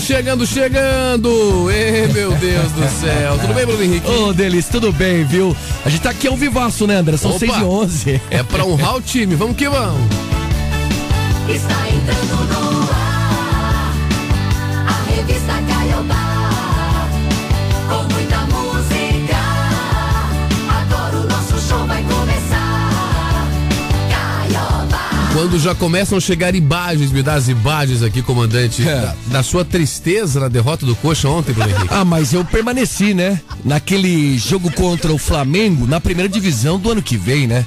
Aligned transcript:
chegando, 0.00 0.46
chegando, 0.46 0.46
chegando. 0.46 1.70
Ei, 1.70 2.08
meu 2.08 2.32
Deus 2.32 2.72
do 2.72 3.00
céu. 3.00 3.38
Tudo 3.40 3.54
bem, 3.54 3.66
Bruno 3.66 3.82
Henrique? 3.82 4.10
Ô, 4.10 4.32
Delis, 4.32 4.66
tudo 4.68 4.92
bem, 4.92 5.24
viu? 5.24 5.56
A 5.84 5.88
gente 5.88 6.02
tá 6.02 6.10
aqui 6.10 6.26
ao 6.26 6.36
vivaço, 6.36 6.86
né, 6.86 6.96
André? 6.96 7.16
São 7.16 7.30
Opa. 7.30 7.38
6 7.38 7.52
e 7.52 7.64
11 7.64 8.22
É 8.30 8.42
pra 8.42 8.64
honrar 8.64 8.96
o 8.96 9.00
time. 9.00 9.34
Vamos 9.34 9.56
que 9.56 9.68
vamos. 9.68 10.00
Está 11.48 11.88
entrando 11.88 12.60
no 12.60 12.63
Quando 25.44 25.58
já 25.58 25.74
começam 25.74 26.16
a 26.16 26.20
chegar 26.22 26.54
imagens, 26.54 27.12
me 27.12 27.22
dá 27.22 27.34
as 27.34 27.48
imagens 27.48 28.02
aqui, 28.02 28.22
comandante, 28.22 28.80
É. 28.88 28.94
da, 29.02 29.14
da 29.26 29.42
sua 29.42 29.62
tristeza 29.62 30.40
na 30.40 30.48
derrota 30.48 30.86
do 30.86 30.96
Coxa 30.96 31.28
ontem, 31.28 31.52
Bruno 31.52 31.68
Henrique. 31.68 31.88
Ah, 31.94 32.02
mas 32.02 32.32
eu 32.32 32.42
permaneci, 32.46 33.12
né? 33.12 33.38
Naquele 33.62 34.38
jogo 34.38 34.70
contra 34.72 35.12
o 35.12 35.18
Flamengo, 35.18 35.86
na 35.86 36.00
primeira 36.00 36.30
divisão 36.30 36.78
do 36.78 36.90
ano 36.90 37.02
que 37.02 37.18
vem, 37.18 37.46
né? 37.46 37.66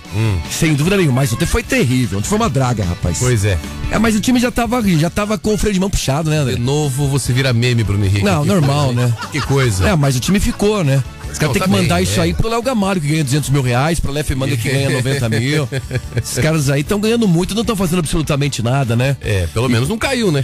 Sem 0.50 0.74
dúvida 0.74 0.98
nenhuma. 0.98 1.22
Mas 1.22 1.32
ontem 1.32 1.46
foi 1.46 1.62
terrível. 1.62 2.18
Ontem 2.18 2.28
foi 2.28 2.38
uma 2.40 2.50
draga, 2.50 2.84
rapaz. 2.84 3.20
Pois 3.20 3.46
é. 3.46 3.60
É, 3.92 4.00
mas 4.00 4.16
o 4.16 4.20
time 4.20 4.40
já 4.40 4.50
tava, 4.50 4.82
já 4.98 5.10
tava 5.12 5.38
com 5.38 5.54
o 5.54 5.58
freio 5.58 5.76
de 5.76 5.80
mão 5.80 5.90
puxado, 5.90 6.32
né, 6.32 6.38
De 6.38 6.42
André? 6.42 6.56
novo 6.58 7.08
você 7.08 7.32
vira 7.32 7.54
meme, 7.54 7.84
Bruno 7.84 8.04
Henrique. 8.04 8.26
Não, 8.26 8.42
Que 8.42 8.48
normal, 8.48 8.88
coisa, 8.88 9.02
né? 9.08 9.14
Que 9.32 9.42
coisa. 9.42 9.88
É, 9.90 9.96
mas 9.96 10.16
o 10.16 10.20
time 10.20 10.40
ficou, 10.40 10.84
né? 10.84 11.04
Os 11.32 11.38
caras 11.38 11.54
têm 11.54 11.62
que 11.62 11.70
mandar 11.70 11.96
bem, 11.96 12.04
isso 12.04 12.20
é. 12.20 12.24
aí 12.24 12.34
pro 12.34 12.50
Léo 12.50 12.62
Gamalho, 12.62 13.02
que 13.02 13.08
ganha 13.08 13.24
200 13.24 13.50
mil 13.50 13.62
reais, 13.62 14.00
pro 14.00 14.12
Lef 14.12 14.34
Manga, 14.36 14.58
que 14.58 14.70
ganha 14.70 14.90
90 14.90 15.30
mil. 15.30 15.70
Esses 16.16 16.40
caras 16.40 16.70
aí 16.70 16.82
estão 16.82 17.00
ganhando 17.00 17.28
muito, 17.28 17.54
não 17.54 17.62
estão 17.62 17.76
fazendo 17.76 18.00
absolutamente 18.00 18.62
nada, 18.62 18.96
né? 18.96 19.18
É, 19.22 19.48
pelo 19.54 19.70
menos 19.70 19.90
não 19.90 19.98
caiu, 19.98 20.32
né? 20.32 20.44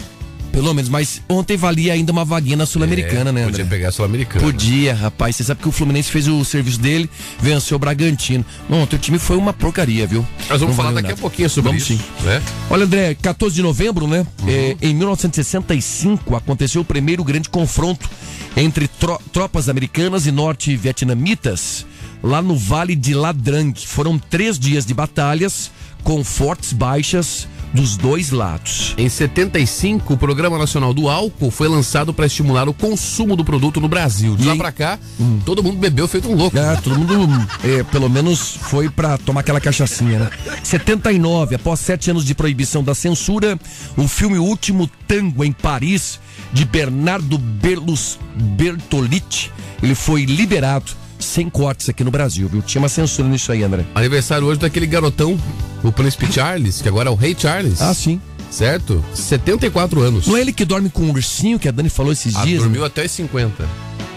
Pelo 0.54 0.72
menos, 0.72 0.88
mas 0.88 1.20
ontem 1.28 1.58
valia 1.58 1.94
ainda 1.94 2.12
uma 2.12 2.24
vaguinha 2.24 2.56
na 2.56 2.68
Sul-Americana, 2.68 3.32
né, 3.32 3.42
André? 3.42 3.52
Podia 3.52 3.66
pegar 3.66 3.90
a 3.90 3.92
Sul-Americana. 3.92 4.46
Podia, 4.46 4.94
rapaz. 4.94 5.36
Você 5.36 5.44
sabe 5.44 5.64
que 5.64 5.68
o 5.68 5.72
Fluminense 5.72 6.12
fez 6.12 6.28
o 6.28 6.46
serviço 6.46 6.80
dele, 6.80 7.10
venceu 7.42 7.76
o 7.76 7.80
Bragantino. 7.80 8.46
Não, 8.70 8.86
teu 8.86 9.00
time 9.00 9.18
foi 9.18 9.36
uma 9.36 9.52
porcaria, 9.52 10.06
viu? 10.06 10.24
Nós 10.48 10.62
vamos 10.62 10.76
falar 10.76 10.92
daqui 10.92 11.08
a 11.08 11.10
nada. 11.10 11.22
pouquinho 11.22 11.50
sobre 11.50 11.72
Vamos 11.72 11.90
isso. 11.90 12.00
sim. 12.00 12.24
Né? 12.24 12.40
Olha, 12.70 12.86
André, 12.86 13.18
14 13.20 13.56
de 13.56 13.64
novembro, 13.64 14.08
né? 14.08 14.28
Uhum. 14.44 14.50
É, 14.50 14.78
em 14.80 14.94
1965 14.94 16.36
aconteceu 16.36 16.84
o 16.84 16.86
primeiro 16.86 17.24
grande 17.24 17.50
confronto 17.50 18.08
entre 18.56 18.88
tro- 18.88 19.20
tropas 19.32 19.68
americanas 19.70 20.26
e 20.28 20.32
norte-vietnamitas 20.32 21.86
lá 22.22 22.42
no 22.42 22.56
Vale 22.58 22.96
de 22.96 23.14
Ladrang. 23.14 23.74
Foram 23.86 24.18
três 24.18 24.58
dias 24.60 24.86
de 24.86 24.94
batalhas 24.94 25.72
com 26.04 26.24
fortes 26.24 26.74
baixas 26.74 27.48
dos 27.74 27.98
dois 27.98 28.30
lados. 28.30 28.94
Em 29.00 29.10
75, 29.10 30.14
o 30.14 30.18
Programa 30.18 30.60
Nacional 30.60 30.94
do 30.94 31.10
Álcool 31.10 31.50
foi 31.50 31.68
lançado 31.68 32.14
para 32.14 32.28
estimular 32.28 32.70
o 32.70 32.74
consumo 32.74 33.36
do 33.36 33.44
produto 33.44 33.82
no 33.82 33.88
Brasil. 33.88 34.36
De 34.36 34.44
E 34.44 34.46
lá 34.46 34.54
em- 34.54 34.58
pra 34.60 34.72
cá, 34.72 35.00
todo 35.44 35.64
mundo 35.64 35.78
bebeu 35.80 36.08
feito 36.08 36.30
um 36.30 36.36
louco. 36.36 36.56
É, 36.56 36.76
todo 36.76 36.96
mundo, 37.00 37.48
é, 37.64 37.82
pelo 37.84 38.08
menos, 38.08 38.58
foi 38.62 38.90
pra 38.92 39.18
tomar 39.18 39.40
aquela 39.40 39.60
cachaçinha, 39.60 40.20
né? 40.20 40.30
79, 40.64 41.56
após 41.56 41.80
sete 41.80 42.12
anos 42.12 42.24
de 42.24 42.36
proibição 42.36 42.84
da 42.84 42.94
censura, 42.94 43.60
o 43.98 44.08
filme 44.08 44.38
Último 44.38 44.88
Tango 45.08 45.44
em 45.44 45.52
Paris, 45.52 46.20
de 46.54 46.64
Bernardo 46.66 47.38
Berlus, 47.38 48.18
Bertolucci, 48.36 49.52
ele 49.82 49.96
foi 49.96 50.24
liberado 50.26 50.92
sem 51.20 51.50
cortes 51.50 51.90
aqui 51.90 52.04
no 52.04 52.12
Brasil, 52.12 52.48
viu? 52.50 52.62
Tinha 52.62 52.82
uma 52.82 52.90
censura 52.90 53.28
nisso 53.28 53.52
aí, 53.52 53.64
André. 53.64 53.86
Aniversário 53.96 54.46
hoje 54.48 54.60
daquele 54.60 54.86
garotão, 54.86 55.38
o 55.84 55.92
Príncipe 55.92 56.32
Charles, 56.32 56.82
que 56.82 56.88
agora 56.88 57.10
é 57.10 57.12
o 57.12 57.16
Rei 57.16 57.36
Charles. 57.38 57.82
Ah, 57.82 57.94
sim. 57.94 58.22
Certo? 58.52 59.04
74 59.16 60.00
anos. 60.02 60.28
Não 60.28 60.38
é 60.38 60.42
ele 60.42 60.54
que 60.54 60.64
dorme 60.64 60.88
com 60.90 61.02
um 61.04 61.10
ursinho, 61.12 61.58
que 61.58 61.68
a 61.68 61.72
Dani 61.72 61.90
falou 61.90 62.12
esses 62.12 62.36
Ah, 62.36 62.44
dias? 62.46 62.60
dormiu 62.62 62.82
né? 62.82 62.88
até 62.88 63.04
os 63.04 63.12
50. 63.12 63.68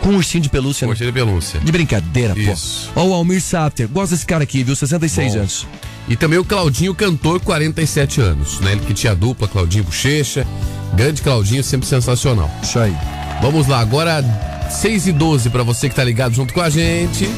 Com 0.01 0.11
um 0.11 0.17
ursinho 0.17 0.43
de 0.43 0.49
pelúcia, 0.49 0.87
né? 0.87 0.91
Curtida 0.91 1.11
de 1.11 1.13
pelúcia. 1.13 1.61
De 1.61 1.73
brincadeira, 1.73 2.35
pô. 2.35 2.41
Isso. 2.41 2.91
Ó, 2.95 3.05
o 3.05 3.15
Almir 3.15 3.41
Sater, 3.41 3.89
gosta 3.89 4.15
desse 4.15 4.27
cara 4.27 4.45
aqui, 4.45 4.63
viu? 4.63 4.77
66 4.77 5.33
Bom. 5.33 5.39
anos. 5.41 5.67
E 6.09 6.17
também 6.17 6.39
o 6.39 6.45
Claudinho 6.45 6.95
Cantor, 6.95 7.41
47 7.41 8.21
anos. 8.21 8.61
Né? 8.61 8.73
Ele 8.73 8.81
que 8.83 8.95
tinha 8.95 9.15
dupla, 9.15 9.49
Claudinho 9.49 9.85
Bochecha. 9.85 10.47
Grande 10.95 11.21
Claudinho, 11.21 11.65
sempre 11.65 11.87
sensacional. 11.87 12.51
Isso 12.63 12.79
aí. 12.79 12.97
Vamos 13.43 13.67
lá, 13.67 13.81
agora 13.81 14.23
6 14.71 15.09
e 15.09 15.13
12 15.13 15.51
para 15.51 15.63
você 15.63 15.89
que 15.89 15.95
tá 15.95 16.05
ligado 16.05 16.35
junto 16.35 16.55
com 16.55 16.61
a 16.61 16.71
gente. 16.71 17.29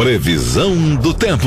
Previsão 0.00 0.96
do 0.96 1.12
tempo. 1.12 1.46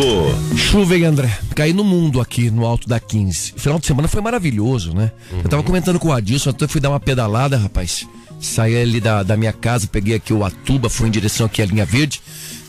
Chuva, 0.55 0.95
hein, 0.95 1.05
André? 1.05 1.39
Caí 1.55 1.73
no 1.73 1.83
mundo 1.83 2.21
aqui 2.21 2.51
no 2.51 2.67
alto 2.67 2.87
da 2.87 2.99
15. 2.99 3.55
Final 3.57 3.79
de 3.79 3.87
semana 3.87 4.07
foi 4.07 4.21
maravilhoso, 4.21 4.93
né? 4.93 5.11
Eu 5.31 5.49
tava 5.49 5.63
comentando 5.63 5.99
com 5.99 6.09
o 6.09 6.11
Adilson, 6.11 6.51
até 6.51 6.67
fui 6.67 6.79
dar 6.79 6.91
uma 6.91 6.99
pedalada, 6.99 7.57
rapaz. 7.57 8.07
Saí 8.39 8.79
ali 8.79 9.01
da, 9.01 9.23
da 9.23 9.35
minha 9.35 9.51
casa, 9.51 9.87
peguei 9.87 10.17
aqui 10.17 10.31
o 10.31 10.45
Atuba, 10.45 10.87
fui 10.87 11.07
em 11.07 11.11
direção 11.11 11.47
aqui 11.47 11.63
à 11.63 11.65
linha 11.65 11.83
verde. 11.83 12.21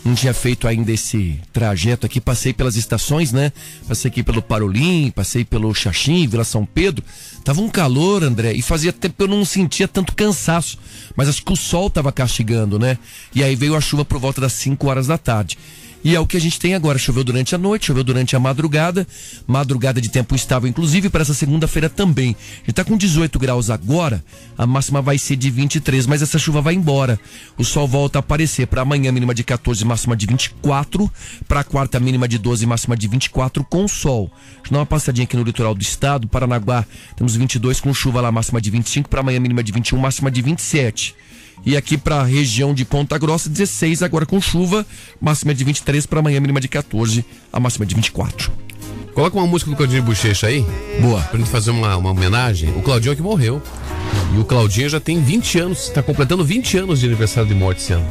Não 0.04 0.14
tinha 0.14 0.34
feito 0.34 0.68
ainda 0.68 0.92
esse 0.92 1.40
trajeto 1.50 2.04
aqui, 2.04 2.20
passei 2.20 2.52
pelas 2.52 2.76
estações, 2.76 3.32
né? 3.32 3.50
Passei 3.88 4.10
aqui 4.10 4.22
pelo 4.22 4.42
Parolim, 4.42 5.10
passei 5.10 5.46
pelo 5.46 5.74
Xaxim, 5.74 6.28
Vila 6.28 6.44
São 6.44 6.66
Pedro. 6.66 7.02
Tava 7.42 7.62
um 7.62 7.70
calor, 7.70 8.22
André, 8.22 8.52
e 8.52 8.60
fazia 8.60 8.92
tempo 8.92 9.14
que 9.16 9.22
eu 9.22 9.28
não 9.28 9.46
sentia 9.46 9.88
tanto 9.88 10.14
cansaço. 10.14 10.78
Mas 11.16 11.28
acho 11.30 11.42
que 11.42 11.52
o 11.52 11.56
sol 11.56 11.88
tava 11.88 12.12
castigando, 12.12 12.78
né? 12.78 12.98
E 13.34 13.42
aí 13.42 13.56
veio 13.56 13.74
a 13.74 13.80
chuva 13.80 14.04
por 14.04 14.18
volta 14.18 14.42
das 14.42 14.52
5 14.52 14.86
horas 14.86 15.06
da 15.06 15.16
tarde. 15.16 15.56
E 16.04 16.14
é 16.14 16.20
o 16.20 16.26
que 16.26 16.36
a 16.36 16.40
gente 16.40 16.60
tem 16.60 16.74
agora. 16.74 16.98
Choveu 16.98 17.24
durante 17.24 17.54
a 17.54 17.58
noite, 17.58 17.86
choveu 17.86 18.04
durante 18.04 18.36
a 18.36 18.38
madrugada. 18.38 19.08
Madrugada 19.46 20.02
de 20.02 20.10
tempo 20.10 20.34
instável, 20.34 20.68
inclusive, 20.68 21.08
para 21.08 21.22
essa 21.22 21.32
segunda-feira 21.32 21.88
também. 21.88 22.36
A 22.62 22.66
gente 22.66 22.74
tá 22.74 22.84
com 22.84 22.94
18 22.94 23.38
graus 23.38 23.70
agora, 23.70 24.22
a 24.58 24.66
máxima 24.66 25.00
vai 25.00 25.16
ser 25.16 25.36
de 25.36 25.50
23, 25.50 26.06
mas 26.06 26.20
essa 26.20 26.38
chuva 26.38 26.60
vai 26.60 26.74
embora. 26.74 27.18
O 27.56 27.64
sol 27.64 27.88
volta 27.88 28.18
a 28.18 28.20
aparecer 28.20 28.66
para 28.66 28.82
amanhã, 28.82 29.10
mínima 29.10 29.34
de 29.34 29.42
14, 29.42 29.82
máxima 29.84 30.14
de 30.14 30.26
24. 30.26 31.10
Para 31.48 31.64
quarta, 31.64 31.98
mínima 31.98 32.28
de 32.28 32.36
12, 32.36 32.66
máxima 32.66 32.96
de 32.96 33.08
24 33.08 33.64
com 33.64 33.88
sol. 33.88 34.30
Deixa 34.56 34.68
eu 34.68 34.72
dar 34.72 34.78
uma 34.80 34.86
passadinha 34.86 35.24
aqui 35.24 35.36
no 35.36 35.42
litoral 35.42 35.74
do 35.74 35.80
estado. 35.80 36.28
Paranaguá, 36.28 36.84
temos 37.16 37.34
22 37.34 37.80
com 37.80 37.94
chuva 37.94 38.20
lá, 38.20 38.30
máxima 38.30 38.60
de 38.60 38.70
25. 38.70 39.08
Para 39.08 39.20
amanhã, 39.20 39.40
mínima 39.40 39.62
de 39.62 39.72
21, 39.72 39.98
máxima 39.98 40.30
de 40.30 40.42
27. 40.42 41.14
E 41.66 41.76
aqui 41.76 41.96
para 41.96 42.16
a 42.20 42.24
região 42.24 42.74
de 42.74 42.84
Ponta 42.84 43.16
Grossa, 43.16 43.48
16 43.48 44.02
agora 44.02 44.26
com 44.26 44.40
chuva, 44.40 44.84
máxima 45.20 45.54
de 45.54 45.64
23 45.64 46.04
para 46.06 46.20
amanhã, 46.20 46.38
mínima 46.40 46.60
de 46.60 46.68
14, 46.68 47.24
a 47.52 47.58
máxima 47.58 47.86
de 47.86 47.94
24. 47.94 48.52
Coloca 49.14 49.36
uma 49.36 49.46
música 49.46 49.70
do 49.70 49.76
Claudinho 49.76 50.02
Bochecha 50.02 50.48
aí, 50.48 50.66
Boa. 51.00 51.20
pra 51.22 51.38
gente 51.38 51.48
fazer 51.48 51.70
uma, 51.70 51.96
uma 51.96 52.10
homenagem. 52.10 52.70
O 52.70 52.82
Claudinho 52.82 53.12
é 53.12 53.16
que 53.16 53.22
morreu. 53.22 53.62
E 54.34 54.38
o 54.38 54.44
Claudinho 54.44 54.88
já 54.88 54.98
tem 55.00 55.22
20 55.22 55.58
anos, 55.60 55.88
tá 55.88 56.02
completando 56.02 56.44
20 56.44 56.78
anos 56.78 57.00
de 57.00 57.06
aniversário 57.06 57.48
de 57.48 57.54
morte 57.54 57.80
esse 57.80 57.92
ano. 57.92 58.06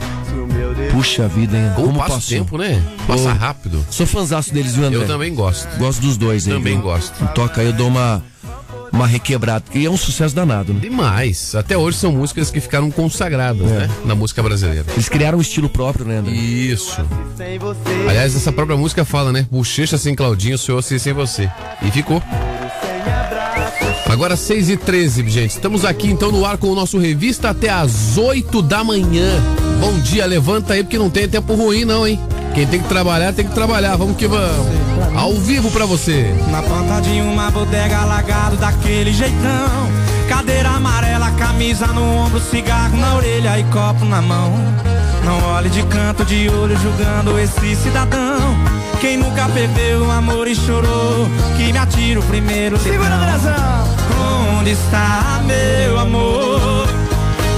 Puxa 0.92 1.28
vida, 1.28 1.58
hein? 1.58 1.72
Como 1.76 1.88
Como 1.88 2.00
passa 2.00 2.12
o 2.12 2.16
passou? 2.16 2.38
tempo, 2.38 2.58
né? 2.58 2.82
Passa 3.06 3.34
rápido. 3.34 3.86
Sou 3.90 4.06
fãzaço 4.06 4.54
deles, 4.54 4.76
viu, 4.76 4.86
André? 4.86 5.00
Eu 5.04 5.08
também 5.08 5.34
gosto. 5.34 5.68
Gosto 5.78 6.02
dos 6.02 6.18
dois 6.18 6.48
aí. 6.48 6.54
Também 6.54 6.74
viu? 6.74 6.84
gosto. 6.84 7.14
Toca 7.34 7.62
aí, 7.62 7.68
eu 7.68 7.74
dou 7.74 7.88
uma, 7.88 8.24
uma 8.92 9.08
requebrada. 9.08 9.66
E 9.74 9.86
é 9.86 9.90
um 9.90 9.98
sucesso 9.98 10.36
danado, 10.36 10.74
né? 10.74 10.80
Demais. 10.80 11.56
Até 11.56 11.78
hoje 11.78 11.98
são 11.98 12.12
músicas 12.12 12.52
que 12.52 12.60
ficaram 12.62 12.90
consagradas, 12.92 13.70
É. 13.70 13.80
né? 13.80 13.90
Na 14.06 14.16
música 14.16 14.42
brasileira. 14.44 14.86
Eles 14.94 15.10
criaram 15.10 15.38
um 15.38 15.42
estilo 15.42 15.68
próprio, 15.70 16.06
né, 16.06 16.18
André? 16.18 16.32
Isso. 16.34 17.02
Aliás, 18.08 18.36
essa 18.36 18.52
própria 18.52 18.78
música 18.78 19.04
fala, 19.04 19.32
né? 19.32 19.48
Bochecha 19.52 19.98
sem 19.98 20.14
Claudinho, 20.16 20.58
sou 20.58 20.76
eu 20.76 20.80
assim 20.80 21.00
sem 21.00 21.14
você. 21.14 21.50
E 21.82 21.90
ficou. 21.92 22.22
Agora 24.10 24.36
6 24.36 24.70
e 24.70 24.78
13 24.78 25.28
gente. 25.30 25.52
Estamos 25.52 25.84
aqui 25.86 26.08
então 26.08 26.32
no 26.32 26.46
ar 26.46 26.58
com 26.58 26.68
o 26.68 26.76
nosso 26.76 27.00
revista 27.00 27.50
até 27.50 27.70
às 27.70 28.16
8 28.18 28.62
da 28.62 28.84
manhã. 28.84 29.42
Bom 29.84 30.00
dia, 30.00 30.26
levanta 30.26 30.76
aí 30.76 30.82
porque 30.82 30.98
não 30.98 31.10
tem 31.10 31.28
tempo 31.28 31.56
ruim 31.56 31.84
não, 31.84 32.08
hein? 32.08 32.18
Quem 32.56 32.66
tem 32.66 32.82
que 32.82 32.88
trabalhar, 32.88 33.34
tem 33.34 33.46
que 33.46 33.54
trabalhar. 33.54 33.98
Vamos 33.98 34.16
que 34.16 34.26
vamos. 34.26 34.66
Ao 35.14 35.34
vivo 35.34 35.70
pra 35.72 35.86
você. 35.86 36.34
Na 36.50 36.64
ponta 36.64 37.02
de 37.02 37.20
uma 37.20 37.52
bodega 37.52 37.98
alagado 37.98 38.56
daquele 38.56 39.12
jeitão 39.12 39.92
Cadeira 40.30 40.70
amarela, 40.70 41.30
camisa 41.32 41.88
no 41.88 42.02
ombro, 42.02 42.40
cigarro 42.40 42.96
na 42.96 43.16
orelha 43.16 43.60
e 43.60 43.64
copo 43.66 44.06
na 44.06 44.22
mão 44.22 44.54
Não 45.26 45.44
olhe 45.54 45.70
de 45.70 45.84
canto 45.84 46.24
de 46.24 46.48
olho 46.50 46.78
julgando 46.80 47.38
esse 47.38 47.76
cidadão 47.76 48.40
Quem 49.02 49.18
nunca 49.18 49.50
perdeu 49.50 50.06
o 50.06 50.12
amor 50.12 50.48
e 50.48 50.56
chorou 50.56 51.28
Que 51.58 51.74
me 51.74 51.78
atira 51.78 52.22
o 52.22 52.24
primeiro 52.24 52.80
Segura 52.80 53.20
Onde 54.60 54.72
está 54.72 55.42
meu 55.46 56.00
amor? 56.00 56.88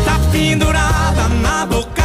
Tá 0.03 0.19
pendurada 0.31 1.29
na 1.29 1.65
boca 1.67 2.04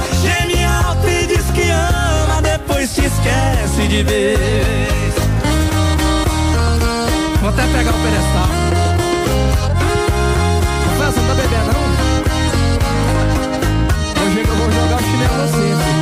Esquece 3.11 3.87
de 3.87 4.03
vez. 4.03 5.13
Vou 7.39 7.49
até 7.49 7.63
pegar 7.67 7.91
o 7.91 8.01
pedestal. 8.03 8.49
Você 10.97 11.19
não 11.19 11.27
tá 11.27 11.33
bebendo, 11.33 11.73
não? 11.73 11.81
Hoje 14.23 14.39
eu 14.39 14.55
vou 14.55 14.71
jogar 14.71 14.97
o 14.97 15.03
chinelo 15.03 15.33
em 15.33 15.47
você, 15.47 15.57
filho. 15.57 16.01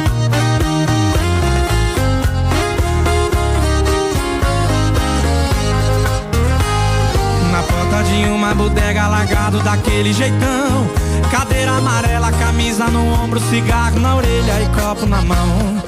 Na 7.51 7.61
porta 7.63 8.03
de 8.03 8.19
uma 8.29 8.53
bodega 8.53 9.07
largado 9.07 9.59
daquele 9.63 10.13
jeitão 10.13 10.89
Cadeira 11.31 11.71
amarela, 11.71 12.31
camisa 12.31 12.87
no 12.87 13.13
ombro, 13.13 13.39
cigarro 13.39 13.99
na 13.99 14.15
orelha 14.15 14.61
e 14.63 14.67
copo 14.79 15.05
na 15.05 15.21
mão 15.21 15.79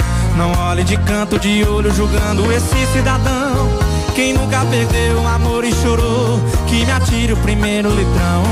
Não 0.41 0.53
olhe 0.69 0.83
de 0.83 0.97
canto 0.97 1.37
de 1.37 1.63
olho 1.65 1.93
julgando 1.93 2.51
esse 2.51 2.87
cidadão. 2.87 3.69
Quem 4.15 4.33
nunca 4.33 4.65
perdeu 4.65 5.21
o 5.21 5.27
amor 5.27 5.63
e 5.63 5.71
chorou 5.71 6.41
Que 6.65 6.83
me 6.83 6.91
atire 6.91 7.33
o 7.33 7.37
primeiro 7.37 7.89
litrão. 7.91 8.43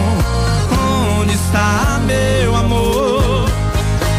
Onde 1.20 1.34
está 1.34 2.00
meu 2.06 2.56
amor? 2.56 3.50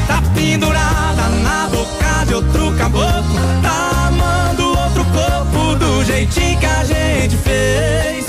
Tá 0.09 0.21
pendurada 0.35 1.29
na 1.45 1.69
boca 1.69 2.27
de 2.27 2.35
outro 2.35 2.75
caboclo. 2.77 3.41
Tá 3.63 4.09
amando 4.09 4.67
outro 4.71 5.05
corpo 5.05 5.77
do 5.77 6.05
jeitinho 6.05 6.59
que 6.59 6.67
a 6.67 6.83
gente 6.85 7.37
fez. 7.37 8.27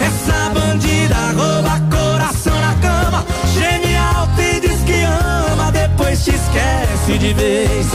Essa 0.00 0.50
bandida 0.52 1.14
rouba 1.36 1.80
coração 1.96 2.60
na 2.60 2.74
cama. 2.82 3.24
Geme 3.54 3.96
alto 3.96 4.42
e 4.42 4.58
diz 4.58 4.80
que 4.82 5.00
ama 5.04 5.70
Depois 5.70 6.24
te 6.24 6.34
esquece 6.34 7.18
de 7.18 7.32
vez 7.34 7.86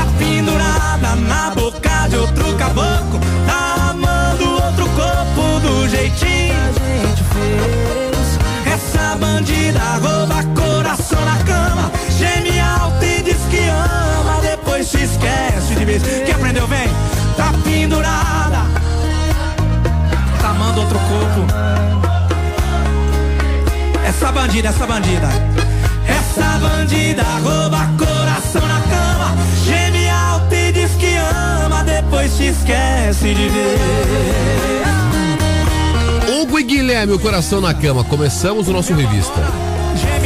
Tá 0.00 0.06
pendurada 0.18 1.14
na 1.28 1.50
boca 1.50 2.08
de 2.08 2.16
outro 2.16 2.56
caboclo 2.56 3.20
Tá 3.46 3.90
amando 3.90 4.50
outro 4.50 4.88
corpo 4.88 5.60
do 5.60 5.86
jeitinho. 5.90 6.54
Que 6.72 6.80
a 6.80 7.06
gente 7.06 7.22
fez. 7.34 8.72
Essa 8.72 9.14
bandida 9.16 9.78
rouba 10.00 10.42
coração 10.58 11.22
na 11.22 11.36
cama 11.44 11.92
Geme 12.18 12.58
alto 12.60 13.04
e 13.04 13.22
diz 13.22 13.42
que 13.50 13.68
ama 13.68 14.40
Depois 14.40 14.90
te 14.90 15.02
esquece 15.04 15.74
de 15.74 15.84
vez. 15.84 16.02
Quem 16.02 16.34
aprendeu 16.34 16.66
vem? 16.66 16.88
Tá 17.36 17.52
pendurada. 17.62 18.64
Tá 20.40 20.48
amando 20.48 20.80
outro 20.80 20.98
corpo. 20.98 21.46
Essa 24.08 24.32
bandida, 24.32 24.68
essa 24.68 24.86
bandida. 24.86 25.28
Essa 26.08 26.58
bandida 26.58 27.22
rouba 27.42 27.86
coração 27.98 28.09
Depois 32.40 32.40
te 32.40 32.46
esquece 32.46 33.34
de 33.34 33.48
ver 33.48 33.78
Hugo 36.32 36.58
e 36.58 36.62
Guilherme, 36.62 37.12
o 37.12 37.18
coração 37.18 37.60
na 37.60 37.74
cama. 37.74 38.02
Começamos 38.02 38.66
o 38.66 38.72
nosso 38.72 38.94
revista. 38.94 39.40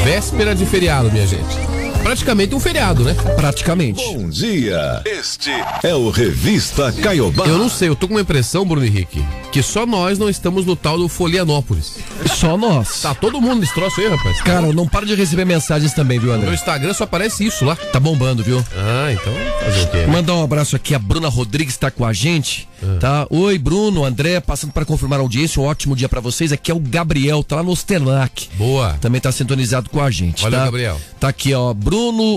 Véspera 0.04 0.54
de 0.54 0.64
feriado, 0.64 1.10
minha 1.10 1.26
gente. 1.26 1.73
Praticamente 2.04 2.54
um 2.54 2.60
feriado, 2.60 3.02
né? 3.02 3.14
Praticamente. 3.34 4.04
Bom 4.12 4.28
dia. 4.28 5.00
Este 5.06 5.50
é 5.82 5.94
o 5.94 6.10
Revista 6.10 6.92
Caiobá. 6.92 7.46
Eu 7.46 7.56
não 7.56 7.68
sei, 7.70 7.88
eu 7.88 7.96
tô 7.96 8.06
com 8.06 8.12
uma 8.14 8.20
impressão, 8.20 8.64
Bruno 8.66 8.84
Henrique, 8.86 9.24
que 9.50 9.62
só 9.62 9.86
nós 9.86 10.18
não 10.18 10.28
estamos 10.28 10.66
no 10.66 10.76
tal 10.76 10.98
do 10.98 11.08
Folianópolis. 11.08 11.94
Só 12.36 12.58
nós. 12.58 13.00
Tá 13.00 13.14
todo 13.14 13.40
mundo 13.40 13.60
nesse 13.60 13.72
troço 13.72 14.02
aí, 14.02 14.08
rapaz. 14.08 14.40
Cara, 14.42 14.66
eu 14.66 14.72
não 14.74 14.86
paro 14.86 15.06
de 15.06 15.14
receber 15.14 15.46
mensagens 15.46 15.94
também, 15.94 16.18
viu, 16.18 16.28
No 16.32 16.38
meu 16.38 16.42
André? 16.48 16.54
Instagram 16.54 16.92
só 16.92 17.04
aparece 17.04 17.44
isso 17.46 17.64
lá. 17.64 17.74
Tá 17.74 17.98
bombando, 17.98 18.44
viu? 18.44 18.62
Ah, 18.76 19.10
então 19.10 19.32
fazer 19.64 19.82
o 19.84 19.90
quê? 19.90 19.96
né? 19.98 20.06
Mandar 20.06 20.34
um 20.34 20.44
abraço 20.44 20.76
aqui, 20.76 20.94
a 20.94 20.98
Bruna 20.98 21.28
Rodrigues 21.30 21.76
tá 21.78 21.90
com 21.90 22.04
a 22.04 22.12
gente, 22.12 22.68
Ah. 22.82 22.98
tá? 23.00 23.26
Oi, 23.30 23.56
Bruno, 23.58 24.04
André, 24.04 24.40
passando 24.40 24.72
para 24.72 24.84
confirmar 24.84 25.18
a 25.20 25.22
audiência, 25.22 25.60
um 25.60 25.64
ótimo 25.64 25.96
dia 25.96 26.08
pra 26.08 26.20
vocês. 26.20 26.52
Aqui 26.52 26.70
é 26.70 26.74
o 26.74 26.78
Gabriel, 26.80 27.42
tá 27.42 27.56
lá 27.56 27.62
no 27.62 27.70
Ostenac. 27.70 28.50
Boa. 28.58 28.98
Também 29.00 29.20
tá 29.22 29.32
sintonizado 29.32 29.88
com 29.88 30.02
a 30.02 30.10
gente, 30.10 30.42
Valeu, 30.42 30.58
tá? 30.58 30.64
Gabriel. 30.66 31.00
Tá 31.18 31.28
aqui, 31.28 31.54
ó, 31.54 31.72
Bruno, 31.72 31.93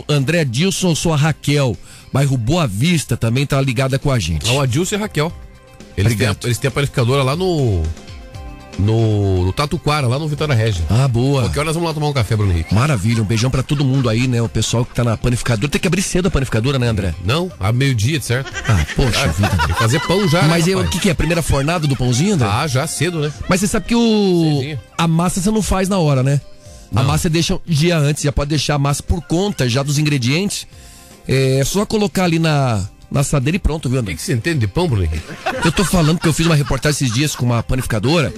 André 0.07 0.45
Dilson, 0.45 0.89
eu 0.89 0.95
sou 0.95 1.13
a 1.13 1.17
Raquel. 1.17 1.75
Bairro 2.11 2.37
Boa 2.37 2.65
Vista 2.65 3.17
também 3.17 3.45
tá 3.45 3.59
ligada 3.61 3.99
com 3.99 4.11
a 4.11 4.19
gente. 4.19 4.49
O 4.49 4.61
Adilson 4.61 4.95
e 4.95 4.97
a 4.97 5.01
Raquel. 5.01 5.31
Eles 5.97 6.15
têm, 6.15 6.27
eles 6.43 6.57
têm 6.57 6.67
a 6.67 6.71
panificadora 6.71 7.23
lá 7.23 7.35
no. 7.35 7.83
No, 8.79 9.43
no 9.43 9.51
Tatuquara, 9.51 10.07
lá 10.07 10.19
no 10.19 10.27
Vitória 10.27 10.53
Regia. 10.53 10.85
Ah, 10.87 11.07
boa. 11.07 11.41
Qualquer 11.41 11.61
hora 11.61 11.65
nós 11.65 11.73
vamos 11.73 11.89
lá 11.89 11.93
tomar 11.95 12.09
um 12.09 12.13
café, 12.13 12.35
Bruno 12.35 12.51
Henrique. 12.51 12.75
Maravilha, 12.75 13.23
um 13.23 13.25
beijão 13.25 13.49
pra 13.49 13.63
todo 13.63 13.83
mundo 13.83 14.07
aí, 14.07 14.27
né? 14.27 14.39
O 14.39 14.47
pessoal 14.47 14.85
que 14.85 14.93
tá 14.93 15.03
na 15.03 15.17
panificadora. 15.17 15.67
Tem 15.67 15.81
que 15.81 15.87
abrir 15.87 16.03
cedo 16.03 16.27
a 16.27 16.31
panificadora, 16.31 16.77
né, 16.77 16.87
André? 16.87 17.15
Não, 17.25 17.51
a 17.59 17.71
meio-dia, 17.71 18.21
certo? 18.21 18.53
Ah, 18.67 18.85
poxa 18.95 19.27
vida. 19.29 19.49
Tem 19.49 19.67
que 19.67 19.73
fazer 19.73 19.99
pão 20.01 20.27
já. 20.29 20.43
Mas 20.43 20.67
né, 20.67 20.75
o 20.75 20.87
que, 20.87 20.99
que 20.99 21.09
é? 21.09 21.11
A 21.11 21.15
primeira 21.15 21.41
fornada 21.41 21.87
do 21.87 21.95
pãozinho, 21.95 22.35
André? 22.35 22.47
Ah, 22.47 22.67
já 22.67 22.85
cedo, 22.85 23.19
né? 23.19 23.33
Mas 23.49 23.61
você 23.61 23.67
sabe 23.67 23.87
que 23.87 23.95
o. 23.95 24.57
Cedinho. 24.59 24.79
A 24.95 25.07
massa 25.07 25.41
você 25.41 25.49
não 25.49 25.63
faz 25.63 25.89
na 25.89 25.97
hora, 25.97 26.21
né? 26.21 26.39
A 26.95 27.03
massa 27.03 27.23
você 27.23 27.29
deixa 27.29 27.55
um 27.55 27.59
dia 27.65 27.97
antes, 27.97 28.23
já 28.23 28.31
pode 28.31 28.49
deixar 28.49 28.75
a 28.75 28.79
massa 28.79 29.03
por 29.03 29.21
conta 29.21 29.67
já 29.69 29.83
dos 29.83 29.97
ingredientes. 29.99 30.65
É 31.27 31.61
só 31.65 31.85
colocar 31.85 32.23
ali 32.23 32.39
na, 32.39 32.87
na 33.11 33.19
assadeira 33.19 33.57
e 33.57 33.59
pronto, 33.59 33.89
viu, 33.89 33.97
O 33.97 34.01
André? 34.01 34.13
que, 34.13 34.19
que 34.19 34.25
você 34.25 34.33
entende 34.33 34.59
de 34.61 34.67
pão, 34.67 34.87
Bruno? 34.87 35.07
Eu 35.63 35.71
tô 35.71 35.83
falando 35.83 36.19
que 36.19 36.27
eu 36.27 36.33
fiz 36.33 36.45
uma 36.45 36.55
reportagem 36.55 36.95
esses 36.95 37.13
dias 37.13 37.35
com 37.35 37.45
uma 37.45 37.61
panificadora. 37.61 38.33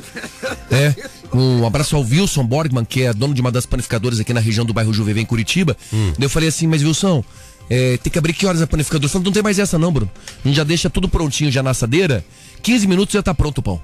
É. 0.71 0.95
Um 1.31 1.65
abraço 1.65 1.95
ao 1.95 2.01
Wilson 2.01 2.43
Borgman, 2.45 2.83
que 2.83 3.03
é 3.03 3.13
dono 3.13 3.33
de 3.35 3.41
uma 3.41 3.51
das 3.51 3.65
panificadoras 3.67 4.19
aqui 4.19 4.33
na 4.33 4.39
região 4.39 4.65
do 4.65 4.73
bairro 4.73 4.91
Juvevê, 4.91 5.21
em 5.21 5.25
Curitiba. 5.25 5.77
Daí 5.91 6.13
Eu 6.19 6.29
falei 6.29 6.49
assim, 6.49 6.65
mas 6.65 6.83
Wilson, 6.83 7.23
é, 7.69 7.97
tem 7.97 8.11
que 8.11 8.17
abrir 8.17 8.33
que 8.33 8.47
horas 8.47 8.61
a 8.63 8.67
panificadora? 8.67 9.07
Falou, 9.07 9.25
não 9.25 9.31
tem 9.31 9.43
mais 9.43 9.59
essa 9.59 9.77
não, 9.77 9.91
Bruno. 9.93 10.09
A 10.43 10.47
gente 10.47 10.57
já 10.57 10.63
deixa 10.63 10.89
tudo 10.89 11.07
prontinho 11.07 11.51
já 11.51 11.61
na 11.61 11.69
assadeira. 11.69 12.25
15 12.63 12.87
minutos 12.87 13.13
já 13.13 13.21
tá 13.21 13.33
pronto 13.35 13.59
o 13.59 13.61
pão. 13.61 13.79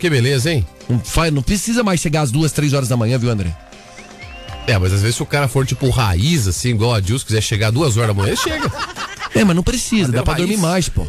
Que 0.00 0.10
beleza, 0.10 0.52
hein? 0.52 0.66
Não, 0.88 0.98
faz, 0.98 1.32
não 1.32 1.42
precisa 1.42 1.84
mais 1.84 2.00
chegar 2.00 2.22
às 2.22 2.32
duas, 2.32 2.50
três 2.50 2.72
horas 2.72 2.88
da 2.88 2.96
manhã, 2.96 3.16
viu, 3.18 3.30
André? 3.30 3.56
É, 4.68 4.78
mas 4.78 4.92
às 4.92 5.00
vezes 5.00 5.16
se 5.16 5.22
o 5.22 5.26
cara 5.26 5.48
for 5.48 5.66
tipo 5.66 5.88
raiz, 5.88 6.46
assim, 6.46 6.68
igual 6.70 6.94
a 6.94 7.00
Dilson, 7.00 7.26
quiser 7.26 7.40
chegar 7.40 7.70
duas 7.70 7.96
horas 7.96 8.08
da 8.08 8.14
manhã, 8.14 8.28
ele 8.28 8.36
chega. 8.36 8.70
É, 9.34 9.44
mas 9.44 9.54
não 9.54 9.62
precisa, 9.62 10.10
dá 10.10 10.18
Até 10.18 10.24
pra 10.24 10.34
raiz. 10.34 10.46
dormir 10.46 10.60
mais, 10.60 10.88
pô. 10.88 11.06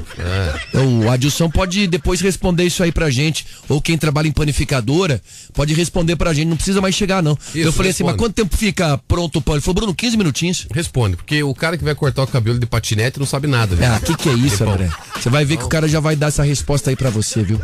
O 1.03 1.09
Adilson 1.09 1.49
pode 1.49 1.87
depois 1.87 2.21
responder 2.21 2.63
isso 2.63 2.83
aí 2.83 2.91
pra 2.91 3.09
gente. 3.09 3.45
Ou 3.67 3.81
quem 3.81 3.97
trabalha 3.97 4.27
em 4.27 4.31
panificadora 4.31 5.21
pode 5.53 5.73
responder 5.73 6.15
pra 6.15 6.33
gente. 6.33 6.47
Não 6.47 6.55
precisa 6.55 6.79
mais 6.79 6.95
chegar, 6.95 7.23
não. 7.23 7.37
eu 7.55 7.71
falei 7.73 7.91
assim, 7.91 8.03
mas 8.03 8.13
responde. 8.13 8.17
quanto 8.17 8.33
tempo 8.35 8.55
fica 8.55 8.97
pronto 9.07 9.39
o 9.39 9.41
pão? 9.41 9.55
Ele 9.55 9.61
falou, 9.61 9.75
Bruno, 9.75 9.95
15 9.95 10.15
minutinhos. 10.17 10.67
Responde, 10.73 11.15
porque 11.15 11.41
o 11.43 11.53
cara 11.55 11.77
que 11.77 11.83
vai 11.83 11.95
cortar 11.95 12.23
o 12.23 12.27
cabelo 12.27 12.59
de 12.59 12.65
patinete 12.65 13.19
não 13.19 13.25
sabe 13.25 13.47
nada, 13.47 13.75
viu? 13.75 13.85
Ah, 13.87 13.97
o 13.97 14.05
que, 14.05 14.15
que 14.15 14.29
é 14.29 14.33
isso. 14.33 14.63
André? 14.63 14.89
Você 15.19 15.29
vai 15.29 15.43
ver 15.43 15.57
que 15.57 15.63
o 15.63 15.69
cara 15.69 15.87
já 15.87 15.99
vai 15.99 16.15
dar 16.15 16.27
essa 16.27 16.43
resposta 16.43 16.89
aí 16.91 16.95
pra 16.95 17.09
você, 17.09 17.41
viu? 17.41 17.59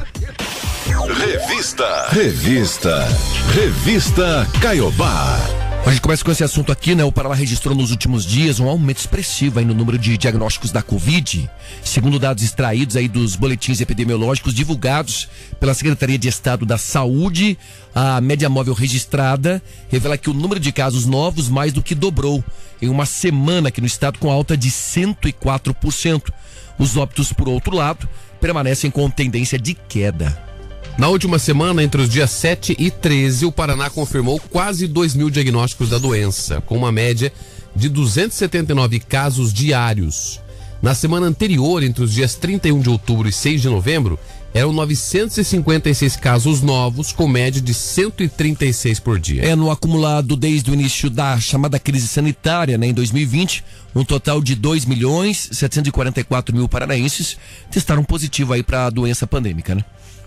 Revista. 0.87 2.07
Revista. 2.09 3.07
Revista 3.53 4.47
Caiobá. 4.61 5.64
A 5.85 5.91
gente 5.91 6.01
começa 6.01 6.25
com 6.25 6.31
esse 6.31 6.43
assunto 6.43 6.71
aqui, 6.71 6.95
né? 6.95 7.03
O 7.03 7.11
Paraná 7.11 7.35
registrou 7.35 7.75
nos 7.75 7.91
últimos 7.91 8.25
dias 8.25 8.59
um 8.59 8.67
aumento 8.67 8.97
expressivo 8.97 9.59
aí 9.59 9.65
no 9.65 9.75
número 9.75 9.99
de 9.99 10.17
diagnósticos 10.17 10.71
da 10.71 10.81
Covid. 10.81 11.47
Segundo 11.83 12.17
dados 12.17 12.43
extraídos 12.43 12.95
aí 12.95 13.07
dos 13.07 13.35
boletins 13.35 13.79
epidemiológicos 13.81 14.51
divulgados 14.51 15.29
pela 15.59 15.75
Secretaria 15.75 16.17
de 16.17 16.27
Estado 16.27 16.65
da 16.65 16.79
Saúde, 16.79 17.55
a 17.93 18.19
média 18.19 18.49
móvel 18.49 18.73
registrada 18.73 19.61
revela 19.87 20.17
que 20.17 20.27
o 20.27 20.33
número 20.33 20.59
de 20.59 20.71
casos 20.71 21.05
novos 21.05 21.49
mais 21.49 21.71
do 21.71 21.83
que 21.83 21.93
dobrou 21.93 22.43
em 22.81 22.89
uma 22.89 23.05
semana 23.05 23.67
aqui 23.67 23.79
no 23.79 23.85
estado 23.85 24.17
com 24.17 24.31
alta 24.31 24.57
de 24.57 24.71
104%. 24.71 26.33
Os 26.79 26.97
óbitos, 26.97 27.31
por 27.31 27.47
outro 27.47 27.75
lado, 27.75 28.09
permanecem 28.41 28.89
com 28.89 29.07
tendência 29.07 29.59
de 29.59 29.75
queda. 29.75 30.54
Na 30.97 31.09
última 31.09 31.37
semana, 31.37 31.83
entre 31.83 32.01
os 32.01 32.09
dias 32.09 32.31
7 32.31 32.73
e 32.79 32.89
13, 32.89 33.45
o 33.45 33.51
Paraná 33.51 33.89
confirmou 33.89 34.39
quase 34.39 34.87
2 34.87 35.13
mil 35.13 35.29
diagnósticos 35.29 35.89
da 35.89 35.97
doença, 35.97 36.61
com 36.61 36.77
uma 36.77 36.89
média 36.89 37.33
de 37.75 37.89
279 37.89 39.01
casos 39.01 39.51
diários. 39.51 40.39
Na 40.81 40.95
semana 40.95 41.25
anterior, 41.25 41.83
entre 41.83 42.01
os 42.01 42.13
dias 42.13 42.35
31 42.35 42.79
de 42.79 42.89
outubro 42.89 43.27
e 43.27 43.31
6 43.33 43.63
de 43.63 43.67
novembro, 43.67 44.17
eram 44.53 44.71
956 44.71 46.15
casos 46.15 46.61
novos, 46.61 47.11
com 47.11 47.27
média 47.27 47.61
de 47.61 47.73
136 47.73 48.97
por 49.01 49.19
dia. 49.19 49.43
É 49.43 49.53
no 49.53 49.69
acumulado 49.69 50.37
desde 50.37 50.71
o 50.71 50.73
início 50.73 51.09
da 51.09 51.37
chamada 51.41 51.77
crise 51.77 52.07
sanitária, 52.07 52.77
né, 52.77 52.87
em 52.87 52.93
2020, 52.93 53.65
um 53.95 54.03
total 54.03 54.41
de 54.41 54.55
2 54.55 54.85
milhões 54.85 55.49
744 55.53 56.53
mil 56.53 56.67
paranaenses 56.67 57.37
testaram 57.71 58.03
positivo 58.03 58.53
aí 58.53 58.61
para 58.61 58.87
a 58.87 58.89
doença 58.89 59.25
pandêmica, 59.25 59.73
né? 59.73 59.83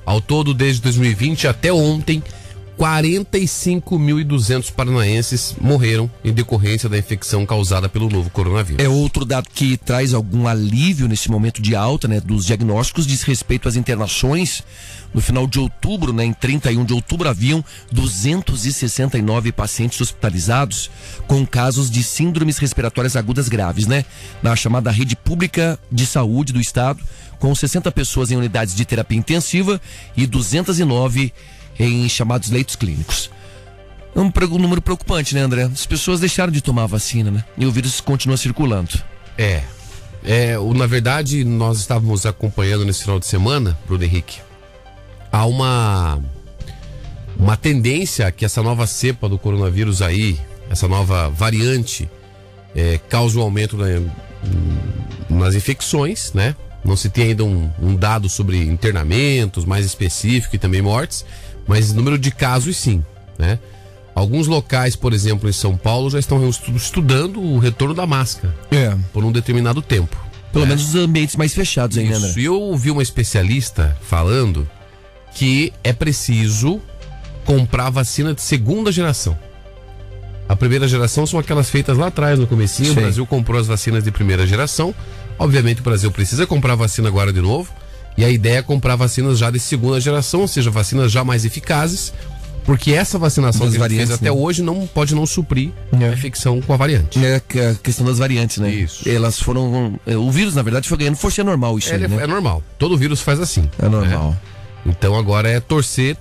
Ao 0.07 0.23
todo, 0.23 0.55
desde 0.55 0.81
2020 0.81 1.47
até 1.47 1.71
ontem, 1.71 2.23
45.200 2.79 4.73
paranaenses 4.73 5.57
morreram 5.61 6.09
em 6.25 6.33
decorrência 6.33 6.89
da 6.89 6.97
infecção 6.97 7.45
causada 7.45 7.89
pelo 7.89 8.09
novo 8.09 8.31
coronavírus. 8.31 8.85
É 8.85 8.89
outro 8.89 9.25
dado 9.25 9.49
que 9.53 9.77
traz 9.77 10.15
algum 10.15 10.47
alívio 10.47 11.09
nesse 11.09 11.29
momento 11.29 11.61
de 11.61 11.75
alta, 11.75 12.07
né, 12.07 12.21
dos 12.21 12.47
diagnósticos 12.47 13.05
diz 13.05 13.23
respeito 13.23 13.69
às 13.69 13.75
internações. 13.75 14.63
No 15.13 15.21
final 15.21 15.47
de 15.47 15.59
outubro, 15.59 16.13
né, 16.13 16.25
em 16.25 16.33
31 16.33 16.85
de 16.85 16.93
outubro, 16.93 17.29
haviam 17.29 17.65
269 17.91 19.51
pacientes 19.51 20.01
hospitalizados 20.01 20.89
com 21.27 21.45
casos 21.45 21.91
de 21.91 22.05
síndromes 22.05 22.59
respiratórias 22.59 23.17
agudas 23.17 23.49
graves, 23.49 23.89
né, 23.89 24.05
na 24.41 24.55
chamada 24.55 24.91
rede 24.93 25.17
pública 25.17 25.79
de 25.91 26.07
saúde 26.07 26.53
do 26.53 26.61
estado, 26.61 27.03
com 27.41 27.53
60 27.53 27.91
pessoas 27.91 28.31
em 28.31 28.37
unidades 28.37 28.75
de 28.75 28.85
terapia 28.85 29.19
intensiva 29.19 29.81
e 30.17 30.27
209 30.27 31.33
em 31.79 32.09
chamados 32.09 32.51
leitos 32.51 32.77
clínicos. 32.77 33.31
É 34.15 34.21
um 34.21 34.31
pregu- 34.31 34.59
número 34.59 34.83
preocupante, 34.83 35.35
né, 35.35 35.41
André? 35.43 35.63
As 35.65 35.87
pessoas 35.87 36.19
deixaram 36.21 36.53
de 36.53 36.61
tomar 36.61 36.87
vacina, 36.87 37.31
né? 37.31 37.45
E 37.57 37.65
o 37.67 37.71
vírus 37.71 38.01
continua 38.01 38.37
circulando. 38.37 38.91
É. 39.37 39.63
É, 40.25 40.59
o- 40.59 40.75
na 40.75 40.87
verdade, 40.87 41.45
nós 41.45 41.79
estávamos 41.79 42.27
acompanhando 42.27 42.85
nesse 42.85 43.03
final 43.03 43.21
de 43.21 43.27
semana, 43.27 43.79
Bruno 43.87 44.03
Henrique, 44.05 44.41
há 45.31 45.47
uma 45.47 46.21
uma 47.39 47.57
tendência 47.57 48.29
que 48.33 48.45
essa 48.45 48.61
nova 48.65 48.85
cepa 48.85 49.29
do 49.29 49.39
coronavírus 49.39 50.03
aí, 50.03 50.37
essa 50.69 50.89
nova 50.89 51.29
variante, 51.29 52.11
é, 52.75 52.99
cause 53.09 53.39
um 53.39 53.43
aumento 53.43 53.77
na- 53.77 54.01
nas 55.31 55.55
infecções, 55.55 56.33
né? 56.33 56.57
Não 56.85 56.97
se 56.97 57.09
tem 57.09 57.29
ainda 57.29 57.45
um, 57.45 57.71
um 57.81 57.95
dado 57.95 58.29
sobre 58.29 58.59
internamentos 58.59 59.65
mais 59.65 59.87
específico 59.87 60.57
e 60.57 60.59
também 60.59 60.83
mortes, 60.83 61.25
mas 61.69 61.93
número 61.93 62.19
de 62.19 62.31
casos 62.33 62.77
sim, 62.77 63.05
né? 63.39 63.59
Alguns 64.15 64.49
locais, 64.49 64.97
por 64.97 65.13
exemplo, 65.13 65.49
em 65.49 65.53
São 65.53 65.77
Paulo, 65.77 66.11
já 66.11 66.19
estão 66.19 66.49
estu- 66.49 66.75
estudando 66.75 67.41
o 67.41 67.61
retorno 67.61 67.95
da 67.95 68.05
máscara 68.05 68.53
É. 68.73 68.97
por 69.13 69.23
um 69.25 69.31
determinado 69.31 69.81
tempo. 69.81 70.17
Pelo 70.53 70.65
É. 70.65 70.69
menos 70.69 70.89
os 70.89 70.95
ambientes 70.97 71.37
mais 71.37 71.55
fechados 71.55 71.97
aí, 71.97 72.09
né? 72.09 72.17
Isso. 72.17 72.41
E 72.41 72.45
eu 72.47 72.61
ouvi 72.61 72.91
uma 72.91 73.03
especialista 73.03 73.97
falando 74.09 74.69
que 75.35 75.73
é 75.85 75.93
preciso 75.93 76.81
comprar 77.45 77.91
vacina 77.91 78.35
de 78.35 78.43
segunda 78.43 78.91
geração. 78.91 79.39
A 80.49 80.57
primeira 80.57 80.89
geração 80.89 81.27
são 81.27 81.39
aquelas 81.39 81.69
feitas 81.71 81.97
lá 81.97 82.07
atrás 82.09 82.39
no 82.39 82.47
comecinho. 82.47 82.91
O 82.91 82.95
Sei. 82.95 83.03
Brasil 83.05 83.27
comprou 83.27 83.61
as 83.61 83.67
vacinas 83.67 84.03
de 84.03 84.11
primeira 84.11 84.47
geração. 84.47 84.95
Obviamente 85.39 85.81
o 85.81 85.85
Brasil 85.85 86.11
precisa 86.11 86.47
comprar 86.47 86.75
vacina 86.75 87.07
agora 87.07 87.33
de 87.33 87.41
novo. 87.41 87.71
E 88.19 88.25
a 88.25 88.29
ideia 88.29 88.59
é 88.59 88.63
comprar 88.63 88.97
vacinas 88.97 89.39
já 89.39 89.49
de 89.51 89.59
segunda 89.61 89.99
geração, 90.01 90.41
ou 90.41 90.49
seja, 90.49 90.71
vacinas 90.71 91.11
já 91.13 91.23
mais 91.25 91.45
eficazes, 91.45 92.13
porque 92.65 92.93
essa 92.93 93.17
vacinação 93.19 93.65
Das 93.67 93.77
que 93.77 93.81
a 93.81 93.89
gente 93.89 93.97
fez 93.97 94.09
variantes, 94.09 94.15
até 94.17 94.25
né? 94.25 94.31
hoje 94.45 94.61
não 94.61 94.87
pode 94.87 95.15
não 95.15 95.25
suprir 95.25 95.71
É. 95.99 96.05
a 96.09 96.13
infecção 96.13 96.61
com 96.61 96.73
a 96.73 96.77
variante. 96.77 97.25
É 97.25 97.41
que- 97.41 97.61
a 97.61 97.75
questão 97.77 98.05
das 98.05 98.19
variantes, 98.19 98.59
né? 98.59 98.71
Isso. 98.71 99.09
Elas 99.09 99.41
foram. 99.41 99.99
é, 100.05 100.17
O 100.17 100.31
vírus, 100.33 100.55
na 100.57 100.63
verdade, 100.63 100.89
foi 100.89 100.99
ganhando 100.99 101.17
força 101.17 101.41
é 101.41 101.45
normal 101.45 101.79
isso 101.79 101.91
É, 101.91 101.95
aí, 101.95 102.09
né? 102.09 102.23
é 102.23 102.27
normal. 102.27 102.61
Todo 102.77 102.99
vírus 102.99 103.21
faz 103.23 103.41
assim. 103.41 103.71
É 103.81 103.89
normal. 103.89 104.31
né? 104.31 104.37
Então 104.93 105.17
agora 105.17 105.49
é 105.49 105.61
torcer, 105.61 106.17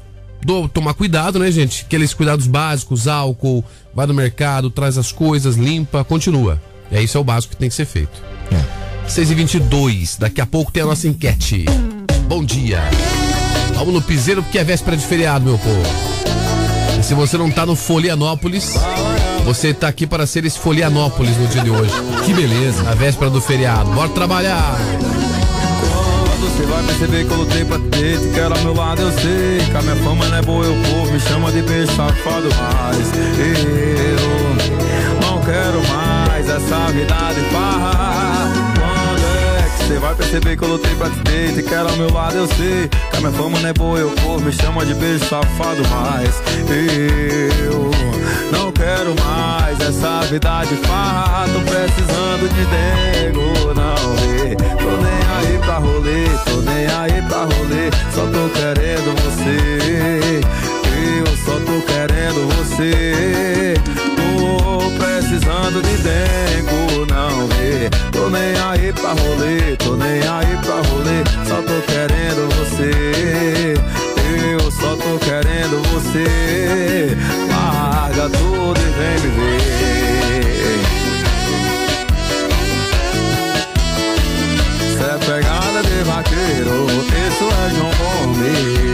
do- 0.46 0.70
tomar 0.70 0.94
cuidado, 0.94 1.40
né, 1.40 1.50
gente? 1.52 1.84
Aqueles 1.86 2.14
cuidados 2.14 2.46
básicos, 2.48 3.08
álcool, 3.08 3.66
vai 3.94 4.06
no 4.06 4.14
mercado, 4.14 4.70
traz 4.70 4.98
as 5.00 5.12
coisas, 5.12 5.56
limpa, 5.56 6.04
continua. 6.04 6.62
É 6.92 7.02
isso 7.02 7.18
é 7.18 7.20
o 7.20 7.24
básico 7.24 7.54
que 7.56 7.60
tem 7.60 7.68
que 7.70 7.76
ser 7.76 7.86
feito. 7.86 8.22
É. 8.52 8.87
6 9.08 9.32
e 9.32 9.36
22 9.36 10.18
daqui 10.18 10.42
a 10.42 10.46
pouco 10.46 10.72
tem 10.72 10.84
a 10.84 10.86
nossa 10.86 11.08
enquete. 11.08 11.66
Bom 12.28 12.44
dia. 12.44 12.82
Vamos 13.76 13.94
no 13.94 14.02
piseiro 14.02 14.44
porque 14.44 14.60
é 14.60 14.64
véspera 14.64 14.98
de 14.98 15.06
feriado, 15.06 15.46
meu 15.46 15.58
povo. 15.58 15.82
E 17.00 17.04
se 17.04 17.14
você 17.14 17.38
não 17.38 17.50
tá 17.50 17.66
no 17.66 17.76
Folianópolis, 17.76 18.76
você 19.46 19.74
tá 19.74 19.88
aqui 19.88 20.06
para 20.06 20.28
ser 20.28 20.46
esse 20.46 20.60
Folianópolis 20.60 21.38
no 21.38 21.48
dia 21.48 21.64
de 21.64 21.70
hoje. 21.70 21.92
Que 22.26 22.34
beleza. 22.34 22.84
Na 22.84 22.94
véspera 22.94 23.30
do 23.30 23.40
feriado. 23.40 23.92
Bora 23.92 24.10
trabalhar. 24.10 24.78
Você 26.42 26.66
vai 26.66 26.84
perceber 26.84 27.26
que 27.26 27.32
eu 27.32 27.38
lutei 27.38 27.66
pra 27.66 27.78
ter, 27.92 28.20
te 28.20 28.28
quero 28.34 28.56
ao 28.56 28.62
meu 28.62 28.74
lado, 28.74 29.02
eu 29.02 29.12
sei. 29.12 29.60
Que 29.70 29.78
a 29.78 29.82
minha 29.82 29.96
fama 29.98 30.26
não 30.26 30.38
é 30.38 30.42
boa, 30.42 30.66
eu 30.66 30.76
povo 30.84 31.12
me 31.12 31.20
chama 31.20 31.52
de 31.52 31.62
beijo 31.62 31.92
safado, 31.96 32.50
mas 32.58 32.98
eu 34.14 35.22
não 35.22 35.40
quero 35.42 35.88
mais 35.88 36.50
essa 36.50 36.92
vida 36.92 37.34
de 37.34 37.42
farra. 37.52 38.67
Você 39.88 40.00
vai 40.00 40.14
perceber 40.16 40.58
que 40.58 40.64
eu 40.64 40.68
lutei 40.68 40.94
pra 40.96 41.10
te 41.10 41.18
ter, 41.22 41.54
te 41.54 41.64
quero 41.64 41.88
ao 41.88 41.96
meu 41.96 42.12
lado, 42.12 42.36
eu 42.36 42.46
sei. 42.46 42.90
Que 42.90 43.16
a 43.16 43.20
minha 43.22 43.32
fama 43.32 43.58
não 43.58 43.70
é 43.70 43.74
boa, 43.74 43.98
eu 43.98 44.10
povo 44.22 44.44
me 44.44 44.52
chama 44.52 44.86
de 44.86 44.94
beijo 44.94 45.24
safado, 45.24 45.82
mas 45.90 46.42
eu 47.64 47.90
não 48.52 48.70
quero 48.74 49.16
mais 49.24 49.80
essa 49.80 50.26
vida 50.30 50.66
de 50.66 50.76
farra. 50.86 51.46
Tô 51.48 51.62
precisando 51.62 52.50
de 52.54 52.66
dengo, 52.66 53.74
não 53.74 54.16
vê. 54.18 54.58
Tô 54.58 54.92
nem 55.02 55.22
aí 55.38 55.58
pra 55.60 55.78
rolê, 55.78 56.26
tô 56.44 56.58
nem 56.70 56.86
aí 56.88 57.22
pra 57.22 57.44
rolê. 57.44 57.90
Só 58.14 58.26
tô 58.26 58.50
querendo 58.60 59.16
você. 59.24 60.42
Eu 61.18 61.38
só 61.46 61.54
tô 61.62 61.82
querendo 61.86 62.46
você. 62.58 64.07
Precisando 64.98 65.82
de 65.82 65.98
dengo, 65.98 67.06
não 67.10 67.48
vê. 67.48 67.90
Tô 68.12 68.30
nem 68.30 68.56
aí 68.70 68.94
pra 68.94 69.10
rolê, 69.10 69.76
tô 69.78 69.96
nem 69.96 70.22
aí 70.22 70.58
pra 70.64 70.76
rolê. 70.90 71.24
Só 71.48 71.62
tô 71.62 71.82
querendo 71.86 72.48
você. 72.56 73.74
Eu 74.54 74.72
só 74.72 74.96
tô 74.96 75.18
querendo 75.20 75.82
você. 75.92 77.18
Larga 77.50 78.30
tudo 78.30 78.80
e 78.80 78.90
vem 78.98 79.20
me 79.22 79.30
ver. 79.38 79.58
Cê 84.98 85.04
é 85.04 85.18
pegada 85.26 85.80
de 85.84 85.98
vaqueiro, 86.04 86.76
isso 87.28 87.46
é 87.46 87.70
João 87.76 87.92
Gomes. 87.98 88.87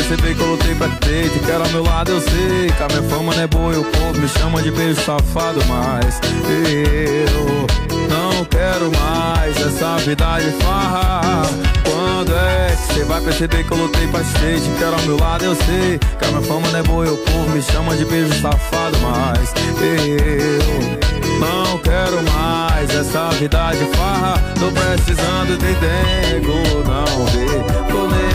Perceber 0.00 0.34
que 0.34 0.40
eu 0.40 0.46
lutei 0.46 0.74
pra 0.74 0.88
ter, 0.88 1.30
te 1.30 1.38
quero 1.40 1.62
ao 1.62 1.68
meu 1.70 1.84
lado, 1.84 2.10
eu 2.10 2.20
sei. 2.20 2.70
Que 2.76 2.82
a 2.82 2.88
minha 2.88 3.02
fama 3.10 3.34
não 3.34 3.42
é 3.42 3.46
boa, 3.46 3.74
e 3.74 3.76
o 3.76 3.84
povo 3.84 4.18
me 4.18 4.28
chama 4.28 4.62
de 4.62 4.70
beijo 4.70 5.00
safado, 5.02 5.60
mas 5.66 6.20
eu 7.34 7.66
não 8.08 8.44
quero 8.46 8.90
mais 8.98 9.56
essa 9.56 9.96
vida 9.98 10.38
de 10.38 10.50
farra. 10.62 11.42
Quando 11.84 12.34
é 12.34 12.76
que 12.76 12.94
você 12.94 13.04
vai 13.04 13.20
perceber 13.20 13.64
que 13.64 13.72
eu 13.72 13.76
lutei 13.76 14.06
pra 14.08 14.20
ter, 14.20 14.60
te 14.60 14.70
quero 14.78 14.94
ao 14.94 15.02
meu 15.02 15.18
lado, 15.18 15.44
eu 15.44 15.54
sei. 15.54 15.98
Que 16.18 16.24
a 16.24 16.28
minha 16.28 16.42
fama 16.42 16.68
não 16.70 16.78
é 16.78 16.82
boa, 16.82 17.06
e 17.06 17.10
o 17.10 17.16
povo 17.18 17.50
me 17.50 17.62
chama 17.62 17.96
de 17.96 18.04
beijo 18.04 18.32
safado, 18.40 18.96
mas 19.00 19.52
eu 19.82 20.90
não 21.38 21.78
quero 21.78 22.22
mais 22.32 22.90
essa 22.90 23.28
vida 23.30 23.72
de 23.72 23.84
farra. 23.96 24.42
Tô 24.58 24.70
precisando 24.70 25.58
de 25.58 25.74
dengo, 25.74 26.58
não 26.86 27.26
vê. 27.26 27.46
Tô 27.90 28.08
nem 28.08 28.29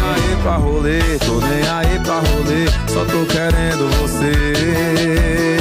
pra 0.45 0.57
rolê, 0.57 0.99
tô 1.25 1.39
nem 1.39 1.67
aí 1.67 1.99
pra 2.03 2.19
rolê. 2.19 2.67
Só 2.87 3.03
tô 3.05 3.25
querendo 3.25 3.89
você. 3.99 5.57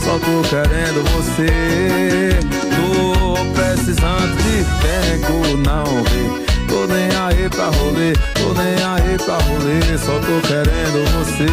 Só 0.00 0.18
tô 0.18 0.42
querendo 0.48 1.04
você. 1.12 2.40
Tô 2.74 3.36
precisando 3.54 4.36
de 4.42 4.64
dengo, 4.82 5.56
não 5.58 6.02
vê. 6.02 6.24
Tô 6.66 6.86
nem 6.92 7.08
aí 7.16 7.48
pra 7.48 7.66
rolê, 7.66 8.14
tô 8.34 8.52
nem 8.60 8.74
aí 8.84 9.16
pra 9.16 9.36
rolê. 9.36 9.96
Só 9.96 10.18
tô 10.18 10.40
querendo 10.48 11.04
você. 11.14 11.46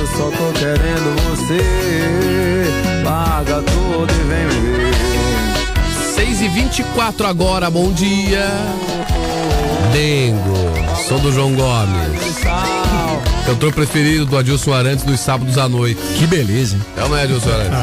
Eu 0.00 0.06
só 0.06 0.30
tô 0.30 0.52
querendo 0.58 1.14
você. 1.28 3.04
Larga 3.04 3.62
tudo 3.62 4.10
e 4.10 4.24
vem 4.24 4.46
me 4.46 4.76
ver. 4.78 4.94
6 6.14 6.40
e 6.40 6.48
24 6.48 7.26
agora, 7.26 7.70
bom 7.70 7.92
dia. 7.92 8.48
Dengo, 9.94 10.56
sou 11.06 11.20
do 11.20 11.30
João 11.30 11.54
Gomes. 11.54 12.40
Cantor 13.46 13.72
preferido 13.72 14.26
do 14.26 14.36
Adilson 14.36 14.72
Arantes 14.74 15.04
nos 15.04 15.20
sábados 15.20 15.56
à 15.56 15.68
noite. 15.68 16.00
Que 16.18 16.26
beleza, 16.26 16.74
hein? 16.74 16.82
É 16.96 17.02
ou 17.04 17.08
não 17.10 17.16
é, 17.16 17.22
Adilson 17.22 17.50
Arantes? 17.50 17.78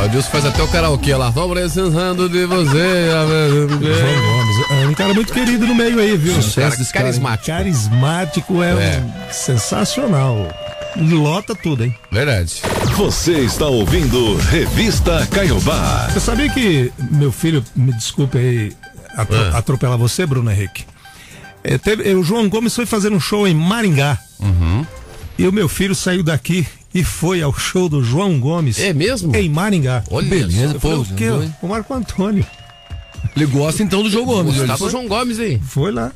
O 0.00 0.02
Adilson 0.06 0.28
faz 0.28 0.44
até 0.46 0.60
o 0.60 0.66
karaokê 0.66 1.14
lá. 1.14 1.30
Tô 1.30 1.48
precisando 1.50 2.28
de 2.28 2.44
você. 2.46 3.10
João 3.52 3.68
Gomes. 3.68 4.70
É 4.82 4.86
um 4.88 4.94
cara 4.94 5.14
muito 5.14 5.32
querido 5.32 5.68
no 5.68 5.74
meio 5.76 6.00
aí, 6.00 6.16
viu? 6.16 6.32
Cara 6.32 6.42
Sucesso 6.42 6.76
cara. 6.92 7.04
carismático. 7.04 7.46
Carismático 7.46 8.62
é, 8.64 8.70
É. 8.70 9.00
Um 9.00 9.32
sensacional. 9.32 10.48
Lota 10.96 11.54
tudo, 11.54 11.84
hein? 11.84 11.94
Verdade. 12.10 12.54
Você 12.96 13.34
está 13.40 13.66
ouvindo 13.66 14.36
Revista 14.50 15.28
Caiobá. 15.30 16.08
Você 16.12 16.18
sabia 16.18 16.48
que 16.48 16.92
meu 17.12 17.30
filho, 17.30 17.64
me 17.76 17.92
desculpe 17.92 18.36
aí. 18.36 18.72
Atropelar 19.54 19.98
você, 19.98 20.24
Bruno 20.26 20.50
Henrique? 20.50 20.84
É, 21.64 21.76
teve- 21.76 22.08
é, 22.08 22.14
o 22.14 22.22
João 22.22 22.48
Gomes 22.48 22.74
foi 22.74 22.86
fazer 22.86 23.12
um 23.12 23.20
show 23.20 23.46
em 23.46 23.54
Maringá. 23.54 24.18
Uhum. 24.40 24.86
E 25.38 25.46
o 25.46 25.52
meu 25.52 25.68
filho 25.68 25.94
saiu 25.94 26.22
daqui 26.22 26.66
e 26.94 27.04
foi 27.04 27.42
ao 27.42 27.52
show 27.56 27.88
do 27.88 28.02
João 28.02 28.38
Gomes 28.40 28.78
É 28.80 28.92
mesmo? 28.92 29.34
em 29.36 29.48
Maringá. 29.48 30.02
Olha 30.10 30.28
Beleza, 30.28 30.74
Eu 30.74 30.80
falei, 30.80 30.96
pô. 30.96 31.02
o 31.02 31.14
quê? 31.14 31.26
O 31.62 31.68
Marco 31.68 31.92
Antônio. 31.94 32.44
Ele 33.36 33.46
gosta 33.46 33.82
então 33.82 34.02
do 34.02 34.10
João 34.10 34.24
Gomes. 34.24 34.56
Gostava 34.56 34.78
do 34.84 34.90
João 34.90 35.06
Gomes 35.08 35.38
aí. 35.38 35.60
Foi 35.64 35.92
lá. 35.92 36.12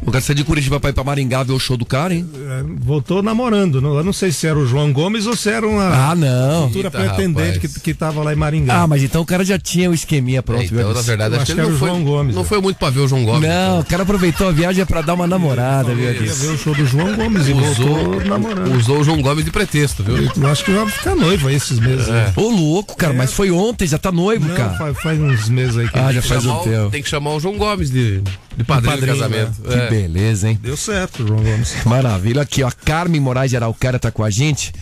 O 0.00 0.10
cara 0.10 0.22
sai 0.22 0.34
de 0.34 0.42
Curitiba 0.44 0.80
pra 0.80 0.90
ir 0.90 0.92
pra 0.94 1.04
Maringá 1.04 1.42
ver 1.42 1.52
o 1.52 1.58
show 1.58 1.76
do 1.76 1.84
cara, 1.84 2.14
hein? 2.14 2.24
É, 2.34 2.62
Voltou 2.80 3.22
namorando. 3.22 3.80
Não, 3.80 3.94
eu 3.96 4.02
não 4.04 4.12
sei 4.12 4.32
se 4.32 4.46
era 4.46 4.58
o 4.58 4.66
João 4.66 4.90
Gomes 4.92 5.26
ou 5.26 5.36
se 5.36 5.50
era 5.50 5.66
uma 5.66 5.84
Ah, 6.10 6.14
não. 6.14 6.68
futura 6.68 6.88
Eita, 6.88 6.98
pretendente 6.98 7.56
rapaz. 7.56 7.72
que, 7.74 7.80
que 7.80 7.94
tava 7.94 8.22
lá 8.22 8.32
em 8.32 8.36
Maringá. 8.36 8.82
Ah, 8.82 8.86
mas 8.86 9.02
então 9.02 9.20
o 9.20 9.26
cara 9.26 9.44
já 9.44 9.58
tinha 9.58 9.90
o 9.90 9.94
esqueminha 9.94 10.42
pronto, 10.42 10.66
viu? 10.66 10.80
então, 10.80 10.94
na 10.94 11.02
verdade, 11.02 11.34
Eu 11.34 11.40
acho 11.40 11.42
acho 11.42 11.52
que 11.52 11.54
que 11.54 11.60
era 11.60 11.68
não 11.68 11.76
o 11.76 11.78
foi, 11.78 11.88
João 11.88 12.04
Gomes, 12.04 12.34
não 12.34 12.42
né? 12.42 12.48
foi 12.48 12.60
muito 12.60 12.76
pra 12.78 12.90
ver 12.90 13.00
o 13.00 13.08
João 13.08 13.24
Gomes. 13.24 13.48
Não, 13.48 13.80
o 13.80 13.84
cara 13.84 14.02
aproveitou 14.04 14.48
a 14.48 14.52
viagem 14.52 14.86
pra 14.86 15.02
dar 15.02 15.14
uma 15.14 15.26
namorada, 15.26 15.94
viu? 15.94 16.04
Ia 16.10 16.32
ver 16.32 16.50
o 16.52 16.58
show 16.58 16.74
do 16.74 16.86
João 16.86 17.14
Gomes 17.14 17.46
e 17.48 17.52
voltou 17.52 18.24
namorando. 18.24 18.76
Usou 18.76 19.00
o 19.00 19.04
João 19.04 19.20
Gomes 19.20 19.44
de 19.44 19.50
pretexto, 19.50 20.02
viu? 20.02 20.16
Eu 20.36 20.46
acho 20.48 20.64
que 20.64 20.70
vai 20.70 20.88
ficar 20.88 21.14
noivo 21.16 21.48
aí 21.48 21.56
esses 21.56 21.78
meses. 21.78 22.06
né? 22.08 22.32
Ô, 22.36 22.48
louco, 22.48 22.96
cara, 22.96 23.12
mas 23.12 23.32
foi 23.32 23.50
ontem, 23.50 23.86
já 23.86 23.98
tá 23.98 24.10
noivo, 24.12 24.46
Não, 24.48 24.54
cara. 24.54 24.74
faz, 24.78 24.96
faz 25.02 25.20
uns 25.20 25.48
meses 25.48 25.76
aí 25.76 25.88
que 25.88 25.98
Ah, 25.98 26.04
já 26.12 26.20
ele- 26.20 26.22
faz 26.22 26.46
um 26.46 26.54
o- 26.54 26.62
tempo. 26.62 26.90
tem 26.90 27.02
que 27.02 27.08
chamar 27.08 27.32
o 27.34 27.40
João 27.40 27.56
Gomes 27.58 27.90
de, 27.90 28.20
de 28.56 28.64
padrinho, 28.64 28.92
padrinho, 28.92 29.14
do 29.16 29.20
casamento. 29.20 29.62
Que 29.62 29.74
É. 29.74 29.87
beleza, 29.90 30.48
hein? 30.48 30.58
deu 30.60 30.76
certo, 30.76 31.26
João 31.26 31.42
Gomes. 31.42 31.76
Maravilha. 31.86 32.42
Aqui, 32.42 32.62
ó. 32.62 32.70
Carmen 32.84 33.20
Moraes 33.20 33.50
de 33.50 33.56
Araucária 33.56 33.98
tá 33.98 34.10
com 34.10 34.24
a 34.24 34.30
gente. 34.30 34.72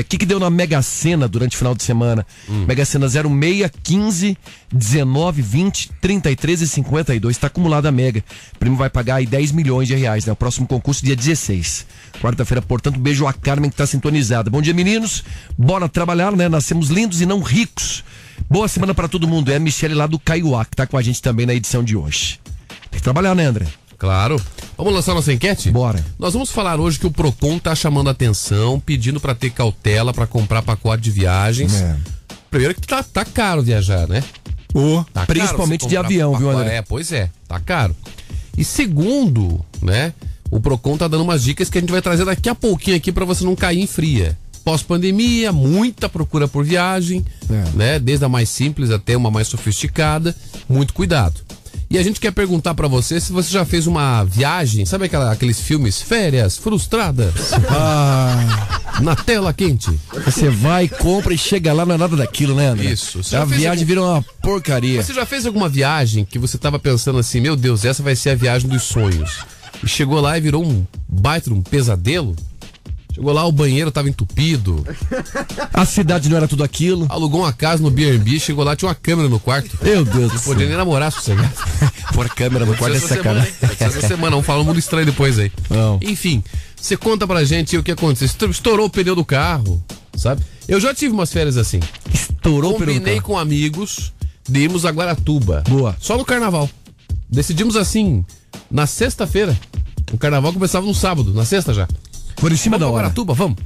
O 0.00 0.04
que, 0.04 0.16
que 0.16 0.24
deu 0.24 0.40
na 0.40 0.48
Mega 0.48 0.80
Sena 0.80 1.28
durante 1.28 1.54
o 1.54 1.58
final 1.58 1.74
de 1.74 1.82
semana? 1.82 2.26
Mega 2.48 2.82
Sena 2.86 3.06
06, 3.08 3.70
15, 3.82 4.38
19, 4.72 5.42
20, 5.42 5.90
33 6.00 6.62
e 6.62 6.68
52. 6.68 7.36
Tá 7.36 7.48
acumulada 7.48 7.90
a 7.90 7.92
Mega. 7.92 8.24
O 8.54 8.58
prêmio 8.58 8.78
vai 8.78 8.88
pagar 8.88 9.16
aí 9.16 9.26
10 9.26 9.52
milhões 9.52 9.86
de 9.86 9.94
reais, 9.94 10.24
né? 10.24 10.32
O 10.32 10.36
próximo 10.36 10.66
concurso 10.66 11.04
dia 11.04 11.14
16. 11.14 11.86
Quarta-feira, 12.22 12.62
portanto, 12.62 12.98
beijo 12.98 13.26
a 13.26 13.34
Carmen 13.34 13.68
que 13.68 13.76
tá 13.76 13.86
sintonizada. 13.86 14.48
Bom 14.48 14.62
dia, 14.62 14.72
meninos. 14.72 15.22
Bora 15.58 15.88
trabalhar, 15.90 16.32
né? 16.32 16.48
Nascemos 16.48 16.88
lindos 16.88 17.20
e 17.20 17.26
não 17.26 17.42
ricos. 17.42 18.02
Boa 18.48 18.68
semana 18.68 18.94
pra 18.94 19.08
todo 19.08 19.28
mundo. 19.28 19.52
É 19.52 19.56
a 19.56 19.60
Michele 19.60 19.94
lá 19.94 20.06
do 20.06 20.18
Caiuá, 20.18 20.64
que 20.64 20.74
tá 20.74 20.86
com 20.86 20.96
a 20.96 21.02
gente 21.02 21.20
também 21.20 21.44
na 21.44 21.54
edição 21.54 21.84
de 21.84 21.96
hoje. 21.96 22.40
Tem 22.90 22.98
que 22.98 23.02
trabalhar, 23.02 23.34
né, 23.34 23.44
André? 23.44 23.66
Claro. 23.98 24.40
Vamos 24.76 24.92
lançar 24.92 25.14
nossa 25.14 25.32
enquete? 25.32 25.70
Bora. 25.70 26.04
Nós 26.18 26.32
vamos 26.34 26.50
falar 26.50 26.78
hoje 26.78 26.98
que 26.98 27.06
o 27.06 27.10
Procon 27.10 27.58
tá 27.58 27.74
chamando 27.74 28.08
a 28.08 28.12
atenção, 28.12 28.78
pedindo 28.78 29.18
pra 29.20 29.34
ter 29.34 29.50
cautela 29.50 30.12
pra 30.12 30.26
comprar 30.26 30.62
pacote 30.62 31.02
de 31.04 31.10
viagens. 31.10 31.74
É. 31.74 31.96
Primeiro 32.50 32.74
que 32.74 32.86
tá, 32.86 33.02
tá 33.02 33.24
caro 33.24 33.62
viajar, 33.62 34.06
né? 34.06 34.22
Ô, 34.74 35.02
Tá 35.12 35.24
Principalmente 35.24 35.86
de 35.88 35.96
avião, 35.96 36.36
viu, 36.36 36.50
André? 36.50 36.76
É, 36.76 36.82
pois 36.82 37.10
é, 37.12 37.30
tá 37.48 37.58
caro. 37.58 37.96
E 38.56 38.64
segundo, 38.64 39.64
né, 39.80 40.12
o 40.50 40.60
Procon 40.60 40.96
tá 40.98 41.08
dando 41.08 41.24
umas 41.24 41.42
dicas 41.42 41.70
que 41.70 41.78
a 41.78 41.80
gente 41.80 41.90
vai 41.90 42.02
trazer 42.02 42.24
daqui 42.24 42.48
a 42.48 42.54
pouquinho 42.54 42.96
aqui 42.96 43.10
pra 43.10 43.24
você 43.24 43.44
não 43.44 43.56
cair 43.56 43.80
em 43.80 43.86
fria. 43.86 44.36
Pós-pandemia, 44.64 45.52
muita 45.52 46.08
procura 46.08 46.46
por 46.48 46.64
viagem, 46.64 47.24
É. 47.48 47.76
né, 47.76 47.98
desde 47.98 48.24
a 48.24 48.28
mais 48.28 48.48
simples 48.48 48.90
até 48.90 49.16
uma 49.16 49.30
mais 49.30 49.46
sofisticada, 49.48 50.34
muito 50.68 50.92
cuidado. 50.92 51.40
E 51.88 51.96
a 51.98 52.02
gente 52.02 52.18
quer 52.18 52.32
perguntar 52.32 52.74
pra 52.74 52.88
você 52.88 53.20
se 53.20 53.30
você 53.32 53.48
já 53.50 53.64
fez 53.64 53.86
uma 53.86 54.24
viagem, 54.24 54.84
sabe 54.84 55.04
aquela, 55.04 55.30
aqueles 55.30 55.60
filmes 55.60 56.02
férias 56.02 56.56
frustradas 56.58 57.52
Ah. 57.70 58.80
na 59.00 59.14
tela 59.14 59.52
quente? 59.52 59.90
Você 60.24 60.50
vai, 60.50 60.88
compra 60.88 61.32
e 61.32 61.38
chega 61.38 61.72
lá, 61.72 61.86
não 61.86 61.94
é 61.94 61.98
nada 61.98 62.16
daquilo, 62.16 62.56
né, 62.56 62.68
André? 62.68 62.86
Isso. 62.90 63.20
A 63.36 63.44
viagem 63.44 63.68
algum- 63.68 63.84
vira 63.86 64.02
uma 64.02 64.22
porcaria. 64.42 65.00
Você 65.02 65.14
já 65.14 65.24
fez 65.24 65.46
alguma 65.46 65.68
viagem 65.68 66.24
que 66.24 66.38
você 66.40 66.58
tava 66.58 66.78
pensando 66.78 67.18
assim, 67.20 67.40
meu 67.40 67.54
Deus, 67.54 67.84
essa 67.84 68.02
vai 68.02 68.16
ser 68.16 68.30
a 68.30 68.34
viagem 68.34 68.68
dos 68.68 68.82
sonhos? 68.82 69.38
E 69.84 69.88
chegou 69.88 70.20
lá 70.20 70.36
e 70.36 70.40
virou 70.40 70.64
um 70.66 70.84
baita, 71.08 71.52
um 71.52 71.62
pesadelo? 71.62 72.34
Chegou 73.16 73.32
lá, 73.32 73.46
o 73.46 73.50
banheiro 73.50 73.90
tava 73.90 74.10
entupido, 74.10 74.84
A 75.72 75.86
cidade 75.86 76.28
não 76.28 76.36
era 76.36 76.46
tudo 76.46 76.62
aquilo. 76.62 77.06
alugou 77.08 77.40
uma 77.40 77.52
casa 77.52 77.82
no 77.82 77.90
B&B, 77.90 78.38
chegou 78.38 78.62
lá, 78.62 78.76
tinha 78.76 78.90
uma 78.90 78.94
câmera 78.94 79.26
no 79.26 79.40
quarto. 79.40 79.70
Meu 79.82 80.04
Deus 80.04 80.30
do 80.32 80.34
Não 80.34 80.42
podia 80.42 80.66
nem 80.68 80.76
namorar 80.76 81.10
sossegado. 81.10 81.50
Por 82.12 82.28
câmera 82.28 82.66
no 82.66 82.76
quarto 82.76 82.92
é 82.92 82.98
Essa 82.98 83.08
sacanagem. 83.08 83.48
hein? 83.62 83.70
Essa 83.80 84.00
semana, 84.02 84.32
vamos 84.32 84.44
falar 84.44 84.60
um 84.60 84.64
mundo 84.64 84.78
estranho 84.78 85.06
depois 85.06 85.38
aí. 85.38 85.50
Não. 85.70 85.98
Enfim, 86.02 86.44
você 86.78 86.94
conta 86.94 87.26
pra 87.26 87.42
gente 87.42 87.74
o 87.78 87.82
que 87.82 87.90
aconteceu. 87.90 88.26
Estou- 88.26 88.50
Estourou 88.50 88.84
o 88.86 88.90
pneu 88.90 89.16
do 89.16 89.24
carro, 89.24 89.82
sabe? 90.14 90.42
Eu 90.68 90.78
já 90.78 90.94
tive 90.94 91.14
umas 91.14 91.32
férias 91.32 91.56
assim. 91.56 91.80
Estourou 92.12 92.72
o 92.72 92.78
Combinei 92.78 93.00
peru. 93.14 93.22
com 93.22 93.38
amigos 93.38 94.12
de 94.46 94.60
irmos 94.60 94.84
a 94.84 94.90
Guaratuba. 94.90 95.64
Boa. 95.66 95.96
Só 95.98 96.18
no 96.18 96.24
carnaval. 96.24 96.68
Decidimos 97.30 97.76
assim, 97.76 98.22
na 98.70 98.86
sexta-feira. 98.86 99.58
O 100.12 100.18
carnaval 100.18 100.52
começava 100.52 100.86
no 100.86 100.94
sábado, 100.94 101.32
na 101.34 101.44
sexta 101.46 101.72
já. 101.74 101.88
Por 102.36 102.52
em 102.52 102.56
cima 102.56 102.78
vamos 102.78 102.80
da 102.80 102.94
hora. 102.94 103.02
Guaratuba, 103.04 103.34
vamos. 103.34 103.58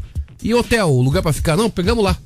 E 0.43 0.55
hotel, 0.55 0.89
lugar 0.91 1.23
pra 1.23 1.33
ficar? 1.33 1.57
Não, 1.57 1.69
pegamos 1.69 2.03
lá. 2.03 2.17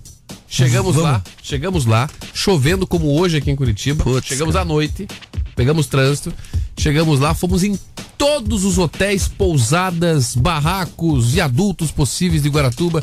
Chegamos 0.48 0.94
Vamos. 0.94 1.10
lá, 1.10 1.22
chegamos 1.42 1.84
lá, 1.84 2.08
chovendo 2.32 2.86
como 2.86 3.18
hoje 3.18 3.38
aqui 3.38 3.50
em 3.50 3.56
Curitiba. 3.56 4.04
Putz, 4.04 4.28
chegamos 4.28 4.54
à 4.54 4.64
noite, 4.64 5.08
pegamos 5.56 5.88
trânsito, 5.88 6.32
chegamos 6.78 7.18
lá, 7.18 7.34
fomos 7.34 7.64
em 7.64 7.76
todos 8.16 8.64
os 8.64 8.78
hotéis, 8.78 9.26
pousadas, 9.26 10.36
barracos, 10.36 11.32
viadutos 11.32 11.90
possíveis 11.90 12.42
de 12.42 12.48
Guaratuba, 12.48 13.02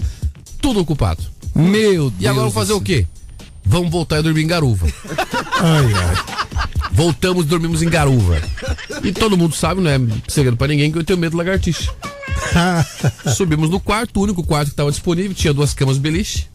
tudo 0.62 0.80
ocupado. 0.80 1.21
Meu 1.54 2.10
Deus. 2.10 2.21
E 2.21 2.27
agora 2.27 2.43
vamos 2.43 2.54
fazer 2.54 2.71
o 2.71 2.80
quê? 2.80 3.06
Vamos 3.65 3.91
voltar 3.91 4.19
e 4.19 4.23
dormir 4.23 4.43
em 4.43 4.47
Garuva. 4.47 4.88
ai, 5.60 5.93
ai. 5.93 6.71
Voltamos 7.01 7.45
e 7.45 7.47
dormimos 7.47 7.81
em 7.81 7.89
Garuva. 7.89 8.39
E 9.03 9.11
todo 9.11 9.35
mundo 9.35 9.55
sabe, 9.55 9.81
não 9.81 9.89
é 9.89 9.99
segredo 10.27 10.55
pra 10.55 10.67
ninguém, 10.67 10.91
que 10.91 10.99
eu 10.99 11.03
tenho 11.03 11.17
medo 11.17 11.31
de 11.31 11.37
lagartixa. 11.37 11.91
Subimos 13.35 13.71
no 13.71 13.79
quarto, 13.79 14.19
o 14.19 14.23
único 14.23 14.43
quarto 14.43 14.67
que 14.67 14.73
estava 14.73 14.91
disponível, 14.91 15.33
tinha 15.33 15.51
duas 15.51 15.73
camas 15.73 15.97
beliche. 15.97 16.45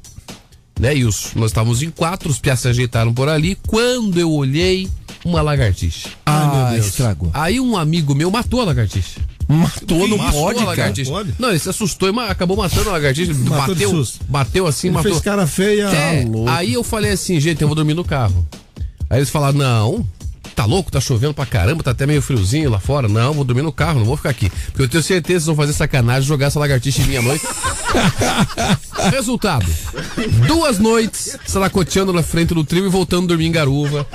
Né? 0.78 0.98
E 0.98 1.04
os, 1.04 1.32
nós 1.34 1.46
estávamos 1.50 1.82
em 1.82 1.90
quatro, 1.90 2.30
os 2.30 2.38
piás 2.38 2.60
se 2.60 2.68
ajeitaram 2.68 3.12
por 3.12 3.28
ali. 3.28 3.58
Quando 3.66 4.20
eu 4.20 4.30
olhei, 4.30 4.88
uma 5.24 5.42
lagartixa. 5.42 6.10
Ah, 6.24 6.74
estragou. 6.78 7.28
Aí 7.34 7.58
um 7.58 7.76
amigo 7.76 8.14
meu 8.14 8.30
matou 8.30 8.60
a 8.60 8.64
lagartixa. 8.66 9.20
Matou, 9.48 10.06
não 10.06 10.16
Matou 10.18 10.40
pode, 10.42 10.56
a 10.58 10.58
cara. 10.60 10.70
lagartixa. 10.70 11.10
Pode? 11.10 11.34
Não, 11.40 11.50
ele 11.50 11.58
se 11.58 11.68
assustou 11.68 12.08
e 12.08 12.20
acabou 12.20 12.56
matando 12.56 12.88
a 12.88 12.92
lagartixa. 12.92 13.34
Matou 13.34 13.74
bateu, 13.74 14.06
bateu 14.28 14.66
assim, 14.66 14.88
Ele 14.88 14.94
matou. 14.94 15.10
fez 15.10 15.24
cara 15.24 15.46
feia. 15.46 15.88
É, 15.88 16.24
Ah, 16.46 16.56
aí 16.58 16.72
eu 16.74 16.84
falei 16.84 17.10
assim, 17.10 17.40
gente, 17.40 17.62
eu 17.62 17.68
vou 17.68 17.74
dormir 17.74 17.94
no 17.94 18.04
carro. 18.04 18.46
Aí 19.08 19.18
eles 19.18 19.30
falaram, 19.30 19.56
não, 19.58 20.06
tá 20.56 20.64
louco, 20.64 20.90
tá 20.90 20.98
chovendo 20.98 21.34
pra 21.34 21.44
caramba, 21.44 21.82
tá 21.82 21.90
até 21.90 22.06
meio 22.06 22.22
friozinho 22.22 22.70
lá 22.70 22.80
fora. 22.80 23.06
Não, 23.06 23.34
vou 23.34 23.44
dormir 23.44 23.62
no 23.62 23.70
carro, 23.70 23.98
não 23.98 24.06
vou 24.06 24.16
ficar 24.16 24.30
aqui. 24.30 24.50
Porque 24.68 24.82
eu 24.82 24.88
tenho 24.88 25.02
certeza 25.02 25.44
que 25.44 25.46
vão 25.46 25.54
fazer 25.54 25.74
sacanagem 25.74 26.26
jogar 26.26 26.46
essa 26.46 26.58
lagartixa 26.58 27.02
em 27.02 27.16
à 27.16 27.22
noite. 27.22 27.44
Resultado: 29.12 29.66
duas 30.48 30.78
noites 30.78 31.38
saracoteando 31.46 32.12
na 32.12 32.22
frente 32.22 32.54
do 32.54 32.64
trio 32.64 32.86
e 32.86 32.88
voltando 32.88 33.24
a 33.24 33.28
dormir 33.28 33.46
em 33.46 33.52
garuva. 33.52 34.06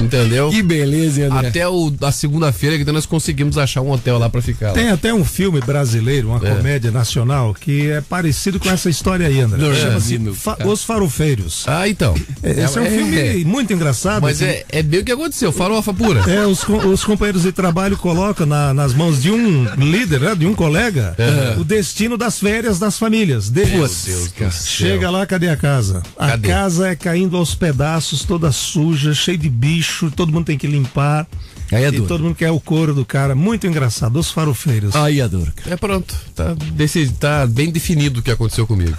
Entendeu? 0.00 0.50
Que 0.50 0.62
beleza, 0.62 1.20
hein, 1.20 1.26
André. 1.30 1.48
Até 1.48 1.68
o, 1.68 1.92
a 2.02 2.10
segunda-feira 2.12 2.76
que 2.82 2.90
nós 2.90 3.06
conseguimos 3.06 3.56
achar 3.56 3.80
um 3.80 3.90
hotel 3.90 4.18
lá 4.18 4.28
pra 4.28 4.42
ficar. 4.42 4.68
lá. 4.68 4.72
Tem 4.72 4.88
até 4.90 5.14
um 5.14 5.24
filme 5.24 5.60
brasileiro, 5.60 6.28
uma 6.28 6.40
comédia 6.40 6.90
nacional, 6.90 7.54
que 7.54 7.88
é 7.90 8.00
parecido 8.00 8.58
com 8.58 8.68
essa 8.70 8.90
história 8.90 9.26
aí, 9.26 9.40
André. 9.40 9.58
Não, 9.62 9.74
Chama-se 9.74 10.16
é, 10.16 10.32
Fa-. 10.32 10.58
Os 10.64 10.82
Farofeiros. 10.84 11.64
Ah, 11.66 11.88
então. 11.88 12.14
Esse 12.42 12.78
é, 12.78 12.82
um 12.82 12.86
filme 12.86 13.18
é. 13.18 13.34
muito 13.44 13.72
engraçado. 13.72 14.22
Mas 14.22 14.38
que- 14.38 14.44
é, 14.44 14.64
é 14.70 14.82
bem 14.82 15.00
o 15.00 15.04
que 15.04 15.12
aconteceu, 15.12 15.52
farofa 15.52 15.92
pura. 15.94 16.20
É, 16.30 16.44
os, 16.46 16.62
os 16.68 17.04
companheiros 17.04 17.42
de 17.42 17.52
trabalho 17.52 17.96
colocam 17.96 18.46
na- 18.46 18.74
nas 18.74 18.92
mãos 18.94 19.22
de 19.22 19.30
um 19.30 19.64
líder, 19.76 20.20
né, 20.20 20.34
de 20.34 20.46
um 20.46 20.54
colega, 20.54 21.16
o 21.58 21.64
destino 21.64 22.16
das 22.16 22.38
férias 22.38 22.78
das 22.78 22.98
famílias. 22.98 23.48
Deles. 23.48 23.70
Meu 23.70 23.80
Deus 23.80 24.32
do 24.32 24.50
céu. 24.50 24.50
Chega 24.50 25.10
lá, 25.10 25.24
cadê 25.26 25.48
a 25.48 25.56
casa? 25.56 26.02
A 26.18 26.30
Cadê? 26.30 26.48
casa 26.48 26.88
é 26.88 26.96
caindo 26.96 27.36
aos 27.36 27.54
pedaços, 27.54 28.24
toda 28.24 28.50
suja, 28.50 29.14
cheia 29.14 29.38
de 29.38 29.48
bicho, 29.48 29.73
todo 30.16 30.32
mundo 30.32 30.44
tem 30.44 30.58
que 30.58 30.66
limpar. 30.66 31.26
Aí 31.72 31.84
é 31.84 31.88
e 31.88 32.00
todo 32.02 32.22
mundo 32.22 32.34
quer 32.34 32.50
o 32.50 32.60
couro 32.60 32.94
do 32.94 33.04
cara. 33.04 33.34
Muito 33.34 33.66
engraçado, 33.66 34.18
os 34.18 34.30
farofeiros. 34.30 34.94
Aí 34.94 35.20
é 35.20 35.28
duro. 35.28 35.52
É 35.66 35.76
pronto, 35.76 36.14
tá, 36.34 36.54
desse, 36.72 37.08
tá 37.08 37.46
bem 37.46 37.70
definido 37.70 38.20
o 38.20 38.22
que 38.22 38.30
aconteceu 38.30 38.66
comigo. 38.66 38.96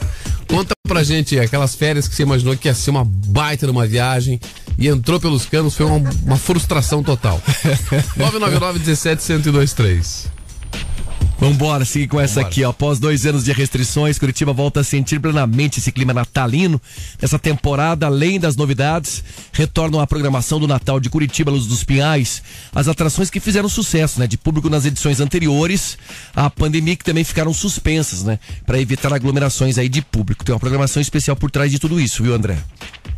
Conta 0.47 0.73
pra 0.87 1.03
gente 1.03 1.39
aquelas 1.39 1.75
férias 1.75 2.07
que 2.07 2.15
você 2.15 2.23
imaginou 2.23 2.55
que 2.55 2.67
ia 2.67 2.73
ser 2.73 2.91
uma 2.91 3.05
baita 3.05 3.67
numa 3.67 3.87
viagem 3.87 4.39
e 4.77 4.87
entrou 4.87 5.19
pelos 5.19 5.45
canos, 5.45 5.75
foi 5.75 5.85
uma, 5.85 6.09
uma 6.23 6.37
frustração 6.37 7.01
total. 7.01 7.41
999 8.17 8.79
17 8.79 9.33
1023. 9.33 10.27
Vambora, 11.39 11.83
seguir 11.83 12.07
com 12.07 12.19
essa 12.19 12.35
Vambora. 12.35 12.47
aqui, 12.47 12.63
ó. 12.63 12.69
Após 12.69 12.99
dois 12.99 13.25
anos 13.25 13.43
de 13.43 13.51
restrições, 13.51 14.17
Curitiba 14.17 14.53
volta 14.53 14.79
a 14.79 14.83
sentir 14.83 15.19
plenamente 15.19 15.79
esse 15.79 15.91
clima 15.91 16.13
natalino. 16.13 16.81
Nessa 17.21 17.37
temporada, 17.37 18.05
além 18.05 18.39
das 18.39 18.55
novidades, 18.55 19.23
retornam 19.51 19.99
a 19.99 20.07
programação 20.07 20.59
do 20.59 20.67
Natal 20.67 20.99
de 20.99 21.09
Curitiba, 21.09 21.51
Luz 21.51 21.67
dos 21.67 21.83
Pinhais. 21.83 22.41
As 22.73 22.87
atrações 22.87 23.29
que 23.29 23.39
fizeram 23.39 23.67
sucesso, 23.67 24.19
né? 24.19 24.27
De 24.27 24.37
público 24.37 24.69
nas 24.69 24.85
edições 24.85 25.19
anteriores, 25.19 25.97
a 26.35 26.49
pandemia 26.49 26.95
que 26.95 27.03
também 27.03 27.23
ficaram 27.23 27.53
suspensas, 27.53 28.23
né? 28.23 28.39
Pra 28.65 28.79
evitar 28.79 29.13
aglomerações 29.13 29.77
aí 29.77 29.89
de 29.89 30.01
público. 30.01 30.43
Tem 30.43 30.53
uma 30.53 30.59
programação 30.59 31.01
especial 31.01 31.35
por 31.35 31.51
trás 31.51 31.71
de 31.71 31.79
tudo 31.79 31.99
isso, 31.99 32.23
viu, 32.23 32.33
André? 32.33 32.57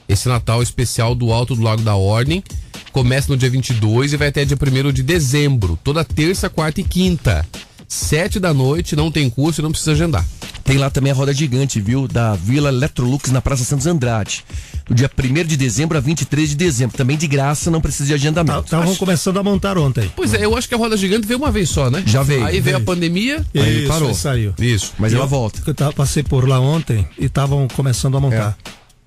Esse 0.08 0.28
Natal 0.28 0.62
especial 0.62 1.16
do 1.16 1.32
Alto 1.32 1.56
do 1.56 1.62
Lago 1.62 1.82
da 1.82 1.96
Ordem 1.96 2.40
começa 2.92 3.32
no 3.32 3.36
dia 3.36 3.50
22 3.50 4.12
e 4.12 4.16
vai 4.16 4.28
até 4.28 4.44
dia 4.44 4.56
1 4.56 4.92
de 4.92 5.02
dezembro, 5.02 5.76
toda 5.82 6.04
terça, 6.04 6.48
quarta 6.48 6.80
e 6.80 6.84
quinta. 6.84 7.44
Sete 7.88 8.38
da 8.38 8.52
noite, 8.52 8.94
não 8.94 9.10
tem 9.10 9.30
curso 9.30 9.60
e 9.60 9.62
não 9.62 9.70
precisa 9.70 9.92
agendar. 9.92 10.24
Tem 10.62 10.76
lá 10.76 10.90
também 10.90 11.10
a 11.10 11.14
roda 11.14 11.32
gigante, 11.32 11.80
viu? 11.80 12.06
Da 12.06 12.34
Vila 12.34 12.68
Electrolux 12.68 13.30
na 13.32 13.40
Praça 13.40 13.64
Santos 13.64 13.86
Andrade. 13.86 14.44
Do 14.86 14.94
dia 14.94 15.10
1 15.18 15.44
de 15.46 15.56
dezembro 15.56 15.96
a 15.96 16.00
23 16.00 16.50
de 16.50 16.54
dezembro. 16.54 16.94
Também 16.96 17.16
de 17.16 17.26
graça, 17.26 17.70
não 17.70 17.80
precisa 17.80 18.08
de 18.08 18.12
agendamento. 18.14 18.64
Estavam 18.64 18.94
começando 18.96 19.38
a 19.38 19.42
montar 19.42 19.78
ontem. 19.78 20.10
Pois 20.14 20.34
é, 20.34 20.44
eu 20.44 20.54
acho 20.56 20.68
que 20.68 20.74
a 20.74 20.78
roda 20.78 20.96
gigante 20.98 21.26
veio 21.26 21.38
uma 21.38 21.50
vez 21.50 21.70
só, 21.70 21.90
né? 21.90 22.02
Já 22.06 22.22
veio, 22.22 22.44
Aí 22.44 22.60
veio 22.60 22.76
a 22.76 22.80
pandemia. 22.80 23.42
Aí 23.54 23.78
Isso, 23.84 23.88
parou. 23.88 24.08
aí 24.10 24.14
saiu. 24.14 24.54
Isso. 24.58 24.92
Mas 24.98 25.12
Eu- 25.14 25.20
ela 25.20 25.26
volta. 25.26 25.62
Eu 25.66 25.74
tava- 25.74 25.92
passei 25.94 26.22
por 26.22 26.46
lá 26.46 26.60
ontem 26.60 27.06
e 27.18 27.24
estavam 27.24 27.66
começando 27.68 28.18
a 28.18 28.20
montar. 28.20 28.56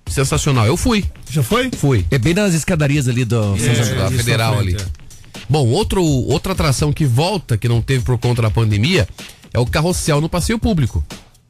Sensacional. 0.07 0.65
Eu 0.65 0.75
fui. 0.75 1.05
Já 1.29 1.43
foi? 1.43 1.69
Fui. 1.77 2.05
É 2.09 2.17
bem 2.17 2.33
nas 2.33 2.53
escadarias 2.55 3.07
ali 3.07 3.23
do 3.23 3.39
São 3.57 3.75
José. 3.75 3.93
da 3.95 4.07
isso 4.07 4.17
Federal 4.17 4.57
ali. 4.59 4.73
frente, 4.73 4.91
Bom, 5.49 5.67
outro, 5.67 6.03
outra 6.03 6.53
atração 6.53 6.93
que 6.93 7.05
volta, 7.05 7.57
que 7.57 7.67
não 7.67 7.81
teve 7.81 8.03
por 8.03 8.17
conta 8.17 8.41
da 8.41 8.49
pandemia, 8.49 9.07
é 9.53 9.59
o 9.59 9.65
carrossel 9.65 10.21
no 10.21 10.29
passeio 10.29 10.57
público. 10.57 11.03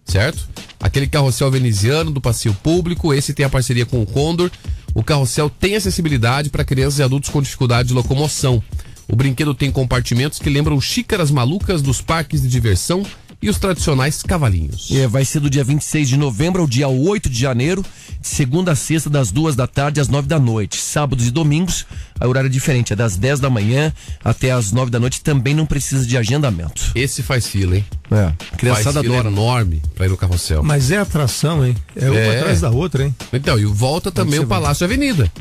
Certo? 0.06 0.50
Aquele 0.80 1.08
carrossel 1.08 1.52
veneziano 1.52 2.12
do 2.12 2.20
passeio 2.20 2.54
público, 2.56 3.14
esse 3.14 3.34
tem 3.34 3.46
a 3.46 3.50
parceria 3.50 3.86
com 3.86 4.02
o 4.02 4.06
Condor. 4.06 4.50
O 4.94 5.04
carrossel 5.04 5.50
tem 5.50 5.76
acessibilidade 5.76 6.50
para 6.50 6.66
crianças 6.66 7.00
e 7.00 7.04
adultos 7.04 7.30
com 7.30 7.42
dificuldade 7.42 7.90
de 7.90 7.94
locomoção. 7.94 8.62
O 9.08 9.16
brinquedo 9.16 9.54
tem 9.54 9.72
compartimentos 9.72 10.40
que 10.40 10.50
lembram 10.50 10.80
xícaras 10.82 11.32
malucas 11.32 11.82
dos 11.82 12.02
parques 12.02 12.42
de 12.42 12.48
diversão 12.48 13.06
e 13.42 13.50
os 13.50 13.58
tradicionais 13.58 14.22
cavalinhos. 14.22 14.90
É, 14.92 15.08
vai 15.08 15.26
ser 15.26 15.40
do 15.40 15.50
dia 15.50 15.64
26 15.64 16.10
de 16.10 16.18
novembro 16.18 16.62
ao 16.62 16.68
dia 16.68 16.88
8 16.88 17.30
de 17.30 17.40
janeiro, 17.40 17.84
segunda 18.22 18.72
a 18.74 18.76
sexta, 18.76 19.10
das 19.10 19.32
duas 19.32 19.56
da 19.56 19.66
tarde 19.68 20.00
às 20.00 20.08
nove 20.08 20.28
da 20.28 20.40
noite. 20.40 20.78
Sábados 20.78 21.28
e 21.28 21.32
domingos, 21.32 21.86
a 22.20 22.28
horário 22.28 22.48
é 22.48 22.52
diferente, 22.52 22.94
é 22.94 22.96
das 22.96 23.16
10 23.18 23.40
da 23.40 23.50
manhã 23.50 23.92
até 24.24 24.52
às 24.52 24.72
nove 24.72 24.92
da 24.92 25.00
noite, 25.00 25.22
também 25.22 25.54
não 25.56 25.66
precisa 25.66 26.06
de 26.06 26.18
agendamento. 26.18 26.92
Esse 26.96 27.24
faz 27.24 27.48
fila, 27.48 27.76
hein? 27.78 27.86
É, 28.12 28.16
a 28.16 28.28
Faz 28.28 28.38
criançada 28.58 29.02
fila 29.02 29.16
adora. 29.20 29.30
enorme 29.34 29.82
para 29.96 30.06
ir 30.06 30.10
no 30.10 30.18
carrossel. 30.18 30.64
Mas 30.64 30.92
é 30.92 30.98
atração, 30.98 31.66
hein? 31.66 31.76
É 31.96 32.10
uma 32.10 32.20
É. 32.20 32.40
atrás 32.40 32.62
da 32.62 32.70
outra, 32.70 33.04
hein? 33.06 33.16
Então, 33.34 33.58
e 33.58 33.66
volta 33.66 34.12
também 34.12 34.40
o 34.40 34.48
Palácio 34.48 34.84
Avenida. 34.86 35.32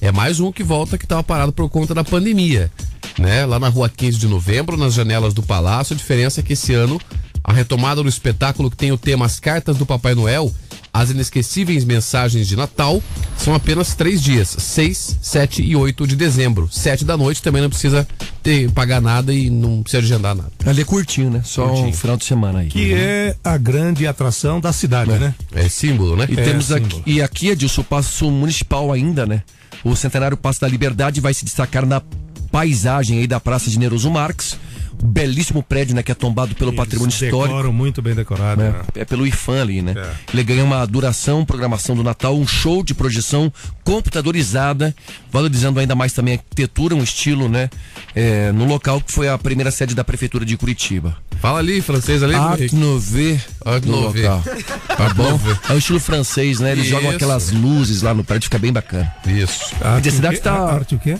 É 0.00 0.12
mais 0.12 0.38
um 0.38 0.52
que 0.52 0.62
volta 0.62 0.96
que 0.96 1.04
estava 1.04 1.22
parado 1.24 1.52
por 1.52 1.68
conta 1.68 1.92
da 1.94 2.04
pandemia. 2.04 2.70
Né? 3.18 3.44
Lá 3.46 3.58
na 3.58 3.68
rua 3.68 3.88
15 3.88 4.16
de 4.16 4.28
novembro, 4.28 4.76
nas 4.76 4.94
janelas 4.94 5.34
do 5.34 5.42
Palácio, 5.42 5.92
a 5.94 5.96
diferença 5.96 6.38
é 6.38 6.42
que 6.42 6.52
esse 6.52 6.72
ano 6.72 7.00
a 7.42 7.52
retomada 7.52 8.02
do 8.02 8.08
espetáculo 8.08 8.70
que 8.70 8.76
tem 8.76 8.92
o 8.92 8.98
tema 8.98 9.24
As 9.26 9.40
Cartas 9.40 9.76
do 9.76 9.86
Papai 9.86 10.14
Noel, 10.14 10.52
as 11.00 11.10
inesquecíveis 11.10 11.84
mensagens 11.84 12.46
de 12.48 12.56
Natal, 12.56 13.02
são 13.36 13.54
apenas 13.54 13.94
três 13.94 14.22
dias, 14.22 14.48
6, 14.58 15.18
7 15.22 15.62
e 15.62 15.76
8 15.76 16.06
de 16.06 16.16
dezembro. 16.16 16.68
7 16.70 17.04
da 17.04 17.16
noite 17.16 17.42
também 17.42 17.62
não 17.62 17.70
precisa 17.70 18.06
ter, 18.42 18.70
pagar 18.72 19.00
nada 19.00 19.32
e 19.32 19.48
não 19.50 19.82
precisa 19.82 20.02
agendar 20.02 20.34
nada. 20.34 20.50
Ali 20.66 20.82
é 20.82 20.84
curtinho, 20.84 21.30
né? 21.30 21.42
Só 21.44 21.64
um 21.66 21.68
Curtinho. 21.68 21.92
final 21.94 22.16
de 22.16 22.24
semana 22.24 22.58
aí. 22.60 22.68
Que 22.68 22.92
é 22.94 23.36
a 23.44 23.56
grande 23.56 24.06
atração 24.06 24.60
da 24.60 24.72
cidade, 24.72 25.12
né? 25.12 25.34
É 25.54 25.68
símbolo, 25.68 26.16
né? 26.16 26.26
E 26.28 26.38
É, 26.38 26.42
temos 26.44 26.72
aqui, 26.72 26.84
símbolo. 26.86 27.02
e 27.06 27.22
aqui, 27.22 27.48
Edilson, 27.48 27.80
o 27.80 27.84
Passo 27.84 28.30
Municipal 28.30 28.92
ainda, 28.92 29.24
né? 29.26 29.42
O 29.84 29.94
Centenário 29.94 30.36
Passo 30.36 30.60
da 30.60 30.68
Liberdade 30.68 31.20
vai 31.20 31.32
se 31.32 31.44
destacar 31.44 31.86
na 31.86 32.02
paisagem 32.50 33.18
aí 33.18 33.26
da 33.26 33.38
Praça 33.38 33.70
de 33.70 33.78
Neroso 33.78 34.10
Marques. 34.10 34.56
Belíssimo 35.02 35.62
prédio, 35.62 35.94
né? 35.94 36.02
Que 36.02 36.12
é 36.12 36.14
tombado 36.14 36.54
pelo 36.54 36.72
patrimônio 36.72 37.10
Eles 37.10 37.22
histórico. 37.22 37.48
Decoram 37.48 37.72
muito 37.72 38.02
bem 38.02 38.14
decorado. 38.14 38.60
né? 38.60 38.70
né? 38.70 38.80
É 38.96 39.04
pelo 39.04 39.26
IFAM 39.26 39.62
ali, 39.62 39.82
né? 39.82 39.94
É. 39.96 40.10
Ele 40.32 40.42
ganha 40.42 40.64
uma 40.64 40.84
duração, 40.86 41.44
programação 41.44 41.94
do 41.94 42.02
Natal, 42.02 42.36
um 42.36 42.46
show 42.46 42.82
de 42.82 42.94
projeção 42.94 43.52
computadorizada, 43.84 44.94
valorizando 45.30 45.78
ainda 45.80 45.94
mais 45.94 46.12
também 46.12 46.34
a 46.34 46.36
arquitetura, 46.38 46.94
um 46.94 47.02
estilo, 47.02 47.48
né? 47.48 47.70
É, 48.14 48.52
no 48.52 48.64
local 48.64 49.00
que 49.00 49.12
foi 49.12 49.28
a 49.28 49.38
primeira 49.38 49.70
sede 49.70 49.94
da 49.94 50.02
Prefeitura 50.04 50.44
de 50.44 50.56
Curitiba. 50.56 51.16
Fala 51.40 51.60
ali, 51.60 51.80
francês 51.80 52.22
ali. 52.22 52.34
Art. 52.34 52.72
Nouveau 52.72 53.38
no 53.84 54.00
local. 54.00 54.42
Tá 54.98 55.14
bom? 55.14 55.38
É 55.68 55.74
o 55.74 55.78
estilo 55.78 56.00
francês, 56.00 56.58
né? 56.58 56.72
Eles 56.72 56.84
Isso. 56.86 56.94
jogam 56.94 57.10
aquelas 57.10 57.52
luzes 57.52 58.02
lá 58.02 58.12
no 58.12 58.24
prédio, 58.24 58.44
fica 58.46 58.58
bem 58.58 58.72
bacana. 58.72 59.14
Isso. 59.24 59.72
Arte 59.80 60.08
a 60.08 60.12
cidade 60.12 60.34
o 60.34 60.38
quê? 60.38 60.42
tá- 60.42 60.72
Arte 60.72 60.94
o 60.96 60.98
quê? 60.98 61.16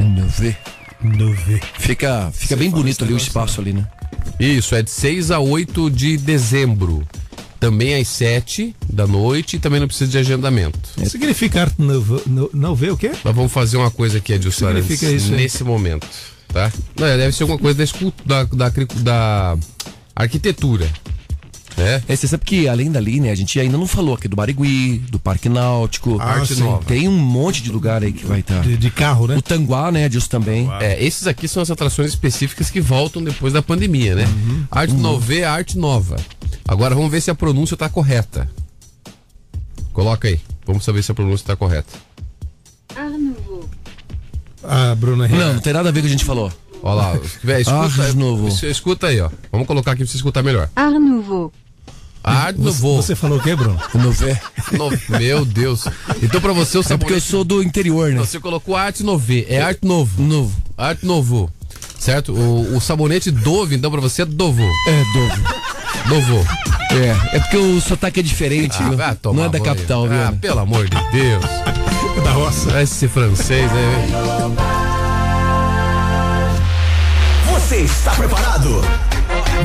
Nouveau. 0.00 0.54
Fica, 1.78 2.30
fica 2.32 2.56
bem 2.56 2.70
bonito 2.70 3.04
ali 3.04 3.12
o 3.12 3.16
espaço 3.16 3.60
ali, 3.60 3.72
né? 3.72 3.86
Isso, 4.38 4.74
é 4.74 4.82
de 4.82 4.90
6 4.90 5.30
a 5.30 5.38
8 5.38 5.90
de 5.90 6.16
dezembro. 6.16 7.06
Também 7.60 8.00
às 8.00 8.06
7 8.08 8.74
da 8.88 9.04
noite 9.06 9.56
e 9.56 9.58
também 9.58 9.80
não 9.80 9.88
precisa 9.88 10.08
de 10.10 10.16
agendamento. 10.18 10.78
Significa 11.08 11.62
arte 11.62 11.74
nouveau, 11.82 12.22
nou- 12.24 12.50
nouveau 12.52 12.94
o 12.94 12.96
quê? 12.96 13.10
Nós 13.24 13.34
vamos 13.34 13.50
fazer 13.52 13.76
uma 13.76 13.90
coisa 13.90 14.18
aqui, 14.18 14.32
Edilson 14.32 14.68
Significa 14.68 15.06
Arantes, 15.06 15.24
isso, 15.24 15.32
nesse 15.34 15.64
momento, 15.64 16.06
tá? 16.52 16.72
Não, 16.98 17.06
é, 17.06 17.16
deve 17.16 17.34
ser 17.34 17.42
alguma 17.42 17.58
coisa 17.58 17.84
da, 18.24 18.44
da, 18.44 18.68
da, 18.68 18.70
da 19.02 19.56
arquitetura. 20.14 20.88
Né? 21.78 22.02
É, 22.08 22.16
você 22.16 22.26
sabe 22.28 22.44
que 22.44 22.68
além 22.68 22.90
dali, 22.90 23.20
né, 23.20 23.30
a 23.30 23.34
gente 23.34 23.58
ainda 23.58 23.78
não 23.78 23.86
falou 23.86 24.14
aqui 24.14 24.28
do 24.28 24.36
Barigui, 24.36 24.98
do 25.10 25.18
Parque 25.18 25.48
Náutico. 25.48 26.18
Ah, 26.20 26.34
Arte 26.34 26.54
sim. 26.56 26.62
Nova. 26.62 26.84
Tem 26.84 27.08
um 27.08 27.16
monte 27.16 27.62
de 27.62 27.70
lugar 27.72 28.02
aí 28.02 28.12
que 28.12 28.26
vai 28.26 28.40
estar. 28.40 28.60
De, 28.60 28.76
de 28.76 28.90
carro, 28.90 29.26
né? 29.26 29.36
O 29.36 29.42
Tanguá, 29.42 29.90
né, 29.92 30.04
Edilson 30.04 30.28
também. 30.28 30.68
É, 30.80 31.02
esses 31.02 31.26
aqui 31.26 31.46
são 31.48 31.62
as 31.62 31.70
atrações 31.70 32.08
específicas 32.10 32.68
que 32.70 32.80
voltam 32.80 33.22
depois 33.22 33.52
da 33.52 33.62
pandemia, 33.62 34.14
né? 34.14 34.24
Arte 34.70 34.94
Nova 34.94 35.34
é 35.34 35.44
arte 35.44 35.78
nova. 35.78 36.16
Agora 36.66 36.94
vamos 36.94 37.10
ver 37.10 37.20
se 37.20 37.30
a 37.30 37.34
pronúncia 37.34 37.76
tá 37.76 37.88
correta. 37.88 38.50
Coloca 39.92 40.28
aí. 40.28 40.38
Vamos 40.66 40.84
saber 40.84 41.02
se 41.02 41.10
a 41.10 41.14
pronúncia 41.14 41.46
tá 41.46 41.56
correta. 41.56 41.92
A 44.62 44.94
Bruna 44.94 45.24
Henrique. 45.26 45.40
Não, 45.42 45.54
não 45.54 45.60
tem 45.60 45.72
nada 45.72 45.88
a 45.88 45.92
ver 45.92 46.00
com 46.00 46.06
o 46.06 46.08
que 46.08 46.14
a 46.14 46.18
gente 46.18 46.24
falou. 46.24 46.52
Olha 46.82 46.94
lá. 46.94 47.20
Véi, 47.42 47.62
escuta, 47.62 48.02
Arte 48.02 48.16
Nouveau. 48.16 48.48
es- 48.48 48.62
escuta 48.62 49.06
aí, 49.08 49.20
ó. 49.20 49.30
Vamos 49.50 49.66
colocar 49.66 49.92
aqui 49.92 50.02
pra 50.02 50.10
você 50.10 50.16
escutar 50.16 50.42
melhor. 50.42 50.68
Art 50.76 50.94
Nouveau. 50.94 51.52
Arte 52.22 52.58
Você, 52.58 52.64
Nouveau. 52.82 52.96
você 53.02 53.14
falou 53.14 53.38
o 53.38 53.42
quê, 53.42 53.54
Bruno? 53.56 53.78
Nouveau. 53.94 54.36
No- 54.72 55.18
Meu 55.18 55.44
Deus. 55.44 55.84
Então 56.22 56.40
pra 56.40 56.52
você 56.52 56.76
o 56.78 56.80
É 56.80 56.82
porque 56.82 57.14
eu 57.14 57.20
sabonete... 57.20 57.26
sou 57.30 57.44
do 57.44 57.62
interior, 57.62 58.10
né? 58.12 58.18
Você 58.18 58.38
colocou 58.40 58.76
Arte 58.76 59.02
Nouveau. 59.02 59.44
É 59.48 59.60
Arte 59.62 59.86
Novo. 59.86 60.22
Novo. 60.22 60.56
Arte 60.76 61.06
Novo. 61.06 61.50
Certo? 61.98 62.32
O, 62.32 62.76
o 62.76 62.80
sabonete 62.80 63.30
Dove, 63.30 63.74
então 63.76 63.90
pra 63.90 64.00
você 64.00 64.22
é 64.22 64.24
Dovo. 64.24 64.62
É, 64.62 65.02
Dovo. 65.12 65.42
Dovo. 66.08 66.46
É, 66.90 67.36
é 67.36 67.40
porque 67.40 67.56
o 67.56 67.80
sotaque 67.80 68.20
é 68.20 68.22
diferente, 68.22 68.78
tomar 69.20 69.36
Não 69.36 69.44
é 69.44 69.48
da 69.50 69.60
capital, 69.60 70.08
viu? 70.08 70.16
Ah, 70.18 70.30
né? 70.30 70.38
pelo 70.40 70.60
amor 70.60 70.88
de 70.88 70.96
Deus. 71.12 71.44
Da 72.24 72.30
roça. 72.32 72.80
Esse 72.82 73.06
francês, 73.08 73.70
né? 73.70 74.06
Você 77.52 77.76
está 77.82 78.12
preparado? 78.12 78.80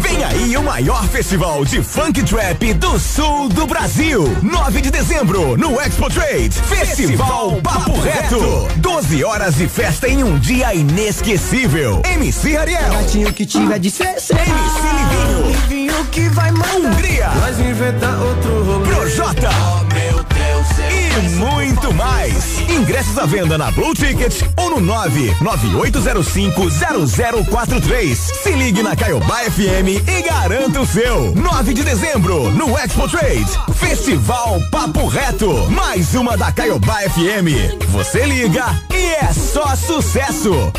Vem 0.01 0.23
aí 0.23 0.57
o 0.57 0.63
maior 0.63 1.03
festival 1.07 1.63
de 1.63 1.81
funk 1.83 2.23
trap 2.23 2.73
do 2.73 2.99
sul 2.99 3.47
do 3.49 3.67
Brasil. 3.67 4.25
9 4.41 4.81
de 4.81 4.89
dezembro, 4.89 5.55
no 5.57 5.79
Expo 5.79 6.09
Trade. 6.09 6.49
Festival 6.51 7.59
Papo 7.61 7.99
Reto. 7.99 8.67
12 8.77 9.23
horas 9.23 9.55
de 9.55 9.67
festa 9.67 10.07
em 10.07 10.23
um 10.23 10.39
dia 10.39 10.73
inesquecível. 10.73 12.01
MC 12.11 12.57
Ariel. 12.57 12.91
Gatinho 12.91 13.31
que 13.33 13.45
tiver 13.45 13.79
de 13.79 13.91
CC. 13.91 14.33
MC 14.33 14.47
Livinho. 14.95 15.47
Livinho 15.47 16.05
que 16.05 16.27
vai 16.29 16.51
mal. 16.51 16.63
Hungria. 16.75 17.29
Nós 17.35 17.59
inventar 17.59 18.19
outro 18.19 18.63
rolê. 18.63 18.89
Projota. 18.89 19.49
E 21.15 21.29
muito 21.35 21.93
mais. 21.93 22.57
Ingressos 22.67 23.19
à 23.19 23.25
venda 23.27 23.55
na 23.55 23.69
Blue 23.69 23.93
Ticket 23.93 24.41
ou 24.57 24.71
no 24.71 24.81
998050043. 25.41 28.15
Se 28.15 28.51
ligue 28.53 28.81
na 28.81 28.95
Caiobá 28.95 29.41
FM 29.43 30.01
e 30.07 30.21
garanta 30.23 30.81
o 30.81 30.87
seu. 30.87 31.35
9 31.35 31.71
de 31.73 31.83
dezembro, 31.83 32.49
no 32.51 32.75
Expo 32.77 33.07
Trade. 33.07 33.45
Festival 33.75 34.59
Papo 34.71 35.05
Reto. 35.05 35.69
Mais 35.69 36.15
uma 36.15 36.35
da 36.35 36.51
Caiobá 36.51 37.01
FM. 37.01 37.85
Você 37.89 38.25
liga 38.25 38.65
e 38.91 39.11
é 39.23 39.31
só 39.33 39.75
sucesso. 39.75 40.73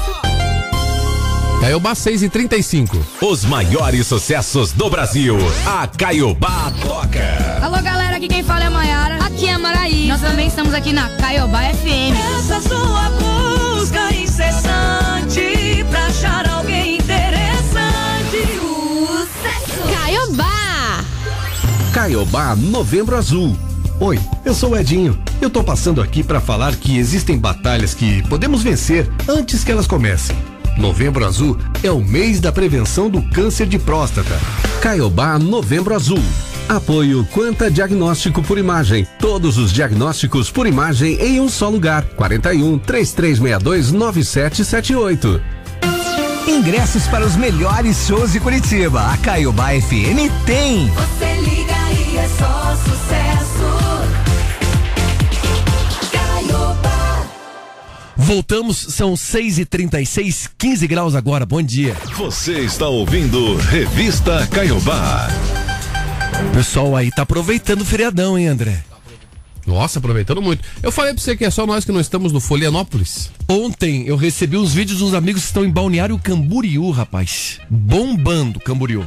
Caiobá 1.65 1.95
6 1.95 2.25
e 2.25 2.29
35. 2.29 3.07
Os 3.23 3.43
maiores 3.43 4.07
sucessos 4.07 4.71
do 4.73 4.91
Brasil. 4.91 5.39
A 5.65 5.87
Caiobá 5.87 6.71
toca. 6.83 7.25
Alô, 7.63 7.81
galera, 7.81 8.19
aqui 8.19 8.29
quem 8.29 8.43
fala 8.43 8.65
é 8.65 8.67
a 8.67 8.71
Mayara. 8.71 9.25
Aqui 9.25 9.47
é 9.47 9.55
a 9.55 9.59
Maraí. 9.59 10.07
Nós 10.07 10.21
também 10.21 10.47
estamos 10.47 10.75
aqui 10.75 10.93
na 10.93 11.09
Caiobá 11.09 11.63
FM. 11.63 12.13
Essa 12.37 12.61
sua 12.61 13.09
busca 13.13 14.15
incessante 14.15 15.87
pra 15.89 16.05
achar 16.05 16.47
alguém 16.51 16.97
interessante. 16.97 18.43
Sucesso! 18.61 19.89
Caiobá! 19.91 21.05
Caiobá 21.95 22.57
Novembro 22.57 23.17
Azul. 23.17 23.57
Oi, 24.01 24.21
eu 24.45 24.53
sou 24.53 24.73
o 24.73 24.77
Edinho. 24.77 25.19
Eu 25.41 25.49
tô 25.49 25.65
passando 25.65 26.03
aqui 26.03 26.23
para 26.23 26.43
falar 26.43 26.77
que 26.77 26.99
existem 26.99 27.39
batalhas 27.39 27.95
que 27.95 28.23
podemos 28.29 28.63
vencer 28.63 29.11
antes 29.27 29.65
que 29.65 29.73
elas 29.73 29.87
comecem. 29.87 30.37
Novembro 30.77 31.25
Azul 31.25 31.57
é 31.83 31.91
o 31.91 32.01
mês 32.01 32.41
da 32.41 32.51
prevenção 32.51 33.09
do 33.09 33.23
câncer 33.23 33.67
de 33.67 33.79
próstata. 33.79 34.39
Caiobá 34.81 35.39
Novembro 35.39 35.95
Azul. 35.95 36.23
Apoio 36.69 37.25
Quanta 37.33 37.71
Diagnóstico 37.71 38.43
por 38.43 38.59
Imagem. 38.59 39.07
Todos 39.19 39.59
os 39.59 39.73
diagnósticos 39.73 40.51
por 40.51 40.67
imagem 40.67 41.15
em 41.21 41.41
um 41.41 41.49
só 41.49 41.69
lugar. 41.69 42.05
41 42.17 42.79
3362 42.79 43.93
9778. 43.93 45.41
Ingressos 46.49 47.07
para 47.07 47.25
os 47.25 47.37
melhores 47.37 48.07
shows 48.07 48.33
de 48.33 48.41
Curitiba. 48.41 49.13
A 49.13 49.17
Caiobá 49.19 49.69
FM 49.69 50.31
tem. 50.45 50.89
Você 50.89 51.41
liga 51.41 51.75
e 52.13 52.17
é 52.19 52.29
só 52.29 52.77
sucesso. 52.77 53.54
Voltamos, 58.17 58.77
são 58.77 59.17
6 59.17 59.59
e 59.59 59.65
36 59.65 60.49
15 60.57 60.87
graus 60.87 61.15
agora. 61.15 61.45
Bom 61.45 61.61
dia. 61.63 61.97
Você 62.17 62.61
está 62.61 62.87
ouvindo 62.89 63.57
Revista 63.57 64.47
Caiobá. 64.47 65.29
O 66.51 66.55
pessoal 66.57 66.95
aí 66.97 67.11
tá 67.11 67.23
aproveitando 67.23 67.81
o 67.83 67.85
feriadão, 67.85 68.39
hein, 68.39 68.47
André? 68.49 68.85
Nossa, 69.67 69.99
aproveitando 69.99 70.43
muito. 70.43 70.63
Eu 70.83 70.93
falei 70.93 71.15
pra 71.15 71.23
você 71.23 71.37
que 71.37 71.45
é 71.45 71.51
só 71.51 71.67
nós 71.67 71.85
que 71.85 71.91
não 71.93 72.01
estamos 72.01 72.33
no 72.33 72.41
Folianópolis. 72.41 73.31
Ontem 73.49 74.07
eu 74.07 74.15
recebi 74.17 74.57
uns 74.57 74.73
vídeos 74.75 74.99
dos 74.99 75.15
amigos 75.15 75.43
que 75.43 75.47
estão 75.49 75.65
em 75.65 75.71
Balneário 75.71 76.19
Camboriú, 76.19 76.91
rapaz. 76.91 77.59
Bombando 77.69 78.61
Camboriú. 78.61 79.05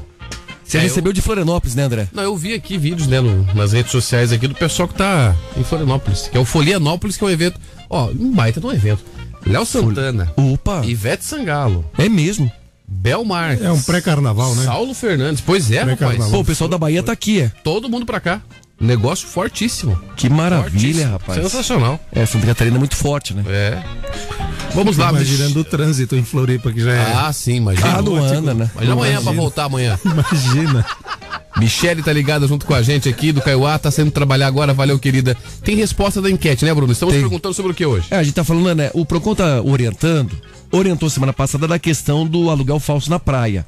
Você 0.65 0.79
É, 0.79 0.81
recebeu 0.81 1.13
de 1.13 1.21
Florianópolis, 1.21 1.75
né, 1.75 1.83
André? 1.83 2.09
Não, 2.11 2.23
eu 2.23 2.35
vi 2.35 2.53
aqui 2.53 2.77
vídeos, 2.77 3.07
né, 3.07 3.21
no- 3.21 3.43
nas 3.53 3.71
redes 3.71 3.89
sociais 3.91 4.33
aqui 4.33 4.47
do 4.49 4.55
pessoal 4.55 4.85
que 4.89 4.95
tá 4.95 5.33
em 5.55 5.63
Florianópolis, 5.63 6.27
que 6.27 6.35
é 6.37 6.39
o 6.41 6.43
Folianópolis, 6.43 7.15
que 7.15 7.23
é 7.23 7.27
um 7.27 7.29
evento. 7.29 7.57
Ó, 7.89 8.09
um 8.09 8.31
baita 8.31 8.59
de 8.59 8.65
um 8.65 8.71
evento. 8.71 9.03
Léo 9.45 9.65
Santana, 9.65 10.31
Opa, 10.35 10.81
Ivete 10.85 11.23
Sangalo, 11.23 11.85
é 11.97 12.09
mesmo. 12.09 12.51
Bel 12.89 13.23
Marques. 13.25 13.63
É 13.65 13.71
um 13.71 13.81
pré-carnaval, 13.81 14.55
né? 14.55 14.63
Saulo 14.65 14.93
Fernandes. 14.93 15.41
Pois 15.45 15.69
é, 15.71 15.79
rapaz. 15.79 15.97
Pré-carnaval. 15.97 16.31
Pô, 16.31 16.39
o 16.39 16.45
pessoal 16.45 16.69
da 16.69 16.77
Bahia 16.77 17.03
tá 17.03 17.11
aqui, 17.11 17.41
é. 17.41 17.49
Todo 17.63 17.89
mundo 17.89 18.05
pra 18.05 18.19
cá. 18.19 18.41
Negócio 18.79 19.27
fortíssimo. 19.27 19.99
Que 20.15 20.29
maravilha, 20.29 20.69
Fortíssimo. 20.71 21.11
rapaz. 21.11 21.41
Sensacional. 21.43 21.99
É, 22.11 22.25
Santa 22.25 22.45
Catarina 22.45 22.77
é 22.77 22.79
muito 22.79 22.95
forte, 22.95 23.33
né? 23.33 23.43
É. 23.47 23.83
Vamos 24.73 24.97
lá, 24.97 25.09
Imaginando 25.09 25.59
o 25.59 25.63
trânsito 25.63 26.15
em 26.15 26.23
Floripa, 26.23 26.71
que 26.71 26.81
já 26.81 26.93
é. 26.93 27.13
Ah, 27.13 27.33
sim, 27.33 27.55
imagina. 27.55 27.97
Ah, 27.97 28.01
não 28.01 28.15
anda, 28.17 28.53
né? 28.53 28.69
Mas 28.75 28.89
amanhã 28.89 29.13
pra 29.13 29.21
Imagina. 29.21 29.41
voltar 29.41 29.63
amanhã. 29.65 29.99
Imagina. 30.05 30.85
Michele 31.57 32.03
tá 32.03 32.13
ligada 32.13 32.47
junto 32.47 32.65
com 32.65 32.75
a 32.75 32.83
gente 32.83 33.09
aqui 33.09 33.31
do 33.31 33.41
Caiuá, 33.41 33.79
tá 33.79 33.89
saindo 33.89 34.11
trabalhar 34.11 34.45
agora, 34.45 34.73
valeu, 34.75 34.99
querida. 34.99 35.35
Tem 35.63 35.75
resposta 35.75 36.21
da 36.21 36.29
enquete, 36.29 36.63
né, 36.63 36.71
Bruno? 36.73 36.91
Estamos 36.93 37.13
Tem. 37.13 37.21
perguntando 37.21 37.55
sobre 37.55 37.71
o 37.71 37.75
que 37.75 37.83
hoje? 37.85 38.07
É, 38.11 38.17
a 38.17 38.23
gente 38.23 38.35
tá 38.35 38.43
falando, 38.43 38.75
né? 38.75 38.91
O 38.93 39.03
Procon 39.03 39.33
tá 39.33 39.59
orientando, 39.63 40.39
orientou 40.71 41.09
semana 41.09 41.33
passada 41.33 41.67
da 41.67 41.79
questão 41.79 42.27
do 42.27 42.51
aluguel 42.51 42.79
falso 42.79 43.09
na 43.09 43.17
praia. 43.19 43.65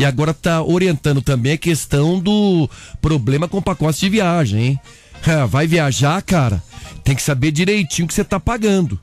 E 0.00 0.04
agora 0.04 0.34
tá 0.34 0.62
orientando 0.62 1.22
também 1.22 1.52
a 1.52 1.58
questão 1.58 2.18
do 2.18 2.68
problema 3.00 3.46
com 3.46 3.62
pacotes 3.62 4.00
de 4.00 4.08
viagem, 4.08 4.60
hein? 4.66 4.80
Ah, 5.24 5.46
vai 5.46 5.68
viajar, 5.68 6.20
cara, 6.22 6.60
tem 7.04 7.14
que 7.14 7.22
saber 7.22 7.52
direitinho 7.52 8.06
o 8.06 8.08
que 8.08 8.14
você 8.14 8.24
tá 8.24 8.40
pagando, 8.40 8.98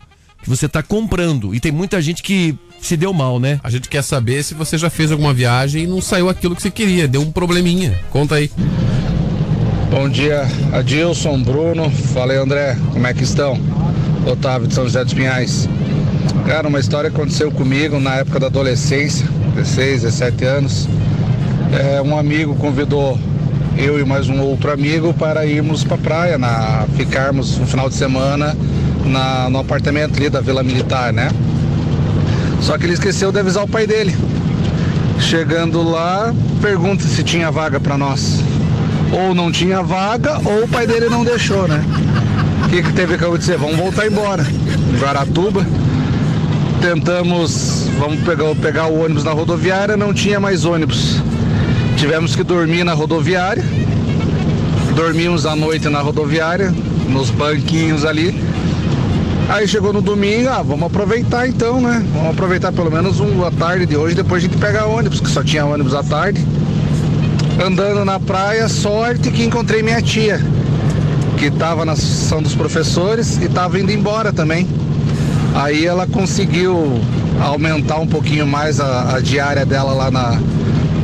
que 0.46 0.50
você 0.50 0.70
tá 0.70 0.84
comprando. 0.84 1.56
E 1.56 1.60
tem 1.60 1.72
muita 1.72 2.00
gente 2.00 2.22
que 2.22 2.56
se 2.80 2.96
deu 2.96 3.12
mal, 3.12 3.40
né? 3.40 3.60
A 3.64 3.70
gente 3.72 3.90
quer 3.90 4.04
saber 4.04 4.44
se 4.44 4.54
você 4.54 4.78
já 4.78 4.92
fez 4.92 5.12
alguma 5.12 5.34
viagem 5.34 5.84
e 5.84 5.88
não 5.88 6.00
saiu 6.00 6.30
aquilo 6.30 6.56
que 6.56 6.62
você 6.62 6.70
queria, 6.70 7.08
deu 7.08 7.22
um 7.22 7.32
probleminha. 7.32 8.00
Conta 8.12 8.36
aí. 8.36 8.52
Bom 9.90 10.08
dia, 10.08 10.48
Adilson, 10.72 11.42
Bruno. 11.42 11.90
Falei, 11.90 12.38
André, 12.38 12.78
como 12.94 13.08
é 13.08 13.14
que 13.14 13.24
estão? 13.24 13.60
Otávio 14.24 14.68
de 14.68 14.76
São 14.76 14.84
José 14.84 15.04
dos 15.04 15.16
Pinhais. 15.16 15.68
Cara, 16.46 16.68
uma 16.68 16.80
história 16.80 17.10
aconteceu 17.10 17.52
comigo 17.52 18.00
na 18.00 18.18
época 18.18 18.40
da 18.40 18.46
adolescência, 18.46 19.28
16, 19.56 20.04
17 20.04 20.46
anos. 20.46 20.88
É, 21.74 22.00
um 22.04 22.16
amigo 22.16 22.54
convidou 22.56 23.18
eu 23.80 24.00
e 24.00 24.06
mais 24.06 24.30
um 24.30 24.40
outro 24.42 24.72
amigo 24.72 25.12
para 25.12 25.44
irmos 25.44 25.84
para 25.84 25.98
praia, 25.98 26.38
na, 26.38 26.86
ficarmos 26.96 27.58
um 27.58 27.66
final 27.66 27.90
de 27.90 27.96
semana 27.96 28.56
na, 29.06 29.50
no 29.50 29.60
apartamento 29.60 30.18
ali 30.18 30.30
da 30.30 30.42
Vila 30.42 30.64
Militar, 30.64 31.14
né? 31.14 31.30
Só 32.62 32.78
que 32.78 32.86
ele 32.86 32.94
esqueceu 32.94 33.32
de 33.32 33.40
avisar 33.40 33.64
o 33.64 33.68
pai 33.68 33.86
dele. 33.86 34.16
Chegando 35.20 35.84
lá, 35.84 36.34
pergunta 36.62 37.04
se 37.04 37.24
tinha 37.24 37.52
vaga 37.52 37.80
para 37.80 37.98
nós. 37.98 38.42
Ou 39.12 39.34
não 39.34 39.52
tinha 39.52 39.82
vaga, 39.82 40.40
ou 40.44 40.64
o 40.64 40.68
pai 40.68 40.88
dele 40.88 41.10
não 41.10 41.24
deixou, 41.24 41.68
né? 41.68 41.84
O 42.66 42.70
que, 42.70 42.82
que 42.82 42.94
teve 42.94 43.18
que 43.18 43.24
acontecer? 43.24 43.58
Vamos 43.58 43.76
voltar 43.78 44.08
embora. 44.08 44.46
Em 44.94 44.98
Guaratuba. 45.00 45.66
Tentamos, 46.82 47.88
vamos 47.98 48.20
pegar, 48.22 48.56
pegar 48.56 48.88
o 48.88 49.04
ônibus 49.04 49.24
na 49.24 49.32
rodoviária, 49.32 49.96
não 49.96 50.14
tinha 50.14 50.40
mais 50.40 50.66
ônibus. 50.66 51.22
Tivemos 51.98 52.36
que 52.36 52.44
dormir 52.44 52.84
na 52.84 52.94
rodoviária. 52.94 53.64
Dormimos 54.96 55.46
a 55.46 55.56
noite 55.56 55.90
na 55.90 56.00
rodoviária, 56.00 56.74
nos 57.10 57.30
banquinhos 57.30 58.06
ali. 58.06 58.34
Aí 59.48 59.68
chegou 59.68 59.94
no 59.94 60.02
domingo, 60.02 60.50
ah, 60.50 60.64
vamos 60.64 60.88
aproveitar 60.88 61.48
então, 61.48 61.80
né? 61.80 62.04
Vamos 62.14 62.32
aproveitar 62.32 62.72
pelo 62.72 62.90
menos 62.90 63.20
uma 63.20 63.52
tarde 63.52 63.86
de 63.86 63.96
hoje, 63.96 64.16
depois 64.16 64.44
a 64.44 64.48
gente 64.48 64.58
pega 64.58 64.86
ônibus, 64.86 65.20
que 65.20 65.30
só 65.30 65.44
tinha 65.44 65.64
ônibus 65.64 65.94
à 65.94 66.02
tarde. 66.02 66.44
Andando 67.64 68.04
na 68.04 68.20
praia, 68.20 68.68
sorte 68.68 69.30
que 69.32 69.44
encontrei 69.44 69.84
minha 69.84 70.02
tia, 70.02 70.42
que 71.38 71.46
estava 71.46 71.86
na 71.86 71.92
associação 71.92 72.42
dos 72.42 72.56
professores 72.56 73.38
e 73.38 73.46
estava 73.46 73.80
indo 73.80 73.92
embora 73.92 74.34
também. 74.34 74.68
Aí 75.54 75.86
ela 75.86 76.08
conseguiu 76.08 77.00
aumentar 77.40 78.00
um 78.00 78.08
pouquinho 78.08 78.48
mais 78.48 78.80
a, 78.80 79.16
a 79.16 79.20
diária 79.20 79.66
dela 79.66 79.94
lá 79.94 80.10
na, 80.10 80.40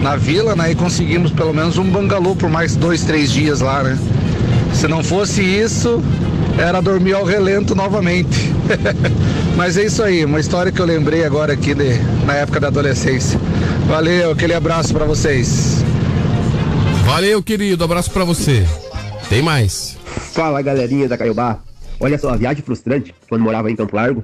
na 0.02 0.16
vila, 0.16 0.56
né? 0.56 0.72
E 0.72 0.76
conseguimos 0.76 1.32
pelo 1.32 1.54
menos 1.54 1.78
um 1.78 1.88
bangalô 1.90 2.36
por 2.36 2.50
mais 2.50 2.76
dois, 2.76 3.04
três 3.04 3.32
dias 3.32 3.62
lá, 3.62 3.84
né? 3.84 3.98
Se 4.74 4.88
não 4.88 5.04
fosse 5.04 5.42
isso, 5.44 6.02
era 6.62 6.82
dormir 6.82 7.13
ao 7.13 7.26
relento 7.26 7.74
novamente. 7.74 8.52
Mas 9.58 9.78
é 9.78 9.86
isso 9.86 10.04
aí, 10.04 10.24
uma 10.24 10.39
história 10.39 10.71
que 10.71 10.80
eu 10.80 10.86
lembrei 10.86 11.26
agora 11.26 11.54
aqui 11.54 11.74
de, 11.74 11.97
na 12.26 12.36
época 12.36 12.60
da 12.60 12.67
adolescência. 12.67 13.39
Valeu, 13.88 14.32
aquele 14.32 14.54
abraço 14.54 14.93
para 14.93 15.06
vocês. 15.06 15.84
Valeu, 17.04 17.41
querido. 17.41 17.84
Abraço 17.84 18.12
pra 18.12 18.24
você. 18.24 18.65
Tem 19.28 19.41
mais. 19.41 19.97
Fala 20.06 20.62
galerinha 20.62 21.10
da 21.10 21.17
Caiobá. 21.17 21.60
Olha 22.00 22.17
só, 22.17 22.30
a 22.30 22.38
viagem 22.38 22.63
frustrante, 22.63 23.13
quando 23.28 23.41
morava 23.41 23.69
em 23.69 23.76
Campo 23.76 23.95
Largo. 23.95 24.24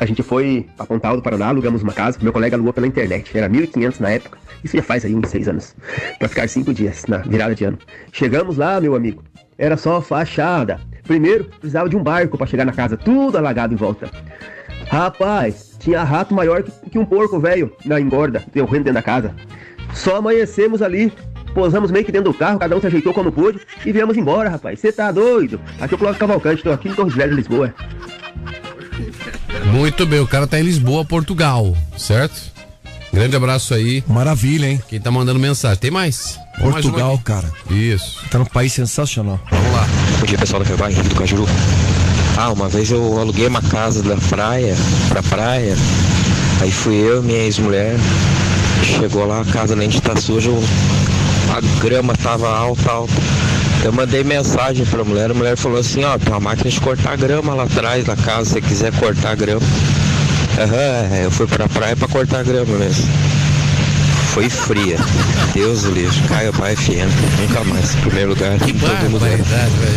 A 0.00 0.04
gente 0.06 0.22
foi 0.22 0.66
pra 0.76 0.84
Pontal 0.84 1.16
do 1.16 1.22
Paraná, 1.22 1.48
alugamos 1.48 1.82
uma 1.82 1.92
casa, 1.92 2.18
meu 2.20 2.32
colega 2.32 2.56
alugou 2.56 2.72
pela 2.72 2.88
internet, 2.88 3.30
era 3.36 3.48
1.500 3.48 4.00
na 4.00 4.10
época, 4.10 4.36
isso 4.64 4.76
já 4.76 4.82
faz 4.82 5.04
aí 5.04 5.14
uns 5.14 5.28
seis 5.28 5.46
anos, 5.46 5.76
pra 6.18 6.28
ficar 6.28 6.48
cinco 6.48 6.74
dias 6.74 7.04
na 7.06 7.18
virada 7.18 7.54
de 7.54 7.64
ano. 7.64 7.78
Chegamos 8.12 8.56
lá, 8.56 8.80
meu 8.80 8.96
amigo, 8.96 9.22
era 9.58 9.76
só 9.76 10.00
fachada. 10.00 10.80
Primeiro, 11.02 11.44
precisava 11.44 11.88
de 11.88 11.96
um 11.96 12.02
barco 12.02 12.36
pra 12.36 12.46
chegar 12.46 12.64
na 12.64 12.72
casa, 12.72 12.96
tudo 12.96 13.38
alagado 13.38 13.72
em 13.72 13.76
volta. 13.76 14.10
Rapaz, 14.88 15.76
tinha 15.78 16.02
rato 16.02 16.34
maior 16.34 16.62
que, 16.62 16.90
que 16.90 16.98
um 16.98 17.04
porco 17.04 17.38
velho 17.38 17.72
na 17.84 18.00
engorda, 18.00 18.44
correndo 18.52 18.84
dentro 18.84 18.94
da 18.94 19.02
casa. 19.02 19.34
Só 19.94 20.16
amanhecemos 20.16 20.82
ali, 20.82 21.12
Pousamos 21.56 21.90
meio 21.90 22.04
que 22.04 22.12
dentro 22.12 22.30
do 22.30 22.38
carro, 22.38 22.58
cada 22.58 22.76
um 22.76 22.80
se 22.82 22.86
ajeitou 22.86 23.14
como 23.14 23.32
pôde 23.32 23.58
e 23.82 23.90
viemos 23.90 24.14
embora, 24.14 24.50
rapaz. 24.50 24.78
Você 24.78 24.92
tá 24.92 25.10
doido? 25.10 25.58
Aqui 25.80 25.94
é 25.94 25.96
o 25.96 25.98
Cláudio 25.98 26.20
Cavalcante, 26.20 26.62
tô 26.62 26.70
aqui 26.70 26.90
em 26.90 26.94
Torres 26.94 27.14
Velhas, 27.14 27.34
Lisboa. 27.34 27.74
Muito 29.72 30.04
bem, 30.04 30.20
o 30.20 30.26
cara 30.26 30.46
tá 30.46 30.60
em 30.60 30.62
Lisboa, 30.62 31.02
Portugal, 31.02 31.74
certo? 31.96 32.52
Grande 33.10 33.36
abraço 33.36 33.72
aí. 33.72 34.04
Maravilha, 34.06 34.66
hein? 34.66 34.82
Quem 34.86 35.00
tá 35.00 35.10
mandando 35.10 35.40
mensagem. 35.40 35.78
Tem 35.78 35.90
mais? 35.90 36.38
Portugal, 36.60 37.20
cara. 37.24 37.50
Isso. 37.70 38.18
Tá 38.30 38.38
num 38.38 38.44
país 38.44 38.72
sensacional. 38.72 39.40
Vamos 39.50 39.72
lá. 39.72 39.86
Bom 40.20 40.26
dia 40.26 40.38
pessoal 40.38 40.62
da 40.62 40.68
Febá, 40.68 40.90
Henrique 40.90 41.08
do 41.08 41.14
Cajuru. 41.14 41.46
Ah, 42.36 42.50
uma 42.50 42.68
vez 42.68 42.90
eu 42.90 43.18
aluguei 43.18 43.46
uma 43.46 43.62
casa 43.62 44.02
da 44.02 44.16
praia, 44.16 44.76
pra 45.08 45.22
praia. 45.22 45.76
Aí 46.60 46.70
fui 46.70 46.94
eu 46.94 47.22
e 47.22 47.26
minha 47.26 47.38
ex-mulher. 47.40 47.96
Chegou 48.82 49.26
lá, 49.26 49.40
a 49.40 49.44
casa 49.44 49.74
além 49.74 49.88
de 49.88 49.98
estar 49.98 50.16
suja, 50.18 50.50
a 51.50 51.80
grama 51.80 52.14
tava 52.14 52.48
alta, 52.48 52.90
alta. 52.90 53.12
Eu 53.84 53.92
mandei 53.92 54.24
mensagem 54.24 54.84
pra 54.86 55.04
mulher, 55.04 55.30
a 55.30 55.34
mulher 55.34 55.56
falou 55.56 55.78
assim, 55.78 56.04
ó, 56.04 56.18
tem 56.18 56.32
uma 56.32 56.40
máquina 56.40 56.70
de 56.70 56.80
cortar 56.80 57.16
grama 57.16 57.54
lá 57.54 57.64
atrás 57.64 58.04
da 58.04 58.16
casa, 58.16 58.44
se 58.44 58.52
você 58.54 58.60
quiser 58.60 58.92
cortar 58.98 59.34
grama. 59.36 59.60
Aham, 60.58 61.16
eu 61.16 61.30
fui 61.30 61.46
pra 61.46 61.68
praia 61.68 61.96
pra 61.96 62.08
cortar 62.08 62.42
grama 62.42 62.76
mesmo. 62.78 63.06
Foi 64.36 64.50
fria. 64.50 64.98
Deus 65.54 65.84
o 65.84 65.92
livre. 65.92 66.28
Caio 66.28 66.52
Pai 66.52 66.76
FM. 66.76 67.08
Nunca 67.40 67.64
mais. 67.64 67.94
Primeiro 67.94 68.28
lugar. 68.28 68.52
em 68.52 68.58
todo 68.58 69.10
lugar. 69.10 69.30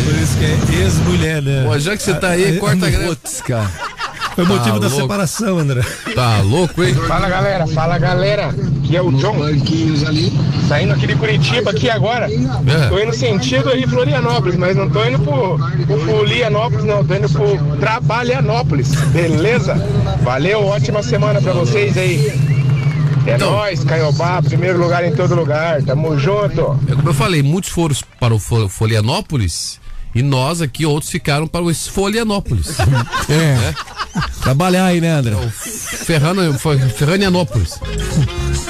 Por 0.04 0.14
isso 0.14 0.38
que 0.38 0.44
é 0.46 0.80
ex-mulher, 0.80 1.42
né? 1.42 1.64
Pô, 1.66 1.78
já 1.78 1.94
que 1.94 2.02
você 2.02 2.14
tá 2.14 2.28
aí, 2.28 2.56
corta 2.58 2.86
a 2.86 2.90
grama. 2.90 3.08
Putz, 3.08 3.42
cara. 3.42 3.70
Foi 4.34 4.44
o 4.44 4.46
Tá 4.46 4.54
motivo 4.54 4.80
da 4.80 4.86
louco. 4.88 5.02
separação, 5.02 5.58
André. 5.58 5.82
Tá 6.14 6.40
louco, 6.40 6.82
hein? 6.82 6.94
Fala 6.94 7.28
galera, 7.28 7.66
fala 7.66 7.98
galera, 7.98 8.46
aqui 8.82 8.96
é 8.96 9.02
o 9.02 9.12
John, 9.12 9.36
saindo 10.66 10.94
aqui 10.94 11.06
de 11.06 11.16
Curitiba 11.16 11.72
aqui 11.72 11.90
agora, 11.90 12.26
tô 12.88 12.98
indo 12.98 13.12
sentido 13.12 13.68
aí 13.68 13.86
Florianópolis, 13.86 14.56
mas 14.56 14.74
não 14.74 14.88
tô 14.88 15.04
indo 15.04 15.18
pro, 15.18 15.58
pro 15.86 16.00
Folianópolis 16.06 16.84
não, 16.86 17.04
tô 17.04 17.14
indo 17.14 17.28
pro 17.28 17.76
Trabalhanópolis, 17.78 18.94
beleza? 19.12 19.74
Valeu, 20.22 20.64
ótima 20.64 21.02
semana 21.02 21.42
pra 21.42 21.52
vocês 21.52 21.98
aí. 21.98 22.49
É 23.26 23.36
nóis, 23.38 23.84
Caiobá, 23.84 24.42
primeiro 24.42 24.78
lugar 24.78 25.04
em 25.04 25.14
todo 25.14 25.34
lugar, 25.34 25.82
tamo 25.82 26.18
junto. 26.18 26.78
É 26.88 26.94
como 26.94 27.08
eu 27.10 27.14
falei, 27.14 27.42
muitos 27.42 27.70
foram 27.70 27.94
para 28.18 28.34
o 28.34 28.38
Fo- 28.38 28.68
Folianópolis 28.68 29.78
e 30.14 30.22
nós 30.22 30.60
aqui, 30.60 30.84
outros 30.86 31.10
ficaram 31.10 31.46
para 31.46 31.62
o 31.62 31.70
Esfolianópolis. 31.70 32.76
É. 33.30 33.74
Trabalhar 34.42 34.86
aí, 34.86 35.00
né, 35.00 35.10
André? 35.12 35.36
Ferrano, 35.52 36.52
Fe- 36.58 36.78
Ferranianópolis. 36.96 37.78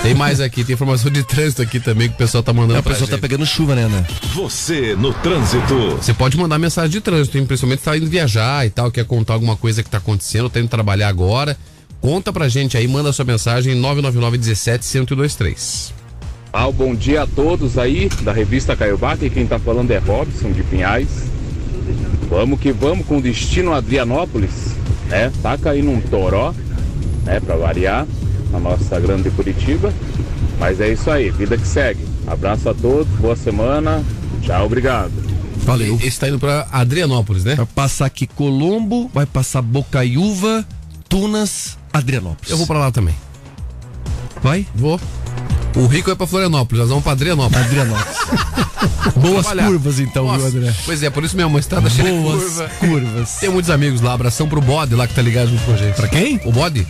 Tem 0.03 0.15
mais 0.15 0.39
aqui, 0.41 0.63
tem 0.65 0.75
informação 0.75 1.11
de 1.11 1.23
trânsito 1.23 1.63
aqui 1.63 1.81
também 1.81 2.09
que 2.09 2.15
o 2.15 2.19
pessoal 2.19 2.43
tá 2.43 2.53
mandando 2.53 2.77
É, 2.77 2.81
o 2.81 2.83
pra 2.83 2.93
pessoal 2.93 3.09
tá 3.09 3.15
gente. 3.17 3.23
pegando 3.23 3.47
chuva, 3.47 3.75
né, 3.75 3.85
André? 3.85 4.05
Você 4.35 4.95
no 4.97 5.15
trânsito. 5.15 5.97
Você 5.97 6.13
pode 6.13 6.37
mandar 6.37 6.59
mensagem 6.59 6.91
de 6.91 7.01
trânsito, 7.01 7.39
hein? 7.39 7.47
principalmente 7.47 7.79
se 7.79 7.85
tá 7.87 7.97
indo 7.97 8.07
viajar 8.07 8.67
e 8.67 8.71
tal, 8.71 8.91
quer 8.91 9.05
contar 9.07 9.33
alguma 9.35 9.57
coisa 9.57 9.83
que 9.83 9.89
tá 9.89 9.97
acontecendo, 9.99 10.51
tá 10.51 10.61
indo 10.61 10.69
trabalhar 10.69 11.09
agora. 11.09 11.57
Conta 12.01 12.33
pra 12.33 12.49
gente 12.49 12.79
aí, 12.79 12.89
manda 12.89 13.13
sua 13.13 13.27
mensagem 13.27 13.75
999 13.75 14.39
17 14.39 14.99
1023. 14.99 15.93
Ah, 16.53 16.71
bom 16.71 16.95
dia 16.95 17.23
a 17.23 17.27
todos 17.27 17.77
aí 17.77 18.09
da 18.23 18.33
revista 18.33 18.75
Caiobá, 18.75 19.17
que 19.17 19.29
quem 19.29 19.47
tá 19.47 19.59
falando 19.59 19.91
é 19.91 19.99
Robson 19.99 20.51
de 20.51 20.63
Pinhais. 20.63 21.09
Vamos 22.29 22.59
que 22.59 22.73
vamos 22.73 23.07
com 23.07 23.21
destino 23.21 23.73
a 23.73 23.77
Adrianópolis, 23.77 24.75
né? 25.09 25.31
Taca 25.43 25.71
aí 25.71 25.83
num 25.83 26.01
toró, 26.01 26.55
né, 27.25 27.39
pra 27.39 27.57
variar, 27.57 28.07
na 28.51 28.59
nossa 28.59 28.99
grande 28.99 29.31
Curitiba. 29.31 29.93
Mas 30.59 30.81
é 30.81 30.93
isso 30.93 31.11
aí, 31.11 31.31
vida 31.31 31.57
que 31.59 31.67
segue. 31.67 32.05
Abraço 32.27 32.69
a 32.69 32.75
todos, 32.75 33.09
boa 33.19 33.37
semana. 33.37 34.03
Tchau, 34.43 34.65
obrigado. 34.65 35.13
Valeu. 35.59 35.99
Esse 36.03 36.19
tá 36.19 36.29
indo 36.29 36.39
pra 36.39 36.67
Adrianópolis, 36.73 37.45
né? 37.45 37.57
Vai 37.57 37.67
passar 37.67 38.07
aqui 38.07 38.27
Colombo, 38.27 39.11
vai 39.13 39.27
passar 39.27 39.61
Bocaiúva, 39.61 40.67
Tunas, 41.09 41.77
Adrianópolis. 41.93 42.51
Eu 42.51 42.57
vou 42.57 42.67
pra 42.67 42.79
lá 42.79 42.91
também. 42.91 43.15
Vai? 44.43 44.67
Vou. 44.75 45.01
O 45.77 45.87
Rico 45.87 46.11
é 46.11 46.15
pra 46.15 46.27
Florianópolis, 46.27 46.81
nós 46.81 46.89
vamos 46.89 47.05
pra 47.05 47.13
Adrianópolis. 47.13 47.65
Adrianópolis. 47.67 48.17
Boas 49.17 49.47
Trabalhar. 49.47 49.67
curvas, 49.69 50.01
então, 50.01 50.25
viu, 50.25 50.33
Nossa, 50.45 50.57
André? 50.59 50.75
Pois 50.85 51.03
é, 51.03 51.11
por 51.11 51.25
isso 51.25 51.37
mesmo, 51.37 51.51
uma 51.51 51.61
estrada 51.61 51.89
cheia 51.89 52.13
de 52.13 52.19
Boas 52.19 52.43
curva. 52.43 52.69
curvas. 52.81 53.31
Tem 53.37 53.49
muitos 53.51 53.71
amigos 53.71 54.01
lá, 54.01 54.13
abração 54.15 54.49
pro 54.49 54.61
Bode 54.61 54.95
lá 54.95 55.07
que 55.07 55.15
tá 55.15 55.23
ligado 55.23 55.49
junto 55.49 55.63
com 55.65 55.73
a 55.73 55.77
gente. 55.77 55.95
Pra 55.95 56.09
quem? 56.09 56.41
O 56.45 56.53
Bode. 56.53 56.87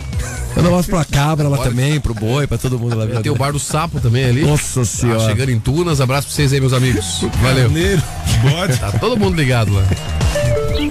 Eu 0.55 0.63
não 0.63 0.83
pra 0.83 1.05
cabra 1.05 1.47
lá 1.47 1.57
também, 1.59 1.99
pro 1.99 2.13
boi, 2.13 2.45
pra 2.45 2.57
todo 2.57 2.77
mundo 2.77 2.97
lá. 2.97 3.05
viu, 3.05 3.21
Tem 3.21 3.31
o 3.31 3.35
André? 3.35 3.45
Bar 3.45 3.51
do 3.53 3.59
Sapo 3.59 4.01
também 4.01 4.25
ali. 4.25 4.41
Nossa 4.45 4.81
Tá 4.81 4.85
senhora. 4.85 5.25
chegando 5.25 5.49
em 5.49 5.59
Tunas, 5.59 6.01
abraço 6.01 6.27
pra 6.27 6.35
vocês 6.35 6.51
aí, 6.51 6.59
meus 6.59 6.73
amigos. 6.73 7.23
Valeu. 7.41 7.69
Bode. 7.69 8.77
Tá 8.77 8.91
todo 8.91 9.15
mundo 9.17 9.35
ligado 9.37 9.73
lá. 9.73 9.83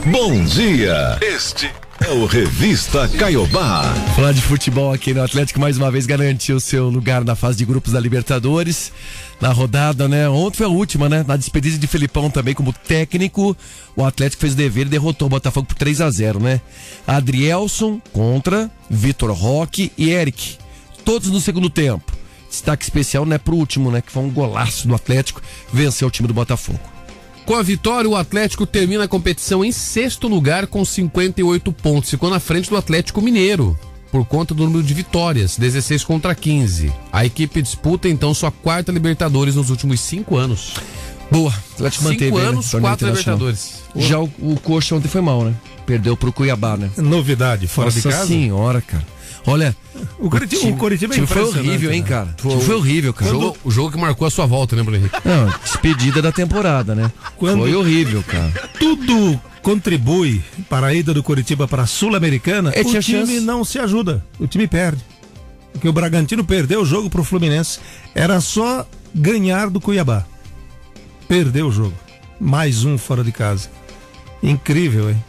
Bom 0.07 0.43
dia. 0.45 1.19
Este 1.21 1.71
é 2.07 2.11
o 2.11 2.25
Revista 2.25 3.07
Caiobá. 3.09 3.83
Falar 4.17 4.33
de 4.33 4.41
futebol 4.41 4.93
aqui 4.93 5.13
no 5.13 5.23
Atlético 5.23 5.61
mais 5.61 5.77
uma 5.77 5.91
vez 5.91 6.07
garantiu 6.07 6.59
seu 6.59 6.89
lugar 6.89 7.25
na 7.25 7.35
fase 7.35 7.59
de 7.59 7.65
grupos 7.65 7.93
da 7.93 8.01
Libertadores. 8.01 8.93
Na 9.41 9.53
rodada, 9.53 10.09
né? 10.09 10.29
Ontem 10.29 10.59
foi 10.59 10.67
a 10.67 10.71
última, 10.71 11.09
né? 11.09 11.25
Na 11.27 11.37
despedida 11.37 11.79
de 11.79 11.87
Felipão 11.87 12.31
também 12.31 12.55
como 12.55 12.73
técnico, 12.73 13.57
o 13.97 14.05
Atlético 14.05 14.41
fez 14.41 14.53
o 14.53 14.57
dever 14.57 14.87
e 14.87 14.91
derrotou 14.91 15.27
o 15.27 15.31
Botafogo 15.31 15.67
por 15.67 15.77
3 15.77 16.01
a 16.01 16.11
0 16.11 16.41
né? 16.41 16.61
Adrielson 17.07 18.01
contra 18.13 18.71
Vitor 18.89 19.33
Roque 19.33 19.93
e 19.97 20.11
Eric. 20.11 20.59
Todos 21.05 21.31
no 21.31 21.41
segundo 21.41 21.71
tempo. 21.71 22.13
Destaque 22.49 22.83
especial, 22.83 23.25
né, 23.25 23.39
pro 23.39 23.55
último, 23.55 23.91
né? 23.91 24.01
Que 24.01 24.11
foi 24.11 24.23
um 24.23 24.31
golaço 24.31 24.89
do 24.89 24.95
Atlético, 24.95 25.41
venceu 25.73 26.09
o 26.09 26.11
time 26.11 26.27
do 26.27 26.35
Botafogo. 26.35 26.81
Com 27.51 27.57
a 27.57 27.65
vitória, 27.65 28.09
o 28.09 28.15
Atlético 28.15 28.65
termina 28.65 29.03
a 29.03 29.09
competição 29.09 29.65
em 29.65 29.73
sexto 29.73 30.29
lugar 30.29 30.69
com 30.69 30.85
58 30.85 31.73
pontos. 31.73 32.09
Ficou 32.09 32.31
na 32.31 32.39
frente 32.39 32.71
do 32.71 32.77
Atlético 32.77 33.21
Mineiro, 33.21 33.77
por 34.13 34.25
conta 34.25 34.55
do 34.55 34.63
número 34.67 34.85
de 34.85 34.95
vitórias, 34.95 35.57
16 35.57 36.05
contra 36.05 36.33
15. 36.33 36.93
A 37.13 37.27
equipe 37.27 37.61
disputa 37.61 38.09
então 38.09 38.33
sua 38.35 38.53
quarta 38.53 38.93
Libertadores 38.93 39.57
nos 39.57 39.69
últimos 39.69 39.99
cinco 40.01 40.37
anos. 40.37 40.75
Boa, 41.29 41.53
Atlético 41.75 42.05
Cinco 42.05 42.13
manteve. 42.13 42.37
aí, 42.37 42.41
né, 42.41 42.49
anos, 42.51 42.71
torneio 42.71 42.89
quatro. 42.89 43.09
Libertadores. 43.09 43.83
Já 43.97 44.21
o, 44.21 44.31
o 44.39 44.61
Coxa 44.63 44.95
ontem 44.95 45.09
foi 45.09 45.21
mal, 45.21 45.43
né? 45.43 45.53
Perdeu 45.85 46.17
pro 46.17 46.33
Cuiabá, 46.33 46.77
né? 46.77 46.89
Novidade, 46.99 47.67
fora 47.67 47.87
Nossa 47.87 48.01
de 48.01 48.15
casa. 48.15 48.27
senhora, 48.29 48.81
cara. 48.81 49.05
Olha, 49.47 49.75
O 50.19 50.29
Curitiba, 50.29 50.67
o 50.69 50.77
Curitiba 50.77 51.15
é 51.15 51.17
time 51.17 51.27
foi 51.27 51.43
horrível, 51.43 51.93
hein, 51.93 52.03
né? 52.03 52.07
cara? 52.09 52.37
O 52.45 52.49
time 52.49 52.63
foi 52.63 52.75
horrível, 52.77 53.11
O 53.11 53.15
cara. 53.15 53.31
jogo, 53.31 53.57
o 53.65 53.71
jogo 53.71 53.91
que 53.93 53.99
marcou 53.99 54.27
a 54.27 54.31
sua 54.31 54.47
volta, 54.47 54.77
né, 54.77 54.83
Bruno 54.83 54.99
Henrique? 54.99 55.17
Não, 55.25 55.49
despedida 55.63 56.21
da 56.23 56.31
temporada, 56.31 56.95
né? 56.95 57.11
Quando- 57.37 57.61
Foi 57.61 57.75
horrível, 57.75 58.23
cara. 58.23 58.53
Tudo 58.79 59.41
contribui 59.63 60.43
para 60.69 60.89
a 60.89 60.95
ida 60.95 61.13
do 61.15 61.23
Curitiba 61.23 61.67
para 61.67 61.83
a 61.83 61.87
Sul-Americana. 61.87 62.71
É, 62.75 62.81
o 62.83 62.85
time 62.85 63.03
chance. 63.03 63.41
não 63.41 63.65
se 63.65 63.79
ajuda. 63.79 64.25
O 64.39 64.47
time 64.47 64.67
perde. 64.69 65.03
Porque 65.73 65.89
o 65.89 65.93
Bragantino 65.93 66.45
perdeu 66.45 66.83
o 66.83 66.87
jogo 66.87 67.09
pro 67.09 67.25
Fluminense. 67.25 67.79
Era 68.15 68.41
só 68.41 68.87
ganhar 69.15 69.71
do 69.71 69.81
Cuiabá. 69.81 70.25
Perdeu 71.29 71.69
o 71.69 71.73
jogo. 71.73 71.95
Mais 72.41 72.85
um 72.85 72.99
fora 72.99 73.23
de 73.25 73.33
casa. 73.33 73.69
Incrível, 74.43 75.11
hein? 75.11 75.25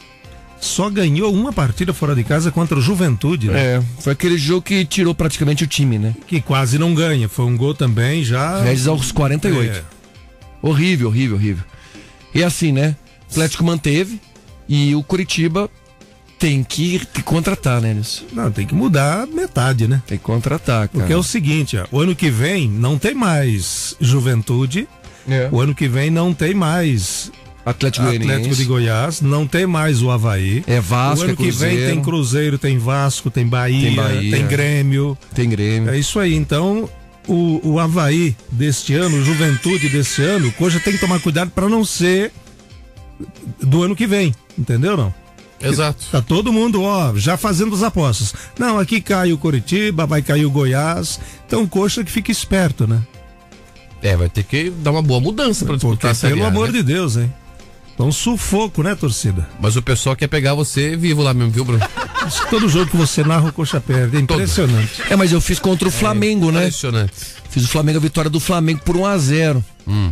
Só 0.61 0.91
ganhou 0.91 1.33
uma 1.33 1.51
partida 1.51 1.91
fora 1.91 2.13
de 2.13 2.23
casa 2.23 2.51
contra 2.51 2.77
o 2.77 2.81
Juventude, 2.81 3.47
né? 3.47 3.77
É, 3.77 3.83
foi 3.99 4.13
aquele 4.13 4.37
jogo 4.37 4.61
que 4.61 4.85
tirou 4.85 5.15
praticamente 5.15 5.63
o 5.63 5.67
time, 5.67 5.97
né? 5.97 6.15
Que 6.27 6.39
quase 6.39 6.77
não 6.77 6.93
ganha. 6.93 7.27
Foi 7.27 7.45
um 7.45 7.57
gol 7.57 7.73
também 7.73 8.23
já. 8.23 8.61
Regis 8.61 8.85
aos 8.85 9.11
48. 9.11 9.75
É. 9.75 9.83
Horrível, 10.61 11.07
horrível, 11.07 11.35
horrível. 11.35 11.63
E 12.33 12.43
assim, 12.43 12.71
né? 12.71 12.95
O 13.27 13.31
Atlético 13.31 13.63
manteve 13.63 14.21
e 14.69 14.93
o 14.93 15.01
Curitiba 15.01 15.67
tem 16.37 16.63
que, 16.63 16.99
que 17.07 17.23
contratar, 17.23 17.81
né, 17.81 17.93
Nilson? 17.93 18.25
Não, 18.31 18.51
tem 18.51 18.67
que 18.67 18.75
mudar 18.75 19.25
metade, 19.27 19.87
né? 19.87 20.01
Tem 20.05 20.17
que 20.17 20.23
contratar, 20.23 20.87
cara. 20.87 20.89
Porque 20.91 21.13
é 21.13 21.17
o 21.17 21.23
seguinte, 21.23 21.75
ó, 21.75 21.85
o 21.91 21.99
ano 21.99 22.15
que 22.15 22.29
vem 22.29 22.67
não 22.67 22.99
tem 22.99 23.15
mais 23.15 23.95
Juventude. 23.99 24.87
É. 25.27 25.49
O 25.51 25.59
ano 25.59 25.75
que 25.75 25.87
vem 25.87 26.09
não 26.09 26.33
tem 26.33 26.53
mais 26.53 27.31
Atlético. 27.65 28.07
Atlético 28.07 28.55
de 28.55 28.65
Goiás, 28.65 29.21
não 29.21 29.45
tem 29.45 29.67
mais 29.67 30.01
o 30.01 30.09
Havaí. 30.09 30.63
É 30.65 30.79
Vasco, 30.79 31.19
O 31.19 31.23
ano 31.25 31.33
é 31.33 31.35
que 31.35 31.51
vem 31.51 31.77
tem 31.77 32.01
Cruzeiro, 32.01 32.57
tem 32.57 32.77
Vasco, 32.77 33.29
tem 33.29 33.45
Bahia, 33.45 33.87
Tem 33.87 33.95
Bahia. 33.95 34.31
tem 34.31 34.47
Grêmio. 34.47 35.17
Tem 35.33 35.49
Grêmio. 35.49 35.91
É 35.91 35.97
isso 35.99 36.19
aí. 36.19 36.33
Então, 36.35 36.89
o, 37.27 37.61
o 37.63 37.79
Havaí 37.79 38.35
deste 38.51 38.95
ano, 38.95 39.17
o 39.17 39.23
Juventude 39.23 39.89
deste 39.89 40.23
ano, 40.23 40.47
o 40.47 40.51
Coxa 40.53 40.79
tem 40.79 40.93
que 40.93 40.99
tomar 40.99 41.19
cuidado 41.19 41.51
para 41.51 41.69
não 41.69 41.85
ser 41.85 42.31
do 43.61 43.83
ano 43.83 43.95
que 43.95 44.07
vem. 44.07 44.33
Entendeu 44.57 44.97
não? 44.97 45.13
Exato. 45.61 46.03
Tá 46.11 46.21
todo 46.21 46.51
mundo, 46.51 46.81
ó, 46.81 47.15
já 47.15 47.37
fazendo 47.37 47.75
as 47.75 47.83
apostas. 47.83 48.33
Não, 48.57 48.79
aqui 48.79 48.99
cai 48.99 49.31
o 49.31 49.37
Coritiba, 49.37 50.07
vai 50.07 50.23
cair 50.23 50.45
o 50.45 50.49
Goiás. 50.49 51.19
Então, 51.45 51.61
o 51.61 51.67
Coxa 51.67 52.03
que 52.03 52.11
fica 52.11 52.31
esperto, 52.31 52.87
né? 52.87 52.99
É, 54.01 54.17
vai 54.17 54.27
ter 54.27 54.43
que 54.43 54.71
dar 54.71 54.89
uma 54.89 55.03
boa 55.03 55.19
mudança 55.19 55.63
pra 55.63 55.75
disputar 55.75 55.97
Porque, 55.99 56.07
essa 56.07 56.27
pelo 56.27 56.43
amor 56.43 56.71
né? 56.71 56.79
de 56.79 56.83
Deus, 56.83 57.17
hein? 57.17 57.31
É 57.97 58.03
um 58.03 58.11
sufoco, 58.11 58.81
né, 58.81 58.95
torcida? 58.95 59.47
Mas 59.59 59.75
o 59.75 59.81
pessoal 59.81 60.15
quer 60.15 60.27
pegar 60.27 60.53
você 60.53 60.95
vivo 60.95 61.21
lá 61.21 61.33
mesmo, 61.33 61.51
viu, 61.51 61.63
Bruno? 61.65 61.85
Todo 62.49 62.67
jogo 62.67 62.89
que 62.89 62.97
você 62.97 63.23
narra, 63.23 63.49
o 63.49 63.53
Coxa 63.53 63.79
perde. 63.79 64.17
É 64.17 64.19
impressionante. 64.19 65.01
É, 65.09 65.15
mas 65.15 65.31
eu 65.31 65.39
fiz 65.41 65.59
contra 65.59 65.87
o 65.87 65.91
Flamengo, 65.91 66.51
né? 66.51 66.61
Impressionante. 66.61 67.13
Fiz 67.49 67.63
o 67.65 67.67
Flamengo, 67.67 67.97
a 67.97 68.01
vitória 68.01 68.29
do 68.29 68.39
Flamengo 68.39 68.81
por 68.83 68.95
1 68.97 69.05
a 69.05 69.17
0 69.17 69.65
Hum. 69.87 70.11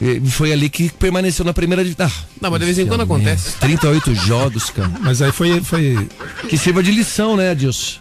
E 0.00 0.20
foi 0.28 0.52
ali 0.52 0.68
que 0.68 0.90
permaneceu 0.90 1.44
na 1.44 1.54
primeira 1.54 1.82
divisão. 1.82 2.06
Ah, 2.06 2.24
Não, 2.40 2.50
mas 2.50 2.60
de 2.60 2.66
vez 2.66 2.78
em 2.78 2.86
quando 2.86 3.00
acontece. 3.02 3.56
38 3.58 4.14
jogos, 4.14 4.68
cara. 4.68 4.90
Mas 5.00 5.22
aí 5.22 5.32
foi, 5.32 5.60
foi. 5.62 6.06
Que 6.48 6.58
sirva 6.58 6.82
de 6.82 6.90
lição, 6.90 7.36
né, 7.36 7.50
Adilson? 7.50 7.98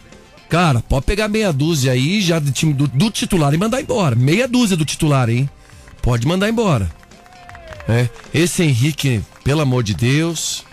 Cara, 0.49 0.81
pode 0.81 1.05
pegar 1.05 1.27
meia 1.27 1.53
dúzia 1.53 1.93
aí 1.93 2.21
já 2.21 2.37
do 2.37 2.51
time 2.51 2.73
do, 2.73 2.87
do 2.87 3.09
titular 3.09 3.53
e 3.53 3.57
mandar 3.57 3.81
embora. 3.81 4.15
Meia 4.15 4.47
dúzia 4.47 4.75
do 4.75 4.83
titular, 4.85 5.29
hein? 5.29 5.49
Pode 6.01 6.27
mandar 6.27 6.49
embora. 6.49 6.89
É, 7.87 8.09
esse 8.33 8.63
Henrique, 8.63 9.21
pelo 9.43 9.61
amor 9.61 9.83
de 9.83 9.93
Deus. 9.93 10.65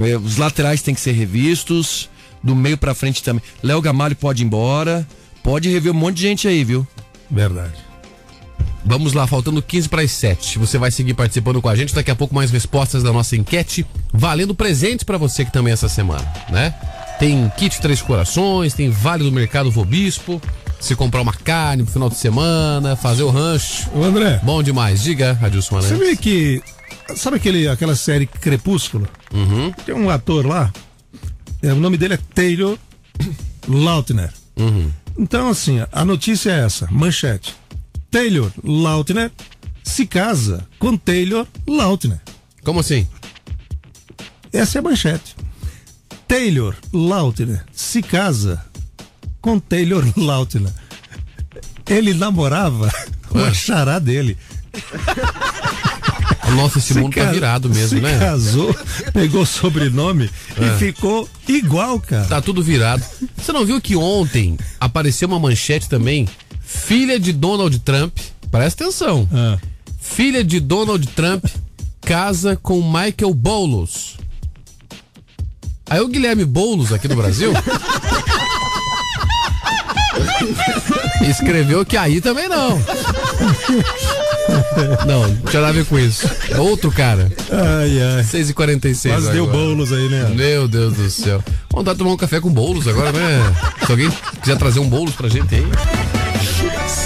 é, 0.00 0.16
os 0.16 0.36
laterais 0.36 0.82
têm 0.82 0.94
que 0.94 1.00
ser 1.00 1.12
revistos. 1.12 2.08
Do 2.42 2.54
meio 2.54 2.78
pra 2.78 2.94
frente 2.94 3.22
também. 3.22 3.42
Léo 3.62 3.80
Gamalho 3.80 4.14
pode 4.14 4.42
ir 4.42 4.46
embora. 4.46 5.06
Pode 5.42 5.68
rever 5.68 5.92
um 5.92 5.96
monte 5.96 6.16
de 6.16 6.22
gente 6.22 6.46
aí, 6.46 6.62
viu? 6.62 6.86
Verdade. 7.30 7.74
Vamos 8.84 9.14
lá, 9.14 9.26
faltando 9.26 9.60
15 9.60 9.88
para 9.88 10.02
as 10.02 10.12
7. 10.12 10.60
Você 10.60 10.78
vai 10.78 10.92
seguir 10.92 11.14
participando 11.14 11.60
com 11.60 11.68
a 11.68 11.74
gente. 11.74 11.92
Daqui 11.92 12.10
a 12.10 12.14
pouco 12.14 12.32
mais 12.32 12.52
respostas 12.52 13.02
da 13.02 13.12
nossa 13.12 13.34
enquete, 13.36 13.84
valendo 14.12 14.54
presentes 14.54 15.02
para 15.02 15.18
você 15.18 15.44
que 15.44 15.52
também 15.52 15.72
essa 15.72 15.88
semana, 15.88 16.24
né? 16.48 16.72
Tem 17.18 17.50
kit 17.56 17.80
Três 17.80 18.00
Corações, 18.00 18.74
tem 18.74 18.88
Vale 18.88 19.24
do 19.24 19.32
Mercado 19.32 19.72
Vobispo. 19.72 20.40
Se 20.80 20.94
comprar 20.94 21.20
uma 21.20 21.32
carne 21.32 21.82
no 21.82 21.88
final 21.88 22.08
de 22.08 22.16
semana, 22.16 22.96
fazer 22.96 23.22
o 23.22 23.30
rancho. 23.30 23.88
Ô 23.94 24.04
André. 24.04 24.40
Bom 24.42 24.62
demais. 24.62 25.02
Diga, 25.02 25.38
Adilson 25.42 25.76
Você 25.76 25.94
vê 25.96 26.16
que. 26.16 26.62
Sabe 27.16 27.36
aquele, 27.36 27.68
aquela 27.68 27.94
série 27.94 28.26
Crepúsculo? 28.26 29.08
Uhum. 29.32 29.72
Tem 29.84 29.94
um 29.94 30.10
ator 30.10 30.46
lá. 30.46 30.72
é, 31.62 31.72
o 31.72 31.76
nome 31.76 31.96
dele 31.96 32.14
é 32.14 32.18
Taylor 32.34 32.76
Lautner. 33.68 34.32
Uhum. 34.56 34.90
Então, 35.18 35.48
assim, 35.48 35.84
a 35.90 36.04
notícia 36.04 36.50
é 36.50 36.64
essa: 36.64 36.88
manchete. 36.90 37.54
Taylor 38.10 38.50
Lautner 38.62 39.30
se 39.82 40.06
casa 40.06 40.66
com 40.78 40.96
Taylor 40.96 41.46
Lautner. 41.66 42.20
Como 42.62 42.80
assim? 42.80 43.06
Essa 44.52 44.78
é 44.78 44.80
a 44.80 44.82
manchete. 44.82 45.36
Taylor 46.26 46.74
Lautner 46.92 47.64
se 47.72 48.02
casa 48.02 48.64
com 49.46 49.60
Taylor 49.60 50.04
Lautner. 50.16 50.72
Ele 51.88 52.12
namorava 52.14 52.92
com 53.28 53.38
a 53.38 53.54
chará 53.54 54.00
dele. 54.00 54.36
Nossa, 56.56 56.78
esse 56.80 56.94
Se 56.94 56.98
mundo 57.00 57.14
tá 57.14 57.30
virado 57.30 57.70
mesmo, 57.70 58.00
né? 58.00 58.18
casou, 58.18 58.74
pegou 59.12 59.42
o 59.42 59.46
sobrenome 59.46 60.28
É. 60.60 60.66
e 60.66 60.78
ficou 60.78 61.28
igual, 61.46 62.00
cara. 62.00 62.24
Tá 62.24 62.40
tudo 62.42 62.60
virado. 62.60 63.04
Você 63.36 63.52
não 63.52 63.64
viu 63.64 63.80
que 63.80 63.94
ontem 63.94 64.58
apareceu 64.80 65.28
uma 65.28 65.38
manchete 65.38 65.88
também? 65.88 66.28
Filha 66.60 67.20
de 67.20 67.32
Donald 67.32 67.78
Trump, 67.78 68.18
presta 68.50 68.82
atenção. 68.82 69.28
Ah. 69.32 69.58
Filha 70.00 70.42
de 70.42 70.58
Donald 70.58 71.06
Trump 71.08 71.44
casa 72.00 72.56
com 72.60 72.82
Michael 72.82 73.32
Boulos. 73.32 74.16
Aí 75.88 76.00
o 76.00 76.08
Guilherme 76.08 76.44
Boulos 76.44 76.92
aqui 76.92 77.06
no 77.06 77.14
Brasil 77.14 77.52
escreveu 81.28 81.84
que 81.84 81.96
aí 81.96 82.20
também 82.20 82.48
não. 82.48 82.80
Não, 85.06 85.28
não 85.28 85.36
tinha 85.36 85.62
nada 85.62 85.68
a 85.68 85.72
ver 85.72 85.84
com 85.84 85.98
isso. 85.98 86.28
É 86.50 86.58
outro 86.58 86.90
cara. 86.92 87.30
Ai, 87.50 88.00
ai. 88.00 88.22
6h46. 88.22 89.10
Quase 89.10 89.32
deu 89.32 89.46
bolos 89.46 89.92
aí, 89.92 90.08
né? 90.08 90.32
Meu 90.34 90.68
Deus 90.68 90.94
do 90.94 91.10
céu. 91.10 91.42
Vontade 91.70 91.96
de 91.96 92.04
tomar 92.04 92.14
um 92.14 92.16
café 92.16 92.40
com 92.40 92.50
bolos 92.50 92.86
agora, 92.86 93.12
né? 93.12 93.54
Se 93.84 93.90
alguém 93.90 94.10
quiser 94.40 94.56
trazer 94.56 94.80
um 94.80 94.88
bolos 94.88 95.14
pra 95.14 95.28
gente 95.28 95.54
aí. 95.54 95.66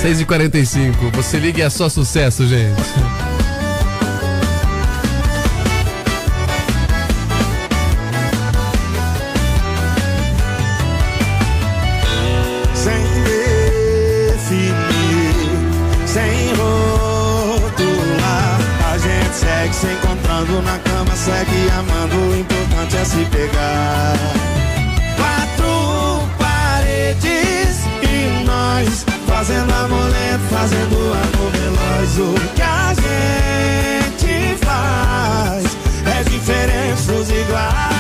6h45. 0.03 1.11
Você 1.15 1.39
liga 1.39 1.61
e 1.61 1.63
é 1.63 1.71
só 1.71 1.89
sucesso, 1.89 2.47
gente. 2.47 2.81
Encontrando 20.41 20.63
na 20.63 20.79
cama, 20.79 21.17
segue 21.17 21.71
amando. 21.71 22.17
O 22.17 22.39
importante 22.39 22.97
é 22.97 23.05
se 23.05 23.25
pegar. 23.27 24.17
Quatro 25.17 26.29
paredes 26.39 27.85
e 28.03 28.45
nós 28.45 29.05
fazendo 29.27 29.73
amor 29.73 30.11
lento, 30.11 30.45
fazendo 30.51 30.97
amor 30.97 31.51
veloz. 31.53 32.19
O 32.19 32.55
que 32.55 32.63
a 32.63 32.95
gente 32.95 34.57
faz 34.65 35.77
é 36.07 36.23
diferente 36.25 37.03
dos 37.03 37.31
iguais. 37.31 38.00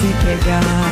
Se 0.00 0.08
pegar. 0.24 0.89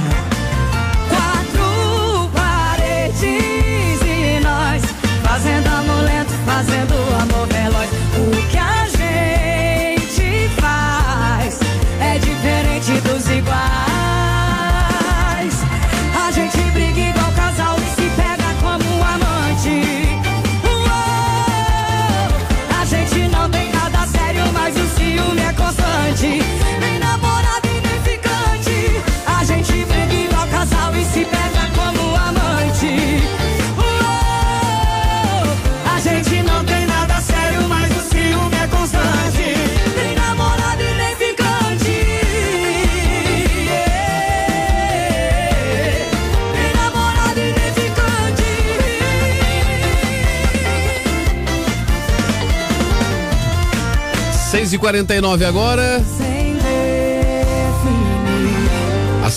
6h49 54.93 55.45
agora. 55.45 56.18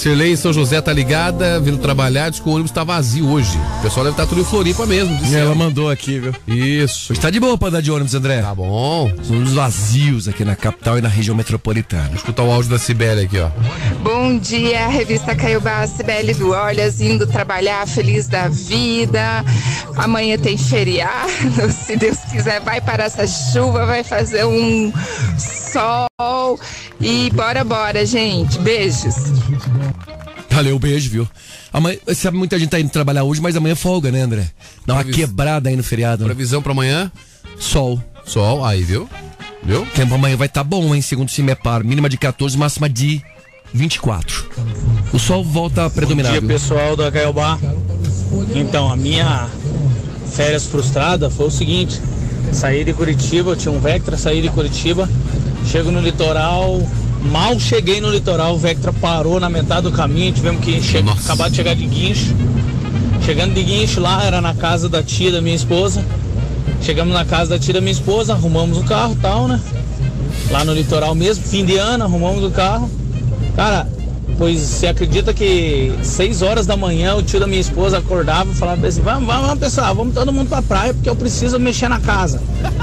Cirlei 0.02 0.32
em 0.32 0.36
São 0.36 0.52
José 0.52 0.82
tá 0.82 0.92
ligada, 0.92 1.60
vindo 1.60 1.78
trabalhar, 1.78 2.30
diz 2.30 2.40
que 2.40 2.50
o 2.50 2.52
ônibus 2.54 2.72
tá 2.72 2.84
vazio 2.84 3.30
hoje. 3.30 3.56
O 3.78 3.82
pessoal 3.84 4.04
deve 4.04 4.16
estar 4.16 4.26
tudo 4.26 4.42
em 4.42 4.44
Floripa 4.44 4.84
mesmo. 4.88 5.16
disse 5.18 5.36
Ela 5.36 5.46
ela. 5.46 5.54
mandou 5.56 5.92
aqui, 5.92 6.18
viu? 6.18 6.34
Isso. 6.48 7.14
Hoje 7.14 7.22
tá 7.22 7.30
de 7.30 7.40
boa 7.40 7.56
pra 7.56 7.68
andar 7.68 7.82
de 7.84 7.92
ônibus, 7.92 8.16
André. 8.16 8.42
Tá 8.42 8.56
bom. 8.56 9.12
Os 9.30 9.54
vazios 9.54 10.28
aqui 10.28 10.44
na 10.44 10.56
capital 10.56 10.98
e 10.98 11.02
na 11.02 11.08
região 11.08 11.36
metropolitana. 11.36 12.10
Escutar 12.16 12.42
o 12.42 12.52
áudio 12.52 12.72
da 12.72 12.80
Cibele 12.80 13.26
aqui, 13.26 13.38
ó. 13.38 13.50
Bom 14.02 14.40
dia, 14.40 14.88
revista 14.88 15.36
Caiobá, 15.36 15.86
Cibele 15.86 16.34
do 16.34 16.50
Olhas, 16.50 17.00
indo 17.00 17.28
trabalhar, 17.28 17.88
feliz 17.88 18.28
da 18.28 18.48
vida. 18.48 19.46
Amanhã 19.98 20.36
tem 20.36 20.58
feriado, 20.58 21.30
se 21.72 21.96
Deus 21.96 22.18
quiser, 22.32 22.60
vai 22.62 22.82
parar 22.82 23.04
essa 23.04 23.28
chuva, 23.28 23.86
vai 23.86 24.04
fazer 24.04 24.46
um 24.46 24.92
sol. 25.72 26.60
E 27.00 27.30
bora, 27.32 27.64
bora, 27.64 28.06
gente. 28.06 28.60
Beijos. 28.60 29.16
Valeu, 30.50 30.78
beijo, 30.78 31.10
viu? 31.10 31.28
Amanhã, 31.72 31.98
sabe, 32.14 32.38
muita 32.38 32.60
gente 32.60 32.70
tá 32.70 32.80
indo 32.80 32.90
trabalhar 32.90 33.24
hoje, 33.24 33.42
mas 33.42 33.56
amanhã 33.56 33.72
é 33.74 33.76
folga, 33.76 34.12
né, 34.12 34.22
André? 34.22 34.50
Dá 34.86 34.94
uma 34.96 35.04
Previs- 35.04 35.16
quebrada 35.26 35.70
aí 35.70 35.76
no 35.76 35.84
feriado. 35.84 36.24
né? 36.24 36.28
Previsão 36.34 36.62
pra 36.62 36.74
amanhã? 36.74 37.10
Sol. 37.58 38.02
Sol, 38.26 38.64
aí, 38.66 38.84
viu? 38.84 39.10
Viu? 39.64 39.84
O 39.84 39.86
tempo 39.88 40.14
amanhã 40.16 40.36
vai 40.36 40.48
estar 40.48 40.64
bom, 40.64 40.94
hein? 40.94 41.02
Segundo 41.02 41.30
o 41.30 41.32
CIMEPAR. 41.32 41.84
Mínima 41.86 42.10
de 42.10 42.18
14, 42.18 42.58
máxima 42.58 42.90
de 42.90 43.22
24. 43.74 44.50
O 45.14 45.20
sol 45.20 45.44
volta 45.44 45.86
a 45.86 45.90
predominar. 45.90 46.32
Bom 46.34 46.40
dia, 46.40 46.48
viu? 46.48 46.50
pessoal 46.50 46.96
da 46.98 47.12
Caiobá. 47.12 47.58
Então, 48.56 48.92
a 48.92 48.96
minha 48.98 49.48
férias 50.34 50.66
frustrada 50.66 51.30
foi 51.30 51.48
o 51.48 51.52
seguinte: 51.52 52.02
saí 52.52 52.84
de 52.84 52.92
Curitiba, 52.94 53.52
eu 53.52 53.56
tinha 53.56 53.72
um 53.72 53.80
Vectra, 53.80 54.18
saí 54.18 54.42
de 54.42 54.50
Curitiba, 54.50 55.08
chego 55.66 55.92
no 55.92 56.00
litoral, 56.02 56.82
mal 57.32 57.60
cheguei 57.60 58.02
no 58.02 58.10
litoral, 58.10 58.56
o 58.56 58.58
Vectra 58.58 58.92
parou 58.94 59.40
na 59.40 59.50
metade 59.50 59.84
do 59.84 59.92
caminho, 59.92 60.32
tivemos 60.34 60.64
que 60.64 60.82
che- 60.82 60.98
acabar 61.00 61.50
de 61.50 61.56
chegar 61.56 61.76
de 61.76 61.86
guincho. 61.86 62.36
Chegando 63.26 63.54
de 63.54 63.64
guincho 63.64 64.00
lá, 64.02 64.24
era 64.24 64.42
na 64.42 64.54
casa 64.54 64.90
da 64.90 65.04
tia 65.04 65.32
da 65.32 65.42
minha 65.42 65.56
esposa. 65.56 66.04
Chegamos 66.82 67.14
na 67.14 67.24
casa 67.24 67.52
da 67.52 67.60
tia 67.60 67.76
da 67.76 67.82
minha 67.82 67.92
esposa, 67.92 68.34
arrumamos 68.34 68.78
o 68.80 68.84
carro 68.84 69.14
e 69.14 69.22
tal, 69.22 69.48
né? 69.48 69.60
Lá 70.50 70.66
no 70.66 70.74
litoral 70.74 71.14
mesmo, 71.14 71.44
fim 71.44 71.64
de 71.64 71.78
ano, 71.78 72.04
arrumamos 72.04 72.44
o 72.44 72.50
carro. 72.50 72.90
Cara, 73.56 73.88
pois 74.38 74.60
você 74.60 74.88
acredita 74.88 75.34
que 75.34 75.94
6 76.04 76.42
horas 76.42 76.66
da 76.66 76.76
manhã 76.76 77.16
o 77.16 77.24
tio 77.24 77.40
da 77.40 77.48
minha 77.48 77.62
esposa 77.62 78.00
acordava 78.00 78.52
e 78.52 78.56
falava 78.56 78.88
assim, 78.88 79.02
vamos, 79.02 79.28
vamos, 79.28 79.46
vamos 79.46 79.60
pessoal, 79.60 79.94
vamos 79.94 80.14
todo 80.14 80.34
mundo 80.34 80.50
pra 80.50 80.62
praia 80.62 80.94
porque 80.94 81.10
eu 81.10 81.16
preciso 81.16 81.60
mexer 81.60 81.88
na 81.88 82.00
casa. 82.00 82.42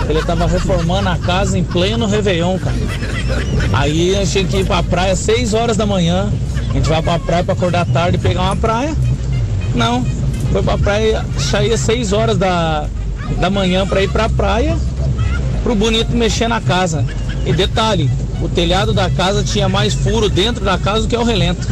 Ele 0.08 0.22
tava 0.22 0.46
reformando 0.46 1.08
a 1.08 1.16
casa 1.16 1.58
em 1.58 1.64
pleno 1.64 2.06
Réveillon, 2.06 2.58
cara. 2.58 2.76
Aí 3.72 4.14
eu 4.14 4.26
tinha 4.26 4.44
que 4.44 4.58
ir 4.58 4.66
pra 4.66 4.82
praia 4.82 5.16
6 5.16 5.54
horas 5.54 5.76
da 5.76 5.84
manhã. 5.84 6.32
A 6.70 6.72
gente 6.72 6.88
vai 6.88 7.02
pra 7.02 7.18
praia 7.18 7.44
pra 7.44 7.54
acordar 7.54 7.86
tarde 7.86 8.16
e 8.16 8.20
pegar 8.20 8.42
uma 8.42 8.56
praia. 8.56 8.94
Não, 9.74 10.04
foi 10.52 10.62
pra 10.62 10.78
praia, 10.78 11.24
saía 11.38 11.76
6 11.76 12.12
horas 12.12 12.38
da, 12.38 12.86
da 13.38 13.50
manhã 13.50 13.86
pra 13.86 14.02
ir 14.02 14.10
pra 14.10 14.28
praia, 14.28 14.76
pro 15.62 15.74
bonito 15.74 16.16
mexer 16.16 16.48
na 16.48 16.60
casa. 16.60 17.04
E 17.44 17.52
detalhe, 17.52 18.10
o 18.40 18.48
telhado 18.48 18.92
da 18.92 19.10
casa 19.10 19.42
tinha 19.42 19.68
mais 19.68 19.94
furo 19.94 20.28
dentro 20.28 20.64
da 20.64 20.78
casa 20.78 21.02
do 21.02 21.08
que 21.08 21.16
o 21.16 21.24
relento. 21.24 21.66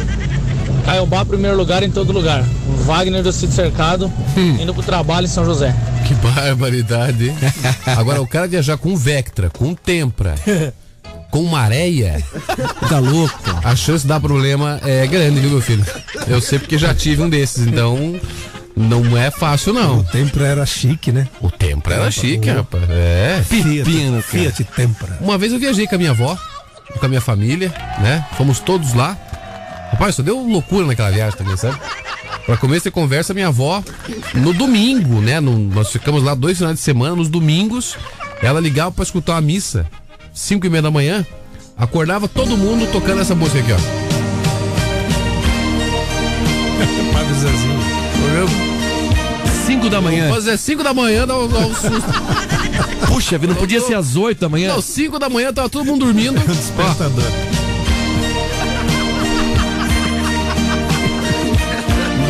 Caiobá, 0.85 1.25
primeiro 1.25 1.57
lugar 1.57 1.83
em 1.83 1.91
todo 1.91 2.13
lugar. 2.13 2.43
Wagner 2.85 3.21
do 3.21 3.31
Cid 3.33 3.53
Cercado, 3.53 4.11
indo 4.37 4.73
pro 4.73 4.81
trabalho 4.81 5.25
em 5.25 5.29
São 5.29 5.43
José. 5.43 5.75
Que 6.07 6.13
barbaridade, 6.15 7.29
hein? 7.29 7.35
Agora, 7.85 8.21
o 8.21 8.27
cara 8.27 8.47
viajar 8.47 8.77
com 8.77 8.95
Vectra, 8.95 9.49
com 9.49 9.75
Tempra, 9.75 10.35
com 11.29 11.43
Maréia, 11.43 12.23
tá 12.87 12.99
louco. 12.99 13.37
A 13.63 13.75
chance 13.75 14.03
de 14.03 14.07
dar 14.07 14.21
problema 14.21 14.79
é 14.83 15.05
grande, 15.05 15.41
viu, 15.41 15.49
meu 15.49 15.61
filho? 15.61 15.85
Eu 16.25 16.39
sei 16.39 16.57
porque 16.57 16.77
já 16.77 16.93
tive 16.93 17.21
um 17.21 17.29
desses, 17.29 17.67
então 17.67 18.17
não 18.77 19.17
é 19.17 19.29
fácil, 19.29 19.73
não. 19.73 19.99
O 19.99 20.03
Tempra 20.03 20.47
era 20.47 20.65
chique, 20.65 21.11
né? 21.11 21.27
O 21.41 21.51
Tempra 21.51 21.95
era 21.95 22.11
chique, 22.11 22.49
rapaz. 22.49 22.83
É. 22.89 23.43
Pepino, 23.49 24.21
Fiat 24.21 24.63
Tempra. 24.63 25.17
Uma 25.19 25.37
vez 25.37 25.51
eu 25.51 25.59
viajei 25.59 25.85
com 25.85 25.95
a 25.95 25.97
minha 25.97 26.11
avó, 26.11 26.37
com 26.97 27.05
a 27.05 27.09
minha 27.09 27.21
família, 27.21 27.69
né? 27.99 28.25
Fomos 28.37 28.59
todos 28.59 28.93
lá. 28.93 29.15
Rapaz, 29.91 30.15
só 30.15 30.23
deu 30.23 30.37
loucura 30.39 30.85
naquela 30.85 31.11
viagem 31.11 31.37
também, 31.37 31.55
sabe? 31.57 31.77
Pra 32.45 32.57
começo 32.57 32.83
de 32.85 32.91
conversa, 32.91 33.33
minha 33.33 33.47
avó, 33.47 33.81
no 34.33 34.53
domingo, 34.53 35.21
né? 35.21 35.39
no- 35.39 35.57
nós 35.57 35.89
ficamos 35.91 36.23
lá 36.23 36.33
dois 36.35 36.57
finais 36.57 36.75
de 36.77 36.81
semana, 36.81 37.15
nos 37.15 37.29
domingos, 37.29 37.97
ela 38.41 38.59
ligava 38.59 38.91
pra 38.91 39.03
escutar 39.03 39.37
a 39.37 39.41
missa, 39.41 39.85
cinco 40.33 40.65
e 40.65 40.69
meia 40.69 40.81
da 40.81 40.91
manhã, 40.91 41.25
acordava 41.77 42.27
todo 42.27 42.57
mundo 42.57 42.89
tocando 42.91 43.21
essa 43.21 43.35
música 43.35 43.59
aqui, 43.59 43.71
ó. 43.73 43.77
Padre 47.13 47.33
Zezinho. 47.33 48.66
5 49.67 49.89
da 49.89 49.99
manhã. 49.99 50.29
Mas 50.29 50.47
é 50.47 50.55
5 50.55 50.81
da 50.81 50.93
manhã, 50.93 51.27
dá 51.27 51.37
um, 51.37 51.47
dá 51.49 51.59
um 51.59 51.75
susto. 51.75 52.07
Puxa, 53.05 53.37
vida, 53.37 53.53
não 53.53 53.59
podia 53.59 53.81
ser 53.81 53.95
às 53.95 54.15
8 54.15 54.39
da 54.39 54.47
manhã? 54.47 54.73
Não, 54.73 54.81
5 54.81 55.19
da 55.19 55.27
manhã 55.27 55.51
tava 55.51 55.67
todo 55.67 55.85
mundo 55.85 56.05
dormindo. 56.05 56.39
Despertador. 56.47 57.23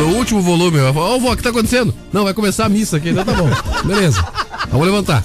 No 0.00 0.16
último 0.16 0.40
volume, 0.40 0.78
eu 0.78 0.92
falo, 0.92 1.14
ô 1.14 1.20
vó, 1.20 1.32
o 1.32 1.36
que 1.36 1.42
tá 1.42 1.50
acontecendo? 1.50 1.94
Não, 2.12 2.24
vai 2.24 2.34
começar 2.34 2.66
a 2.66 2.68
missa 2.68 2.96
aqui, 2.96 3.10
então 3.10 3.24
tá 3.24 3.32
bom. 3.32 3.48
Beleza. 3.86 4.24
Vamos 4.70 4.86
levantar. 4.86 5.24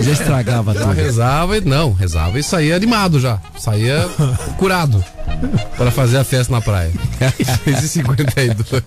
Já 0.00 0.12
estragava 0.12 0.74
tudo. 0.74 0.92
rezava 0.92 1.58
e. 1.58 1.60
Não, 1.60 1.92
rezava 1.92 2.38
e 2.38 2.42
saía 2.42 2.74
animado 2.74 3.20
já. 3.20 3.38
Saía 3.58 4.08
curado. 4.56 5.04
Para 5.76 5.90
fazer 5.90 6.18
a 6.18 6.24
festa 6.24 6.52
na 6.52 6.60
praia. 6.60 6.90
6h52. 7.64 8.82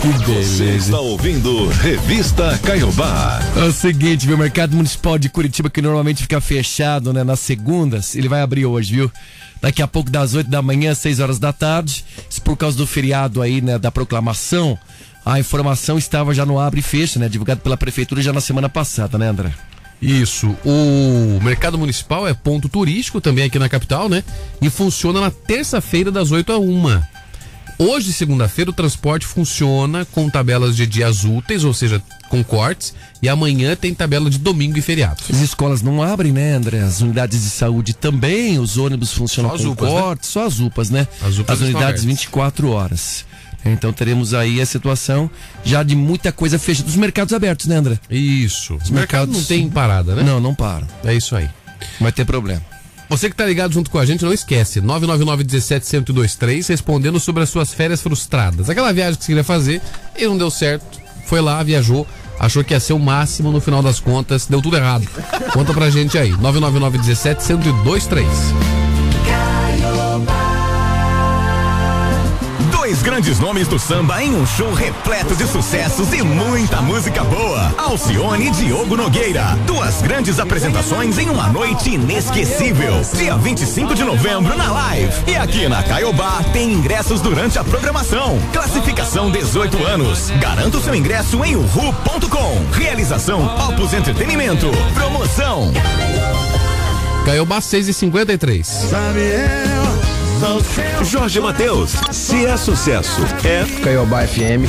Que 0.00 0.10
Você 0.10 0.64
está 0.76 1.00
ouvindo 1.00 1.68
Revista 1.68 2.58
Caiobá. 2.62 3.40
É 3.56 3.64
o 3.64 3.72
seguinte, 3.72 4.26
viu? 4.26 4.36
O 4.36 4.38
Mercado 4.38 4.76
Municipal 4.76 5.18
de 5.18 5.28
Curitiba, 5.28 5.70
que 5.70 5.80
normalmente 5.80 6.22
fica 6.22 6.40
fechado 6.40 7.12
né, 7.12 7.24
nas 7.24 7.40
segundas, 7.40 8.14
ele 8.14 8.28
vai 8.28 8.42
abrir 8.42 8.66
hoje, 8.66 8.94
viu? 8.94 9.12
Daqui 9.60 9.80
a 9.80 9.88
pouco, 9.88 10.10
das 10.10 10.34
8 10.34 10.50
da 10.50 10.60
manhã 10.60 10.92
às 10.92 10.98
6 10.98 11.20
horas 11.20 11.38
da 11.38 11.52
tarde. 11.52 12.04
Isso 12.28 12.42
por 12.42 12.56
causa 12.56 12.76
do 12.76 12.86
feriado 12.86 13.40
aí, 13.40 13.60
né? 13.62 13.78
Da 13.78 13.90
proclamação. 13.90 14.78
A 15.24 15.40
informação 15.40 15.96
estava 15.96 16.34
já 16.34 16.44
no 16.44 16.58
abre 16.60 16.80
e 16.80 16.82
fecha, 16.82 17.18
né? 17.18 17.28
Divulgado 17.30 17.62
pela 17.62 17.76
prefeitura 17.76 18.20
já 18.20 18.32
na 18.32 18.42
semana 18.42 18.68
passada, 18.68 19.16
né, 19.16 19.28
André? 19.28 19.50
Isso. 20.00 20.54
O 20.64 21.40
mercado 21.42 21.78
municipal 21.78 22.28
é 22.28 22.34
ponto 22.34 22.68
turístico 22.68 23.20
também 23.20 23.44
aqui 23.44 23.58
na 23.58 23.68
capital, 23.68 24.08
né? 24.08 24.22
E 24.60 24.68
funciona 24.68 25.20
na 25.20 25.30
terça-feira 25.30 26.10
das 26.10 26.30
8 26.30 26.52
a 26.52 26.58
1. 26.58 27.02
Hoje, 27.76 28.12
segunda-feira, 28.12 28.70
o 28.70 28.74
transporte 28.74 29.26
funciona 29.26 30.04
com 30.04 30.30
tabelas 30.30 30.76
de 30.76 30.86
dias 30.86 31.24
úteis, 31.24 31.64
ou 31.64 31.74
seja, 31.74 32.00
com 32.28 32.44
cortes, 32.44 32.94
e 33.20 33.28
amanhã 33.28 33.74
tem 33.74 33.92
tabela 33.92 34.30
de 34.30 34.38
domingo 34.38 34.78
e 34.78 34.82
feriados. 34.82 35.24
As 35.28 35.40
escolas 35.40 35.82
não 35.82 36.00
abrem, 36.00 36.30
né, 36.30 36.54
André? 36.54 36.80
As 36.80 37.00
unidades 37.00 37.42
de 37.42 37.50
saúde 37.50 37.92
também, 37.92 38.60
os 38.60 38.76
ônibus 38.78 39.12
funcionam 39.12 39.50
Só 39.50 39.56
as 39.56 39.62
com 39.64 39.70
UPAs, 39.72 39.92
né? 39.92 40.00
corte, 40.00 40.26
só 40.26 40.46
as 40.46 40.60
UPAs, 40.60 40.90
né? 40.90 41.08
As 41.20 41.38
UPAs 41.38 41.56
estão 41.60 41.68
unidades 41.68 42.02
abertas. 42.02 42.04
24 42.04 42.70
horas. 42.70 43.24
Então 43.64 43.92
teremos 43.92 44.34
aí 44.34 44.60
a 44.60 44.66
situação 44.66 45.30
já 45.64 45.82
de 45.82 45.96
muita 45.96 46.30
coisa 46.30 46.58
fechada 46.58 46.86
dos 46.86 46.96
mercados 46.96 47.32
abertos, 47.32 47.66
né, 47.66 47.76
André? 47.76 47.98
Isso. 48.10 48.76
Os 48.76 48.90
mercados 48.90 49.34
não 49.34 49.42
tem 49.42 49.68
parada, 49.70 50.14
né? 50.14 50.22
Não, 50.22 50.38
não 50.40 50.54
param. 50.54 50.86
É 51.04 51.14
isso 51.14 51.34
aí. 51.34 51.48
Vai 52.00 52.12
ter 52.12 52.24
problema. 52.24 52.62
Você 53.08 53.28
que 53.30 53.36
tá 53.36 53.44
ligado 53.46 53.72
junto 53.72 53.90
com 53.90 53.98
a 53.98 54.06
gente, 54.06 54.24
não 54.24 54.32
esquece. 54.32 54.80
999-17-1023, 54.80 56.68
respondendo 56.68 57.20
sobre 57.20 57.42
as 57.42 57.50
suas 57.50 57.72
férias 57.72 58.00
frustradas. 58.02 58.70
Aquela 58.70 58.92
viagem 58.92 59.16
que 59.16 59.24
você 59.24 59.32
queria 59.32 59.44
fazer 59.44 59.80
e 60.16 60.26
não 60.26 60.36
deu 60.36 60.50
certo. 60.50 61.00
Foi 61.26 61.40
lá, 61.40 61.62
viajou, 61.62 62.06
achou 62.38 62.64
que 62.64 62.74
ia 62.74 62.80
ser 62.80 62.92
o 62.92 62.98
máximo, 62.98 63.52
no 63.52 63.60
final 63.60 63.82
das 63.82 64.00
contas, 64.00 64.46
deu 64.46 64.60
tudo 64.60 64.76
errado. 64.76 65.06
Conta 65.52 65.72
pra 65.72 65.90
gente 65.90 66.18
aí. 66.18 66.32
999-17-1023. 66.32 68.24
Dois 72.84 73.02
grandes 73.02 73.40
nomes 73.40 73.66
do 73.66 73.78
samba 73.78 74.22
em 74.22 74.34
um 74.34 74.46
show 74.46 74.70
repleto 74.74 75.34
de 75.34 75.46
sucessos 75.46 76.12
e 76.12 76.20
muita 76.20 76.82
música 76.82 77.24
boa. 77.24 77.74
Alcione 77.78 78.48
e 78.48 78.50
Diogo 78.50 78.94
Nogueira. 78.94 79.58
Duas 79.66 80.02
grandes 80.02 80.38
apresentações 80.38 81.16
em 81.16 81.30
uma 81.30 81.48
noite 81.48 81.94
inesquecível. 81.94 83.00
Dia 83.14 83.38
25 83.38 83.94
de 83.94 84.04
novembro 84.04 84.54
na 84.58 84.70
live. 84.70 85.14
E 85.26 85.34
aqui 85.34 85.66
na 85.66 85.82
Caiobá 85.82 86.42
tem 86.52 86.74
ingressos 86.74 87.22
durante 87.22 87.58
a 87.58 87.64
programação. 87.64 88.38
Classificação 88.52 89.30
18 89.30 89.82
anos. 89.86 90.28
Garanta 90.38 90.76
o 90.76 90.82
seu 90.82 90.94
ingresso 90.94 91.42
em 91.42 91.56
uhu.com. 91.56 92.66
Realização 92.70 93.46
Opus 93.66 93.94
Entretenimento. 93.94 94.70
Promoção. 94.92 95.72
Caiobá 97.24 97.62
6 97.62 97.88
e 97.88 97.94
53 97.94 98.66
Sabe 98.66 99.20
eu 99.20 100.03
Jorge 101.04 101.40
Matheus, 101.40 101.92
se 102.12 102.44
é 102.44 102.54
sucesso, 102.56 103.20
é 103.44 103.64
Caiobá 103.82 104.26
FM. 104.26 104.68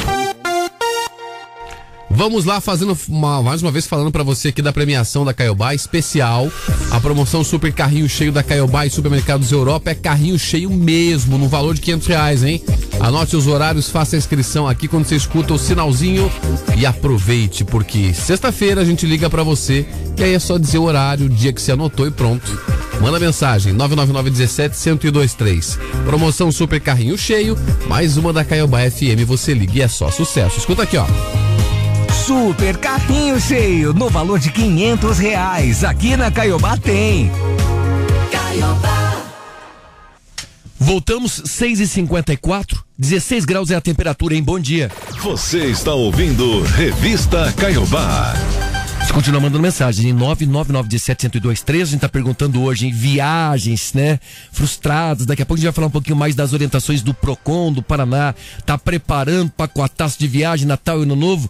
Vamos 2.10 2.46
lá 2.46 2.62
fazendo 2.62 2.98
uma- 3.10 3.44
mais 3.44 3.62
uma 3.62 3.72
vez 3.72 3.86
falando 3.86 4.10
pra 4.10 4.24
você 4.24 4.48
aqui 4.48 4.62
da 4.62 4.72
premiação 4.72 5.26
da 5.26 5.34
Caiobá 5.34 5.74
especial. 5.76 6.50
A 6.92 7.00
promoção 7.02 7.44
Super 7.44 7.74
Carrinho 7.74 8.08
Cheio 8.08 8.32
da 8.32 8.42
Caiobá 8.42 8.86
e 8.86 8.90
Supermercados 8.90 9.52
Europa 9.52 9.92
é 9.92 9.96
carrinho 9.96 10.40
cheio 10.40 10.70
mesmo, 10.70 11.38
no 11.38 11.50
valor 11.50 11.74
de 11.76 11.82
500 11.82 12.08
reais, 12.08 12.42
hein? 12.44 12.64
Anote 13.02 13.36
os 13.36 13.46
horários, 13.46 13.90
faça 13.90 14.16
a 14.16 14.20
inscrição 14.20 14.66
aqui 14.66 14.88
quando 14.88 15.04
você 15.06 15.18
escuta 15.18 15.54
o 15.54 15.60
sinalzinho 15.60 16.32
e 16.78 16.86
aproveite, 16.86 17.66
porque 17.66 18.14
sexta-feira 18.14 18.80
a 18.80 18.86
gente 18.86 19.06
liga 19.06 19.30
pra 19.30 19.44
você 19.44 19.86
e 20.18 20.24
aí 20.24 20.34
é 20.36 20.40
só 20.40 20.58
dizer 20.58 20.78
o 20.78 20.84
horário, 20.84 21.26
o 21.26 21.30
dia 21.30 21.52
que 21.52 21.62
você 21.62 21.74
anotou 21.74 22.08
e 22.08 22.12
pronto. 22.12 22.50
Manda 23.02 23.20
mensagem 23.20 23.74
999 23.74 24.30
17 24.30 24.76
1023. 24.76 25.80
Promoção 26.06 26.52
Super 26.52 26.80
Carrinho 26.80 27.18
Cheio, 27.18 27.58
mais 27.88 28.18
uma 28.18 28.34
da 28.34 28.44
Caiobá 28.44 28.80
FM, 28.90 29.26
você 29.26 29.54
liga 29.54 29.74
e 29.78 29.82
é 29.82 29.88
só 29.88 30.10
sucesso. 30.10 30.58
Escuta 30.58 30.84
aqui, 30.84 30.98
ó. 30.98 31.06
Super 32.26 32.78
carrinho 32.78 33.40
cheio, 33.40 33.94
no 33.94 34.10
valor 34.10 34.40
de 34.40 34.50
500 34.52 35.20
reais. 35.20 35.84
Aqui 35.84 36.18
na 36.18 36.32
Caiobá 36.32 36.76
tem. 36.76 37.32
Voltamos 40.80 41.42
6 41.46 41.80
e 41.82 41.88
54 41.88 42.84
16 42.98 43.46
graus 43.46 43.72
é 43.72 43.76
a 43.76 43.82
temperatura, 43.82 44.36
hein? 44.36 44.42
Bom 44.42 44.60
dia. 44.60 44.90
Você 45.22 45.66
está 45.66 45.94
ouvindo 45.94 46.62
Revista 46.62 47.54
Caiobá. 47.58 48.34
Continua 49.16 49.40
mandando 49.40 49.62
mensagem 49.62 50.10
em 50.10 50.14
99917-1023. 50.14 51.82
A 51.82 51.86
gente 51.86 52.02
tá 52.02 52.10
perguntando 52.10 52.62
hoje 52.62 52.88
em 52.88 52.92
viagens, 52.92 53.94
né? 53.94 54.20
Frustradas. 54.52 55.26
Daqui 55.26 55.42
a 55.42 55.46
pouco 55.46 55.58
a 55.58 55.62
gente 55.62 55.68
vai 55.68 55.74
falar 55.74 55.88
um 55.88 55.92
pouquinho 55.92 56.18
mais 56.18 56.36
das 56.36 56.52
orientações 56.52 57.02
do 57.02 57.14
PROCON 57.14 57.72
do 57.72 57.82
Paraná. 57.82 58.36
Tá 58.66 58.78
preparando 58.78 59.50
pacotaço 59.52 60.20
de 60.20 60.28
viagem, 60.28 60.68
Natal 60.68 61.00
e 61.00 61.04
Ano 61.04 61.16
Novo. 61.16 61.50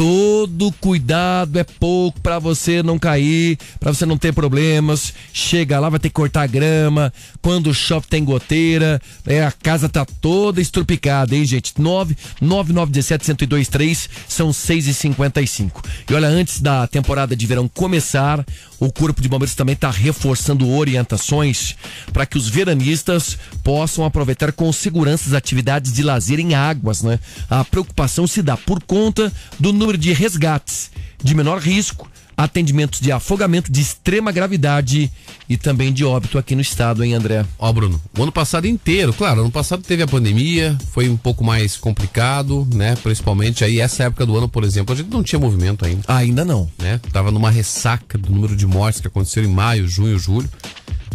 Todo 0.00 0.72
cuidado 0.80 1.58
é 1.58 1.62
pouco 1.62 2.22
para 2.22 2.38
você 2.38 2.82
não 2.82 2.98
cair, 2.98 3.58
para 3.78 3.92
você 3.92 4.06
não 4.06 4.16
ter 4.16 4.32
problemas. 4.32 5.12
Chega 5.30 5.78
lá, 5.78 5.90
vai 5.90 6.00
ter 6.00 6.08
que 6.08 6.14
cortar 6.14 6.48
grama. 6.48 7.12
Quando 7.42 7.74
chove 7.74 8.06
tem 8.08 8.24
goteira. 8.24 8.98
É, 9.26 9.44
a 9.44 9.52
casa 9.52 9.90
tá 9.90 10.06
toda 10.06 10.58
estrupicada, 10.58 11.36
hein, 11.36 11.44
gente? 11.44 11.74
9 11.78 12.16
9917 12.40 13.46
1023 13.46 14.08
são 14.26 14.54
6 14.54 14.86
e 14.86 14.94
55 14.94 15.82
E 16.08 16.14
olha, 16.14 16.28
antes 16.28 16.62
da 16.62 16.86
temporada 16.86 17.36
de 17.36 17.46
verão 17.46 17.68
começar, 17.68 18.42
o 18.80 18.90
Corpo 18.90 19.20
de 19.20 19.28
Bombeiros 19.28 19.54
também 19.54 19.74
está 19.74 19.90
reforçando 19.90 20.66
orientações 20.66 21.76
para 22.10 22.24
que 22.24 22.38
os 22.38 22.48
veranistas 22.48 23.36
possam 23.62 24.06
aproveitar 24.06 24.50
com 24.52 24.72
segurança 24.72 25.28
as 25.28 25.34
atividades 25.34 25.92
de 25.92 26.02
lazer 26.02 26.40
em 26.40 26.54
águas, 26.54 27.02
né? 27.02 27.20
A 27.50 27.62
preocupação 27.62 28.26
se 28.26 28.40
dá 28.40 28.56
por 28.56 28.82
conta 28.82 29.30
do 29.58 29.70
número 29.74 29.89
de 29.96 30.12
resgates 30.12 30.90
de 31.22 31.34
menor 31.34 31.58
risco, 31.58 32.10
atendimentos 32.36 33.00
de 33.00 33.12
afogamento 33.12 33.70
de 33.70 33.80
extrema 33.80 34.32
gravidade 34.32 35.10
e 35.48 35.56
também 35.56 35.92
de 35.92 36.04
óbito 36.04 36.38
aqui 36.38 36.54
no 36.54 36.62
estado, 36.62 37.04
hein, 37.04 37.12
André? 37.12 37.44
Ó, 37.58 37.70
Bruno, 37.72 38.00
o 38.16 38.22
ano 38.22 38.32
passado 38.32 38.66
inteiro, 38.66 39.12
claro, 39.12 39.40
ano 39.40 39.50
passado 39.50 39.82
teve 39.82 40.02
a 40.02 40.06
pandemia, 40.06 40.78
foi 40.90 41.08
um 41.08 41.16
pouco 41.16 41.44
mais 41.44 41.76
complicado, 41.76 42.66
né? 42.72 42.96
Principalmente 43.02 43.62
aí, 43.62 43.78
essa 43.78 44.04
época 44.04 44.24
do 44.24 44.36
ano, 44.36 44.48
por 44.48 44.64
exemplo, 44.64 44.94
a 44.94 44.96
gente 44.96 45.10
não 45.10 45.22
tinha 45.22 45.38
movimento 45.38 45.84
ainda. 45.84 46.02
Ainda 46.08 46.44
não. 46.44 46.70
Né? 46.78 46.98
Tava 47.12 47.30
numa 47.30 47.50
ressaca 47.50 48.16
do 48.16 48.30
número 48.32 48.56
de 48.56 48.66
mortes 48.66 49.00
que 49.00 49.06
aconteceram 49.06 49.48
em 49.48 49.52
maio, 49.52 49.86
junho, 49.86 50.18
julho. 50.18 50.48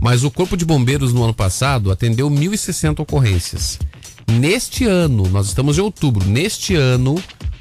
Mas 0.01 0.23
o 0.23 0.29
Corpo 0.29 0.55
de 0.55 0.65
Bombeiros 0.65 1.13
no 1.13 1.23
ano 1.23 1.33
passado 1.33 1.91
atendeu 1.91 2.29
1.060 2.29 2.99
ocorrências. 2.99 3.79
Neste 4.27 4.85
ano, 4.85 5.27
nós 5.29 5.47
estamos 5.47 5.77
em 5.77 5.81
outubro, 5.81 6.27
neste 6.27 6.75
ano, 6.75 7.15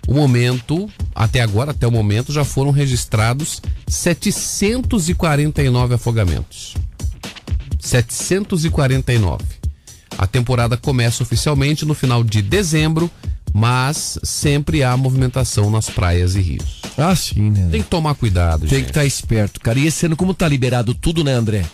o 0.06 0.14
momento, 0.14 0.90
até 1.14 1.40
agora, 1.40 1.70
até 1.70 1.86
o 1.86 1.90
momento, 1.90 2.32
já 2.32 2.44
foram 2.44 2.70
registrados 2.70 3.62
749 3.88 5.94
afogamentos. 5.94 6.74
749. 7.80 9.44
A 10.16 10.26
temporada 10.26 10.76
começa 10.76 11.22
oficialmente 11.22 11.84
no 11.84 11.94
final 11.94 12.22
de 12.22 12.40
dezembro, 12.40 13.10
mas 13.52 14.18
sempre 14.22 14.82
há 14.82 14.96
movimentação 14.96 15.70
nas 15.70 15.90
praias 15.90 16.34
e 16.34 16.40
rios. 16.40 16.82
Ah, 16.96 17.14
sim, 17.14 17.50
né? 17.50 17.68
Tem 17.70 17.82
que 17.82 17.88
tomar 17.88 18.14
cuidado, 18.14 18.60
Tem 18.60 18.70
gente. 18.70 18.84
que 18.84 18.90
estar 18.90 19.04
esperto, 19.04 19.60
cara. 19.60 19.78
E 19.78 19.86
esse 19.86 20.06
ano, 20.06 20.16
como 20.16 20.34
tá 20.34 20.48
liberado 20.48 20.94
tudo, 20.94 21.24
né, 21.24 21.32
André? 21.32 21.64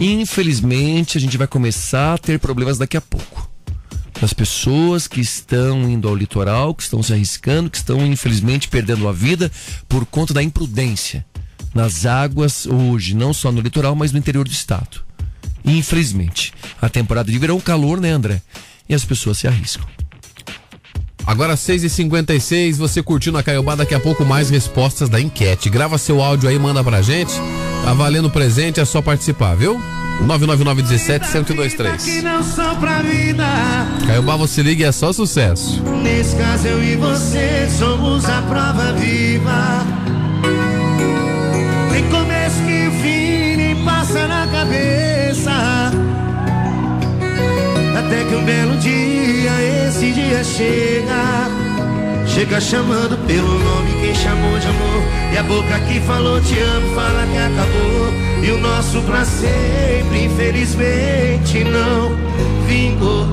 Infelizmente, 0.00 1.18
a 1.18 1.20
gente 1.20 1.36
vai 1.38 1.46
começar 1.46 2.14
a 2.14 2.18
ter 2.18 2.38
problemas 2.38 2.78
daqui 2.78 2.96
a 2.96 3.00
pouco. 3.00 3.48
As 4.22 4.32
pessoas 4.32 5.06
que 5.06 5.20
estão 5.20 5.88
indo 5.88 6.08
ao 6.08 6.14
litoral, 6.14 6.74
que 6.74 6.82
estão 6.82 7.02
se 7.02 7.12
arriscando, 7.12 7.70
que 7.70 7.76
estão, 7.76 8.04
infelizmente, 8.06 8.68
perdendo 8.68 9.06
a 9.08 9.12
vida 9.12 9.52
por 9.88 10.06
conta 10.06 10.32
da 10.32 10.42
imprudência 10.42 11.24
nas 11.74 12.06
águas 12.06 12.64
hoje, 12.66 13.14
não 13.14 13.34
só 13.34 13.52
no 13.52 13.60
litoral, 13.60 13.94
mas 13.94 14.10
no 14.10 14.18
interior 14.18 14.48
do 14.48 14.50
estado. 14.50 15.04
Infelizmente. 15.62 16.54
A 16.80 16.88
temporada 16.88 17.30
de 17.30 17.38
verão, 17.38 17.60
calor, 17.60 18.00
né, 18.00 18.10
André? 18.10 18.40
E 18.88 18.94
as 18.94 19.04
pessoas 19.04 19.36
se 19.36 19.46
arriscam. 19.46 19.86
Agora 21.26 21.54
6h56, 21.54 22.76
você 22.76 23.02
curtindo 23.02 23.36
a 23.36 23.42
Caiobá, 23.42 23.74
daqui 23.74 23.94
a 23.94 24.00
pouco 24.00 24.24
mais 24.24 24.48
respostas 24.48 25.08
da 25.08 25.20
enquete. 25.20 25.68
Grava 25.68 25.98
seu 25.98 26.22
áudio 26.22 26.48
aí, 26.48 26.56
manda 26.58 26.84
pra 26.84 27.02
gente. 27.02 27.32
Tá 27.84 27.92
valendo 27.92 28.30
presente, 28.30 28.78
é 28.78 28.84
só 28.84 29.02
participar, 29.02 29.56
viu? 29.56 29.80
99917 30.20 31.26
1023. 31.32 32.04
Que 32.04 32.22
não 32.22 32.42
são 32.42 32.76
pra 32.76 33.02
vida. 33.02 33.44
Caiobá, 34.06 34.36
você 34.36 34.62
liga 34.62 34.84
e 34.84 34.86
é 34.86 34.92
só 34.92 35.12
sucesso. 35.12 35.82
Nesse 36.02 36.36
caso 36.36 36.68
eu 36.68 36.82
e 36.82 36.96
você 36.96 37.68
somos 37.76 38.24
a 38.24 38.42
prova 38.42 38.92
viva. 38.92 39.84
Tem 41.92 42.08
começo 42.08 42.56
que 42.62 43.02
fim 43.02 43.56
nem 43.56 43.84
passa 43.84 44.26
na 44.28 44.46
cabeça. 44.46 45.92
Até 47.98 48.24
que 48.24 48.34
um 48.34 48.44
belo 48.44 48.76
dia, 48.78 49.52
esse 49.96 50.12
dia 50.12 50.44
chega. 50.44 51.48
Chega 52.26 52.60
chamando 52.60 53.16
pelo 53.26 53.58
nome 53.58 53.92
quem 53.98 54.14
chamou 54.14 54.58
de 54.58 54.66
amor. 54.66 55.02
E 55.32 55.38
a 55.38 55.42
boca 55.42 55.80
que 55.88 56.00
falou 56.00 56.38
te 56.38 56.58
amo, 56.58 56.94
fala 56.94 57.26
que 57.26 57.38
acabou. 57.38 58.12
E 58.42 58.50
o 58.50 58.58
nosso 58.58 59.00
pra 59.02 59.24
sempre, 59.24 60.24
infelizmente, 60.26 61.64
não 61.64 62.14
vingou. 62.66 63.25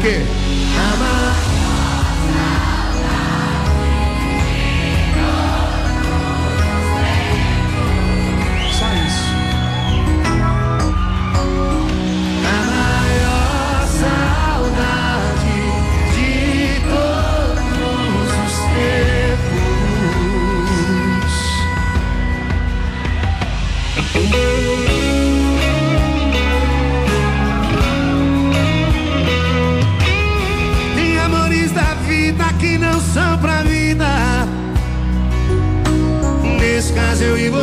Sendo. 0.00 0.49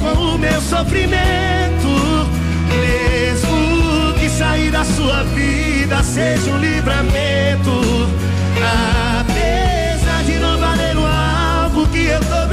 com 0.00 0.34
o 0.34 0.38
meu 0.38 0.60
sofrimento, 0.60 1.88
mesmo 2.70 4.14
que 4.18 4.28
sair 4.28 4.70
da 4.70 4.84
sua 4.84 5.22
vida 5.24 6.02
seja 6.02 6.50
um 6.50 6.58
livramento. 6.58 8.08
Apesar 9.20 10.22
de 10.24 10.38
não 10.38 10.58
valer 10.58 10.96
o 10.96 11.06
algo 11.06 11.86
que 11.88 12.06
eu 12.06 12.20
tô 12.20 12.45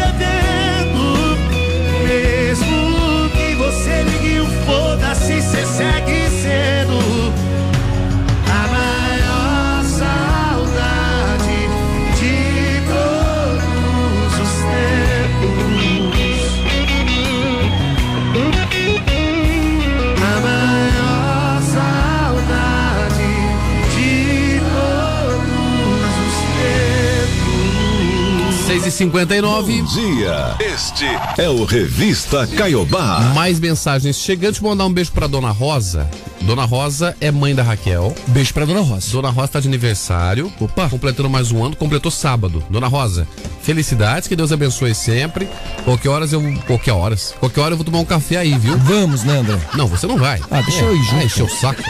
6h59. 28.64 29.42
Bom 29.42 29.84
dia. 29.84 30.56
Este 30.62 31.06
é 31.38 31.50
o 31.50 31.66
Revista 31.66 32.48
Caiobá. 32.48 33.20
Mais 33.36 33.60
mensagens 33.60 34.16
chegando. 34.16 34.52
Deixa 34.54 34.66
eu 34.66 34.70
mandar 34.70 34.86
um 34.86 34.94
beijo 34.94 35.12
pra 35.12 35.28
Dona 35.28 35.52
Rosa. 35.52 36.10
Dona 36.42 36.64
Rosa 36.64 37.16
é 37.20 37.30
mãe 37.30 37.54
da 37.54 37.62
Raquel. 37.62 38.16
Beijo 38.28 38.54
pra 38.54 38.64
Dona 38.64 38.80
Rosa. 38.80 39.12
Dona 39.12 39.30
Rosa 39.30 39.48
tá 39.50 39.60
de 39.60 39.68
aniversário. 39.68 40.52
Opa. 40.62 40.90
Completando 40.90 41.30
mais 41.30 41.52
um 41.52 41.62
ano. 41.64 41.76
Completou 41.76 42.10
sábado. 42.10 42.64
Dona 42.70 42.88
Rosa, 42.88 43.28
Felicidades, 43.64 44.28
que 44.28 44.36
Deus 44.36 44.52
abençoe 44.52 44.94
sempre. 44.94 45.48
Qualquer 45.86 46.10
horas 46.10 46.34
eu. 46.34 46.42
Qualquer 46.68 46.92
horas. 46.92 47.34
Qualquer 47.40 47.62
hora 47.62 47.74
eu 47.74 47.78
vou 47.78 47.86
tomar 47.86 48.00
um 48.00 48.06
café 48.06 48.38
aí, 48.38 48.58
viu? 48.58 48.78
Vamos, 48.78 49.24
né, 49.24 49.38
André? 49.40 49.58
Não, 49.76 49.88
você 49.88 50.06
não 50.06 50.18
vai. 50.18 50.40
Ah, 50.52 50.62
deixa 50.62 50.82
eu 50.84 50.94
ir 50.96 51.04
junto. 51.04 51.16
Ah, 51.16 51.24
encher 51.24 51.44
o 51.44 51.50
saco. 51.50 51.82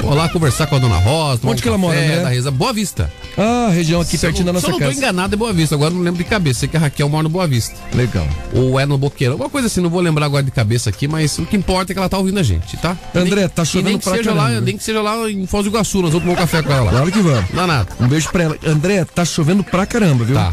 Vou 0.00 0.14
lá 0.14 0.28
conversar 0.28 0.66
com 0.68 0.76
a 0.76 0.78
dona 0.78 0.96
Rosa. 0.98 1.40
Onde 1.44 1.60
um 1.60 1.62
que 1.62 1.68
ela 1.68 1.76
mora, 1.78 1.98
André? 1.98 2.20
dar 2.22 2.28
risa. 2.30 2.50
Boa 2.52 2.72
Vista. 2.72 3.12
Ah, 3.36 3.68
região 3.72 4.00
aqui 4.00 4.16
Se 4.16 4.24
eu 4.26 4.30
pertinho 4.30 4.46
da 4.46 4.52
não- 4.52 4.60
se 4.60 4.66
nossa 4.66 4.76
eu 4.76 4.80
não 4.80 4.86
casa. 4.86 4.92
tô 4.92 4.98
enganado, 4.98 5.34
é 5.34 5.36
Boa 5.36 5.52
Vista. 5.52 5.74
Agora 5.74 5.90
eu 5.92 5.96
não 5.96 6.04
lembro 6.04 6.22
de 6.22 6.28
cabeça. 6.28 6.60
Sei 6.60 6.68
que 6.68 6.76
a 6.76 6.80
Raquel 6.80 7.08
mora 7.08 7.24
no 7.24 7.28
Boa 7.28 7.46
Vista. 7.48 7.74
Legal. 7.94 8.26
Ou 8.54 8.78
é 8.78 8.86
no 8.86 8.96
Boqueirão. 8.96 9.34
Alguma 9.34 9.50
coisa 9.50 9.66
assim, 9.66 9.80
não 9.80 9.90
vou 9.90 10.00
lembrar 10.00 10.26
agora 10.26 10.42
de 10.44 10.50
cabeça 10.52 10.88
aqui, 10.90 11.08
mas 11.08 11.36
o 11.38 11.44
que 11.46 11.56
importa 11.56 11.92
é 11.92 11.94
que 11.94 11.98
ela 11.98 12.08
tá 12.08 12.18
ouvindo 12.18 12.38
a 12.38 12.42
gente, 12.44 12.76
tá? 12.76 12.96
André, 13.14 13.40
Nem- 13.40 13.48
tá 13.48 13.64
chovendo 13.64 13.88
nem 13.88 13.98
que 13.98 14.04
pra 14.04 14.16
seja 14.16 14.30
caramba. 14.32 14.54
lá, 14.54 14.60
Nem 14.60 14.76
que 14.76 14.84
seja 14.84 15.02
lá 15.02 15.28
em 15.30 15.46
Foz 15.46 15.64
do 15.64 15.70
Iguaçu, 15.70 16.00
nós 16.02 16.12
vamos 16.12 16.22
tomar 16.26 16.34
um 16.34 16.40
café 16.40 16.62
com 16.62 16.72
ela 16.72 16.84
lá. 16.84 16.90
Claro 16.92 17.10
que 17.12 17.20
vamos. 17.20 17.50
Nada. 17.52 17.88
Um 18.00 18.06
beijo 18.06 18.28
pra 18.30 18.44
ela. 18.44 18.56
André, 18.64 19.04
tá 19.04 19.24
chovendo 19.24 19.64
pra 19.64 19.84
caramba, 19.84 20.24
viu? 20.24 20.36
Tá. 20.36 20.52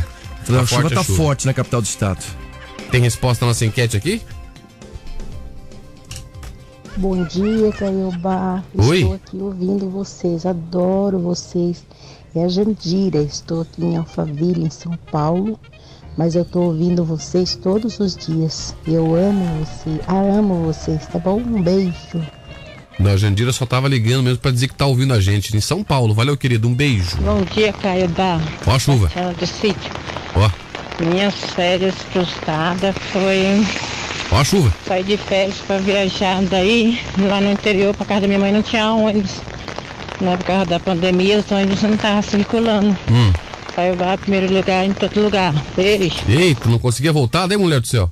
A 0.49 0.53
Tá 0.61 0.65
chuva 0.65 0.81
forte 0.81 0.93
a 0.93 0.97
tá 0.97 1.03
chuva. 1.03 1.17
forte 1.17 1.45
na 1.45 1.53
capital 1.53 1.81
do 1.81 1.85
estado. 1.85 2.23
Tem 2.91 3.01
resposta 3.01 3.45
na 3.45 3.49
nossa 3.51 3.65
enquete 3.65 3.95
aqui? 3.95 4.21
Bom 6.97 7.23
dia, 7.23 7.71
Caiobá. 7.71 8.63
Oi. 8.77 8.97
Estou 8.99 9.13
aqui 9.13 9.37
ouvindo 9.37 9.89
vocês, 9.89 10.45
adoro 10.45 11.19
vocês. 11.19 11.83
É 12.35 12.43
a 12.43 12.47
Jandira, 12.47 13.21
estou 13.21 13.61
aqui 13.61 13.83
em 13.85 13.97
Alphaville, 13.97 14.65
em 14.65 14.69
São 14.69 14.97
Paulo, 15.11 15.59
mas 16.17 16.35
eu 16.35 16.41
estou 16.43 16.63
ouvindo 16.65 17.03
vocês 17.05 17.55
todos 17.55 17.99
os 17.99 18.15
dias. 18.15 18.75
Eu 18.85 19.15
amo 19.15 19.45
você, 19.65 19.99
ah, 20.07 20.37
amo 20.37 20.65
vocês, 20.65 21.05
tá 21.07 21.17
bom? 21.19 21.37
Um 21.39 21.61
beijo. 21.61 21.93
Não, 22.99 23.11
a 23.11 23.17
Jandira 23.17 23.53
só 23.53 23.65
tava 23.65 23.87
ligando 23.87 24.23
mesmo 24.23 24.39
pra 24.39 24.51
dizer 24.51 24.67
que 24.67 24.75
tá 24.75 24.85
ouvindo 24.85 25.13
a 25.13 25.21
gente 25.21 25.55
em 25.55 25.61
São 25.61 25.83
Paulo. 25.83 26.13
Valeu, 26.13 26.35
querido. 26.35 26.67
Um 26.67 26.73
beijo. 26.75 27.15
Bom 27.21 27.41
dia, 27.55 27.71
Caiobá. 27.71 28.41
Ó 28.67 28.71
a 28.75 28.79
chuva. 28.79 29.03
Marcela 29.05 29.33
do 29.33 29.47
sítio. 29.47 29.91
Minhas 30.99 31.33
férias 31.55 31.95
frustradas 32.11 32.95
foi 33.11 33.65
ó 34.31 34.39
a 34.39 34.43
chuva. 34.43 34.73
sair 34.85 35.03
de 35.03 35.17
férias 35.17 35.57
para 35.65 35.77
viajar 35.79 36.41
daí, 36.43 36.99
lá 37.17 37.39
no 37.39 37.51
interior, 37.51 37.95
para 37.95 38.05
casa 38.05 38.21
da 38.21 38.27
minha 38.27 38.39
mãe 38.39 38.51
não 38.51 38.61
tinha 38.61 38.91
ônibus. 38.91 39.31
Né, 40.21 40.35
por 40.35 40.45
causa 40.45 40.65
da 40.65 40.79
pandemia, 40.79 41.39
os 41.39 41.49
ônibus 41.49 41.81
não 41.81 41.93
estavam 41.93 42.21
circulando. 42.21 42.97
Hum. 43.09 43.31
Caiobá, 43.73 44.17
primeiro 44.17 44.53
lugar 44.53 44.85
em 44.85 44.91
todo 44.91 45.21
lugar. 45.21 45.53
Beijo. 45.75 46.17
Eita, 46.27 46.67
não 46.67 46.77
conseguia 46.77 47.13
voltar, 47.13 47.47
né, 47.47 47.55
mulher 47.55 47.79
do 47.79 47.87
céu? 47.87 48.11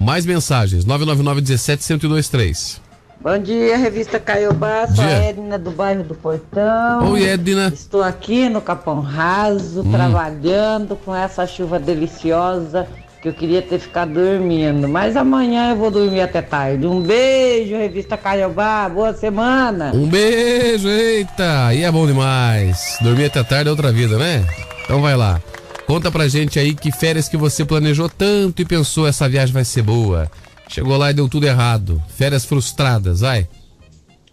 Mais 0.00 0.26
mensagens. 0.26 0.84
999 0.84 1.40
17 1.40 1.88
1023. 1.92 2.80
Bom 3.24 3.38
dia, 3.38 3.78
revista 3.78 4.20
Caiobá, 4.20 4.86
sou 4.86 5.02
a. 5.02 5.08
Edna 5.10 5.58
do 5.58 5.70
bairro 5.70 6.04
do 6.04 6.14
Portão. 6.14 7.10
Oi, 7.10 7.24
Edna. 7.24 7.72
Estou 7.74 8.02
aqui 8.02 8.50
no 8.50 8.60
Capão 8.60 9.00
Raso, 9.00 9.80
Hum. 9.80 9.90
trabalhando 9.90 10.94
com 10.94 11.14
essa 11.16 11.46
chuva 11.46 11.78
deliciosa 11.78 12.86
que 13.22 13.28
eu 13.28 13.32
queria 13.32 13.62
ter 13.62 13.78
ficado 13.78 14.12
dormindo. 14.12 14.86
Mas 14.86 15.16
amanhã 15.16 15.70
eu 15.70 15.76
vou 15.76 15.90
dormir 15.90 16.20
até 16.20 16.42
tarde. 16.42 16.86
Um 16.86 17.00
beijo, 17.00 17.74
revista 17.74 18.18
Caiobá, 18.18 18.86
boa 18.90 19.14
semana. 19.14 19.92
Um 19.94 20.06
beijo, 20.06 20.86
eita! 20.86 21.68
Aí 21.68 21.82
é 21.82 21.90
bom 21.90 22.06
demais. 22.06 22.98
Dormir 23.00 23.24
até 23.24 23.42
tarde 23.42 23.68
é 23.68 23.70
outra 23.70 23.90
vida, 23.90 24.18
né? 24.18 24.44
Então 24.84 25.00
vai 25.00 25.16
lá. 25.16 25.40
Conta 25.86 26.10
pra 26.10 26.28
gente 26.28 26.58
aí 26.58 26.74
que 26.74 26.92
férias 26.92 27.26
que 27.26 27.38
você 27.38 27.64
planejou 27.64 28.10
tanto 28.10 28.60
e 28.60 28.66
pensou 28.66 29.08
essa 29.08 29.26
viagem 29.26 29.54
vai 29.54 29.64
ser 29.64 29.80
boa. 29.80 30.30
Chegou 30.74 30.96
lá 30.96 31.12
e 31.12 31.14
deu 31.14 31.28
tudo 31.28 31.46
errado. 31.46 32.02
Férias 32.08 32.44
frustradas, 32.44 33.20
vai. 33.20 33.46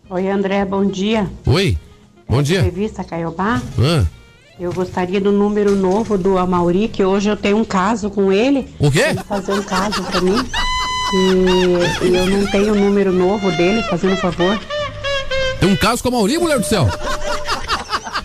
Oi, 0.10 0.28
André, 0.28 0.66
bom 0.66 0.84
dia. 0.84 1.30
Oi? 1.46 1.78
Bom 2.28 2.42
dia. 2.42 2.64
Revista 2.64 3.04
Caiobá. 3.04 3.62
Hã? 3.78 4.08
Eu 4.60 4.74
gostaria 4.74 5.22
do 5.22 5.32
número 5.32 5.76
novo 5.76 6.18
do 6.18 6.40
Amauri, 6.40 6.88
que 6.88 7.04
hoje 7.04 7.30
eu 7.30 7.38
tenho 7.38 7.58
um 7.58 7.64
caso 7.64 8.10
com 8.10 8.34
ele. 8.34 8.68
O 8.80 8.90
quê? 8.90 9.02
Ele 9.10 9.24
fazer 9.24 9.54
um 9.54 9.62
caso 9.62 10.02
pra 10.02 10.20
mim. 10.20 10.44
E, 11.14 12.06
e 12.08 12.16
eu 12.16 12.26
não 12.26 12.50
tenho 12.50 12.74
o 12.74 12.76
número 12.76 13.12
novo 13.12 13.52
dele, 13.52 13.84
fazendo 13.84 14.14
um 14.14 14.18
favor. 14.18 14.60
Tem 15.60 15.70
um 15.70 15.76
caso 15.76 16.02
com 16.02 16.10
a 16.10 16.12
Mauri, 16.14 16.40
mulher 16.40 16.58
do 16.58 16.66
céu? 16.66 16.90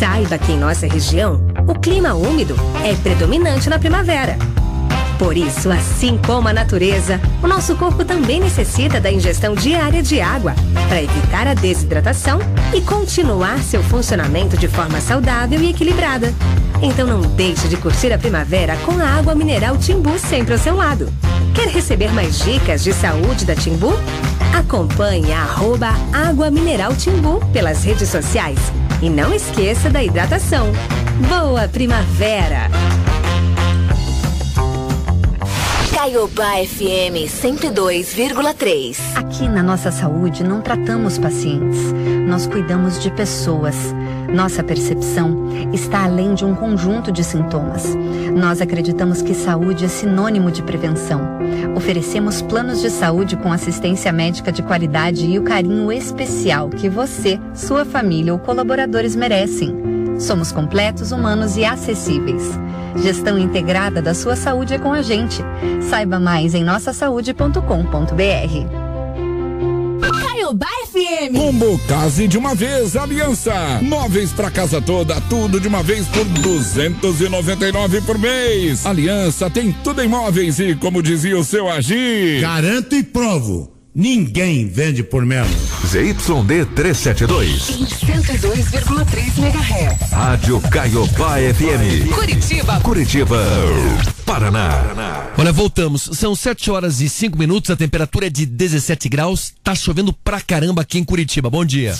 Saiba 0.00 0.38
que 0.38 0.52
em 0.52 0.58
nossa 0.58 0.86
região, 0.86 1.46
o 1.68 1.74
clima 1.74 2.14
úmido 2.14 2.56
é 2.82 2.94
predominante 2.94 3.68
na 3.68 3.78
primavera. 3.78 4.38
Por 5.18 5.36
isso, 5.36 5.70
assim 5.70 6.18
como 6.26 6.48
a 6.48 6.54
natureza, 6.54 7.20
o 7.42 7.46
nosso 7.46 7.76
corpo 7.76 8.02
também 8.02 8.40
necessita 8.40 8.98
da 8.98 9.12
ingestão 9.12 9.54
diária 9.54 10.02
de 10.02 10.18
água 10.18 10.54
para 10.88 11.02
evitar 11.02 11.46
a 11.46 11.52
desidratação 11.52 12.38
e 12.72 12.80
continuar 12.80 13.58
seu 13.58 13.82
funcionamento 13.82 14.56
de 14.56 14.68
forma 14.68 15.02
saudável 15.02 15.60
e 15.60 15.68
equilibrada. 15.68 16.32
Então 16.80 17.06
não 17.06 17.20
deixe 17.20 17.68
de 17.68 17.76
curtir 17.76 18.10
a 18.10 18.16
primavera 18.16 18.76
com 18.86 18.92
a 18.92 19.04
água 19.06 19.34
mineral 19.34 19.76
Timbu 19.76 20.18
sempre 20.18 20.54
ao 20.54 20.58
seu 20.58 20.76
lado. 20.76 21.12
Quer 21.54 21.68
receber 21.68 22.10
mais 22.14 22.38
dicas 22.38 22.82
de 22.82 22.94
saúde 22.94 23.44
da 23.44 23.54
Timbu? 23.54 23.92
Acompanhe 24.58 25.30
a 25.30 25.42
arroba 25.42 25.90
Água 26.10 26.50
Mineral 26.50 26.96
Timbu 26.96 27.44
pelas 27.52 27.84
redes 27.84 28.08
sociais. 28.08 28.58
E 29.02 29.08
não 29.08 29.32
esqueça 29.32 29.88
da 29.90 30.02
hidratação. 30.02 30.72
Boa 31.28 31.68
primavera! 31.68 32.68
Caiobá 35.94 36.54
FM 36.66 37.28
102,3. 37.28 38.96
Aqui 39.16 39.46
na 39.46 39.62
nossa 39.62 39.90
saúde 39.90 40.42
não 40.42 40.62
tratamos 40.62 41.18
pacientes, 41.18 41.92
nós 42.26 42.46
cuidamos 42.46 43.02
de 43.02 43.10
pessoas. 43.10 43.76
Nossa 44.34 44.62
percepção 44.62 45.48
está 45.72 46.04
além 46.04 46.34
de 46.34 46.44
um 46.44 46.54
conjunto 46.54 47.10
de 47.10 47.24
sintomas. 47.24 47.84
Nós 48.36 48.60
acreditamos 48.60 49.22
que 49.22 49.34
saúde 49.34 49.84
é 49.84 49.88
sinônimo 49.88 50.50
de 50.50 50.62
prevenção. 50.62 51.20
Oferecemos 51.76 52.42
planos 52.42 52.80
de 52.80 52.90
saúde 52.90 53.36
com 53.36 53.52
assistência 53.52 54.12
médica 54.12 54.52
de 54.52 54.62
qualidade 54.62 55.26
e 55.26 55.38
o 55.38 55.42
carinho 55.42 55.92
especial 55.92 56.68
que 56.68 56.88
você, 56.88 57.40
sua 57.54 57.84
família 57.84 58.32
ou 58.32 58.38
colaboradores 58.38 59.16
merecem. 59.16 59.74
Somos 60.18 60.52
completos, 60.52 61.12
humanos 61.12 61.56
e 61.56 61.64
acessíveis. 61.64 62.58
Gestão 62.96 63.38
integrada 63.38 64.02
da 64.02 64.14
sua 64.14 64.36
saúde 64.36 64.74
é 64.74 64.78
com 64.78 64.92
a 64.92 65.02
gente. 65.02 65.42
Saiba 65.80 66.20
mais 66.20 66.54
em 66.54 66.62
nossasaude.com.br. 66.62 68.79
FM. 71.00 71.34
Combo 71.34 71.78
Case 71.86 72.28
de 72.28 72.36
uma 72.36 72.54
vez, 72.54 72.96
Aliança. 72.96 73.80
Móveis 73.82 74.32
pra 74.32 74.50
casa 74.50 74.80
toda, 74.80 75.20
tudo 75.22 75.58
de 75.58 75.66
uma 75.66 75.82
vez 75.82 76.06
por 76.08 76.24
299 76.24 78.00
por 78.02 78.18
mês. 78.18 78.84
Aliança 78.84 79.48
tem 79.48 79.72
tudo 79.84 80.02
em 80.02 80.08
móveis 80.08 80.58
e, 80.58 80.74
como 80.74 81.02
dizia 81.02 81.38
o 81.38 81.44
seu 81.44 81.68
Agir. 81.70 82.40
Garanto 82.40 82.94
e 82.94 83.02
provo. 83.02 83.72
Ninguém 83.94 84.68
vende 84.68 85.02
por 85.02 85.24
menos. 85.24 85.79
ZYD 85.90 86.66
372. 86.66 87.68
Em 87.70 87.84
102,3 87.84 89.38
MHz. 89.38 90.12
Rádio 90.12 90.60
Caiobá 90.70 91.34
FM. 91.38 92.14
Curitiba. 92.14 92.80
Curitiba. 92.80 93.36
Paraná. 94.24 94.84
Olha, 95.36 95.52
voltamos. 95.52 96.08
São 96.12 96.36
7 96.36 96.70
horas 96.70 97.00
e 97.00 97.08
5 97.08 97.36
minutos, 97.36 97.72
a 97.72 97.76
temperatura 97.76 98.28
é 98.28 98.30
de 98.30 98.46
17 98.46 99.08
graus. 99.08 99.52
Tá 99.64 99.74
chovendo 99.74 100.12
pra 100.12 100.40
caramba 100.40 100.82
aqui 100.82 100.96
em 100.96 101.02
Curitiba. 101.02 101.50
Bom 101.50 101.64
dia. 101.64 101.98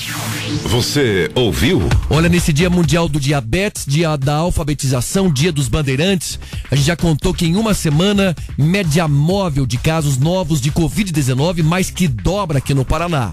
Você 0.66 1.28
ouviu? 1.34 1.82
Olha, 2.09 2.28
nesse 2.28 2.53
Dia 2.53 2.70
Mundial 2.70 3.09
do 3.09 3.18
Diabetes, 3.18 3.84
Dia 3.84 4.16
da 4.16 4.36
Alfabetização, 4.36 5.28
Dia 5.32 5.51
dos 5.51 5.66
Bandeirantes, 5.66 6.38
a 6.70 6.76
gente 6.76 6.86
já 6.86 6.95
contou 6.95 7.34
que 7.34 7.45
em 7.45 7.57
uma 7.57 7.74
semana, 7.74 8.36
média 8.57 9.09
móvel 9.09 9.66
de 9.66 9.78
casos 9.78 10.16
novos 10.16 10.61
de 10.61 10.70
Covid-19 10.70 11.64
mais 11.64 11.91
que 11.91 12.07
dobra 12.07 12.59
aqui 12.59 12.72
no 12.72 12.84
Paraná. 12.84 13.32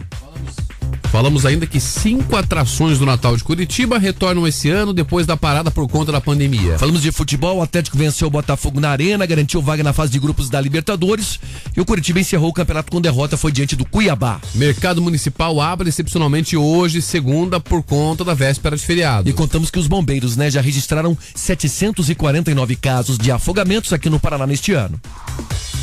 Falamos 1.11 1.45
ainda 1.45 1.65
que 1.65 1.79
cinco 1.79 2.35
atrações 2.35 2.99
do 2.99 3.05
Natal 3.05 3.35
de 3.35 3.43
Curitiba 3.43 3.97
retornam 3.97 4.45
esse 4.45 4.69
ano 4.69 4.93
depois 4.93 5.25
da 5.25 5.38
parada 5.38 5.71
por 5.71 5.88
conta 5.88 6.11
da 6.11 6.21
pandemia. 6.21 6.77
Falamos 6.77 7.01
de 7.01 7.11
futebol, 7.11 7.57
o 7.57 7.61
Atlético 7.61 7.97
venceu 7.97 8.27
o 8.27 8.31
Botafogo 8.31 8.79
na 8.79 8.89
Arena, 8.89 9.25
garantiu 9.25 9.61
vaga 9.61 9.83
na 9.83 9.93
fase 9.93 10.11
de 10.11 10.19
grupos 10.19 10.49
da 10.49 10.59
Libertadores 10.59 11.39
e 11.75 11.81
o 11.81 11.85
Curitiba 11.85 12.19
encerrou 12.19 12.49
o 12.49 12.53
campeonato 12.53 12.91
com 12.91 13.01
derrota, 13.01 13.38
foi 13.38 13.51
diante 13.51 13.75
do 13.75 13.85
Cuiabá. 13.85 14.39
Mercado 14.53 15.01
Municipal 15.01 15.59
abre 15.61 15.89
excepcionalmente 15.89 16.57
hoje, 16.57 17.01
segunda, 17.01 17.59
por 17.59 17.81
conta 17.83 18.23
da 18.23 18.33
véspera 18.33 18.75
de 18.75 18.83
feriado. 18.83 19.29
E 19.29 19.33
contamos 19.33 19.71
que 19.71 19.79
os 19.79 19.88
bombeiros, 19.88 20.35
né, 20.35 20.51
já 20.51 20.61
registraram 20.61 21.17
749 21.33 22.75
casos 22.75 23.17
de 23.17 23.31
afogamentos 23.31 23.93
aqui 23.93 24.09
no 24.09 24.19
Paraná 24.19 24.45
neste 24.45 24.73
ano. 24.73 24.99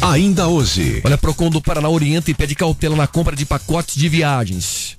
Ainda 0.00 0.48
hoje. 0.48 1.00
Olha, 1.02 1.16
Procon 1.16 1.48
do 1.48 1.62
Paraná 1.62 1.88
orienta 1.88 2.30
e 2.30 2.34
pede 2.34 2.54
cautela 2.54 2.94
na 2.94 3.06
compra 3.06 3.34
de 3.34 3.46
pacotes 3.46 3.96
de 3.96 4.08
viagens. 4.08 4.93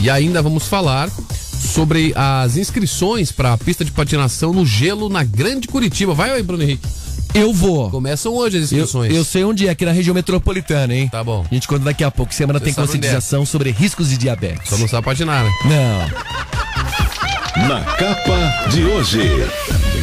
E 0.00 0.08
ainda 0.08 0.40
vamos 0.40 0.66
falar 0.66 1.10
sobre 1.58 2.12
as 2.14 2.56
inscrições 2.56 3.32
para 3.32 3.52
a 3.52 3.58
pista 3.58 3.84
de 3.84 3.90
patinação 3.90 4.52
no 4.52 4.64
gelo 4.64 5.08
na 5.08 5.24
Grande 5.24 5.66
Curitiba. 5.66 6.14
Vai 6.14 6.30
aí, 6.30 6.42
Bruno 6.42 6.62
Henrique. 6.62 6.86
Eu 7.34 7.52
vou. 7.52 7.90
Começam 7.90 8.34
hoje 8.34 8.58
as 8.58 8.64
inscrições. 8.64 9.10
Eu, 9.10 9.18
eu 9.18 9.24
sei 9.24 9.44
onde 9.44 9.66
é, 9.66 9.70
aqui 9.70 9.84
na 9.84 9.92
região 9.92 10.14
metropolitana, 10.14 10.94
hein? 10.94 11.08
Tá 11.08 11.22
bom. 11.22 11.44
A 11.50 11.54
gente 11.54 11.68
conta 11.68 11.84
daqui 11.84 12.02
a 12.02 12.10
pouco. 12.10 12.32
Semana 12.32 12.58
Você 12.58 12.66
tem 12.66 12.72
é. 12.72 12.76
conscientização 12.76 13.44
sobre 13.44 13.70
riscos 13.70 14.08
de 14.08 14.16
diabetes. 14.16 14.68
Só 14.68 14.78
não 14.78 14.88
sabe 14.88 15.04
patinar, 15.04 15.44
né? 15.44 16.10
Não. 17.56 17.68
Na 17.68 17.80
capa 17.80 18.70
de 18.70 18.84
hoje. 18.84 19.20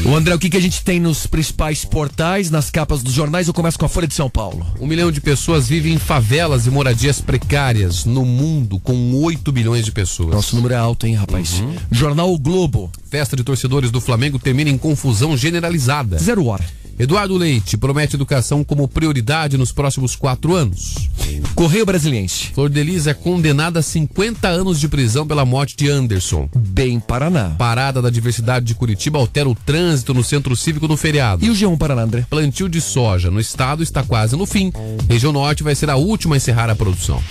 O 0.04 0.16
André, 0.16 0.36
o 0.36 0.40
que, 0.40 0.50
que 0.50 0.58
a 0.58 0.62
gente 0.62 0.84
tem 0.84 1.00
nos 1.00 1.26
principais 1.26 1.84
portais, 1.86 2.52
nas 2.52 2.70
capas 2.70 3.02
dos 3.02 3.14
jornais? 3.14 3.48
Eu 3.48 3.54
começo 3.54 3.78
com 3.78 3.86
a 3.86 3.90
Folha 3.90 4.08
de 4.08 4.14
São 4.14 4.30
Paulo. 4.30 4.66
Um 4.80 4.86
milhão 4.86 5.12
de 5.12 5.22
pessoas 5.22 5.68
vivem 5.68 5.94
em 5.94 5.98
favelas 5.98 6.68
e 6.68 6.70
moradias 6.70 7.22
precárias 7.22 8.06
no 8.06 8.24
mundo, 8.26 8.80
com 8.80 9.14
8 9.16 9.52
milhões 9.54 9.86
de 9.86 9.92
pessoas. 9.92 10.36
Nosso 10.36 10.56
número 10.56 10.74
é 10.74 10.78
alto, 10.78 11.08
hein, 11.08 11.16
rapaz? 11.16 11.64
Jornal 11.92 12.32
O 12.34 12.38
Globo. 12.38 12.92
Festa 13.10 13.36
de 13.36 13.44
torcedores 13.44 13.92
do 13.92 14.02
Flamengo 14.02 14.38
termina 14.38 14.70
em 14.70 14.78
confusão 14.78 15.36
generalizada. 15.36 16.18
Zero 16.20 16.46
hora. 16.46 16.66
Eduardo 16.98 17.36
Leite 17.36 17.76
promete 17.76 18.16
educação 18.16 18.64
como 18.64 18.88
prioridade 18.88 19.58
nos 19.58 19.74
próximos 19.74 20.16
quatro 20.16 20.56
anos. 20.56 21.10
Correio 21.54 21.86
Brasiliense. 21.86 22.52
Flor 22.54 22.70
de 22.70 22.82
Lis 22.82 23.06
é 23.06 23.14
condenada 23.14 23.80
a 23.80 23.84
50 23.84 24.48
anos 24.48 24.80
de 24.80 24.88
prisão 24.88 25.28
pela 25.28 25.44
morte 25.44 25.76
de 25.76 25.90
Anderson. 25.90 26.48
Bem 26.56 27.00
Paraná. 27.00 27.50
Parada 27.58 28.02
da 28.02 28.10
diversidade 28.10 28.66
de 28.66 28.76
Curitiba 28.76 29.20
altera 29.20 29.50
o 29.50 29.56
trânsito 29.56 29.85
no 30.14 30.24
centro 30.24 30.56
cívico 30.56 30.88
no 30.88 30.98
feriado. 30.98 31.46
E 31.46 31.50
o 31.50 31.54
G1 31.54 31.78
Paraná, 31.78 32.04
André? 32.04 32.26
Plantio 32.30 32.68
de 32.68 32.82
soja 32.82 33.30
no 33.30 33.40
estado 33.40 33.84
está 33.84 34.04
quase 34.04 34.36
no 34.36 34.46
fim. 34.46 34.72
Região 35.10 35.32
Norte 35.32 35.64
vai 35.64 35.76
ser 35.76 35.90
a 35.90 35.96
última 35.96 36.36
a 36.36 36.38
encerrar 36.38 36.70
a 36.70 36.76
produção. 36.76 37.22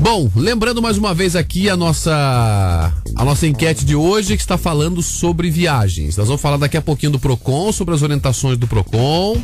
Bom, 0.00 0.30
lembrando 0.34 0.82
mais 0.82 0.96
uma 0.96 1.14
vez 1.14 1.36
aqui 1.36 1.68
a 1.68 1.76
nossa 1.76 2.92
a 3.14 3.24
nossa 3.24 3.46
enquete 3.46 3.84
de 3.84 3.94
hoje 3.94 4.34
que 4.34 4.42
está 4.42 4.56
falando 4.56 5.02
sobre 5.02 5.50
viagens. 5.50 6.16
Nós 6.16 6.26
vamos 6.26 6.40
falar 6.40 6.56
daqui 6.56 6.76
a 6.76 6.82
pouquinho 6.82 7.12
do 7.12 7.18
Procon, 7.18 7.70
sobre 7.70 7.94
as 7.94 8.02
orientações 8.02 8.56
do 8.56 8.66
Procon. 8.66 9.40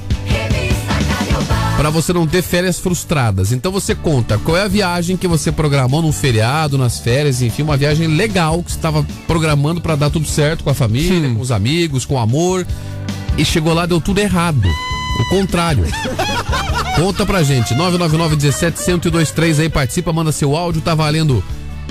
Para 1.76 1.90
você 1.90 2.12
não 2.12 2.26
ter 2.26 2.42
férias 2.42 2.78
frustradas. 2.78 3.52
Então 3.52 3.70
você 3.70 3.94
conta 3.94 4.38
qual 4.38 4.56
é 4.56 4.62
a 4.62 4.68
viagem 4.68 5.16
que 5.16 5.28
você 5.28 5.52
programou 5.52 6.00
no 6.00 6.10
feriado, 6.10 6.78
nas 6.78 6.98
férias, 6.98 7.42
enfim, 7.42 7.62
uma 7.62 7.76
viagem 7.76 8.06
legal 8.06 8.62
que 8.62 8.72
você 8.72 8.78
estava 8.78 9.06
programando 9.26 9.80
para 9.80 9.94
dar 9.94 10.10
tudo 10.10 10.26
certo 10.26 10.64
com 10.64 10.70
a 10.70 10.74
família, 10.74 11.34
com 11.34 11.40
os 11.40 11.52
amigos, 11.52 12.06
com 12.06 12.14
o 12.14 12.18
amor. 12.18 12.66
E 13.36 13.44
chegou 13.44 13.74
lá, 13.74 13.84
deu 13.84 14.00
tudo 14.00 14.18
errado. 14.18 14.66
O 15.20 15.28
contrário. 15.28 15.84
Conta 16.96 17.26
pra 17.26 17.42
gente, 17.42 17.74
999 17.74 18.36
17 18.36 18.78
1023 18.78 19.60
aí, 19.60 19.68
participa, 19.68 20.14
manda 20.14 20.32
seu 20.32 20.56
áudio, 20.56 20.80
tá 20.80 20.94
valendo 20.94 21.44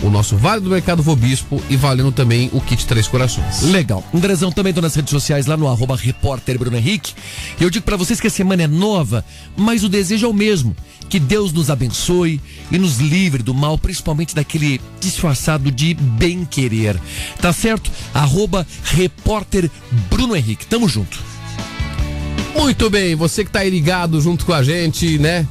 o 0.03 0.09
nosso 0.09 0.35
Vale 0.35 0.61
do 0.61 0.69
Mercado 0.69 1.01
Vobispo 1.01 1.61
e 1.69 1.75
valendo 1.75 2.11
também 2.11 2.49
o 2.53 2.61
kit 2.61 2.85
Três 2.85 3.07
Corações. 3.07 3.61
Legal. 3.63 4.03
Andrezão, 4.13 4.51
também 4.51 4.73
tô 4.73 4.81
nas 4.81 4.95
redes 4.95 5.11
sociais, 5.11 5.45
lá 5.45 5.57
no 5.57 5.67
arroba 5.67 5.95
repórter 5.95 6.57
Bruno 6.57 6.77
Henrique. 6.77 7.13
E 7.59 7.63
eu 7.63 7.69
digo 7.69 7.85
pra 7.85 7.97
vocês 7.97 8.19
que 8.19 8.27
a 8.27 8.31
semana 8.31 8.63
é 8.63 8.67
nova, 8.67 9.23
mas 9.55 9.83
o 9.83 9.89
desejo 9.89 10.25
é 10.25 10.29
o 10.29 10.33
mesmo. 10.33 10.75
Que 11.07 11.19
Deus 11.19 11.53
nos 11.53 11.69
abençoe 11.69 12.41
e 12.71 12.77
nos 12.77 12.97
livre 12.97 13.43
do 13.43 13.53
mal, 13.53 13.77
principalmente 13.77 14.33
daquele 14.33 14.81
disfarçado 14.99 15.71
de 15.71 15.93
bem-querer. 15.93 16.99
Tá 17.39 17.53
certo? 17.53 17.91
Arroba 18.13 18.65
repórter 18.83 19.69
Bruno 20.09 20.35
Henrique. 20.35 20.65
Tamo 20.65 20.89
junto. 20.89 21.23
Muito 22.57 22.89
bem, 22.89 23.15
você 23.15 23.43
que 23.43 23.51
tá 23.51 23.59
aí 23.59 23.69
ligado 23.69 24.19
junto 24.21 24.45
com 24.45 24.53
a 24.53 24.63
gente, 24.63 25.19
né? 25.19 25.45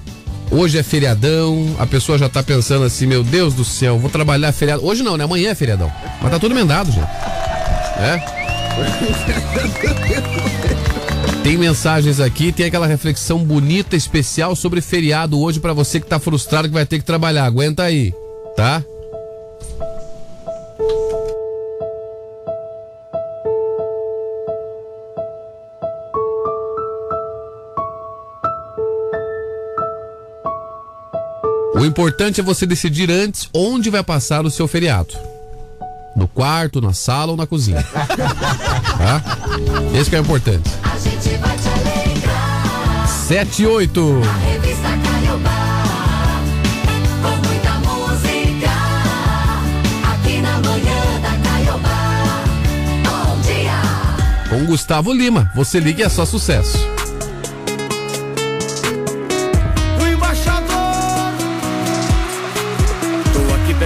Hoje 0.57 0.79
é 0.79 0.85
feriadão, 0.85 1.75
a 1.81 1.87
pessoa 1.87 2.17
já 2.17 2.29
tá 2.29 2.41
pensando 2.41 2.85
assim, 2.85 3.07
meu 3.07 3.25
Deus 3.25 3.55
do 3.55 3.65
céu, 3.65 3.99
vou 3.99 4.09
trabalhar 4.09 4.53
feriado. 4.53 4.87
Hoje 4.87 5.03
não, 5.03 5.17
né? 5.17 5.25
Amanhã 5.25 5.51
é 5.51 5.55
feriadão. 5.55 5.93
Mas 6.23 6.31
tá 6.31 6.39
tudo 6.39 6.55
emendado, 6.55 6.93
gente. 6.93 7.09
É? 7.99 8.23
Tem 11.43 11.59
mensagens 11.59 12.21
aqui, 12.21 12.53
tem 12.53 12.67
aquela 12.67 12.87
reflexão 12.87 13.41
bonita, 13.41 13.97
especial 13.97 14.55
sobre 14.55 14.81
feriado 14.81 15.41
hoje 15.41 15.59
pra 15.59 15.73
você 15.73 15.99
que 15.99 16.07
tá 16.07 16.21
frustrado 16.21 16.69
que 16.69 16.75
vai 16.75 16.87
ter 16.87 17.01
que 17.01 17.05
trabalhar. 17.05 17.47
Aguenta 17.47 17.83
aí, 17.83 18.15
tá? 18.57 18.85
O 31.85 31.87
importante 31.87 32.41
é 32.41 32.43
você 32.43 32.64
decidir 32.64 33.11
antes 33.11 33.47
onde 33.53 33.91
vai 33.91 34.03
passar 34.03 34.47
o 34.47 34.51
seu 34.51 34.66
feriado. 34.66 35.14
No 36.16 36.26
quarto, 36.26 36.80
na 36.80 36.95
sala 36.95 37.32
ou 37.32 37.37
na 37.37 37.47
cozinha. 37.47 37.85
Tá? 38.97 39.20
Esse 39.93 40.09
que 40.09 40.16
é 40.16 40.20
o 40.20 40.22
importante. 40.22 40.70
7 43.26 43.62
e 43.62 43.66
8. 43.66 44.20
Revista 44.47 44.89
Caiobá, 45.05 45.74
com 47.20 47.49
muita 47.49 47.72
música, 47.80 48.70
aqui 50.14 50.41
na 50.41 50.59
manhã 50.61 51.20
da 51.20 51.37
Caiobá. 51.51 52.45
Com 54.49 54.64
Gustavo 54.64 55.12
Lima. 55.12 55.51
Você 55.55 55.80
liga 55.80 56.03
e 56.03 56.05
é 56.05 56.09
só 56.09 56.24
sucesso. 56.24 56.93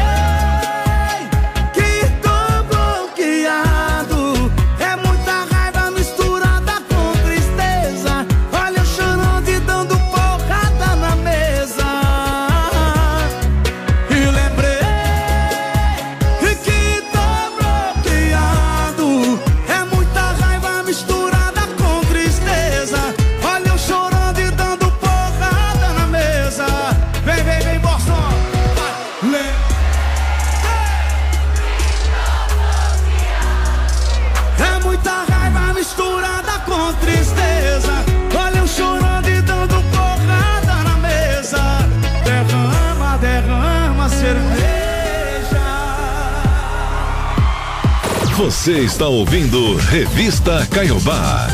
Você 48.39 48.82
está 48.82 49.09
ouvindo 49.09 49.74
Revista 49.74 50.64
Caiobá. 50.70 51.49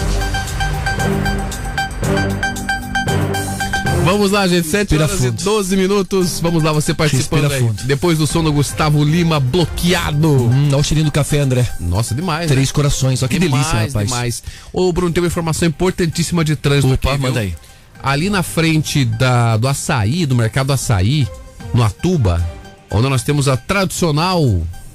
Vamos 4.04 4.30
lá, 4.30 4.46
gente. 4.46 4.68
7 4.68 4.90
Respira 4.90 5.04
horas 5.04 5.18
fundo. 5.18 5.40
e 5.40 5.44
12 5.44 5.76
minutos. 5.78 6.40
Vamos 6.40 6.62
lá, 6.62 6.74
você 6.74 6.92
participando 6.92 7.44
Respira 7.44 7.62
aí. 7.62 7.68
fundo. 7.68 7.82
Depois 7.84 8.18
do 8.18 8.26
som 8.26 8.44
do 8.44 8.52
Gustavo 8.52 9.02
Lima, 9.02 9.40
bloqueado. 9.40 10.28
Hum, 10.30 10.68
olha 10.68 10.76
o 10.76 10.84
cheirinho 10.84 11.06
do 11.06 11.10
café, 11.10 11.38
André. 11.38 11.66
Nossa, 11.80 12.14
demais. 12.14 12.48
Três 12.48 12.68
né? 12.68 12.74
corações, 12.74 13.22
ó 13.22 13.28
que 13.28 13.38
demais, 13.38 13.64
delícia, 13.66 13.86
rapaz. 13.86 14.08
Demais. 14.08 14.42
Ô, 14.70 14.92
Bruno, 14.92 15.10
tem 15.10 15.22
uma 15.22 15.28
informação 15.28 15.66
importantíssima 15.66 16.44
de 16.44 16.54
trânsito 16.54 16.92
Opa, 16.92 17.12
aqui, 17.12 17.18
viu? 17.18 17.28
manda 17.28 17.40
aí. 17.40 17.54
Ali 18.02 18.28
na 18.28 18.42
frente 18.42 19.06
da, 19.06 19.56
do 19.56 19.66
açaí, 19.66 20.26
do 20.26 20.34
mercado 20.34 20.70
açaí, 20.70 21.26
no 21.72 21.82
Atuba, 21.82 22.46
onde 22.90 23.08
nós 23.08 23.22
temos 23.22 23.48
a 23.48 23.56
tradicional 23.56 24.44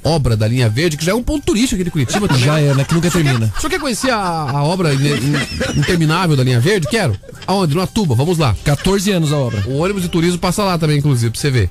obra 0.04 0.36
da 0.38 0.48
linha 0.48 0.70
verde, 0.70 0.98
que 0.98 1.06
já 1.06 1.12
é 1.12 1.16
um 1.16 1.24
ponto 1.24 1.46
turístico 1.46 1.76
aqui 1.76 1.84
de 1.84 1.92
Curitiba 1.92 2.28
também. 2.28 2.44
Já 2.44 2.60
é, 2.60 2.74
né? 2.74 2.84
Que 2.84 2.94
nunca 2.94 3.10
termina. 3.12 3.52
Senhor 3.60 3.70
quer 3.70 3.80
conhecer 3.80 4.12
a, 4.12 4.18
a 4.20 4.64
obra 4.64 4.94
in- 4.94 4.98
in- 4.98 5.80
interminável 5.80 6.36
da 6.36 6.44
linha 6.44 6.60
verde? 6.60 6.88
Quero. 6.88 7.16
Aonde? 7.46 7.76
No 7.76 7.82
Atuba, 7.82 8.16
vamos 8.16 8.38
lá. 8.38 8.56
14 8.64 9.12
anos 9.12 9.34
a 9.34 9.38
obra. 9.38 9.64
O 9.68 9.78
ônibus 9.78 10.02
de 10.04 10.10
turismo 10.10 10.40
passa 10.40 10.64
lá 10.64 10.78
também, 10.78 10.98
inclusive, 11.00 11.32
pra 11.32 11.40
você 11.42 11.52
ver. 11.52 11.70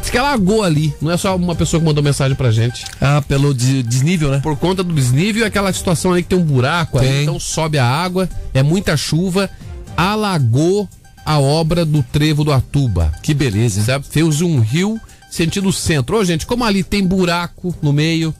Diz 0.00 0.10
que 0.10 0.16
alagou 0.18 0.62
ali, 0.62 0.94
não 1.02 1.10
é 1.10 1.16
só 1.16 1.34
uma 1.34 1.54
pessoa 1.56 1.80
que 1.80 1.86
mandou 1.86 2.02
mensagem 2.04 2.36
pra 2.36 2.50
gente. 2.52 2.84
Ah, 3.00 3.20
pelo 3.26 3.52
de- 3.52 3.82
desnível, 3.82 4.30
né? 4.30 4.40
Por 4.42 4.56
conta 4.56 4.82
do 4.84 4.92
desnível 4.94 5.42
e 5.42 5.44
aquela 5.44 5.72
situação 5.72 6.12
ali 6.12 6.22
que 6.22 6.28
tem 6.28 6.38
um 6.38 6.44
buraco 6.44 6.98
ali, 6.98 7.08
Tem. 7.08 7.22
então 7.22 7.38
sobe 7.40 7.78
a 7.78 7.84
água, 7.84 8.28
é 8.54 8.62
muita 8.62 8.96
chuva, 8.96 9.50
alagou 9.96 10.88
a 11.26 11.38
obra 11.38 11.84
do 11.84 12.02
trevo 12.02 12.42
do 12.44 12.52
Atuba. 12.52 13.12
Que 13.22 13.34
beleza? 13.34 13.82
Sabe? 13.82 14.06
Fez 14.08 14.40
um 14.40 14.60
rio 14.60 14.98
sentido 15.30 15.72
centro. 15.72 16.16
Ô, 16.16 16.24
gente, 16.24 16.46
como 16.46 16.64
ali 16.64 16.82
tem 16.82 17.06
buraco 17.06 17.74
no 17.82 17.92
meio, 17.92 18.34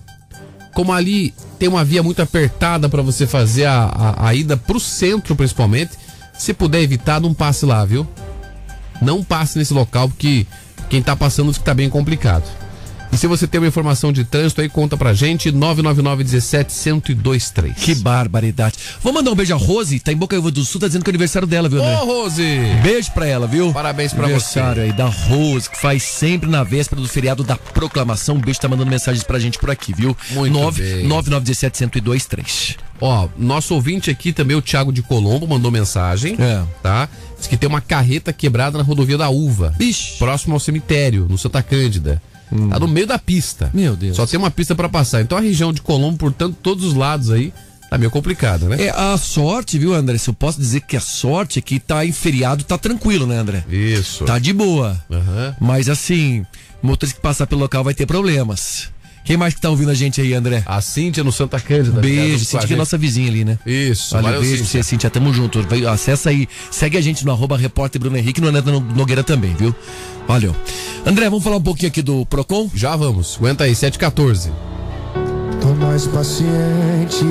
como 0.75 0.93
ali 0.93 1.35
tem 1.59 1.69
uma 1.69 1.85
via 1.85 2.03
muito 2.03 2.23
apertada 2.23 2.89
pra 2.89 3.03
você 3.03 3.27
fazer 3.27 3.67
a, 3.67 3.85
a, 3.85 4.29
a 4.29 4.35
ida 4.35 4.57
pro 4.57 4.79
centro, 4.79 5.35
principalmente, 5.35 5.93
se 6.39 6.55
puder 6.55 6.81
evitar, 6.83 7.21
não 7.21 7.35
passe 7.35 7.67
lá, 7.67 7.85
viu? 7.85 8.07
Não 9.03 9.23
passe 9.23 9.59
nesse 9.59 9.75
local, 9.75 10.09
porque 10.09 10.47
quem 10.89 11.03
tá 11.03 11.15
passando 11.15 11.53
que 11.53 11.61
tá 11.61 11.75
bem 11.75 11.91
complicado. 11.91 12.45
E 13.11 13.17
se 13.17 13.27
você 13.27 13.47
tem 13.47 13.61
uma 13.61 13.67
informação 13.67 14.13
de 14.13 14.25
trânsito 14.25 14.61
aí, 14.61 14.69
conta 14.69 14.97
pra 14.97 15.15
gente, 15.15 15.51
999 15.51 16.25
17 16.25 16.73
1023. 16.91 17.75
Que 17.77 17.95
barbaridade. 17.95 18.77
Vou 19.03 19.13
mandar 19.13 19.31
um 19.31 19.35
beijo 19.35 19.55
a 19.55 19.57
Rose, 19.57 19.99
tá 19.99 20.13
em 20.13 20.17
Boca 20.17 20.39
do 20.41 20.65
Sul, 20.65 20.81
tá 20.81 20.87
dizendo 20.87 21.05
que 21.05 21.11
é 21.11 21.13
aniversário 21.13 21.49
dela, 21.49 21.69
viu, 21.69 21.83
André? 21.83 21.99
Ô, 22.01 22.05
Rose! 22.05 22.43
Beijo 22.83 23.11
pra 23.13 23.27
ela, 23.27 23.47
viu? 23.47 23.73
Parabéns 23.73 24.13
pra 24.13 24.25
Aniversário 24.25 24.83
aí 24.83 24.93
da 24.93 25.07
Rose, 25.07 25.71
que 25.71 25.81
faz 25.81 26.03
sempre 26.03 26.49
na 26.49 26.63
véspera 26.63 27.01
do 27.01 27.09
feriado 27.09 27.43
da 27.43 27.57
proclamação. 27.57 28.37
Um 28.37 28.41
beijo, 28.41 28.61
tá 28.61 28.69
mandando 28.69 28.91
mensagens 28.91 29.25
pra 29.25 29.39
gente 29.39 29.59
por 29.59 29.71
aqui, 29.71 29.93
viu? 29.93 30.17
Muito 30.31 30.53
9 30.53 30.83
bem. 30.83 31.07
9917 31.07 31.81
1023. 31.81 32.77
Ó, 33.01 33.29
nosso 33.39 33.75
ouvinte 33.75 34.11
aqui 34.11 34.33
também, 34.33 34.57
o 34.57 34.63
Thiago 34.63 34.93
de 34.93 35.03
Colombo, 35.03 35.47
mandou 35.47 35.71
mensagem. 35.71 36.37
É. 36.39 36.63
Tá? 36.83 37.09
Diz 37.39 37.47
que 37.47 37.57
tem 37.57 37.69
uma 37.69 37.81
carreta 37.81 38.33
quebrada 38.33 38.77
na 38.77 38.85
rodovia 38.85 39.17
da 39.17 39.29
Uva. 39.29 39.75
Ixi. 39.79 40.19
Próximo 40.19 40.55
ao 40.55 40.61
cemitério, 40.61 41.27
no 41.29 41.39
Santa 41.39 41.63
Cândida. 41.63 42.21
Tá 42.71 42.79
no 42.79 42.89
meio 42.89 43.07
da 43.07 43.19
pista. 43.19 43.71
Meu 43.75 43.95
Deus. 43.95 44.17
Só 44.17 44.27
tem 44.27 44.39
uma 44.39 44.51
pista 44.51 44.75
pra 44.75 44.89
passar. 44.89 45.21
Então 45.21 45.37
a 45.37 45.41
região 45.41 45.73
de 45.73 45.81
Colombo, 45.83 46.19
portanto, 46.19 46.57
todos 46.63 46.85
os 46.85 46.95
lados 46.95 47.31
aí, 47.31 47.53
tá 47.91 47.99
meio 47.99 48.11
complicada, 48.11 48.69
né? 48.69 48.87
É, 48.87 48.91
a 48.91 49.17
sorte, 49.17 49.79
viu, 49.79 49.95
André? 49.95 50.19
Se 50.19 50.31
eu 50.31 50.35
posso 50.35 50.59
dizer 50.59 50.81
que 50.81 50.97
a 50.97 51.01
sorte 51.01 51.59
é 51.59 51.63
que 51.63 51.79
tá 51.79 52.05
em 52.05 52.13
feriado, 52.13 52.65
tá 52.65 52.79
tranquilo, 52.79 53.27
né, 53.27 53.37
André? 53.39 53.65
Isso. 53.69 54.25
Tá 54.25 54.39
de 54.39 54.53
boa. 54.53 55.03
Aham. 55.11 55.57
Mas 55.61 55.89
assim, 55.89 56.45
motorista 56.83 57.17
que 57.17 57.23
passar 57.23 57.47
pelo 57.47 57.61
local 57.61 57.85
vai 57.85 57.95
ter 57.95 58.07
problemas. 58.07 58.91
Quem 59.29 59.37
mais 59.37 59.53
que 59.53 59.61
tá 59.61 59.69
ouvindo 59.69 59.91
a 59.91 59.95
gente 59.95 60.23
aí, 60.23 60.33
André? 60.33 60.63
A 60.65 60.81
Cíntia 60.81 61.23
no 61.23 61.31
Santa 61.31 61.61
Cândida. 61.61 62.01
Beijo, 62.01 62.17
ligado 62.17 62.31
com 62.31 62.35
a 62.35 62.39
Cintia, 62.47 62.67
que 62.67 62.73
é 62.73 62.77
nossa 62.79 62.97
vizinha 62.97 63.29
ali, 63.29 63.45
né? 63.45 63.59
Isso. 63.67 64.15
Valeu, 64.15 64.25
valeu, 64.25 64.41
beijo 64.41 64.57
pra 64.57 64.65
Cíntia. 64.65 64.83
você, 64.83 64.89
Cintia. 64.89 65.11
Tamo 65.11 65.35
junto. 65.35 65.61
Vai, 65.69 65.85
acessa 65.85 66.31
aí. 66.31 66.49
Segue 66.71 66.97
a 66.97 67.01
gente 67.03 67.27
no 67.27 67.33
arroba 67.33 67.55
repórter 67.55 68.01
Bruno 68.01 68.17
Henrique 68.17 68.41
no 68.41 68.51
Neto 68.51 68.81
Nogueira 68.81 69.23
também, 69.23 69.55
viu? 69.55 69.75
Valeu. 70.27 70.57
André, 71.05 71.29
vamos 71.29 71.45
falar 71.45 71.57
um 71.57 71.63
pouquinho 71.63 71.89
aqui 71.89 72.01
do 72.01 72.25
Procon? 72.25 72.71
Já 72.75 72.97
vamos. 72.97 73.37
Aguenta 73.37 73.65
aí, 73.65 73.75
714. 73.75 74.51
Tô 75.61 75.75
mais 75.75 76.07
paciente, 76.07 77.23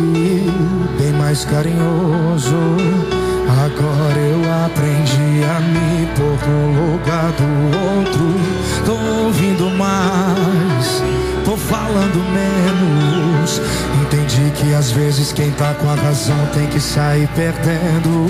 bem 1.00 1.14
mais 1.14 1.46
carinhoso. 1.46 2.54
Agora 3.50 4.20
eu 4.20 4.66
aprendi 4.66 5.44
a 5.46 5.60
me 5.62 6.06
pôr 6.16 6.48
no 6.48 6.92
lugar 6.92 7.32
do 7.32 7.48
outro. 7.90 8.58
Tô 8.86 8.94
ouvindo 9.24 9.70
mais, 9.72 10.77
tô 11.48 11.56
falando 11.56 12.22
menos. 12.34 13.62
Entendi 14.02 14.52
que 14.52 14.74
às 14.74 14.92
vezes 14.92 15.32
quem 15.32 15.50
tá 15.52 15.74
com 15.76 15.90
a 15.90 15.96
razão 15.96 16.46
tem 16.54 16.68
que 16.68 16.78
sair 16.78 17.26
perdendo. 17.30 18.28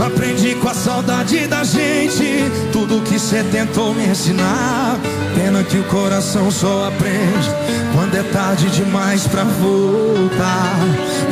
Aprendi 0.00 0.54
com 0.54 0.68
a 0.68 0.74
saudade 0.74 1.48
da 1.48 1.64
gente 1.64 2.48
tudo 2.72 3.02
que 3.02 3.18
cê 3.18 3.42
tentou 3.42 3.92
me 3.92 4.06
ensinar. 4.06 4.96
Pena 5.34 5.64
que 5.64 5.76
o 5.76 5.82
coração 5.84 6.52
só 6.52 6.86
aprende 6.86 7.50
quando 7.92 8.14
é 8.14 8.22
tarde 8.22 8.70
demais 8.70 9.26
pra 9.26 9.42
voltar. 9.42 10.78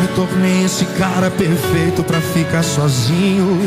Me 0.01 0.09
tornei 0.17 0.65
esse 0.65 0.85
cara 0.85 1.31
perfeito 1.31 2.03
pra 2.03 2.21
ficar 2.21 2.65
sozinho. 2.65 3.61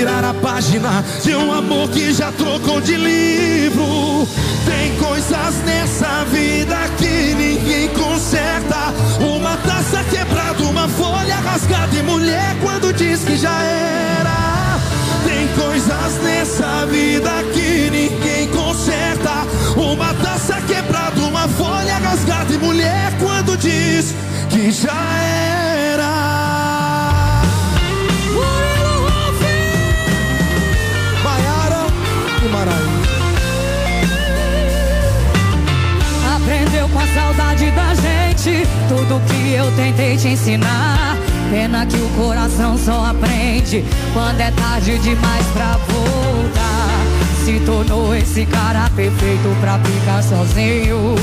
Virar 0.00 0.24
a 0.24 0.32
página 0.32 1.04
de 1.22 1.34
um 1.34 1.52
amor 1.52 1.90
que 1.90 2.10
já 2.14 2.32
trocou 2.32 2.80
de 2.80 2.96
livro. 2.96 4.26
Tem 4.64 4.96
coisas 4.96 5.54
nessa 5.66 6.24
vida 6.24 6.74
que 6.96 7.34
ninguém 7.34 7.88
conserta. 7.88 8.94
Uma 9.20 9.58
taça 9.58 10.02
quebrada, 10.04 10.62
uma 10.62 10.88
folha 10.88 11.36
rasgada 11.36 11.94
e 11.94 12.02
mulher 12.02 12.56
quando 12.62 12.94
diz 12.94 13.20
que 13.24 13.36
já 13.36 13.62
era. 13.62 14.80
Tem 15.22 15.46
coisas 15.48 16.22
nessa 16.22 16.86
vida 16.86 17.30
que 17.52 17.90
ninguém 17.90 18.48
conserta. 18.48 19.44
Uma 19.76 20.14
taça 20.14 20.62
quebrada, 20.62 21.20
uma 21.20 21.46
folha 21.46 21.98
rasgada 21.98 22.54
e 22.54 22.56
mulher 22.56 23.12
quando 23.20 23.54
diz 23.58 24.14
que 24.48 24.70
já 24.70 24.96
era. 25.92 26.49
Com 36.92 36.98
a 36.98 37.06
saudade 37.08 37.70
da 37.72 37.94
gente 37.94 38.66
tudo 38.88 39.20
que 39.26 39.52
eu 39.52 39.70
tentei 39.72 40.16
te 40.16 40.28
ensinar. 40.28 41.16
Pena 41.50 41.84
que 41.86 41.96
o 41.96 42.08
coração 42.10 42.78
só 42.78 43.06
aprende 43.06 43.84
quando 44.12 44.40
é 44.40 44.50
tarde 44.52 44.98
demais 44.98 45.46
pra 45.52 45.76
voltar. 45.88 46.90
Se 47.44 47.60
tornou 47.60 48.14
esse 48.14 48.46
cara 48.46 48.88
perfeito 48.94 49.56
pra 49.60 49.78
ficar 49.78 50.22
sozinho. 50.22 51.14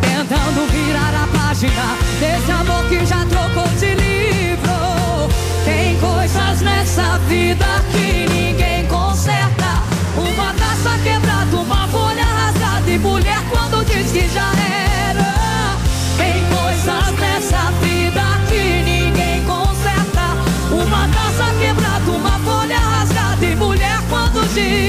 Tentando 0.00 0.66
virar 0.70 1.14
a 1.14 1.26
página 1.38 1.96
desse 2.18 2.50
amor 2.50 2.84
que 2.88 3.04
já 3.06 3.24
trocou 3.26 3.68
de 3.78 3.94
livro. 3.94 5.28
Tem 5.64 5.96
coisas 5.98 6.60
nessa 6.62 7.18
vida 7.28 7.66
que 7.92 8.26
ninguém 8.32 8.86
conserta. 8.86 9.82
Uma 10.16 10.52
taça 10.54 10.98
quebrada, 11.02 11.56
uma 11.56 11.86
folha 11.88 12.24
rasgada 12.24 12.90
e 12.90 12.98
mulher 12.98 13.40
quando 13.50 13.84
diz 13.86 14.10
que 14.10 14.28
já 14.34 14.50
era. 14.50 14.89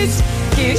Quando 0.01 0.07
diz 0.07 0.23
que 0.55 0.77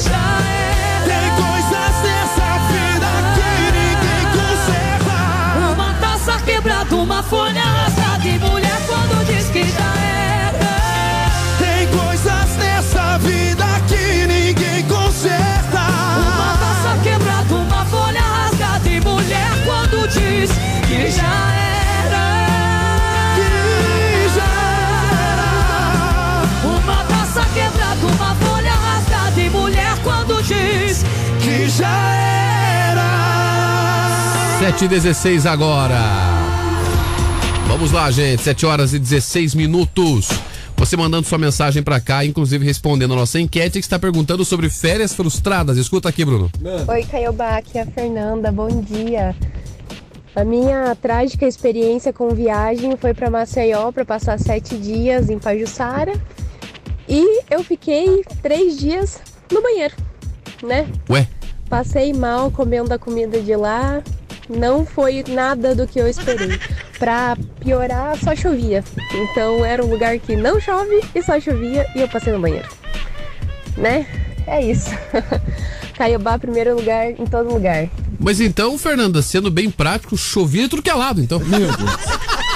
7 34.72 34.84
e 34.86 34.88
16 34.88 35.44
agora. 35.44 35.98
Vamos 37.66 37.92
lá, 37.92 38.10
gente. 38.10 38.42
7 38.42 38.64
horas 38.64 38.94
e 38.94 38.98
16 38.98 39.54
minutos. 39.54 40.30
Você 40.76 40.96
mandando 40.96 41.28
sua 41.28 41.36
mensagem 41.36 41.82
pra 41.82 42.00
cá, 42.00 42.24
inclusive 42.24 42.64
respondendo 42.64 43.12
a 43.12 43.16
nossa 43.16 43.38
enquete 43.38 43.72
que 43.72 43.84
está 43.84 43.98
perguntando 43.98 44.44
sobre 44.46 44.70
férias 44.70 45.12
frustradas. 45.12 45.76
Escuta 45.76 46.08
aqui, 46.08 46.24
Bruno. 46.24 46.50
Oi, 46.88 47.04
Caiobá, 47.04 47.58
aqui 47.58 47.76
é 47.76 47.82
a 47.82 47.86
Fernanda, 47.86 48.50
bom 48.50 48.68
dia. 48.80 49.36
A 50.34 50.42
minha 50.42 50.96
trágica 50.96 51.46
experiência 51.46 52.10
com 52.10 52.30
viagem 52.30 52.96
foi 52.96 53.12
para 53.12 53.28
Maceió 53.28 53.92
para 53.92 54.06
passar 54.06 54.38
sete 54.38 54.76
dias 54.78 55.28
em 55.28 55.38
Pajuçara 55.38 56.14
e 57.06 57.42
eu 57.50 57.62
fiquei 57.62 58.24
três 58.42 58.78
dias 58.78 59.20
no 59.52 59.60
banheiro, 59.60 59.94
né? 60.62 60.88
Ué? 61.10 61.28
Passei 61.68 62.12
mal 62.12 62.50
comendo 62.50 62.92
a 62.92 62.98
comida 62.98 63.40
de 63.40 63.54
lá, 63.54 64.02
não 64.56 64.86
foi 64.86 65.24
nada 65.28 65.74
do 65.74 65.86
que 65.86 65.98
eu 65.98 66.08
esperei. 66.08 66.58
Pra 66.98 67.36
piorar, 67.60 68.16
só 68.18 68.34
chovia. 68.34 68.84
Então 69.12 69.64
era 69.64 69.84
um 69.84 69.90
lugar 69.90 70.18
que 70.18 70.36
não 70.36 70.60
chove 70.60 71.00
e 71.14 71.22
só 71.22 71.40
chovia 71.40 71.86
e 71.94 72.00
eu 72.00 72.08
passei 72.08 72.32
no 72.32 72.40
banheiro. 72.40 72.68
Né? 73.76 74.06
É 74.46 74.62
isso. 74.64 74.90
Caiobá, 75.96 76.38
primeiro 76.38 76.74
lugar 76.74 77.10
em 77.10 77.26
todo 77.26 77.52
lugar. 77.52 77.88
Mas 78.18 78.40
então, 78.40 78.78
Fernanda, 78.78 79.20
sendo 79.22 79.50
bem 79.50 79.70
prático, 79.70 80.16
chovia 80.16 80.62
de 80.62 80.68
tudo 80.68 80.82
que 80.82 80.90
é 80.90 80.94
lado, 80.94 81.20
então. 81.20 81.38
Meu 81.40 81.60
Deus. 81.60 81.90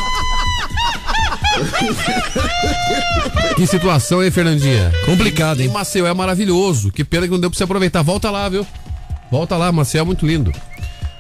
Que 3.56 3.66
situação, 3.66 4.22
hein, 4.22 4.30
Fernandinha? 4.30 4.92
Complicado, 5.06 5.60
hein? 5.60 5.68
O 5.68 5.72
Maceió 5.72 6.06
é 6.06 6.12
maravilhoso. 6.12 6.92
Que 6.92 7.02
pena 7.02 7.26
que 7.26 7.32
não 7.32 7.40
deu 7.40 7.50
pra 7.50 7.56
você 7.56 7.64
aproveitar. 7.64 8.02
Volta 8.02 8.30
lá, 8.30 8.46
viu? 8.48 8.66
Volta 9.30 9.56
lá, 9.56 9.72
Maceió 9.72 10.02
é 10.02 10.04
muito 10.04 10.26
lindo. 10.26 10.52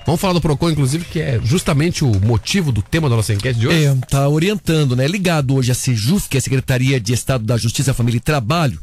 Vamos 0.06 0.20
falar 0.20 0.34
do 0.34 0.40
Procon, 0.40 0.70
inclusive, 0.70 1.04
que 1.04 1.18
é 1.18 1.40
justamente 1.42 2.04
o 2.04 2.20
motivo 2.20 2.70
do 2.70 2.80
tema 2.80 3.10
da 3.10 3.16
nossa 3.16 3.34
enquete 3.34 3.58
de 3.58 3.66
hoje. 3.66 3.86
É, 3.86 3.94
tá 4.08 4.28
orientando, 4.28 4.94
né? 4.94 5.08
Ligado 5.08 5.52
hoje 5.52 5.72
à 5.72 5.74
Sejuf, 5.74 6.28
que 6.28 6.36
é 6.36 6.38
a 6.38 6.42
Secretaria 6.42 7.00
de 7.00 7.12
Estado 7.12 7.44
da 7.44 7.56
Justiça, 7.56 7.92
Família 7.92 8.18
e 8.18 8.20
Trabalho, 8.20 8.80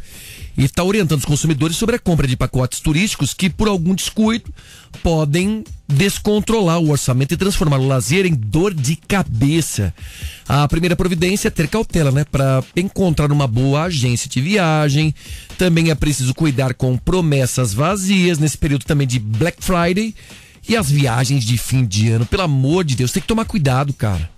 e 0.57 0.65
está 0.65 0.83
orientando 0.83 1.19
os 1.19 1.25
consumidores 1.25 1.77
sobre 1.77 1.95
a 1.95 1.99
compra 1.99 2.27
de 2.27 2.35
pacotes 2.35 2.81
turísticos 2.81 3.33
que, 3.33 3.49
por 3.49 3.69
algum 3.69 3.95
descuido, 3.95 4.53
podem 5.01 5.63
descontrolar 5.87 6.79
o 6.79 6.91
orçamento 6.91 7.33
e 7.33 7.37
transformar 7.37 7.77
o 7.77 7.87
lazer 7.87 8.25
em 8.25 8.33
dor 8.33 8.73
de 8.73 8.97
cabeça. 8.97 9.93
A 10.45 10.67
primeira 10.67 10.95
providência 10.95 11.47
é 11.47 11.51
ter 11.51 11.69
cautela, 11.69 12.11
né? 12.11 12.25
Para 12.29 12.61
encontrar 12.75 13.31
uma 13.31 13.47
boa 13.47 13.83
agência 13.83 14.29
de 14.29 14.41
viagem. 14.41 15.15
Também 15.57 15.89
é 15.89 15.95
preciso 15.95 16.33
cuidar 16.33 16.73
com 16.73 16.97
promessas 16.97 17.73
vazias 17.73 18.39
nesse 18.39 18.57
período 18.57 18.83
também 18.83 19.07
de 19.07 19.19
Black 19.19 19.63
Friday 19.63 20.13
e 20.67 20.75
as 20.75 20.89
viagens 20.89 21.43
de 21.43 21.57
fim 21.57 21.85
de 21.85 22.09
ano. 22.09 22.25
Pelo 22.25 22.43
amor 22.43 22.83
de 22.83 22.95
Deus, 22.95 23.11
tem 23.11 23.21
que 23.21 23.27
tomar 23.27 23.45
cuidado, 23.45 23.93
cara. 23.93 24.29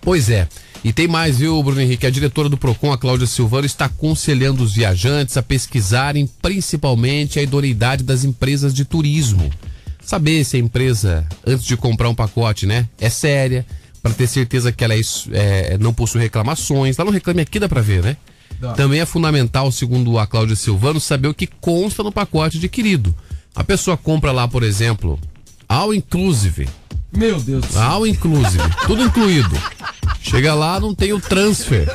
Pois 0.00 0.28
é. 0.28 0.48
E 0.84 0.92
tem 0.92 1.06
mais, 1.06 1.38
viu, 1.38 1.62
Bruno 1.62 1.80
Henrique? 1.80 2.06
A 2.06 2.10
diretora 2.10 2.48
do 2.48 2.58
PROCON, 2.58 2.92
a 2.92 2.98
Cláudia 2.98 3.26
Silvano, 3.26 3.64
está 3.64 3.84
aconselhando 3.84 4.64
os 4.64 4.74
viajantes 4.74 5.36
a 5.36 5.42
pesquisarem 5.42 6.28
principalmente 6.40 7.38
a 7.38 7.42
idoneidade 7.42 8.02
das 8.02 8.24
empresas 8.24 8.74
de 8.74 8.84
turismo. 8.84 9.48
Saber 10.04 10.44
se 10.44 10.56
a 10.56 10.60
empresa, 10.60 11.24
antes 11.46 11.64
de 11.64 11.76
comprar 11.76 12.08
um 12.08 12.14
pacote, 12.14 12.66
né, 12.66 12.88
é 13.00 13.08
séria, 13.08 13.64
para 14.02 14.12
ter 14.12 14.26
certeza 14.26 14.72
que 14.72 14.82
ela 14.82 14.94
é, 14.94 15.00
é, 15.32 15.78
não 15.78 15.94
possui 15.94 16.20
reclamações. 16.20 16.96
Lá 16.96 17.04
no 17.04 17.12
Reclame 17.12 17.42
Aqui 17.42 17.60
dá 17.60 17.68
pra 17.68 17.80
ver, 17.80 18.02
né? 18.02 18.16
Dá. 18.60 18.72
Também 18.72 19.00
é 19.00 19.06
fundamental, 19.06 19.70
segundo 19.70 20.18
a 20.18 20.26
Cláudia 20.26 20.56
Silvano, 20.56 21.00
saber 21.00 21.28
o 21.28 21.34
que 21.34 21.46
consta 21.46 22.02
no 22.02 22.10
pacote 22.10 22.58
adquirido. 22.58 23.14
A 23.54 23.62
pessoa 23.62 23.96
compra 23.96 24.32
lá, 24.32 24.48
por 24.48 24.62
exemplo, 24.62 25.18
all 25.68 25.92
inclusive. 25.92 26.68
Meu 27.14 27.38
Deus 27.40 27.66
do 27.66 27.72
céu. 27.72 27.82
All 27.82 28.06
inclusive, 28.06 28.64
tudo 28.86 29.02
incluído. 29.02 29.54
Chega 30.22 30.54
lá, 30.54 30.80
não 30.80 30.94
tem 30.94 31.12
o 31.12 31.20
transfer, 31.20 31.86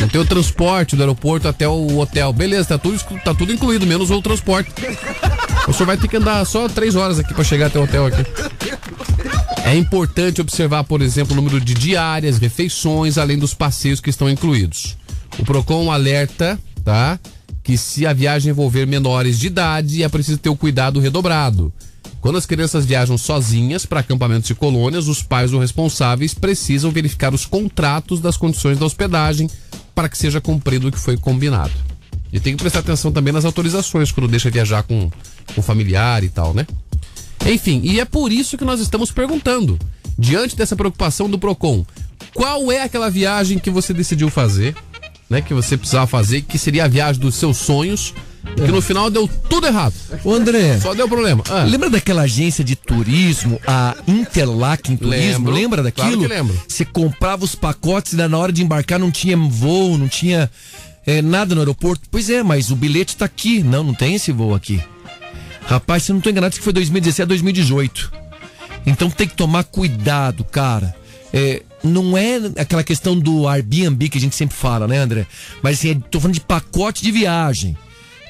não 0.00 0.08
tem 0.08 0.20
o 0.20 0.24
transporte 0.24 0.96
do 0.96 1.02
aeroporto 1.02 1.46
até 1.46 1.68
o 1.68 1.98
hotel. 1.98 2.32
Beleza, 2.32 2.68
tá 2.68 2.78
tudo, 2.78 2.98
tá 3.24 3.34
tudo 3.34 3.52
incluído, 3.52 3.86
menos 3.86 4.10
o 4.10 4.20
transporte. 4.22 4.72
O 5.68 5.72
senhor 5.72 5.86
vai 5.86 5.96
ter 5.96 6.08
que 6.08 6.16
andar 6.16 6.44
só 6.44 6.68
três 6.68 6.96
horas 6.96 7.18
aqui 7.18 7.34
para 7.34 7.44
chegar 7.44 7.66
até 7.66 7.78
o 7.78 7.84
hotel 7.84 8.06
aqui. 8.06 8.24
É 9.64 9.76
importante 9.76 10.40
observar, 10.40 10.84
por 10.84 11.02
exemplo, 11.02 11.32
o 11.32 11.36
número 11.36 11.60
de 11.60 11.74
diárias, 11.74 12.38
refeições, 12.38 13.18
além 13.18 13.38
dos 13.38 13.52
passeios 13.52 14.00
que 14.00 14.10
estão 14.10 14.30
incluídos. 14.30 14.96
O 15.38 15.44
Procon 15.44 15.90
alerta, 15.90 16.58
tá? 16.84 17.18
Que 17.66 17.76
se 17.76 18.06
a 18.06 18.12
viagem 18.12 18.52
envolver 18.52 18.86
menores 18.86 19.40
de 19.40 19.48
idade, 19.48 20.04
é 20.04 20.08
preciso 20.08 20.38
ter 20.38 20.48
o 20.48 20.54
cuidado 20.54 21.00
redobrado. 21.00 21.72
Quando 22.20 22.38
as 22.38 22.46
crianças 22.46 22.86
viajam 22.86 23.18
sozinhas 23.18 23.84
para 23.84 23.98
acampamentos 23.98 24.48
e 24.48 24.54
colônias, 24.54 25.08
os 25.08 25.20
pais 25.20 25.52
ou 25.52 25.58
responsáveis 25.58 26.32
precisam 26.32 26.92
verificar 26.92 27.34
os 27.34 27.44
contratos 27.44 28.20
das 28.20 28.36
condições 28.36 28.78
da 28.78 28.86
hospedagem 28.86 29.50
para 29.96 30.08
que 30.08 30.16
seja 30.16 30.40
cumprido 30.40 30.86
o 30.86 30.92
que 30.92 30.98
foi 30.98 31.16
combinado. 31.16 31.72
E 32.32 32.38
tem 32.38 32.54
que 32.54 32.62
prestar 32.62 32.78
atenção 32.78 33.10
também 33.10 33.32
nas 33.32 33.44
autorizações 33.44 34.12
quando 34.12 34.28
deixa 34.28 34.48
viajar 34.48 34.84
com, 34.84 35.10
com 35.52 35.60
familiar 35.60 36.22
e 36.22 36.28
tal, 36.28 36.54
né? 36.54 36.64
Enfim, 37.44 37.80
e 37.82 37.98
é 37.98 38.04
por 38.04 38.30
isso 38.30 38.56
que 38.56 38.64
nós 38.64 38.78
estamos 38.78 39.10
perguntando, 39.10 39.76
diante 40.16 40.54
dessa 40.54 40.76
preocupação 40.76 41.28
do 41.28 41.36
Procon, 41.36 41.84
qual 42.32 42.70
é 42.70 42.82
aquela 42.82 43.10
viagem 43.10 43.58
que 43.58 43.70
você 43.70 43.92
decidiu 43.92 44.30
fazer, 44.30 44.76
né? 45.28 45.40
Que 45.40 45.54
você 45.54 45.76
precisava 45.76 46.06
fazer, 46.06 46.42
que 46.42 46.58
seria 46.58 46.84
a 46.84 46.88
viagem 46.88 47.20
dos 47.20 47.34
seus 47.34 47.56
sonhos, 47.56 48.14
que 48.54 48.72
no 48.72 48.80
final 48.80 49.10
deu 49.10 49.28
tudo 49.48 49.66
errado. 49.66 49.94
Ô 50.24 50.32
André. 50.32 50.78
Só 50.78 50.94
deu 50.94 51.08
problema. 51.08 51.42
Ah. 51.50 51.64
Lembra 51.64 51.90
daquela 51.90 52.22
agência 52.22 52.62
de 52.62 52.76
turismo, 52.76 53.60
a 53.66 53.96
Interlaken 54.06 54.96
Turismo? 54.96 55.50
Lembro. 55.50 55.52
Lembra 55.52 55.82
daquilo? 55.82 56.18
Claro 56.18 56.28
lembro. 56.28 56.62
Você 56.66 56.84
comprava 56.84 57.44
os 57.44 57.54
pacotes 57.54 58.12
e 58.12 58.16
na 58.16 58.38
hora 58.38 58.52
de 58.52 58.62
embarcar 58.62 58.98
não 58.98 59.10
tinha 59.10 59.36
voo, 59.36 59.98
não 59.98 60.08
tinha 60.08 60.50
é, 61.06 61.20
nada 61.20 61.54
no 61.54 61.60
aeroporto. 61.60 62.08
Pois 62.10 62.30
é, 62.30 62.42
mas 62.42 62.70
o 62.70 62.76
bilhete 62.76 63.16
tá 63.16 63.24
aqui. 63.24 63.62
Não, 63.62 63.82
não 63.82 63.94
tem 63.94 64.14
esse 64.14 64.32
voo 64.32 64.54
aqui. 64.54 64.80
Rapaz, 65.66 66.04
se 66.04 66.12
não 66.12 66.20
tô 66.20 66.30
enganado, 66.30 66.54
que 66.54 66.62
foi 66.62 66.72
2017 66.72 67.22
a 67.22 67.26
2018. 67.26 68.12
Então 68.86 69.10
tem 69.10 69.26
que 69.26 69.34
tomar 69.34 69.64
cuidado, 69.64 70.44
cara. 70.44 70.94
É, 71.32 71.62
não 71.86 72.16
é 72.16 72.36
aquela 72.58 72.82
questão 72.84 73.18
do 73.18 73.48
Airbnb 73.48 74.08
que 74.08 74.18
a 74.18 74.20
gente 74.20 74.36
sempre 74.36 74.56
fala, 74.56 74.86
né, 74.86 74.98
André? 74.98 75.26
Mas 75.62 75.78
assim, 75.78 75.90
é- 75.90 76.08
tô 76.10 76.20
falando 76.20 76.34
de 76.34 76.40
pacote 76.40 77.02
de 77.02 77.10
viagem. 77.10 77.76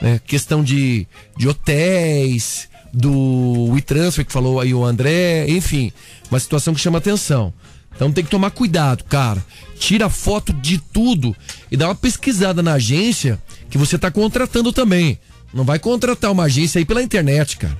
Né? 0.00 0.20
Questão 0.26 0.62
de, 0.62 1.06
de 1.36 1.48
hotéis, 1.48 2.68
do 2.92 3.70
WeTransfer 3.72 4.24
que 4.24 4.32
falou 4.32 4.60
aí 4.60 4.72
o 4.72 4.84
André, 4.84 5.46
enfim, 5.48 5.92
uma 6.30 6.40
situação 6.40 6.74
que 6.74 6.80
chama 6.80 6.98
atenção. 6.98 7.52
Então 7.94 8.12
tem 8.12 8.24
que 8.24 8.30
tomar 8.30 8.50
cuidado, 8.50 9.04
cara. 9.04 9.44
Tira 9.78 10.08
foto 10.10 10.52
de 10.52 10.78
tudo 10.78 11.34
e 11.70 11.76
dá 11.76 11.88
uma 11.88 11.94
pesquisada 11.94 12.62
na 12.62 12.74
agência 12.74 13.38
que 13.70 13.78
você 13.78 13.98
tá 13.98 14.10
contratando 14.10 14.72
também. 14.72 15.18
Não 15.52 15.64
vai 15.64 15.78
contratar 15.78 16.30
uma 16.30 16.44
agência 16.44 16.78
aí 16.78 16.84
pela 16.84 17.02
internet, 17.02 17.56
cara. 17.56 17.76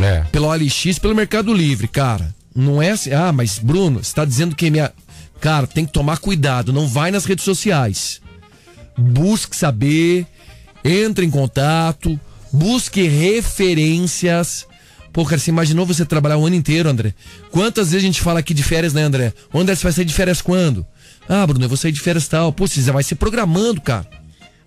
É. 0.00 0.20
Pelo 0.30 0.46
OLX, 0.46 0.98
pelo 1.00 1.14
Mercado 1.14 1.52
Livre, 1.52 1.88
cara. 1.88 2.34
Não 2.54 2.82
é 2.82 2.90
assim. 2.90 3.12
Ah, 3.12 3.32
mas 3.32 3.58
Bruno, 3.58 4.02
você 4.02 4.14
tá 4.14 4.24
dizendo 4.24 4.54
que 4.54 4.70
minha. 4.70 4.92
Cara, 5.40 5.66
tem 5.66 5.86
que 5.86 5.92
tomar 5.92 6.18
cuidado. 6.18 6.72
Não 6.72 6.86
vai 6.86 7.10
nas 7.10 7.24
redes 7.24 7.44
sociais. 7.44 8.20
Busque 8.98 9.56
saber, 9.56 10.26
entre 10.84 11.24
em 11.24 11.30
contato, 11.30 12.18
busque 12.52 13.02
referências. 13.02 14.66
Pô, 15.12 15.24
cara, 15.24 15.38
você 15.38 15.50
imaginou 15.50 15.86
você 15.86 16.04
trabalhar 16.04 16.36
o 16.36 16.46
ano 16.46 16.56
inteiro, 16.56 16.88
André? 16.88 17.14
Quantas 17.50 17.90
vezes 17.90 18.04
a 18.04 18.06
gente 18.06 18.20
fala 18.20 18.40
aqui 18.40 18.54
de 18.54 18.62
férias, 18.62 18.92
né, 18.92 19.02
André? 19.02 19.32
O 19.52 19.58
André, 19.58 19.74
você 19.74 19.82
vai 19.82 19.92
sair 19.92 20.04
de 20.04 20.14
férias 20.14 20.40
quando? 20.40 20.86
Ah, 21.28 21.46
Bruno, 21.46 21.64
eu 21.64 21.68
vou 21.68 21.76
sair 21.76 21.92
de 21.92 22.00
férias 22.00 22.28
tal. 22.28 22.52
Pô, 22.52 22.66
você 22.66 22.80
já 22.82 22.92
vai 22.92 23.02
se 23.02 23.14
programando, 23.14 23.80
cara. 23.80 24.06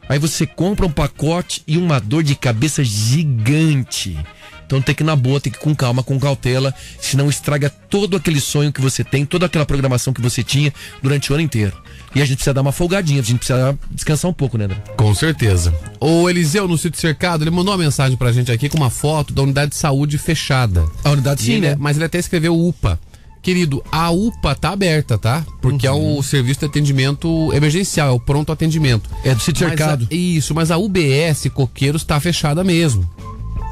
Aí 0.09 0.19
você 0.19 0.45
compra 0.45 0.85
um 0.85 0.91
pacote 0.91 1.63
e 1.65 1.77
uma 1.77 1.99
dor 1.99 2.23
de 2.23 2.35
cabeça 2.35 2.83
gigante. 2.83 4.17
Então 4.65 4.81
tem 4.81 4.95
que 4.95 5.03
ir 5.03 5.05
na 5.05 5.15
boa, 5.15 5.39
tem 5.39 5.51
que 5.51 5.57
ir 5.57 5.61
com 5.61 5.75
calma, 5.75 6.01
com 6.03 6.19
cautela, 6.19 6.73
senão 6.99 7.29
estraga 7.29 7.69
todo 7.69 8.15
aquele 8.17 8.39
sonho 8.41 8.71
que 8.71 8.81
você 8.81 9.03
tem, 9.03 9.25
toda 9.25 9.45
aquela 9.45 9.65
programação 9.65 10.13
que 10.13 10.21
você 10.21 10.41
tinha 10.43 10.73
durante 11.01 11.31
o 11.31 11.35
ano 11.35 11.43
inteiro. 11.43 11.73
E 12.15 12.21
a 12.21 12.25
gente 12.25 12.37
precisa 12.37 12.53
dar 12.53 12.61
uma 12.61 12.71
folgadinha, 12.71 13.19
a 13.21 13.23
gente 13.23 13.37
precisa 13.39 13.77
descansar 13.91 14.29
um 14.29 14.33
pouco, 14.33 14.57
né, 14.57 14.65
André? 14.65 14.77
Com 14.97 15.13
certeza. 15.15 15.73
O 15.99 16.29
Eliseu, 16.29 16.67
no 16.67 16.77
sítio 16.77 16.99
cercado, 16.99 17.43
ele 17.43 17.51
mandou 17.51 17.73
uma 17.73 17.83
mensagem 17.83 18.15
pra 18.17 18.31
gente 18.31 18.51
aqui 18.51 18.69
com 18.69 18.77
uma 18.77 18.89
foto 18.89 19.33
da 19.33 19.41
unidade 19.41 19.71
de 19.71 19.77
saúde 19.77 20.17
fechada. 20.17 20.85
A 21.03 21.09
unidade 21.11 21.41
sim, 21.41 21.53
ele- 21.53 21.69
né? 21.69 21.75
Mas 21.79 21.95
ele 21.97 22.05
até 22.05 22.19
escreveu 22.19 22.55
UPA. 22.59 22.99
Querido, 23.41 23.83
a 23.91 24.09
UPA 24.09 24.55
tá 24.55 24.69
aberta, 24.69 25.17
tá? 25.17 25.45
Porque 25.61 25.85
é 25.85 25.91
o 25.91 26.23
serviço 26.23 26.61
de 26.61 26.65
atendimento 26.67 27.51
emergencial, 27.53 28.07
é 28.07 28.11
o 28.11 28.19
pronto 28.19 28.51
atendimento. 28.53 29.09
É 29.23 29.35
do 29.35 29.41
sítio 29.41 29.67
cercado. 29.67 30.07
a- 30.09 30.15
isso, 30.15 30.55
mas 30.55 30.71
a 30.71 30.77
UBS 30.77 31.49
Coqueiros 31.49 32.05
tá 32.05 32.17
fechada 32.21 32.63
mesmo. 32.63 33.09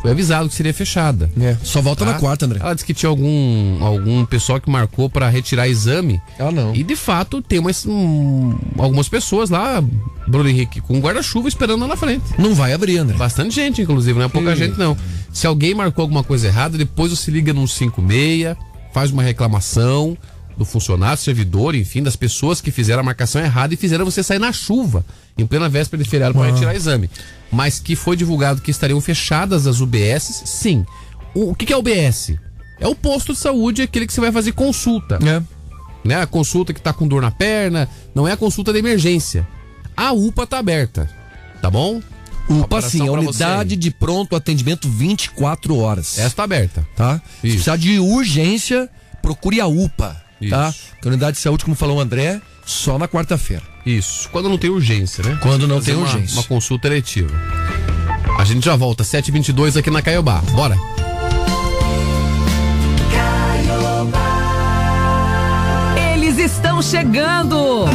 Foi 0.02 0.12
avisado 0.12 0.50
que 0.50 0.56
seria 0.56 0.74
fechada. 0.74 1.30
É, 1.40 1.56
só 1.64 1.80
volta 1.82 2.04
Tá? 2.06 2.14
na 2.14 2.20
quarta, 2.20 2.46
André. 2.46 2.60
Ela 2.60 2.74
disse 2.74 2.86
que 2.86 2.94
tinha 2.94 3.10
algum, 3.10 3.78
algum 3.84 4.26
pessoal 4.26 4.60
que 4.60 4.70
marcou 4.70 5.10
pra 5.10 5.30
retirar 5.30 5.68
exame. 5.68 6.20
Ah, 6.40 6.52
não. 6.52 6.74
E 6.74 6.82
de 6.84 6.96
fato 6.96 7.42
tem 7.42 7.60
umas, 7.60 7.86
um, 7.86 8.58
algumas 8.80 9.08
pessoas 9.08 9.50
lá, 9.52 9.84
Bruno 10.28 10.50
Henrique, 10.50 10.82
com 10.82 11.00
guarda-chuva 11.00 11.48
esperando 11.48 11.82
lá 11.82 11.88
na 11.90 11.96
frente. 11.96 12.24
Não 12.38 12.56
vai 12.56 12.74
abrir, 12.74 12.98
André. 12.98 13.16
Bastante 13.16 13.54
gente, 13.54 13.82
inclusive, 13.82 14.18
não 14.18 14.26
é 14.26 14.30
pouca 14.30 14.56
gente 14.56 14.78
não. 14.78 14.98
Se 15.32 15.46
alguém 15.46 15.76
marcou 15.76 16.02
alguma 16.02 16.24
coisa 16.24 16.48
errada, 16.48 16.78
depois 16.78 17.12
você 17.12 17.30
liga 17.30 17.54
no 17.54 17.68
56, 17.68 18.56
faz 18.94 19.12
uma 19.12 19.22
reclamação 19.24 20.18
do 20.62 20.66
funcionário, 20.66 21.18
servidor, 21.18 21.74
enfim, 21.74 22.04
das 22.04 22.16
pessoas 22.16 22.62
que 22.62 22.70
fizeram 22.72 23.02
a 23.02 23.04
marcação 23.04 23.42
errada 23.42 23.74
e 23.74 23.78
fizeram 23.78 24.06
você 24.06 24.22
sair 24.22 24.38
na 24.40 24.54
chuva, 24.54 25.04
em 25.38 25.46
plena 25.46 25.68
véspera 25.68 26.04
de 26.04 26.08
feriado, 26.10 26.36
para 26.36 26.48
Ah. 26.48 26.52
retirar 26.52 26.76
exame. 26.76 27.10
Mas 27.52 27.80
que 27.80 27.96
foi 27.96 28.16
divulgado 28.16 28.62
que 28.62 28.70
estariam 28.70 29.02
fechadas 29.02 29.66
as 29.66 29.80
UBS, 29.82 30.44
sim. 30.46 30.86
O, 31.34 31.52
o 31.52 31.56
que, 31.56 31.66
que 31.66 31.74
é 31.74 31.78
UBS? 31.78 32.36
É 32.80 32.88
o 32.88 32.96
posto 32.96 33.34
de 33.34 33.40
saúde, 33.40 33.82
aquele 33.82 34.06
que 34.06 34.14
você 34.14 34.22
vai 34.22 34.32
fazer 34.32 34.52
consulta. 34.52 35.18
É. 35.24 35.42
Né? 36.08 36.22
A 36.22 36.28
consulta 36.28 36.74
que 36.74 36.82
tá 36.82 36.94
com 36.94 37.08
dor 37.08 37.22
na 37.22 37.32
perna, 37.32 37.90
não 38.14 38.28
é 38.28 38.32
a 38.34 38.38
consulta 38.38 38.72
de 38.72 38.80
emergência. 38.80 39.48
A 39.98 40.12
UPA 40.12 40.46
tá 40.48 40.60
aberta, 40.60 41.10
tá 41.62 41.70
bom? 41.70 42.02
UPA 42.50 42.82
sim, 42.82 43.02
a 43.02 43.12
pra 43.12 43.22
você 43.22 43.28
unidade 43.28 43.76
de 43.76 43.92
pronto 43.92 44.36
atendimento 44.36 44.90
24 44.90 45.76
horas. 45.78 46.18
Essa 46.18 46.36
tá 46.38 46.44
aberta. 46.44 46.86
Tá? 46.96 47.16
Se 47.18 47.48
Isso. 47.48 47.56
precisar 47.56 47.78
de 47.78 48.00
urgência, 48.00 48.90
procure 49.22 49.62
a 49.62 49.68
UPA. 49.68 50.22
Tá? 50.50 50.70
Isso. 50.70 50.80
Que 51.02 51.08
a 51.08 51.12
unidade 51.12 51.38
de 51.38 51.42
saúde, 51.44 51.64
como 51.64 51.76
falou 51.76 51.98
o 51.98 52.00
André, 52.02 52.42
só 52.66 52.98
na 52.98 53.08
quarta-feira. 53.08 53.64
Isso. 53.86 54.30
Quando 54.30 54.50
não 54.50 54.58
tem 54.58 54.70
urgência, 54.70 55.24
né? 55.24 55.38
Quando 55.42 55.68
não 55.68 55.76
Fazer 55.78 55.92
tem 55.92 55.96
uma- 55.96 56.06
urgência. 56.12 56.38
Uma 56.38 56.44
consulta 56.44 56.88
eletiva. 56.88 57.32
A 58.38 58.44
gente 58.44 58.64
já 58.66 58.76
volta, 58.76 59.04
7h22 59.04 59.78
aqui 59.78 59.90
na 59.92 60.02
Caiobá. 60.02 60.40
Bora. 60.54 60.76
Eles 66.14 66.38
estão 66.38 66.82
chegando! 66.82 67.86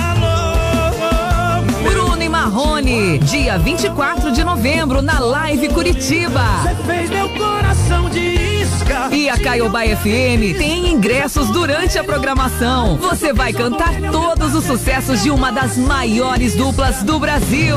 Bruno 1.82 2.22
e 2.22 2.28
Marrone, 2.28 3.18
dia 3.18 3.58
24 3.58 4.32
de 4.32 4.42
novembro, 4.44 5.00
na 5.02 5.18
Live 5.20 5.68
Curitiba. 5.70 6.42
fez 6.86 7.10
meu 7.10 7.28
coração 7.30 8.08
de. 8.10 8.35
E 9.12 9.28
a 9.28 9.38
Caiobá 9.38 9.82
FM 9.82 10.56
tem 10.58 10.92
ingressos 10.92 11.48
durante 11.48 11.98
a 11.98 12.04
programação. 12.04 12.96
Você 12.96 13.32
vai 13.32 13.52
cantar 13.52 13.94
todos 14.10 14.54
os 14.54 14.64
sucessos 14.64 15.22
de 15.22 15.30
uma 15.30 15.50
das 15.50 15.76
maiores 15.76 16.54
duplas 16.54 17.02
do 17.02 17.18
Brasil. 17.18 17.76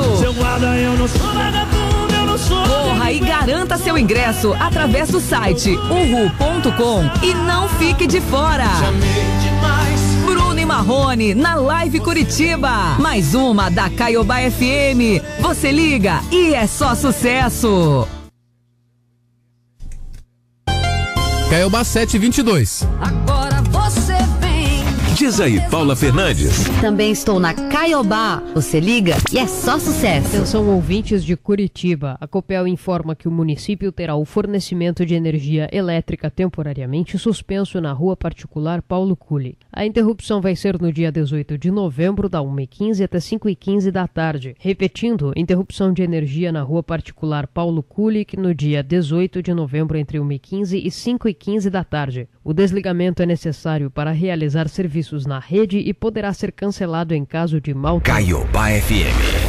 Corra 2.68 3.12
e 3.12 3.20
garanta 3.20 3.78
seu 3.78 3.98
ingresso 3.98 4.54
através 4.60 5.10
do 5.10 5.20
site 5.20 5.72
uhu.com 5.72 7.26
e 7.26 7.34
não 7.34 7.68
fique 7.70 8.08
de 8.08 8.22
fora. 8.22 8.66
Bruno 10.26 10.60
e 10.60 10.66
Marrone 10.66 11.34
na 11.34 11.56
Live 11.56 12.00
Curitiba. 12.00 12.96
Mais 13.00 13.34
uma 13.34 13.70
da 13.70 13.90
Caiobá 13.90 14.38
FM. 14.38 15.22
Você 15.42 15.72
liga 15.72 16.22
e 16.32 16.54
é 16.54 16.66
só 16.68 16.96
sucesso. 16.96 18.08
Caiobá 21.50 21.84
722. 21.84 22.88
Agora. 23.02 23.39
Diz 25.16 25.42
aí, 25.42 25.60
Paula 25.70 25.96
Fernandes. 25.96 26.64
Também 26.80 27.12
estou 27.12 27.40
na 27.40 27.54
Caiobá. 27.54 28.42
Você 28.54 28.80
liga 28.80 29.16
e 29.34 29.38
é 29.38 29.48
só 29.48 29.78
sucesso. 29.78 30.28
Atenção 30.28 30.70
ouvintes 30.70 31.26
de 31.26 31.36
Curitiba. 31.36 32.18
A 32.22 32.28
Copel 32.28 32.68
informa 32.68 33.16
que 33.16 33.28
o 33.28 33.32
município 33.32 33.92
terá 33.92 34.16
o 34.16 34.24
fornecimento 34.24 35.06
de 35.06 35.16
energia 35.16 35.68
elétrica 35.74 36.30
temporariamente 36.30 37.18
suspenso 37.18 37.82
na 37.82 37.92
rua 37.92 38.16
particular 38.16 38.82
Paulo 38.82 39.16
Culle. 39.16 39.58
A 39.74 39.86
interrupção 39.86 40.40
vai 40.40 40.56
ser 40.56 40.80
no 40.80 40.92
dia 40.92 41.12
18 41.12 41.58
de 41.58 41.70
novembro, 41.70 42.30
da 42.30 42.40
1h15 42.40 43.04
até 43.04 43.18
5h15 43.18 43.92
da 43.92 44.08
tarde. 44.08 44.56
Repetindo, 44.58 45.34
interrupção 45.36 45.92
de 45.92 46.02
energia 46.02 46.52
na 46.52 46.62
rua 46.62 46.84
particular 46.84 47.46
Paulo 47.48 47.84
Kulik 47.84 48.38
no 48.38 48.54
dia 48.56 48.82
18 48.82 49.42
de 49.42 49.54
novembro 49.54 49.98
entre 49.98 50.18
1h15 50.18 50.82
e 50.82 50.88
5h15 50.88 51.70
da 51.70 51.84
tarde. 51.84 52.30
O 52.44 52.54
desligamento 52.54 53.22
é 53.22 53.26
necessário 53.26 53.92
para 53.92 54.12
realizar 54.12 54.70
serviços 54.70 54.99
na 55.26 55.40
rede 55.40 55.78
e 55.78 55.94
poderá 55.94 56.34
ser 56.34 56.52
cancelado 56.52 57.14
em 57.14 57.26
caso 57.26 57.60
de 57.60 57.74
mau 57.74 58.00
Caiobá 58.02 58.70
FM 58.70 59.49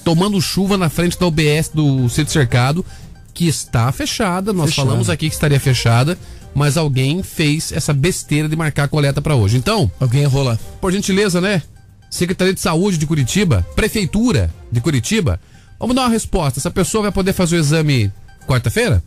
tomando 0.04 0.42
chuva 0.42 0.76
na 0.76 0.90
frente 0.90 1.18
da 1.18 1.24
OBS 1.24 1.70
do 1.72 2.06
sítio 2.10 2.34
cercado, 2.34 2.84
que 3.32 3.48
está 3.48 3.90
fechada. 3.92 4.52
Nós 4.52 4.68
Fechada. 4.68 4.88
falamos 4.88 5.08
aqui 5.08 5.30
que 5.30 5.34
estaria 5.34 5.58
fechada, 5.58 6.18
mas 6.54 6.76
alguém 6.76 7.22
fez 7.22 7.72
essa 7.72 7.92
besteira 7.92 8.48
de 8.48 8.56
marcar 8.56 8.84
a 8.84 8.88
coleta 8.88 9.20
para 9.20 9.34
hoje. 9.34 9.56
Então, 9.56 9.90
alguém 9.98 10.22
errou 10.22 10.42
lá. 10.42 10.58
Por 10.80 10.92
gentileza, 10.92 11.40
né? 11.40 11.62
Secretaria 12.10 12.54
de 12.54 12.60
Saúde 12.60 12.96
de 12.96 13.06
Curitiba, 13.06 13.66
Prefeitura 13.74 14.50
de 14.70 14.80
Curitiba, 14.80 15.40
vamos 15.80 15.96
dar 15.96 16.02
uma 16.02 16.10
resposta. 16.10 16.60
Essa 16.60 16.70
pessoa 16.70 17.02
vai 17.02 17.12
poder 17.12 17.32
fazer 17.32 17.56
o 17.56 17.58
exame 17.58 18.12
quarta-feira? 18.46 19.02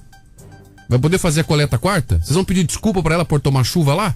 Vai 0.90 1.00
poder 1.00 1.18
fazer 1.18 1.42
a 1.42 1.44
coleta 1.44 1.78
quarta? 1.78 2.18
Vocês 2.18 2.36
vão 2.36 2.44
pedir 2.44 2.64
desculpa 2.64 3.02
para 3.02 3.16
ela 3.16 3.26
por 3.26 3.40
tomar 3.40 3.64
chuva 3.64 3.94
lá? 3.94 4.16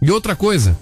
E 0.00 0.10
outra 0.10 0.36
coisa, 0.36 0.76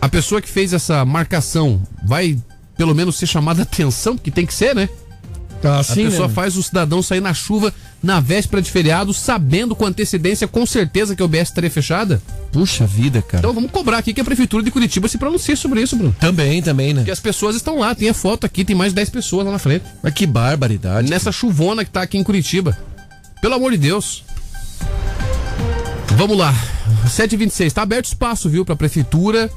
a 0.00 0.08
pessoa 0.08 0.40
que 0.40 0.48
fez 0.48 0.72
essa 0.72 1.04
marcação 1.04 1.80
vai 2.04 2.38
pelo 2.76 2.94
menos 2.94 3.16
ser 3.16 3.26
chamada 3.26 3.62
atenção, 3.62 4.16
porque 4.16 4.30
tem 4.30 4.46
que 4.46 4.54
ser, 4.54 4.74
né? 4.74 4.88
Ah, 5.62 5.80
a 5.80 5.82
sim, 5.82 6.04
pessoa 6.04 6.28
né? 6.28 6.34
faz 6.34 6.56
o 6.56 6.62
cidadão 6.62 7.02
sair 7.02 7.20
na 7.20 7.34
chuva 7.34 7.72
na 8.02 8.20
véspera 8.20 8.62
de 8.62 8.70
feriado, 8.70 9.12
sabendo 9.12 9.74
com 9.74 9.84
antecedência, 9.84 10.46
com 10.46 10.64
certeza 10.64 11.16
que 11.16 11.22
a 11.22 11.24
OBS 11.24 11.48
estaria 11.48 11.70
fechada. 11.70 12.22
Puxa 12.52 12.86
vida, 12.86 13.20
cara. 13.20 13.38
Então 13.38 13.52
vamos 13.52 13.70
cobrar 13.70 13.98
aqui 13.98 14.14
que 14.14 14.20
a 14.20 14.24
Prefeitura 14.24 14.62
de 14.62 14.70
Curitiba 14.70 15.08
se 15.08 15.18
pronuncie 15.18 15.56
sobre 15.56 15.82
isso, 15.82 15.96
Bruno. 15.96 16.14
Também, 16.20 16.62
também, 16.62 16.94
né? 16.94 17.00
Porque 17.00 17.10
as 17.10 17.20
pessoas 17.20 17.56
estão 17.56 17.78
lá, 17.78 17.94
tem 17.94 18.08
a 18.08 18.14
foto 18.14 18.44
aqui, 18.46 18.64
tem 18.64 18.76
mais 18.76 18.92
de 18.92 18.96
10 18.96 19.10
pessoas 19.10 19.44
lá 19.44 19.52
na 19.52 19.58
frente. 19.58 19.84
Mas 20.02 20.14
que 20.14 20.26
barbaridade. 20.26 21.10
Nessa 21.10 21.32
chuvona 21.32 21.84
que 21.84 21.90
tá 21.90 22.02
aqui 22.02 22.16
em 22.16 22.22
Curitiba. 22.22 22.78
Pelo 23.40 23.54
amor 23.54 23.72
de 23.72 23.78
Deus. 23.78 24.24
Vamos 26.16 26.38
lá. 26.38 26.54
7h26, 27.06 27.72
tá 27.72 27.82
aberto 27.82 28.06
espaço, 28.06 28.48
viu, 28.48 28.64
pra 28.64 28.74
Prefeitura, 28.74 29.50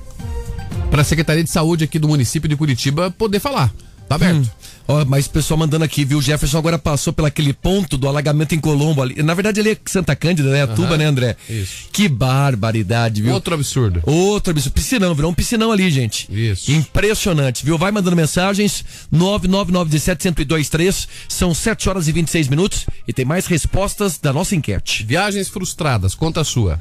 pra 0.90 1.04
Secretaria 1.04 1.44
de 1.44 1.50
Saúde 1.50 1.84
aqui 1.84 1.98
do 1.98 2.08
município 2.08 2.50
de 2.50 2.56
Curitiba 2.56 3.12
poder 3.12 3.40
falar. 3.40 3.72
Tá 4.12 4.16
aberto. 4.16 4.40
Hum. 4.40 4.50
Ó, 4.88 5.06
mas 5.06 5.26
o 5.26 5.30
pessoal 5.30 5.58
mandando 5.58 5.86
aqui, 5.86 6.04
viu? 6.04 6.18
O 6.18 6.22
Jefferson 6.22 6.58
agora 6.58 6.78
passou 6.78 7.14
pelo 7.14 7.28
aquele 7.28 7.54
ponto 7.54 7.98
do 7.98 8.10
alagamento 8.10 8.54
em 8.54 8.60
Colombo 8.60 9.02
ali. 9.02 9.24
Na 9.24 9.34
verdade, 9.34 9.62
ele 9.62 9.72
é 9.72 9.78
Santa 9.86 10.14
Cândida, 10.18 10.50
né? 10.50 10.64
A 10.64 10.66
Aham. 10.66 10.76
tuba, 10.76 10.98
né, 10.98 11.06
André? 11.06 11.38
Isso. 11.50 11.86
Que 11.94 12.10
barbaridade, 12.10 13.22
viu? 13.22 13.34
Outro 13.34 13.54
absurdo. 13.54 14.02
Outro 14.06 14.52
absurdo. 14.52 14.74
Piscinão, 14.74 15.16
virou 15.16 15.32
um 15.32 15.34
piscinão 15.34 15.72
ali, 15.72 15.90
gente. 15.90 16.28
Isso. 16.30 16.72
Impressionante, 16.74 17.64
viu? 17.64 17.78
Vai 17.78 17.92
mandando 17.92 18.18
mensagens. 18.18 18.84
99917-1023. 19.14 21.08
São 21.30 21.54
7 21.54 21.88
horas 21.88 22.10
e 22.10 22.12
26 22.12 22.50
minutos. 22.50 22.86
E 23.08 23.14
tem 23.14 23.24
mais 23.24 23.46
respostas 23.46 24.18
da 24.18 24.34
nossa 24.34 24.56
enquete. 24.56 25.06
Viagens 25.06 25.48
frustradas, 25.48 26.14
conta 26.16 26.42
a 26.42 26.44
sua. 26.44 26.78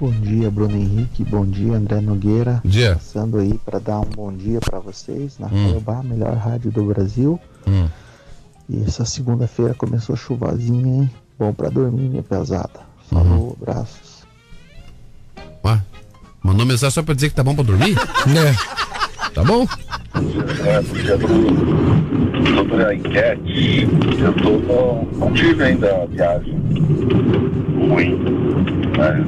Bom 0.00 0.10
dia, 0.10 0.50
Bruno 0.50 0.76
Henrique. 0.76 1.22
Bom 1.24 1.44
dia, 1.44 1.74
André 1.74 2.00
Nogueira. 2.00 2.60
Dia. 2.64 2.94
Passando 2.94 3.38
aí 3.38 3.60
para 3.64 3.78
dar 3.78 4.00
um 4.00 4.08
bom 4.08 4.32
dia 4.32 4.58
para 4.60 4.78
vocês 4.78 5.38
na 5.38 5.46
Hum. 5.48 5.50
Caiobá, 5.50 6.02
melhor 6.02 6.34
rádio 6.36 6.70
do 6.70 6.84
Brasil. 6.84 7.38
E 8.68 8.82
essa 8.84 9.04
segunda-feira 9.04 9.74
começou 9.74 10.16
chuvazinha, 10.16 11.02
hein? 11.02 11.10
Bom 11.38 11.52
para 11.52 11.68
dormir, 11.68 12.08
minha 12.08 12.22
pesada. 12.22 12.80
Falou, 13.10 13.56
abraços. 13.60 14.20
Ah, 15.64 15.80
mandou 16.42 16.64
mensagem 16.64 16.90
só 16.94 17.02
pra 17.02 17.14
dizer 17.14 17.28
que 17.28 17.34
tá 17.34 17.42
bom 17.44 17.54
pra 17.54 17.64
dormir? 17.64 17.94
né? 18.26 18.56
Tá 19.34 19.44
bom? 19.44 19.64
Porque 20.12 21.06
sobre 22.52 22.84
a 22.84 22.92
enquete, 22.94 23.88
eu 24.18 24.32
tô 24.32 24.50
no, 24.58 25.08
não 25.18 25.32
tive 25.32 25.62
ainda 25.62 26.02
a 26.02 26.06
viagem 26.06 26.58
ruim, 27.76 28.18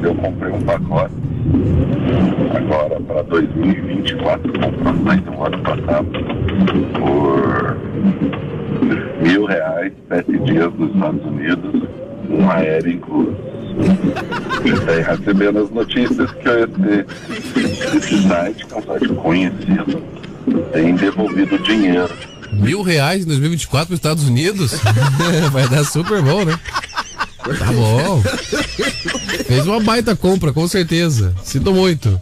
eu 0.02 0.14
comprei 0.14 0.52
um 0.52 0.62
pacote 0.62 1.14
agora 2.54 3.00
para 3.00 3.22
2024, 3.22 4.52
comprei 4.52 5.20
no 5.20 5.44
ano 5.44 5.58
passado 5.62 6.08
por 6.98 7.76
mil 9.22 9.46
reais, 9.46 9.92
sete 10.08 10.38
dias 10.40 10.72
nos 10.74 10.94
Estados 10.94 11.24
Unidos, 11.24 11.88
um 12.28 12.50
aéreo 12.50 12.92
incluso. 12.92 13.36
Eu 14.64 14.86
tenho 14.86 15.04
recebendo 15.04 15.58
as 15.60 15.70
notícias 15.70 16.30
que 16.32 16.48
esse, 16.48 17.96
esse 17.96 18.28
site, 18.28 18.66
que 18.66 18.74
é 18.74 18.76
um 18.76 18.82
site 18.82 19.08
conhecido, 19.08 20.02
tem 20.72 20.94
devolvido 20.94 21.58
dinheiro. 21.60 22.10
Mil 22.52 22.82
reais 22.82 23.24
em 23.24 23.28
2024 23.28 23.86
para 23.86 23.94
os 23.94 23.98
Estados 23.98 24.28
Unidos? 24.28 24.78
Vai 25.50 25.66
dar 25.68 25.84
super 25.84 26.20
bom, 26.20 26.44
né? 26.44 26.58
Tá 27.59 27.73
bom. 27.73 28.23
Fez 29.47 29.66
uma 29.66 29.81
baita 29.81 30.14
compra, 30.14 30.52
com 30.52 30.66
certeza. 30.69 31.35
Sinto 31.44 31.73
muito. 31.73 32.20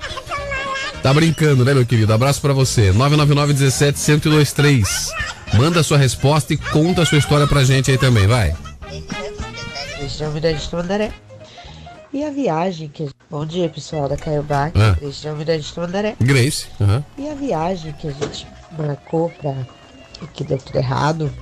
Tá 1.02 1.12
brincando, 1.14 1.64
né, 1.64 1.72
meu 1.74 1.84
querido? 1.86 2.12
Abraço 2.12 2.40
pra 2.40 2.52
você. 2.52 2.92
999 2.92 3.52
17 3.54 3.98
1023. 3.98 5.10
Manda 5.54 5.82
sua 5.82 5.98
resposta 5.98 6.52
e 6.54 6.56
conta 6.56 7.02
a 7.02 7.06
sua 7.06 7.18
história 7.18 7.46
pra 7.46 7.64
gente 7.64 7.90
aí 7.90 7.98
também, 7.98 8.26
vai. 8.26 8.54
Região 9.98 10.30
Mirante 10.32 10.70
do 10.70 10.76
Mandaré. 10.76 11.12
E 12.12 12.24
a 12.24 12.30
viagem 12.30 12.88
que. 12.88 13.08
Bom 13.30 13.46
dia, 13.46 13.68
pessoal 13.68 14.08
da 14.08 14.16
Caiobá, 14.16 14.72
Ah. 14.74 14.96
região 15.00 15.36
Mirante 15.36 15.72
do 15.74 15.80
Mandaré. 15.80 16.16
Grace. 16.20 16.66
aham. 16.80 17.04
E 17.16 17.28
a 17.28 17.34
viagem 17.34 17.92
que 17.92 18.08
a 18.08 18.10
gente 18.12 18.46
marcou 18.78 19.30
pra. 19.40 19.54
e 20.22 20.26
que 20.34 20.44
deu 20.44 20.58
tudo 20.58 20.76
errado 20.76 21.32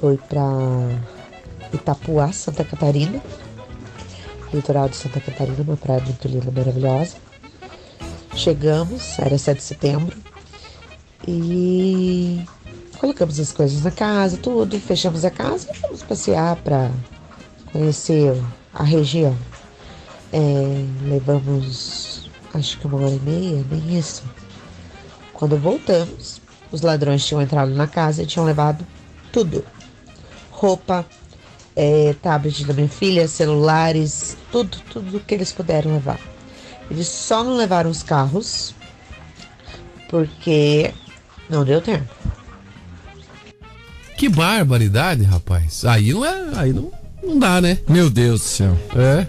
foi 0.00 0.16
pra 0.28 0.42
Itapuá, 1.72 2.32
Santa 2.32 2.64
Catarina. 2.64 3.20
Litoral 4.52 4.88
de 4.88 4.96
Santa 4.96 5.20
Catarina, 5.20 5.62
uma 5.62 5.76
praia 5.76 6.00
muito 6.00 6.28
linda, 6.28 6.50
maravilhosa. 6.50 7.16
Chegamos, 8.34 9.18
era 9.18 9.36
7 9.36 9.56
de 9.58 9.62
setembro. 9.62 10.16
E 11.26 12.44
colocamos 12.98 13.38
as 13.40 13.52
coisas 13.52 13.82
na 13.82 13.90
casa, 13.90 14.36
tudo, 14.36 14.78
fechamos 14.78 15.24
a 15.24 15.30
casa 15.30 15.68
e 15.70 15.74
fomos 15.74 16.02
passear 16.02 16.56
pra 16.56 16.90
conhecer 17.72 18.40
a 18.72 18.82
região. 18.82 19.36
É, 20.32 21.08
levamos 21.08 22.30
acho 22.54 22.78
que 22.78 22.86
uma 22.86 22.98
hora 22.98 23.14
e 23.14 23.20
meia, 23.20 23.64
nem 23.70 23.98
isso. 23.98 24.22
Quando 25.32 25.58
voltamos, 25.58 26.40
os 26.72 26.80
ladrões 26.80 27.24
tinham 27.24 27.42
entrado 27.42 27.70
na 27.72 27.86
casa 27.86 28.22
e 28.22 28.26
tinham 28.26 28.46
levado 28.46 28.86
tudo: 29.32 29.64
roupa, 30.50 31.04
é, 31.76 32.14
tablet 32.22 32.64
da 32.64 32.72
minha 32.72 32.88
filha, 32.88 33.28
celulares, 33.28 34.36
tudo, 34.50 34.78
tudo 34.90 35.20
que 35.20 35.34
eles 35.34 35.52
puderam 35.52 35.92
levar. 35.92 36.18
Eles 36.90 37.06
só 37.06 37.44
não 37.44 37.56
levaram 37.56 37.90
os 37.90 38.02
carros 38.02 38.74
porque 40.08 40.92
não 41.50 41.64
deu 41.64 41.82
tempo. 41.82 42.08
Que 44.16 44.28
barbaridade, 44.28 45.22
rapaz. 45.24 45.84
Aí 45.84 46.12
não 46.12 46.24
é. 46.24 46.50
Aí 46.56 46.72
não, 46.72 46.90
não 47.22 47.38
dá, 47.38 47.60
né? 47.60 47.78
Meu 47.86 48.08
Deus 48.08 48.40
do 48.40 48.46
céu. 48.46 48.78
É. 48.96 49.26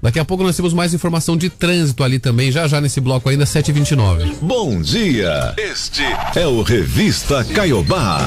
Daqui 0.00 0.20
a 0.20 0.24
pouco 0.24 0.44
nós 0.44 0.54
temos 0.54 0.72
mais 0.72 0.94
informação 0.94 1.36
de 1.36 1.50
trânsito 1.50 2.04
ali 2.04 2.20
também, 2.20 2.52
já 2.52 2.68
já 2.68 2.80
nesse 2.80 3.00
bloco 3.00 3.28
ainda, 3.28 3.44
7h29. 3.44 4.36
Bom 4.40 4.80
dia. 4.80 5.54
Este 5.56 6.02
é 6.36 6.46
o 6.46 6.62
Revista 6.62 7.42
Caiobá. 7.42 8.20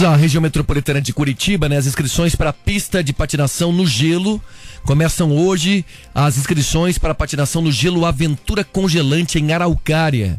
Lá, 0.00 0.16
região 0.16 0.42
metropolitana 0.42 1.00
de 1.00 1.12
Curitiba, 1.12 1.68
né? 1.68 1.76
As 1.76 1.86
inscrições 1.86 2.34
para 2.34 2.50
a 2.50 2.52
pista 2.52 3.02
de 3.02 3.12
patinação 3.12 3.70
no 3.70 3.86
gelo 3.86 4.42
começam 4.82 5.30
hoje. 5.30 5.84
As 6.12 6.36
inscrições 6.36 6.98
para 6.98 7.12
a 7.12 7.14
patinação 7.14 7.62
no 7.62 7.70
gelo 7.70 8.04
Aventura 8.04 8.64
Congelante 8.64 9.38
em 9.38 9.52
Araucária 9.52 10.36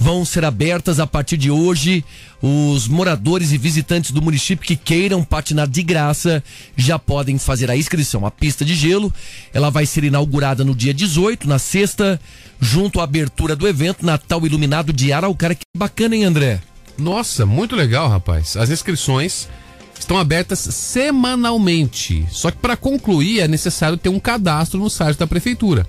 vão 0.00 0.24
ser 0.24 0.44
abertas 0.46 0.98
a 0.98 1.06
partir 1.06 1.36
de 1.36 1.50
hoje. 1.50 2.02
Os 2.42 2.88
moradores 2.88 3.52
e 3.52 3.58
visitantes 3.58 4.10
do 4.10 4.22
município 4.22 4.66
que 4.66 4.74
queiram 4.74 5.22
patinar 5.22 5.68
de 5.68 5.82
graça 5.82 6.42
já 6.74 6.98
podem 6.98 7.38
fazer 7.38 7.70
a 7.70 7.76
inscrição. 7.76 8.24
A 8.24 8.30
pista 8.30 8.64
de 8.64 8.74
gelo, 8.74 9.12
ela 9.52 9.70
vai 9.70 9.84
ser 9.84 10.02
inaugurada 10.02 10.64
no 10.64 10.74
dia 10.74 10.94
18, 10.94 11.46
na 11.46 11.58
sexta, 11.58 12.18
junto 12.58 12.98
à 12.98 13.04
abertura 13.04 13.54
do 13.54 13.68
evento 13.68 14.04
Natal 14.04 14.44
Iluminado 14.46 14.90
de 14.90 15.12
Araucária. 15.12 15.54
Que 15.54 15.64
bacana, 15.76 16.16
hein, 16.16 16.24
André? 16.24 16.60
Nossa, 16.96 17.44
muito 17.44 17.76
legal, 17.76 18.08
rapaz. 18.08 18.56
As 18.56 18.70
inscrições 18.70 19.48
estão 19.98 20.18
abertas 20.18 20.60
semanalmente. 20.60 22.26
Só 22.30 22.50
que 22.50 22.56
para 22.56 22.76
concluir 22.76 23.40
é 23.40 23.48
necessário 23.48 23.98
ter 23.98 24.08
um 24.08 24.18
cadastro 24.18 24.80
no 24.80 24.88
site 24.88 25.18
da 25.18 25.26
prefeitura. 25.26 25.86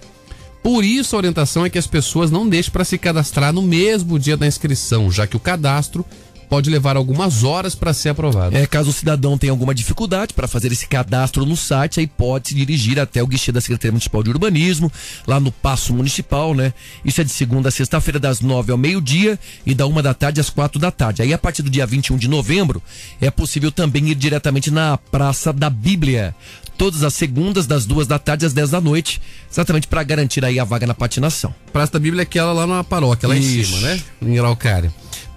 Por 0.63 0.83
isso, 0.83 1.15
a 1.15 1.19
orientação 1.19 1.65
é 1.65 1.69
que 1.69 1.77
as 1.77 1.88
pessoas 1.88 2.29
não 2.29 2.47
deixem 2.47 2.71
para 2.71 2.85
se 2.85 2.97
cadastrar 2.97 3.51
no 3.51 3.61
mesmo 3.61 4.19
dia 4.19 4.38
da 4.38 4.45
inscrição, 4.45 5.11
já 5.11 5.25
que 5.25 5.35
o 5.35 5.39
cadastro 5.39 6.05
pode 6.51 6.69
levar 6.69 6.97
algumas 6.97 7.45
horas 7.45 7.75
para 7.75 7.93
ser 7.93 8.09
aprovado. 8.09 8.57
É, 8.57 8.67
caso 8.67 8.89
o 8.89 8.93
cidadão 8.93 9.38
tenha 9.38 9.53
alguma 9.53 9.73
dificuldade 9.73 10.33
para 10.33 10.49
fazer 10.49 10.69
esse 10.69 10.85
cadastro 10.85 11.45
no 11.45 11.55
site, 11.55 12.01
aí 12.01 12.07
pode 12.07 12.49
se 12.49 12.53
dirigir 12.53 12.99
até 12.99 13.23
o 13.23 13.27
guichê 13.27 13.53
da 13.53 13.61
Secretaria 13.61 13.93
Municipal 13.93 14.21
de 14.21 14.31
Urbanismo, 14.31 14.91
lá 15.25 15.39
no 15.39 15.49
Passo 15.49 15.93
Municipal, 15.93 16.53
né? 16.53 16.73
Isso 17.05 17.21
é 17.21 17.23
de 17.23 17.29
segunda 17.29 17.69
a 17.69 17.71
sexta-feira, 17.71 18.19
das 18.19 18.41
nove 18.41 18.69
ao 18.69 18.77
meio-dia 18.77 19.39
e 19.65 19.73
da 19.73 19.88
uma 19.88 20.03
da 20.03 20.13
tarde 20.13 20.41
às 20.41 20.49
quatro 20.49 20.77
da 20.77 20.91
tarde. 20.91 21.21
Aí, 21.21 21.33
a 21.33 21.38
partir 21.38 21.61
do 21.61 21.69
dia 21.69 21.85
21 21.85 22.17
de 22.17 22.27
novembro, 22.27 22.83
é 23.21 23.31
possível 23.31 23.71
também 23.71 24.09
ir 24.09 24.15
diretamente 24.15 24.69
na 24.69 24.97
Praça 24.97 25.53
da 25.53 25.69
Bíblia. 25.69 26.35
Todas 26.81 27.03
as 27.03 27.13
segundas, 27.13 27.67
das 27.67 27.85
duas 27.85 28.07
da 28.07 28.17
tarde 28.17 28.43
às 28.43 28.53
10 28.53 28.71
da 28.71 28.81
noite, 28.81 29.21
exatamente 29.51 29.85
para 29.85 30.01
garantir 30.01 30.43
aí 30.43 30.59
a 30.59 30.63
vaga 30.63 30.87
na 30.87 30.95
patinação. 30.95 31.53
Praça 31.71 31.93
da 31.93 31.99
Bíblia 31.99 32.23
é 32.23 32.23
aquela 32.23 32.51
lá 32.53 32.65
na 32.65 32.83
paróquia, 32.83 33.29
lá 33.29 33.37
em 33.37 33.39
Isso. 33.39 33.75
cima, 33.75 33.87
né? 33.87 34.01
Em 34.19 34.39
Araucária. 34.39 34.91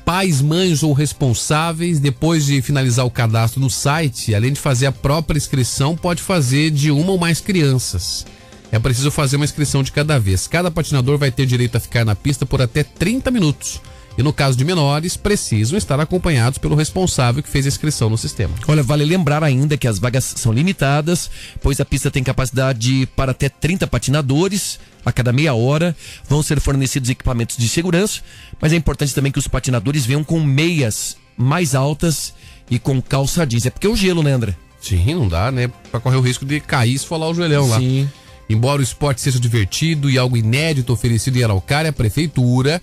Pais, 0.06 0.40
mães 0.40 0.82
ou 0.82 0.94
responsáveis, 0.94 2.00
depois 2.00 2.46
de 2.46 2.62
finalizar 2.62 3.04
o 3.04 3.10
cadastro 3.10 3.60
no 3.60 3.68
site, 3.68 4.34
além 4.34 4.54
de 4.54 4.58
fazer 4.58 4.86
a 4.86 4.92
própria 4.92 5.36
inscrição, 5.36 5.94
pode 5.94 6.22
fazer 6.22 6.70
de 6.70 6.90
uma 6.90 7.12
ou 7.12 7.18
mais 7.18 7.42
crianças. 7.42 8.24
É 8.72 8.78
preciso 8.78 9.10
fazer 9.10 9.36
uma 9.36 9.44
inscrição 9.44 9.82
de 9.82 9.92
cada 9.92 10.18
vez. 10.18 10.46
Cada 10.46 10.70
patinador 10.70 11.18
vai 11.18 11.30
ter 11.30 11.44
direito 11.44 11.76
a 11.76 11.80
ficar 11.80 12.06
na 12.06 12.14
pista 12.14 12.46
por 12.46 12.62
até 12.62 12.82
30 12.82 13.30
minutos. 13.30 13.82
E 14.16 14.22
no 14.22 14.32
caso 14.32 14.56
de 14.56 14.64
menores, 14.64 15.16
precisam 15.16 15.76
estar 15.76 15.98
acompanhados 15.98 16.58
pelo 16.58 16.76
responsável 16.76 17.42
que 17.42 17.48
fez 17.48 17.66
a 17.66 17.68
inscrição 17.68 18.08
no 18.08 18.16
sistema. 18.16 18.54
Olha, 18.68 18.82
vale 18.82 19.04
lembrar 19.04 19.42
ainda 19.42 19.76
que 19.76 19.88
as 19.88 19.98
vagas 19.98 20.34
são 20.36 20.52
limitadas, 20.52 21.30
pois 21.60 21.80
a 21.80 21.84
pista 21.84 22.10
tem 22.10 22.22
capacidade 22.22 23.08
para 23.16 23.32
até 23.32 23.48
30 23.48 23.86
patinadores 23.88 24.78
a 25.04 25.10
cada 25.10 25.32
meia 25.32 25.54
hora. 25.54 25.96
Vão 26.28 26.42
ser 26.42 26.60
fornecidos 26.60 27.10
equipamentos 27.10 27.56
de 27.56 27.68
segurança, 27.68 28.20
mas 28.60 28.72
é 28.72 28.76
importante 28.76 29.14
também 29.14 29.32
que 29.32 29.38
os 29.38 29.48
patinadores 29.48 30.06
venham 30.06 30.22
com 30.22 30.40
meias 30.40 31.16
mais 31.36 31.74
altas 31.74 32.32
e 32.70 32.78
com 32.78 33.02
calça 33.02 33.44
jeans. 33.44 33.66
É 33.66 33.70
porque 33.70 33.86
é 33.86 33.90
o 33.90 33.96
gelo, 33.96 34.22
né, 34.22 34.32
André? 34.32 34.54
Sim, 34.80 35.14
não 35.14 35.26
dá, 35.26 35.50
né? 35.50 35.68
Pra 35.90 35.98
correr 35.98 36.16
o 36.16 36.20
risco 36.20 36.44
de 36.44 36.60
cair 36.60 36.92
e 36.92 36.94
esfolar 36.94 37.30
o 37.30 37.34
joelhão 37.34 37.68
lá. 37.68 37.78
Sim. 37.78 38.08
Embora 38.48 38.80
o 38.80 38.84
esporte 38.84 39.20
seja 39.22 39.40
divertido 39.40 40.10
e 40.10 40.18
algo 40.18 40.36
inédito 40.36 40.92
oferecido 40.92 41.38
em 41.38 41.42
Araucária, 41.42 41.88
a 41.88 41.92
prefeitura 41.92 42.80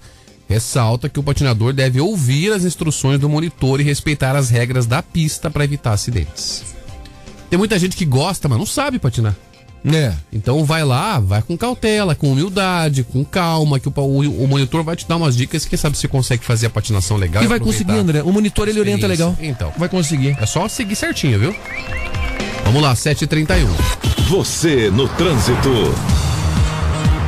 ressalta 0.51 1.07
que 1.09 1.19
o 1.19 1.23
patinador 1.23 1.73
deve 1.73 1.99
ouvir 1.99 2.51
as 2.51 2.63
instruções 2.65 3.19
do 3.19 3.29
monitor 3.29 3.79
e 3.79 3.83
respeitar 3.83 4.35
as 4.35 4.49
regras 4.49 4.85
da 4.85 5.01
pista 5.01 5.49
para 5.49 5.63
evitar 5.63 5.93
acidentes. 5.93 6.63
Tem 7.49 7.57
muita 7.57 7.77
gente 7.79 7.95
que 7.97 8.05
gosta, 8.05 8.47
mas 8.47 8.57
não 8.57 8.65
sabe 8.65 8.99
patinar. 8.99 9.35
É. 9.83 10.13
Então 10.31 10.63
vai 10.63 10.83
lá, 10.83 11.19
vai 11.19 11.41
com 11.41 11.57
cautela, 11.57 12.13
com 12.13 12.31
humildade, 12.31 13.03
com 13.03 13.25
calma, 13.25 13.79
que 13.79 13.87
o, 13.89 13.93
o- 13.95 14.43
o 14.43 14.47
monitor 14.47 14.83
vai 14.83 14.95
te 14.95 15.07
dar 15.07 15.15
umas 15.15 15.35
dicas, 15.35 15.65
quem 15.65 15.77
sabe 15.77 15.97
você 15.97 16.07
consegue 16.07 16.45
fazer 16.45 16.67
a 16.67 16.69
patinação 16.69 17.17
legal. 17.17 17.43
E 17.43 17.47
vai 17.47 17.57
aproveitar 17.57 17.85
conseguir, 17.85 17.99
André. 17.99 18.21
O 18.21 18.31
monitor 18.31 18.67
ele 18.67 18.79
orienta 18.79 19.07
legal. 19.07 19.35
Então. 19.41 19.73
Vai 19.77 19.89
conseguir. 19.89 20.37
É 20.39 20.45
só 20.45 20.67
seguir 20.67 20.95
certinho, 20.95 21.39
viu? 21.39 21.55
Vamos 22.65 22.81
lá, 22.81 22.93
7h31. 22.93 23.65
Você 24.29 24.91
no 24.91 25.07
trânsito. 25.09 26.20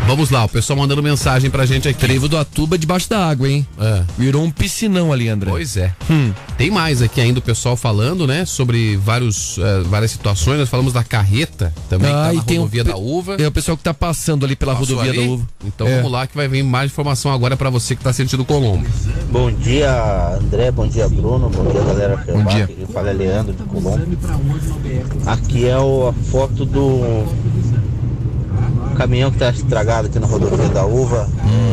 Vamos 0.06 0.30
lá, 0.30 0.44
o 0.44 0.50
pessoal 0.50 0.78
mandando 0.78 1.02
mensagem 1.02 1.50
pra 1.50 1.66
gente 1.66 1.88
aqui. 1.88 1.98
Trevo 2.00 2.28
do 2.28 2.38
Atuba 2.38 2.78
debaixo 2.78 3.10
da 3.10 3.26
água, 3.26 3.50
hein? 3.50 3.66
É. 3.80 4.04
Virou 4.18 4.44
um 4.44 4.52
piscinão 4.52 5.12
ali, 5.14 5.30
André. 5.30 5.50
Pois 5.50 5.78
é. 5.78 5.92
Hum. 6.12 6.32
Tem 6.58 6.70
mais 6.70 7.02
aqui 7.02 7.20
ainda 7.22 7.40
o 7.40 7.42
pessoal 7.42 7.76
falando, 7.78 8.28
né? 8.28 8.46
Sobre 8.46 8.98
vários, 8.98 9.58
eh, 9.58 9.82
várias 9.88 10.12
situações. 10.12 10.60
Nós 10.60 10.70
falamos 10.70 10.92
da 10.94 11.04
carreta 11.04 11.74
também, 11.90 12.10
que 12.10 12.14
tá 12.16 12.30
Ah, 12.30 12.34
na 12.34 12.44
tem 12.44 12.58
o 12.60 12.62
rodovia 12.64 12.84
pe- 12.84 12.92
da 12.92 12.98
uva. 12.98 13.38
É 13.40 13.48
o 13.48 13.52
pessoal 13.52 13.78
que 13.78 13.84
tá 13.84 13.94
passando 13.94 14.46
ali 14.46 14.56
pela 14.58 14.76
Passou 14.76 14.90
rodovia 14.98 15.12
ali? 15.20 15.26
da 15.28 15.34
uva. 15.34 15.48
Então 15.66 15.88
É. 15.88 15.96
vamos 15.96 16.12
lá 16.12 16.28
que 16.28 16.36
vai 16.36 16.48
vir 16.50 16.64
mais 16.64 16.92
informação 16.92 17.32
agora 17.32 17.56
pra 17.58 17.70
você 17.70 17.96
que 17.96 18.04
tá 18.04 18.12
sentindo 18.14 18.44
Colombo. 18.46 18.86
Bom 19.32 19.52
dia, 19.52 20.38
André. 20.38 20.70
Bom 20.70 20.86
dia, 20.86 21.08
Bruno. 21.08 21.50
Bom 21.50 21.72
dia, 21.72 21.82
galera. 21.82 22.18
que 22.18 22.32
Bom 22.32 22.44
dia. 22.44 22.66
Aqui 22.66 22.86
fala 22.94 23.10
é 23.10 23.14
Leandro 23.14 23.54
de 23.54 23.64
Colombo. 23.64 24.06
Aqui 25.26 25.66
é 25.66 25.78
o- 25.80 26.10
a 26.10 26.14
foto 26.30 26.66
do 26.66 27.26
caminhão 28.94 29.32
que 29.32 29.38
tá 29.38 29.50
estragado 29.50 30.08
aqui 30.08 30.20
na 30.20 30.28
rodovia 30.28 30.70
da 30.70 30.86
Uva, 30.86 31.28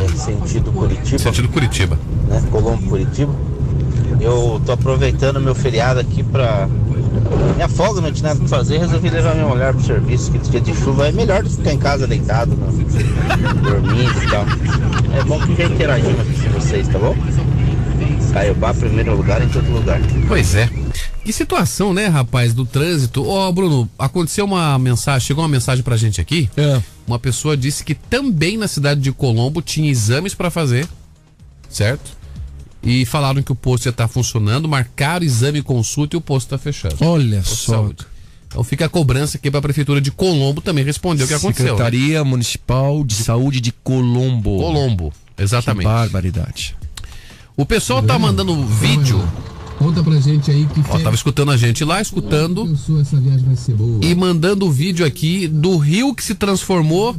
é, 0.04 0.16
sentido 0.16 0.72
Curitiba. 0.72 1.18
Sentido 1.18 1.48
Curitiba. 1.48 1.98
Né? 2.28 2.42
Colombo, 2.50 2.88
Curitiba. 2.88 3.32
Eu 4.20 4.60
tô 4.64 4.72
aproveitando 4.72 5.40
meu 5.40 5.54
feriado 5.54 6.00
aqui 6.00 6.22
pra. 6.22 6.68
Minha 7.54 7.68
folga, 7.68 8.00
não 8.00 8.12
tinha 8.12 8.28
nada 8.28 8.40
pra 8.40 8.48
fazer, 8.48 8.78
resolvi 8.78 9.10
levar 9.10 9.34
minha 9.34 9.46
mulher 9.46 9.72
pro 9.72 9.82
serviço, 9.82 10.30
que 10.30 10.38
dia 10.38 10.60
de 10.60 10.74
chuva 10.74 11.08
é 11.08 11.12
melhor 11.12 11.42
do 11.42 11.48
que 11.48 11.56
ficar 11.56 11.72
em 11.72 11.78
casa 11.78 12.06
deitado, 12.06 12.54
né? 12.54 12.66
dormindo 13.62 14.22
e 14.22 14.30
tal. 14.30 14.44
É 15.18 15.24
bom 15.24 15.40
que 15.40 15.56
já 15.56 15.64
interagimos 15.64 16.20
aqui 16.20 16.42
com 16.42 16.60
vocês, 16.60 16.88
tá 16.88 16.98
bom? 16.98 17.14
Caiobá, 18.32 18.72
primeiro 18.74 19.16
lugar 19.16 19.42
em 19.42 19.48
todo 19.48 19.68
lugar. 19.70 20.00
Pois 20.28 20.54
é. 20.54 20.68
Que 21.24 21.32
situação, 21.32 21.92
né, 21.92 22.06
rapaz, 22.06 22.54
do 22.54 22.64
trânsito. 22.64 23.26
Ó, 23.26 23.50
Bruno, 23.52 23.88
aconteceu 23.98 24.44
uma 24.44 24.78
mensagem, 24.78 25.26
chegou 25.26 25.42
uma 25.42 25.48
mensagem 25.48 25.82
pra 25.82 25.96
gente 25.96 26.20
aqui. 26.20 26.48
É. 26.56 26.80
Uma 27.06 27.18
pessoa 27.18 27.56
disse 27.56 27.84
que 27.84 27.94
também 27.94 28.56
na 28.56 28.68
cidade 28.68 29.00
de 29.00 29.12
Colombo 29.12 29.60
tinha 29.60 29.90
exames 29.90 30.34
pra 30.34 30.50
fazer, 30.50 30.88
certo? 31.68 32.18
E 32.82 33.04
falaram 33.04 33.42
que 33.42 33.52
o 33.52 33.54
posto 33.54 33.84
já 33.84 33.92
tá 33.92 34.08
funcionando, 34.08 34.66
marcaram 34.68 35.24
exame 35.24 35.58
e 35.58 35.62
consulta 35.62 36.16
e 36.16 36.18
o 36.18 36.20
posto 36.20 36.48
tá 36.48 36.58
fechado. 36.58 36.96
Olha 37.00 37.38
Posto 37.38 37.56
só. 37.56 37.72
saúde. 37.74 38.06
Então 38.48 38.64
fica 38.64 38.86
a 38.86 38.88
cobrança 38.88 39.36
aqui 39.36 39.50
pra 39.50 39.60
prefeitura 39.60 40.00
de 40.00 40.10
Colombo 40.10 40.60
também 40.60 40.84
responder 40.84 41.22
o 41.24 41.28
que 41.28 41.34
aconteceu. 41.34 41.66
né? 41.66 41.70
Secretaria 41.72 42.24
Municipal 42.24 43.04
de 43.04 43.14
Saúde 43.14 43.60
de 43.60 43.70
Colombo. 43.70 44.56
Colombo, 44.58 45.12
exatamente. 45.38 45.82
Que 45.82 45.92
barbaridade. 45.92 46.76
O 47.60 47.66
pessoal 47.66 48.02
tá 48.02 48.18
mandando 48.18 48.64
vídeo. 48.64 49.22
Conta 49.78 50.02
pra 50.02 50.18
gente 50.18 50.50
aí 50.50 50.66
que 50.72 50.80
Ó, 50.88 50.98
tava 50.98 51.14
escutando 51.14 51.50
a 51.50 51.58
gente 51.58 51.84
lá, 51.84 52.00
escutando. 52.00 52.64
pensou 52.66 52.98
essa 52.98 53.20
viagem 53.20 53.44
vai 53.44 53.54
ser 53.54 53.74
boa. 53.74 54.00
E 54.02 54.14
mandando 54.14 54.66
o 54.66 54.72
vídeo 54.72 55.04
aqui 55.04 55.46
do 55.46 55.76
rio 55.76 56.14
que 56.14 56.24
se 56.24 56.34
transformou 56.34 57.14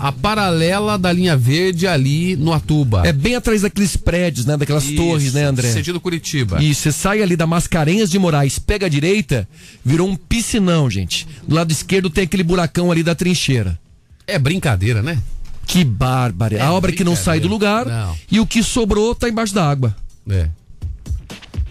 a 0.00 0.10
paralela 0.10 0.96
da 0.96 1.12
linha 1.12 1.36
verde 1.36 1.86
ali 1.86 2.36
no 2.36 2.54
Atuba. 2.54 3.02
É 3.04 3.12
bem 3.12 3.36
atrás 3.36 3.60
daqueles 3.60 3.94
prédios, 3.94 4.46
né? 4.46 4.56
Daquelas 4.56 4.84
Isso, 4.84 4.96
torres, 4.96 5.34
né, 5.34 5.44
André? 5.44 5.70
Sentido 5.70 6.00
Curitiba. 6.00 6.62
E 6.62 6.74
você 6.74 6.90
sai 6.90 7.20
ali 7.20 7.36
da 7.36 7.46
Mascarenhas 7.46 8.10
de 8.10 8.18
Moraes, 8.18 8.58
pega 8.58 8.86
a 8.86 8.88
direita, 8.88 9.46
virou 9.84 10.08
um 10.08 10.16
piscinão, 10.16 10.88
gente. 10.88 11.28
Do 11.46 11.54
lado 11.54 11.70
esquerdo 11.70 12.08
tem 12.08 12.24
aquele 12.24 12.42
buracão 12.42 12.90
ali 12.90 13.02
da 13.02 13.14
trincheira. 13.14 13.78
É 14.26 14.38
brincadeira, 14.38 15.02
né? 15.02 15.18
Que 15.66 15.84
bárbara. 15.84 16.56
É 16.56 16.60
a 16.60 16.72
obra 16.72 16.92
que 16.92 17.04
não 17.04 17.16
sai 17.16 17.40
do 17.40 17.48
lugar 17.48 17.86
Não. 17.86 18.16
e 18.30 18.40
o 18.40 18.46
que 18.46 18.62
sobrou 18.62 19.14
tá 19.14 19.28
embaixo 19.28 19.54
da 19.54 19.68
água. 19.68 19.94
É. 20.28 20.48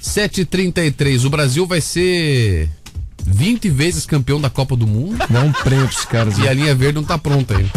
7h33. 0.01 1.25
O 1.25 1.29
Brasil 1.29 1.65
vai 1.67 1.79
ser 1.81 2.69
20 3.25 3.69
vezes 3.69 4.05
campeão 4.05 4.41
da 4.41 4.49
Copa 4.49 4.75
do 4.75 4.87
Mundo. 4.87 5.17
Dá 5.29 5.41
um 5.41 5.51
prêmio 5.51 5.87
pros 5.87 6.05
caras. 6.05 6.37
E 6.37 6.47
a 6.47 6.53
linha 6.53 6.73
verde 6.73 6.95
não 6.95 7.03
tá 7.03 7.17
pronta 7.17 7.55
ainda. 7.55 7.69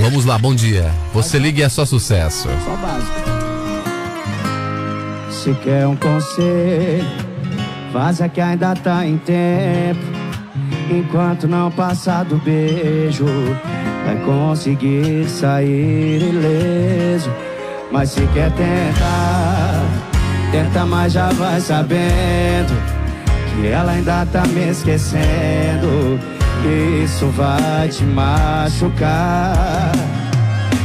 Vamos 0.00 0.24
lá, 0.24 0.36
bom 0.38 0.54
dia. 0.54 0.92
Você 1.14 1.38
liga 1.38 1.60
e 1.60 1.62
é 1.62 1.68
só 1.68 1.84
sucesso. 1.84 2.48
Só 2.64 2.76
básico. 2.76 3.12
Se 5.30 5.54
quer 5.62 5.86
um 5.86 5.96
conselho, 5.96 7.04
faça 7.92 8.28
que 8.28 8.40
ainda 8.40 8.74
tá 8.74 9.06
em 9.06 9.18
tempo. 9.18 10.21
Enquanto 10.98 11.48
não 11.48 11.70
passar 11.70 12.22
do 12.24 12.36
beijo, 12.36 13.24
vai 14.04 14.16
conseguir 14.26 15.26
sair 15.26 16.22
ileso. 16.22 17.30
Mas 17.90 18.10
se 18.10 18.20
quer 18.34 18.50
tentar, 18.52 19.82
tenta, 20.50 20.84
mas 20.84 21.14
já 21.14 21.30
vai 21.30 21.60
sabendo 21.62 22.74
que 23.54 23.68
ela 23.68 23.92
ainda 23.92 24.26
tá 24.26 24.46
me 24.48 24.68
esquecendo. 24.68 26.20
Isso 27.02 27.26
vai 27.28 27.88
te 27.88 28.04
machucar. 28.04 29.92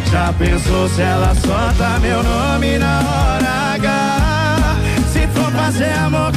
Já 0.10 0.32
pensou 0.34 0.88
se 0.88 1.02
ela 1.02 1.36
solta 1.36 2.00
meu 2.00 2.24
nome 2.24 2.78
na 2.78 3.00
hora 3.00 3.74
H? 3.76 4.78
Se 5.12 5.28
for 5.28 5.52
fazer 5.52 5.92
amor 5.92 6.32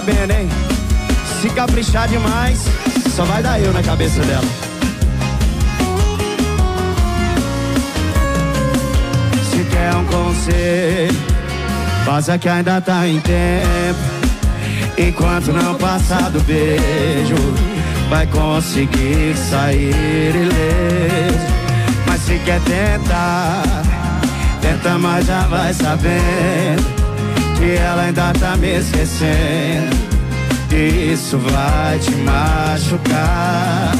sabendo, 0.00 0.32
hein? 0.32 0.48
Se 1.40 1.50
caprichar 1.50 2.08
demais, 2.08 2.64
só 3.14 3.24
vai 3.24 3.42
dar 3.42 3.60
eu 3.60 3.70
na 3.72 3.82
cabeça 3.82 4.20
dela. 4.22 4.44
Se 9.50 9.62
quer 9.64 9.94
um 9.94 10.04
conselho, 10.06 11.18
faça 12.04 12.38
que 12.38 12.48
ainda 12.48 12.80
tá 12.80 13.06
em 13.06 13.20
tempo. 13.20 14.00
Enquanto 14.96 15.52
não 15.52 15.74
passar 15.74 16.30
do 16.30 16.40
beijo, 16.40 17.36
vai 18.08 18.26
conseguir 18.26 19.36
sair 19.50 20.34
ileso. 20.34 21.46
Mas 22.06 22.22
se 22.22 22.38
quer 22.38 22.60
tentar, 22.60 23.62
tenta, 24.62 24.98
mas 24.98 25.26
já 25.26 25.42
vai 25.42 25.74
sabendo 25.74 26.99
que 27.60 27.76
ela 27.76 28.02
ainda 28.02 28.32
tá 28.40 28.56
me 28.56 28.78
esquecendo. 28.78 29.96
E 30.72 31.12
isso 31.12 31.38
vai 31.38 31.98
te 31.98 32.10
machucar. 32.12 33.92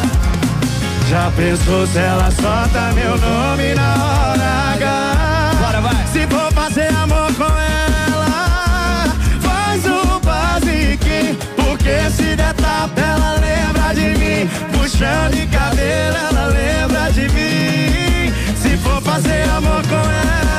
Já 1.09 1.31
pensou 1.37 1.87
se 1.87 1.99
ela 1.99 2.31
solta 2.31 2.93
meu 2.95 3.19
nome 3.19 3.75
na 3.75 3.95
hora 4.05 4.73
H? 4.75 5.57
Bora, 5.61 5.81
vai. 5.81 6.07
Se 6.13 6.27
for 6.27 6.53
fazer 6.53 6.89
amor 6.95 7.33
com 7.35 7.45
ela, 7.45 9.07
faz 9.41 9.85
o 9.87 10.21
basiquinho. 10.21 11.37
Porque 11.57 12.11
se 12.11 12.37
der 12.37 12.55
tapa, 12.55 13.01
ela 13.01 13.35
lembra 13.41 13.93
de 13.95 14.19
mim. 14.19 14.49
Puxando 14.73 15.33
de 15.33 15.47
cabelo, 15.49 16.17
ela 16.31 16.47
lembra 16.47 17.13
de 17.13 17.29
mim. 17.35 18.33
Se 18.63 18.77
for 18.79 19.03
fazer 19.03 19.43
amor 19.51 19.83
com 19.89 19.97
ela, 19.97 20.50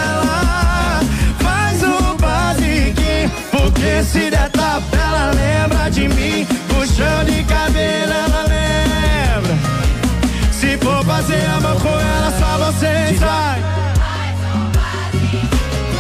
Porque 3.82 4.04
se 4.04 4.30
der 4.30 4.48
tapa, 4.52 4.96
ela 4.96 5.32
lembra 5.32 5.90
de 5.90 6.08
mim. 6.08 6.46
Puxando 6.70 7.26
de 7.26 7.44
cabelo, 7.46 8.14
ela 8.14 8.44
lembra. 8.44 9.58
Se 10.52 10.78
for 10.78 11.04
fazer 11.04 11.44
amor 11.48 11.82
com 11.82 11.90
ela, 11.90 12.32
só 12.38 12.58
você 12.64 13.18
sai. 13.18 13.60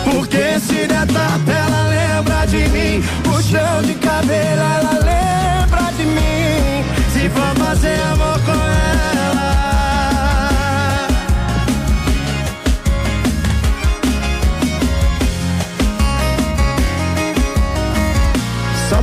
Porque 0.05 0.59
se 0.59 0.85
der 0.85 1.07
tapa, 1.07 1.51
ela 1.51 1.87
lembra 1.87 2.45
de 2.45 2.69
mim. 2.69 3.03
Puxão 3.23 3.81
de 3.81 3.95
cabelo, 3.95 4.61
ela 4.61 4.99
lembra 4.99 5.91
de 5.97 6.05
mim. 6.05 6.85
Se 7.11 7.29
for 7.29 7.65
fazer 7.65 7.99
amor 8.13 8.39
com 8.45 8.51
ela. 8.51 9.00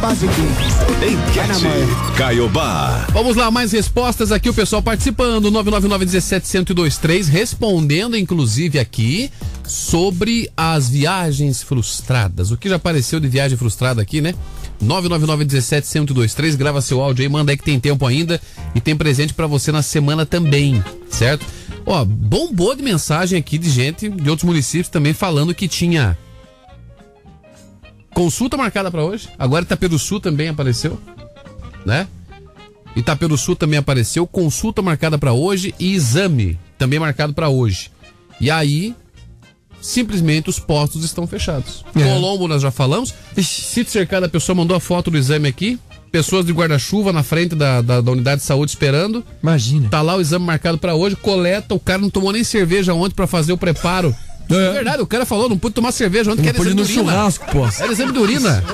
Na 0.08 1.58
mãe. 1.58 1.86
Caiobá. 2.16 3.06
Vamos 3.12 3.36
lá, 3.36 3.50
mais 3.50 3.72
respostas 3.72 4.32
aqui, 4.32 4.48
o 4.48 4.54
pessoal 4.54 4.80
participando, 4.80 5.52
999-17-1023, 5.52 7.28
respondendo 7.28 8.16
inclusive 8.16 8.78
aqui 8.78 9.30
sobre 9.64 10.50
as 10.56 10.88
viagens 10.88 11.62
frustradas. 11.62 12.50
O 12.50 12.56
que 12.56 12.70
já 12.70 12.76
apareceu 12.76 13.20
de 13.20 13.28
viagem 13.28 13.58
frustrada 13.58 14.00
aqui, 14.00 14.22
né? 14.22 14.34
999-17-1023, 14.82 16.56
grava 16.56 16.80
seu 16.80 17.02
áudio 17.02 17.22
aí, 17.22 17.28
manda 17.28 17.52
aí 17.52 17.58
que 17.58 17.64
tem 17.64 17.78
tempo 17.78 18.06
ainda 18.06 18.40
e 18.74 18.80
tem 18.80 18.96
presente 18.96 19.34
pra 19.34 19.46
você 19.46 19.70
na 19.70 19.82
semana 19.82 20.24
também, 20.24 20.82
certo? 21.10 21.44
Ó, 21.84 22.02
bombou 22.02 22.74
de 22.74 22.82
mensagem 22.82 23.38
aqui 23.38 23.58
de 23.58 23.68
gente 23.68 24.08
de 24.08 24.30
outros 24.30 24.46
municípios 24.46 24.88
também 24.88 25.12
falando 25.12 25.54
que 25.54 25.68
tinha 25.68 26.16
consulta 28.18 28.56
marcada 28.56 28.90
pra 28.90 29.04
hoje. 29.04 29.28
Agora 29.38 29.64
Itaperuçu 29.64 30.18
também 30.18 30.48
apareceu, 30.48 30.98
né? 31.86 32.08
Itaperuçu 32.96 33.54
também 33.54 33.78
apareceu, 33.78 34.26
consulta 34.26 34.82
marcada 34.82 35.16
pra 35.16 35.32
hoje 35.32 35.72
e 35.78 35.94
exame 35.94 36.58
também 36.76 36.98
marcado 36.98 37.32
pra 37.32 37.48
hoje. 37.48 37.92
E 38.40 38.50
aí, 38.50 38.92
simplesmente 39.80 40.50
os 40.50 40.58
postos 40.58 41.04
estão 41.04 41.28
fechados. 41.28 41.84
É. 41.94 42.02
Colombo 42.02 42.48
nós 42.48 42.60
já 42.60 42.72
falamos. 42.72 43.14
Sítio 43.36 43.92
cercado, 43.92 44.24
a 44.24 44.28
pessoa 44.28 44.56
mandou 44.56 44.76
a 44.76 44.80
foto 44.80 45.12
do 45.12 45.16
exame 45.16 45.46
aqui. 45.46 45.78
Pessoas 46.10 46.44
de 46.44 46.52
guarda-chuva 46.52 47.12
na 47.12 47.22
frente 47.22 47.54
da, 47.54 47.80
da, 47.82 48.00
da 48.00 48.10
unidade 48.10 48.40
de 48.40 48.46
saúde 48.46 48.72
esperando. 48.72 49.22
Imagina. 49.40 49.88
Tá 49.90 50.02
lá 50.02 50.16
o 50.16 50.20
exame 50.20 50.44
marcado 50.44 50.78
pra 50.78 50.94
hoje, 50.94 51.14
coleta. 51.14 51.72
O 51.74 51.78
cara 51.78 52.00
não 52.00 52.10
tomou 52.10 52.32
nem 52.32 52.42
cerveja 52.42 52.94
ontem 52.94 53.14
pra 53.14 53.28
fazer 53.28 53.52
o 53.52 53.58
preparo. 53.58 54.12
É. 54.50 54.72
verdade, 54.72 55.02
o 55.02 55.06
cara 55.06 55.26
falou, 55.26 55.48
não 55.48 55.58
pude 55.58 55.74
tomar 55.74 55.92
cerveja 55.92 56.32
ontem, 56.32 56.42
que 56.42 56.48
era 56.48 56.58
exame 56.58 56.74
de 56.74 56.82
urina. 56.82 56.94
churrasco, 57.12 57.46
pô. 57.52 57.68
Era 57.78 57.92
exame 57.92 58.12
de 58.12 58.18
urina. 58.18 58.64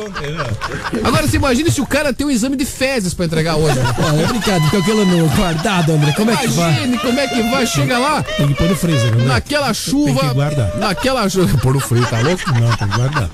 Agora 1.03 1.27
você 1.27 1.37
imagina 1.37 1.71
se 1.71 1.81
o 1.81 1.87
cara 1.87 2.13
tem 2.13 2.27
um 2.27 2.31
exame 2.31 2.57
de 2.57 2.65
fezes 2.65 3.15
pra 3.15 3.27
entregar 3.27 3.57
hoje. 3.57 3.79
Ah, 4.05 4.15
é 4.17 4.27
brincadeira, 4.27 4.71
com 4.71 4.77
aquilo 4.77 5.05
no 5.07 5.29
guardado, 5.31 5.93
André. 5.93 6.13
Como 6.13 6.31
é 6.31 6.37
que 6.37 6.47
vai? 6.49 6.73
Imagine 6.75 6.99
como 6.99 7.21
é 7.21 7.27
que 7.29 7.43
vai, 7.43 7.67
chega 7.67 7.99
lá. 7.99 8.23
Tem 8.23 8.49
que 8.49 8.55
pôr 8.55 8.69
no 8.69 8.77
freezer, 8.77 9.15
né? 9.17 9.25
Naquela 9.25 9.73
chuva. 9.73 10.21
Tem 10.21 10.29
que 10.29 10.35
guardar. 10.35 10.77
Naquela 10.77 11.29
chuva. 11.29 11.59
Pôr 11.59 11.75
no 11.75 11.81
frio, 11.81 12.05
tá 12.07 12.21
louco? 12.21 12.43
Não, 12.61 12.77
tem 12.77 12.89
que 12.89 12.97
guardar. 12.97 13.31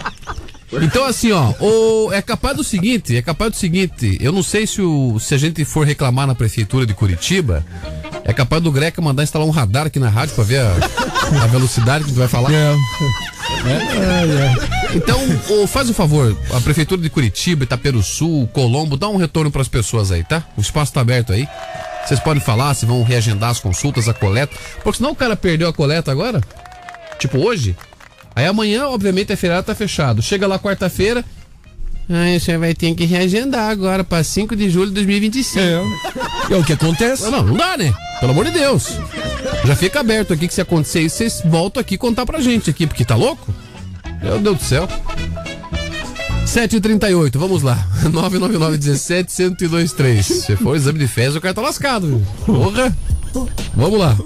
Então, 0.82 1.04
assim, 1.04 1.32
ó, 1.32 1.52
o, 1.60 2.12
é 2.12 2.22
capaz 2.22 2.56
do 2.56 2.64
seguinte, 2.64 3.16
é 3.16 3.22
capaz 3.22 3.50
do 3.52 3.56
seguinte, 3.56 4.16
eu 4.20 4.32
não 4.32 4.42
sei 4.42 4.66
se, 4.66 4.80
o, 4.80 5.18
se 5.18 5.34
a 5.34 5.38
gente 5.38 5.64
for 5.64 5.86
reclamar 5.86 6.26
na 6.26 6.34
prefeitura 6.34 6.86
de 6.86 6.94
Curitiba, 6.94 7.64
é 8.24 8.32
capaz 8.32 8.62
do 8.62 8.70
Greca 8.70 9.02
mandar 9.02 9.22
instalar 9.22 9.46
um 9.46 9.50
radar 9.50 9.86
aqui 9.86 9.98
na 9.98 10.08
rádio 10.08 10.34
pra 10.34 10.44
ver 10.44 10.60
a, 10.60 10.72
a 11.42 11.46
velocidade 11.48 12.04
que 12.04 12.10
a 12.10 12.14
gente 12.14 12.18
vai 12.18 12.28
falar. 12.28 12.52
É. 12.52 12.74
Então, 14.94 15.18
ô, 15.48 15.66
faz 15.66 15.90
o 15.90 15.94
favor, 15.94 16.36
a 16.52 16.60
prefeitura 16.60 17.00
de 17.02 17.10
Curitiba, 17.10 17.64
Itaperuçu, 17.64 18.48
Colombo, 18.52 18.96
dá 18.96 19.08
um 19.08 19.16
retorno 19.16 19.50
pras 19.50 19.68
pessoas 19.68 20.12
aí, 20.12 20.22
tá? 20.24 20.44
O 20.56 20.60
espaço 20.60 20.92
tá 20.92 21.00
aberto 21.00 21.32
aí. 21.32 21.48
Vocês 22.06 22.20
podem 22.20 22.42
falar 22.42 22.74
se 22.74 22.86
vão 22.86 23.02
reagendar 23.02 23.50
as 23.50 23.60
consultas, 23.60 24.08
a 24.08 24.14
coleta. 24.14 24.56
Porque 24.82 24.98
senão 24.98 25.10
o 25.10 25.16
cara 25.16 25.36
perdeu 25.36 25.68
a 25.68 25.72
coleta 25.72 26.10
agora. 26.10 26.40
Tipo 27.18 27.38
hoje. 27.38 27.76
Aí 28.40 28.46
amanhã, 28.46 28.86
obviamente, 28.86 29.32
é 29.32 29.36
feriado, 29.36 29.66
tá 29.66 29.74
fechado. 29.74 30.22
Chega 30.22 30.46
lá 30.46 30.58
quarta-feira. 30.58 31.22
Aí 32.08 32.40
você 32.40 32.56
vai 32.56 32.72
ter 32.72 32.94
que 32.94 33.04
reagendar 33.04 33.68
agora 33.68 34.02
pra 34.02 34.24
5 34.24 34.56
de 34.56 34.70
julho 34.70 34.86
de 34.88 34.94
2025. 34.94 35.60
É 36.50 36.56
o 36.56 36.64
que 36.64 36.72
acontece. 36.72 37.30
Não, 37.30 37.42
não 37.42 37.54
dá, 37.54 37.76
né? 37.76 37.92
Pelo 38.18 38.32
amor 38.32 38.46
de 38.46 38.52
Deus. 38.52 38.96
Já 39.66 39.76
fica 39.76 40.00
aberto 40.00 40.32
aqui 40.32 40.48
que 40.48 40.54
se 40.54 40.60
acontecer 40.62 41.02
isso, 41.02 41.18
vocês 41.18 41.42
voltam 41.44 41.82
aqui 41.82 41.98
contar 41.98 42.24
pra 42.24 42.40
gente 42.40 42.70
aqui, 42.70 42.86
porque 42.86 43.04
tá 43.04 43.14
louco? 43.14 43.54
Meu 44.22 44.38
Deus 44.40 44.56
do 44.56 44.64
céu. 44.64 44.88
7h38, 46.46 47.36
vamos 47.36 47.60
lá. 47.62 47.86
999-17-1023. 48.08 50.22
Se 50.22 50.56
for 50.56 50.76
exame 50.76 50.98
de 50.98 51.06
fezes, 51.06 51.36
o 51.36 51.42
cara 51.42 51.52
tá 51.52 51.60
lascado. 51.60 52.06
viu? 52.06 52.22
Porra. 52.46 52.96
Vamos 53.76 54.00
lá. 54.00 54.16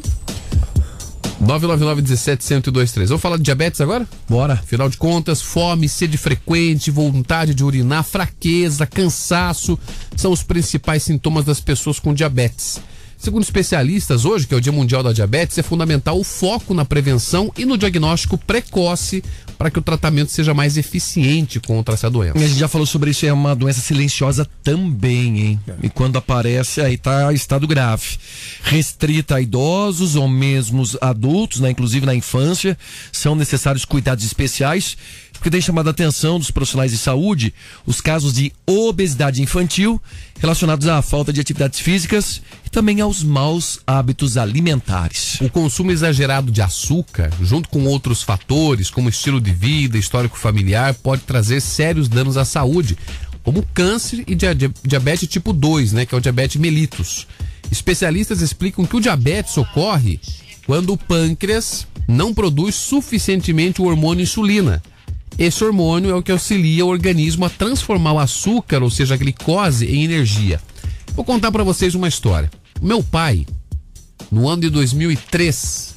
999-17-1023. 1.43 3.07
Vamos 3.07 3.23
falar 3.23 3.37
de 3.37 3.43
diabetes 3.43 3.81
agora? 3.81 4.07
Bora. 4.29 4.55
Afinal 4.55 4.89
de 4.89 4.97
contas, 4.97 5.43
fome, 5.43 5.89
sede 5.89 6.17
frequente, 6.17 6.91
vontade 6.91 7.55
de 7.55 7.65
urinar, 7.65 8.05
fraqueza, 8.05 8.87
cansaço 8.87 9.79
são 10.17 10.33
os 10.33 10.43
principais 10.43 11.03
sintomas 11.03 11.45
das 11.45 11.61
pessoas 11.61 11.99
com 11.99 12.15
diabetes. 12.15 12.81
Segundo 13.25 13.43
especialistas, 13.43 14.27
hoje, 14.27 14.47
que 14.47 14.53
é 14.53 14.57
o 14.59 14.61
Dia 14.61 14.71
Mundial 14.71 15.03
da 15.03 15.11
Diabetes, 15.11 15.57
é 15.57 15.63
fundamental 15.63 16.21
o 16.21 16.23
foco 16.23 16.75
na 16.75 16.85
prevenção 16.85 17.51
e 17.57 17.65
no 17.65 17.79
diagnóstico 17.79 18.37
precoce 18.37 19.25
para 19.57 19.71
que 19.71 19.79
o 19.79 19.83
tratamento 19.83 20.31
seja 20.31 20.53
mais 20.53 20.77
eficiente 20.77 21.59
contra 21.59 21.95
essa 21.95 22.11
doença. 22.11 22.37
A 22.37 22.47
gente 22.47 22.59
já 22.59 22.69
falou 22.69 22.87
sobre 22.87 23.13
isso, 23.13 23.25
é 23.25 23.33
uma 23.33 23.57
doença 23.57 23.81
silenciosa 23.81 24.47
também, 24.63 25.41
hein? 25.41 25.61
E 25.83 25.89
quando 25.89 26.19
aparece, 26.19 26.83
aí 26.83 26.99
tá 26.99 27.33
estado 27.33 27.67
grave. 27.67 28.19
Restrita 28.63 29.37
a 29.37 29.41
idosos 29.41 30.17
ou 30.17 30.29
mesmo 30.29 30.83
adultos, 31.01 31.61
né? 31.61 31.71
inclusive 31.71 32.05
na 32.05 32.15
infância, 32.15 32.77
são 33.11 33.35
necessários 33.35 33.87
cuidados 33.87 34.23
especiais, 34.23 34.99
porque 35.45 35.51
tem 35.51 35.61
chamado 35.61 35.89
a 35.89 35.91
atenção 35.91 36.39
dos 36.39 36.51
profissionais 36.51 36.91
de 36.91 36.97
saúde 36.97 37.53
os 37.85 38.01
casos 38.01 38.33
de 38.33 38.51
obesidade 38.67 39.43
infantil 39.43 40.01
relacionados 40.41 40.89
à 40.89 41.03
falta 41.03 41.35
de 41.35 41.39
atividades 41.39 41.81
físicas 41.81 42.41
e 42.65 42.71
também 42.71 43.03
aos 43.03 43.23
maus 43.23 43.79
hábitos 43.87 44.39
alimentares. 44.39 45.39
O 45.43 45.51
consumo 45.51 45.91
exagerado 45.93 46.51
de 46.51 46.63
açúcar, 46.63 47.31
junto 47.43 47.69
com 47.69 47.85
outros 47.85 48.23
fatores, 48.23 48.89
como 48.89 49.11
estilo 49.11 49.39
de 49.39 49.53
vida, 49.53 49.99
histórico 49.99 50.39
familiar, 50.39 50.95
pode 50.95 51.21
trazer 51.25 51.61
sérios 51.61 52.09
danos 52.09 52.39
à 52.39 52.47
saúde, 52.47 52.97
como 53.43 53.63
câncer 53.75 54.25
e 54.27 54.35
dia- 54.35 54.57
diabetes 54.83 55.29
tipo 55.29 55.53
2, 55.53 55.93
né, 55.93 56.07
que 56.07 56.15
é 56.15 56.17
o 56.17 56.23
diabetes 56.23 56.57
mellitus. 56.57 57.27
Especialistas 57.71 58.41
explicam 58.41 58.87
que 58.87 58.97
o 58.97 59.01
diabetes 59.01 59.59
ocorre 59.59 60.19
quando 60.67 60.95
o 60.95 60.97
pâncreas 60.97 61.87
não 62.09 62.33
produz 62.33 62.75
suficientemente 62.75 63.83
o 63.83 63.85
hormônio 63.85 64.23
insulina. 64.23 64.83
Esse 65.39 65.65
hormônio 65.65 66.11
é 66.11 66.15
o 66.15 66.23
que 66.23 66.31
auxilia 66.31 66.85
o 66.85 66.89
organismo 66.89 67.45
a 67.45 67.51
transformar 67.51 68.13
o 68.13 68.19
açúcar, 68.19 68.83
ou 68.83 68.91
seja, 68.91 69.15
a 69.15 69.17
glicose, 69.17 69.87
em 69.87 70.05
energia. 70.05 70.61
Vou 71.15 71.25
contar 71.25 71.51
para 71.51 71.65
vocês 71.65 71.95
uma 71.95 72.09
história. 72.09 72.51
Meu 72.81 73.03
pai, 73.03 73.47
no 74.31 74.49
ano 74.49 74.63
de 74.63 74.71
2003, 74.71 75.95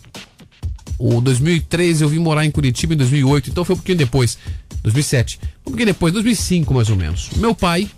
o 0.97 1.21
2003 1.21 2.01
eu 2.01 2.09
vim 2.09 2.19
morar 2.19 2.45
em 2.45 2.51
Curitiba 2.51 2.93
em 2.93 2.97
2008, 2.97 3.51
então 3.51 3.63
foi 3.63 3.75
um 3.75 3.77
pouquinho 3.77 3.97
depois, 3.99 4.37
2007, 4.81 5.39
um 5.61 5.71
pouquinho 5.71 5.87
depois, 5.87 6.13
2005 6.13 6.73
mais 6.73 6.89
ou 6.89 6.95
menos. 6.95 7.29
Meu 7.35 7.53
pai, 7.53 7.89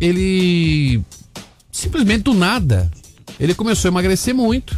ele 0.00 1.00
simplesmente 1.70 2.22
do 2.22 2.34
nada, 2.34 2.90
ele 3.38 3.54
começou 3.54 3.88
a 3.88 3.92
emagrecer 3.92 4.34
muito 4.34 4.76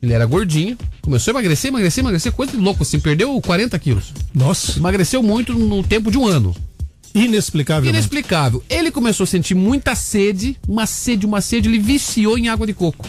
Ele 0.00 0.12
era 0.12 0.24
gordinho, 0.26 0.78
começou 1.02 1.32
a 1.32 1.34
emagrecer, 1.34 1.68
emagrecer, 1.68 2.02
emagrecer, 2.02 2.32
coisa 2.32 2.52
de 2.52 2.58
louco, 2.58 2.82
assim, 2.82 3.00
perdeu 3.00 3.40
40 3.40 3.76
quilos. 3.78 4.12
Nossa. 4.32 4.78
Emagreceu 4.78 5.22
muito 5.22 5.52
no 5.54 5.82
tempo 5.82 6.10
de 6.10 6.16
um 6.16 6.26
ano. 6.26 6.54
Inexplicável. 7.14 7.88
Inexplicável. 7.90 8.62
Ele 8.68 8.90
começou 8.90 9.24
a 9.24 9.26
sentir 9.26 9.54
muita 9.54 9.94
sede, 9.94 10.56
uma 10.68 10.86
sede, 10.86 11.26
uma 11.26 11.40
sede, 11.40 11.68
ele 11.68 11.78
viciou 11.78 12.38
em 12.38 12.48
água 12.48 12.66
de 12.66 12.74
coco. 12.74 13.06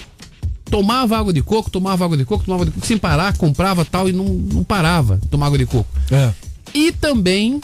Tomava 0.65 1.17
água 1.17 1.33
de 1.33 1.41
coco, 1.41 1.69
tomava 1.69 2.05
água 2.05 2.17
de 2.17 2.25
coco, 2.25 2.43
tomava 2.43 2.63
água 2.63 2.71
de 2.71 2.75
coco, 2.75 2.87
sem 2.87 2.97
parar, 2.97 3.37
comprava 3.37 3.85
tal 3.85 4.09
e 4.09 4.11
não, 4.11 4.25
não 4.25 4.63
parava 4.63 5.17
de 5.17 5.27
tomar 5.27 5.47
água 5.47 5.57
de 5.57 5.65
coco. 5.65 5.89
É. 6.11 6.31
E 6.73 6.91
também 6.91 7.61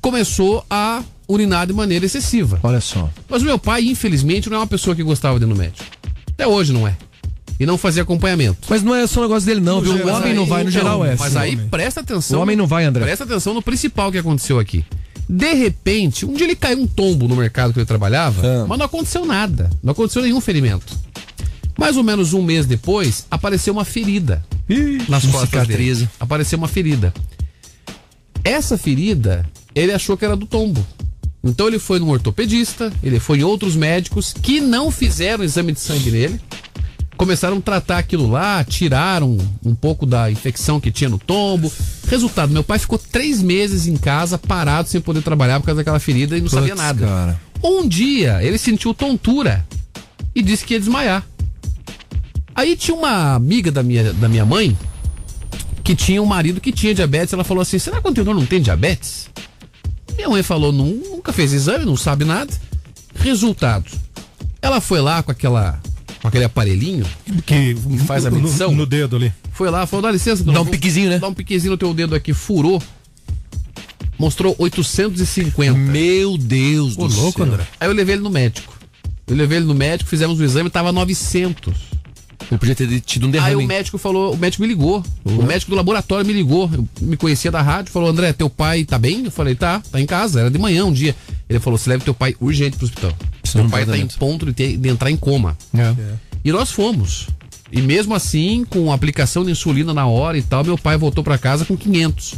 começou 0.00 0.64
a 0.68 1.02
urinar 1.28 1.66
de 1.66 1.72
maneira 1.72 2.04
excessiva. 2.04 2.58
Olha 2.62 2.80
só. 2.80 3.10
Mas 3.28 3.42
o 3.42 3.44
meu 3.44 3.58
pai, 3.58 3.84
infelizmente, 3.84 4.48
não 4.48 4.56
é 4.56 4.60
uma 4.60 4.66
pessoa 4.66 4.94
que 4.94 5.02
gostava 5.02 5.38
de 5.38 5.44
ir 5.44 5.48
no 5.48 5.56
médico. 5.56 5.84
Até 6.30 6.46
hoje 6.46 6.72
não 6.72 6.86
é. 6.86 6.96
E 7.58 7.64
não 7.66 7.78
fazia 7.78 8.02
acompanhamento. 8.02 8.66
Mas 8.68 8.82
não 8.82 8.94
é 8.94 9.06
só 9.06 9.20
um 9.20 9.22
negócio 9.24 9.46
dele, 9.46 9.60
não, 9.60 9.80
viu? 9.80 9.92
O 9.92 10.08
homem 10.08 10.30
aí, 10.30 10.34
não 10.34 10.44
vai, 10.46 10.64
no 10.64 10.70
então, 10.70 10.82
geral 10.82 11.04
é. 11.04 11.16
Mas 11.18 11.32
sim. 11.32 11.38
aí 11.38 11.56
presta 11.56 12.00
atenção. 12.00 12.38
O 12.38 12.42
homem 12.42 12.56
não 12.56 12.66
vai, 12.66 12.84
André. 12.84 13.04
Presta 13.04 13.24
atenção 13.24 13.54
no 13.54 13.62
principal 13.62 14.10
que 14.10 14.18
aconteceu 14.18 14.58
aqui. 14.58 14.84
De 15.28 15.54
repente, 15.54 16.26
um 16.26 16.34
dia 16.34 16.46
ele 16.46 16.56
caiu 16.56 16.80
um 16.80 16.86
tombo 16.86 17.26
no 17.28 17.36
mercado 17.36 17.72
que 17.72 17.78
ele 17.78 17.86
trabalhava, 17.86 18.42
Ah. 18.46 18.66
mas 18.68 18.78
não 18.78 18.86
aconteceu 18.86 19.24
nada. 19.24 19.70
Não 19.82 19.92
aconteceu 19.92 20.20
nenhum 20.22 20.40
ferimento. 20.40 20.98
Mais 21.78 21.96
ou 21.96 22.02
menos 22.04 22.32
um 22.34 22.42
mês 22.42 22.66
depois, 22.66 23.26
apareceu 23.30 23.72
uma 23.72 23.84
ferida 23.84 24.44
nas 25.08 25.24
costas 25.24 25.66
dele. 25.66 26.08
Apareceu 26.20 26.58
uma 26.58 26.68
ferida. 26.68 27.12
Essa 28.44 28.76
ferida, 28.76 29.46
ele 29.74 29.92
achou 29.92 30.16
que 30.16 30.24
era 30.24 30.36
do 30.36 30.46
tombo. 30.46 30.84
Então 31.42 31.66
ele 31.66 31.78
foi 31.78 31.98
num 31.98 32.08
ortopedista, 32.10 32.92
ele 33.02 33.18
foi 33.20 33.38
em 33.38 33.44
outros 33.44 33.76
médicos 33.76 34.32
que 34.32 34.60
não 34.60 34.90
fizeram 34.90 35.44
exame 35.44 35.72
de 35.72 35.80
sangue 35.80 36.10
nele. 36.10 36.40
Começaram 37.16 37.58
a 37.58 37.60
tratar 37.60 37.98
aquilo 37.98 38.28
lá, 38.28 38.64
tiraram 38.64 39.38
um 39.64 39.74
pouco 39.74 40.04
da 40.04 40.30
infecção 40.30 40.80
que 40.80 40.90
tinha 40.90 41.08
no 41.08 41.18
tombo. 41.18 41.72
Resultado, 42.08 42.52
meu 42.52 42.64
pai 42.64 42.78
ficou 42.78 42.98
três 42.98 43.40
meses 43.40 43.86
em 43.86 43.96
casa, 43.96 44.36
parado, 44.36 44.88
sem 44.88 45.00
poder 45.00 45.22
trabalhar 45.22 45.60
por 45.60 45.66
causa 45.66 45.80
daquela 45.80 46.00
ferida 46.00 46.36
e 46.36 46.40
não 46.40 46.48
sabia 46.48 46.70
Putz, 46.74 46.82
nada. 46.82 47.06
cara. 47.06 47.40
Um 47.62 47.86
dia 47.88 48.42
ele 48.42 48.58
sentiu 48.58 48.92
tontura 48.92 49.64
e 50.34 50.42
disse 50.42 50.64
que 50.64 50.74
ia 50.74 50.80
desmaiar. 50.80 51.24
Aí 52.54 52.76
tinha 52.76 52.96
uma 52.96 53.34
amiga 53.34 53.70
da 53.70 53.82
minha, 53.82 54.12
da 54.12 54.28
minha 54.28 54.44
mãe 54.44 54.76
que 55.82 55.94
tinha 55.94 56.22
um 56.22 56.26
marido 56.26 56.60
que 56.60 56.72
tinha 56.72 56.94
diabetes. 56.94 57.32
Ela 57.32 57.44
falou 57.44 57.62
assim: 57.62 57.78
será 57.78 58.00
que 58.00 58.06
o 58.06 58.10
anterior 58.10 58.34
não 58.34 58.44
tem 58.44 58.60
diabetes? 58.60 59.30
Minha 60.16 60.28
mãe 60.28 60.42
falou: 60.42 60.72
"Nu- 60.72 61.00
nunca 61.10 61.32
fez 61.32 61.52
exame, 61.52 61.84
não 61.84 61.96
sabe 61.96 62.24
nada. 62.24 62.52
Resultado: 63.16 63.90
ela 64.60 64.80
foi 64.80 65.00
lá 65.00 65.22
com 65.22 65.30
aquela 65.30 65.80
com 66.24 66.28
aquele 66.28 66.44
aparelhinho 66.44 67.04
que 67.44 67.76
faz 68.06 68.24
a 68.24 68.30
no- 68.30 68.36
medição. 68.38 68.72
no 68.74 68.86
dedo 68.86 69.16
ali. 69.16 69.30
Foi 69.52 69.68
lá, 69.68 69.86
falou: 69.86 70.04
dá 70.04 70.10
licença, 70.10 70.42
Dá 70.42 70.62
um 70.62 70.64
piquezinho, 70.64 71.10
né? 71.10 71.18
Dá 71.18 71.28
um 71.28 71.34
piquezinho 71.34 71.72
no 71.72 71.76
teu 71.76 71.92
dedo 71.92 72.14
aqui, 72.14 72.32
furou. 72.32 72.82
Mostrou 74.18 74.54
850. 74.58 75.74
Meu 75.76 76.38
Deus 76.38 76.96
Ô, 76.96 77.06
do 77.08 77.14
louco, 77.14 77.44
céu. 77.44 77.52
André. 77.52 77.66
Aí 77.78 77.86
eu 77.88 77.92
levei 77.92 78.14
ele 78.14 78.22
no 78.22 78.30
médico. 78.30 78.72
Eu 79.26 79.36
levei 79.36 79.58
ele 79.58 79.66
no 79.66 79.74
médico, 79.74 80.08
fizemos 80.08 80.40
o 80.40 80.44
exame, 80.44 80.70
tava 80.70 80.92
900. 80.92 81.74
Ele 82.50 82.58
podia 82.58 82.74
ter 82.74 83.00
tido 83.00 83.24
um 83.24 83.26
Aí 83.26 83.32
derrame. 83.32 83.64
o 83.64 83.68
médico 83.68 83.98
falou, 83.98 84.32
o 84.32 84.36
médico 84.38 84.62
me 84.62 84.68
ligou. 84.68 85.04
O 85.26 85.42
médico 85.42 85.70
do 85.72 85.76
laboratório 85.76 86.24
me 86.26 86.32
ligou. 86.32 86.70
Eu 86.72 86.88
me 87.02 87.18
conhecia 87.18 87.50
da 87.50 87.60
rádio, 87.60 87.92
falou: 87.92 88.08
André, 88.08 88.32
teu 88.32 88.48
pai 88.48 88.84
tá 88.84 88.98
bem? 88.98 89.26
Eu 89.26 89.30
falei: 89.30 89.54
tá, 89.54 89.82
tá 89.92 90.00
em 90.00 90.06
casa. 90.06 90.40
Era 90.40 90.50
de 90.50 90.58
manhã 90.58 90.86
um 90.86 90.92
dia. 90.92 91.14
Ele 91.50 91.60
falou: 91.60 91.78
você 91.78 91.90
leva 91.90 92.02
teu 92.02 92.14
pai 92.14 92.34
urgente 92.40 92.78
pro 92.78 92.86
hospital. 92.86 93.12
Isso 93.54 93.58
não 93.62 93.64
Teu 93.64 93.70
pai 93.70 93.86
tá 93.86 93.96
em 93.96 94.06
ponto 94.18 94.46
de, 94.46 94.52
ter- 94.52 94.76
de 94.76 94.88
entrar 94.88 95.10
em 95.10 95.16
coma. 95.16 95.56
É. 95.74 95.94
E 96.44 96.50
nós 96.52 96.70
fomos. 96.70 97.28
E 97.72 97.80
mesmo 97.80 98.14
assim, 98.14 98.64
com 98.68 98.92
aplicação 98.92 99.44
de 99.44 99.50
insulina 99.50 99.92
na 99.94 100.06
hora 100.06 100.36
e 100.38 100.42
tal, 100.42 100.62
meu 100.64 100.76
pai 100.78 100.96
voltou 100.96 101.24
pra 101.24 101.38
casa 101.38 101.64
com 101.64 101.76
500. 101.76 102.34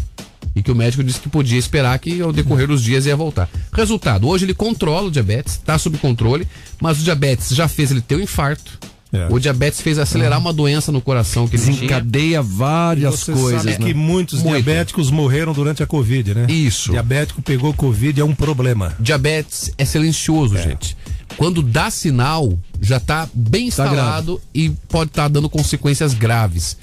E 0.54 0.62
que 0.62 0.70
o 0.70 0.74
médico 0.74 1.04
disse 1.04 1.20
que 1.20 1.28
podia 1.28 1.58
esperar 1.58 1.98
que 1.98 2.20
ao 2.22 2.32
decorrer 2.32 2.66
dos 2.66 2.82
dias 2.82 3.04
ia 3.04 3.14
voltar. 3.16 3.48
Resultado, 3.72 4.26
hoje 4.26 4.46
ele 4.46 4.54
controla 4.54 5.08
o 5.08 5.10
diabetes, 5.10 5.58
tá 5.58 5.76
sob 5.78 5.98
controle, 5.98 6.46
mas 6.80 6.98
o 6.98 7.02
diabetes 7.02 7.54
já 7.54 7.68
fez 7.68 7.90
ele 7.90 8.00
ter 8.00 8.16
um 8.16 8.20
infarto. 8.20 8.78
É. 9.12 9.28
O 9.30 9.38
diabetes 9.38 9.80
fez 9.80 9.98
acelerar 9.98 10.38
uma 10.38 10.52
doença 10.52 10.90
no 10.90 11.00
coração 11.00 11.46
que. 11.46 11.56
Desencadeia 11.56 12.42
várias 12.42 13.20
Você 13.20 13.32
coisas, 13.32 13.62
sabe 13.62 13.78
né? 13.78 13.86
que 13.86 13.94
muitos 13.94 14.42
Muito. 14.42 14.62
diabéticos 14.62 15.10
morreram 15.10 15.52
durante 15.52 15.82
a 15.82 15.86
Covid, 15.86 16.34
né? 16.34 16.46
Isso. 16.48 16.90
Diabético 16.90 17.40
pegou 17.40 17.72
Covid 17.72 18.20
é 18.20 18.24
um 18.24 18.34
problema. 18.34 18.94
Diabetes 18.98 19.70
é 19.78 19.84
silencioso, 19.84 20.56
gente. 20.58 20.96
Quando 21.36 21.62
dá 21.62 21.90
sinal, 21.90 22.58
já 22.80 22.98
tá 22.98 23.28
bem 23.34 23.62
Tá 23.62 23.84
instalado 23.84 24.40
e 24.54 24.70
pode 24.88 25.10
estar 25.10 25.28
dando 25.28 25.48
consequências 25.48 26.14
graves. 26.14 26.76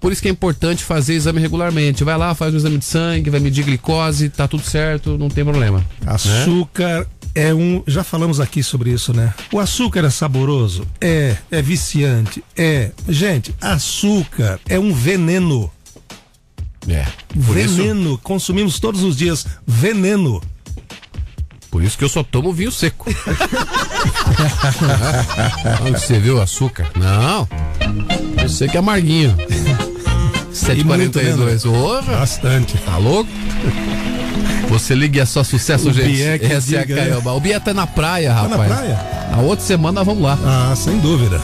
Por 0.00 0.12
isso 0.12 0.22
que 0.22 0.28
é 0.28 0.30
importante 0.30 0.84
fazer 0.84 1.14
exame 1.14 1.40
regularmente. 1.40 2.04
Vai 2.04 2.16
lá, 2.16 2.34
faz 2.34 2.54
o 2.54 2.56
exame 2.56 2.78
de 2.78 2.84
sangue, 2.84 3.30
vai 3.30 3.40
medir 3.40 3.64
glicose, 3.64 4.28
tá 4.28 4.46
tudo 4.46 4.62
certo, 4.62 5.18
não 5.18 5.28
tem 5.28 5.44
problema. 5.44 5.84
Açúcar 6.06 7.06
é 7.34 7.52
um. 7.54 7.82
Já 7.86 8.02
falamos 8.04 8.40
aqui 8.40 8.62
sobre 8.62 8.90
isso, 8.90 9.12
né? 9.12 9.32
O 9.52 9.58
açúcar 9.58 10.04
é 10.04 10.10
saboroso? 10.10 10.86
É. 11.00 11.36
É 11.50 11.62
viciante? 11.62 12.42
É. 12.56 12.90
Gente, 13.08 13.54
açúcar 13.60 14.58
é 14.68 14.78
um 14.78 14.92
veneno. 14.92 15.70
É. 16.88 17.06
Por 17.46 17.56
isso, 17.56 17.76
veneno. 17.76 18.18
Consumimos 18.18 18.78
todos 18.80 19.02
os 19.02 19.16
dias 19.16 19.46
veneno. 19.66 20.42
por 21.70 21.82
isso 21.82 21.96
que 21.98 22.04
eu 22.04 22.08
só 22.08 22.22
tomo 22.22 22.52
vinho 22.52 22.72
seco. 22.72 23.10
Você 25.92 26.18
viu 26.18 26.36
o 26.36 26.40
açúcar? 26.40 26.86
Não. 26.96 27.48
Eu 28.42 28.48
sei 28.48 28.68
que 28.68 28.76
é 28.76 28.80
amarguinho. 28.80 29.36
E 30.76 30.84
muito, 30.84 31.18
né, 31.18 31.24
742. 31.24 31.62
Porra, 31.62 32.16
Bastante. 32.18 32.76
tá 32.78 32.96
louco? 32.96 33.30
Você 34.68 34.94
liga 34.94 35.18
e 35.18 35.20
é 35.20 35.24
só 35.26 35.42
sucesso, 35.42 35.88
O 35.88 35.92
gente. 35.92 36.08
Bié 36.16 36.38
que 36.38 36.46
Essa 36.52 36.76
é 36.76 36.82
a 36.82 36.86
né? 36.86 36.94
Caioba. 36.94 37.32
O 37.32 37.40
Bia 37.40 37.58
tá 37.60 37.72
na 37.74 37.86
praia, 37.86 38.30
Tá 38.32 38.42
rapaz. 38.42 38.58
na 38.70 38.76
praia? 38.76 38.98
A 39.32 39.40
outra 39.40 39.64
semana 39.64 40.02
vamos 40.04 40.22
lá. 40.22 40.38
Ah, 40.44 40.74
sem 40.76 40.98
dúvida. 40.98 41.40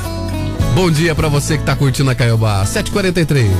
Bom 0.75 0.91
dia 0.91 1.15
pra 1.15 1.29
você 1.29 1.57
que 1.57 1.65
tá 1.65 1.75
curtindo 1.77 2.11
a 2.11 2.15
Caiobá. 2.15 2.65
743. 2.67 3.55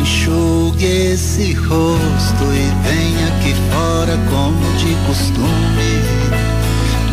Enxugue 0.00 0.84
esse 1.12 1.52
rosto 1.54 2.44
e 2.52 2.88
venha 2.88 3.28
aqui 3.28 3.54
fora 3.70 4.18
como 4.30 4.76
de 4.78 4.94
costume. 5.06 6.02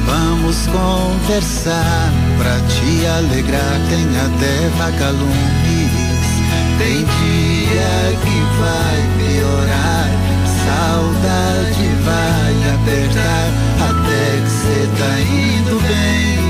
Vamos 0.06 0.68
conversar 0.68 2.12
pra 2.38 2.58
te 2.68 3.06
alegrar, 3.06 3.80
tem 3.90 4.06
até 4.20 4.70
vagalumes. 4.78 5.81
Tem 6.82 6.98
dia 6.98 8.18
que 8.24 8.38
vai 8.60 9.00
piorar, 9.20 10.10
saudade 10.66 11.86
vai 12.04 12.54
apertar, 12.74 13.50
até 13.88 14.42
que 14.42 14.50
cê 14.50 14.90
tá 14.98 15.14
indo 15.22 15.80
bem. 15.84 16.42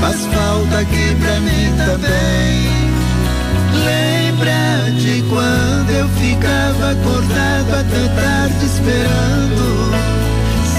Faz 0.00 0.26
falta 0.26 0.78
aqui 0.78 1.16
pra 1.16 1.40
mim 1.40 1.74
também. 1.76 2.68
Lembra 3.84 4.92
de 4.92 5.22
quando 5.22 5.90
eu 5.90 6.08
ficava 6.10 6.92
acordado 6.92 7.80
até 7.80 8.08
tarde 8.14 8.64
esperando 8.64 9.90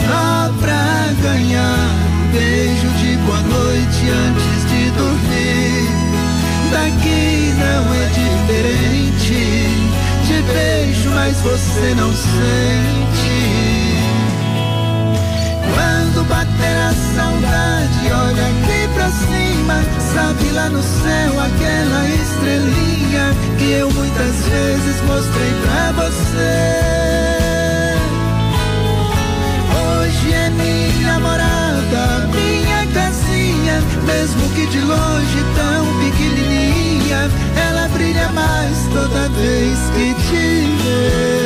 Só 0.08 0.54
pra 0.58 1.10
ganhar 1.22 1.90
um 2.14 2.32
beijo 2.32 2.88
de 2.98 3.18
boa 3.26 3.42
noite 3.42 4.10
antes 4.10 4.70
de 4.70 4.90
dormir 4.92 5.90
Daqui 6.72 7.54
não 7.58 7.94
é 7.96 8.09
diferente 8.50 9.70
Te 10.26 10.42
beijo, 10.42 11.10
mas 11.12 11.38
você 11.42 11.94
não 11.96 12.12
sente 12.12 13.30
quando 15.74 16.28
bater 16.28 16.78
a 16.78 16.94
saudade, 17.16 18.12
olha 18.12 18.48
aqui 18.48 18.88
pra 18.94 19.10
cima. 19.10 19.82
Sabe 20.14 20.50
lá 20.52 20.70
no 20.70 20.82
céu 20.82 21.40
aquela 21.40 22.06
estrelinha 22.10 23.34
que 23.58 23.72
eu 23.72 23.90
muitas 23.92 24.36
vezes 24.48 25.02
mostrei 25.08 25.54
pra 25.62 25.92
você. 26.04 26.76
Hoje 29.80 30.34
é 30.34 30.50
minha 30.50 31.20
morada, 31.20 32.28
minha 32.34 32.88
casinha, 32.94 33.82
mesmo 34.06 34.50
que 34.56 34.66
de 34.68 34.82
longe 34.82 35.46
tão 35.56 35.86
pequenininha, 36.00 36.90
brilha 37.10 37.69
mais 38.40 38.88
toda 38.94 39.28
vez 39.30 39.80
que 39.96 40.14
te 40.24 40.84
vê. 40.84 41.39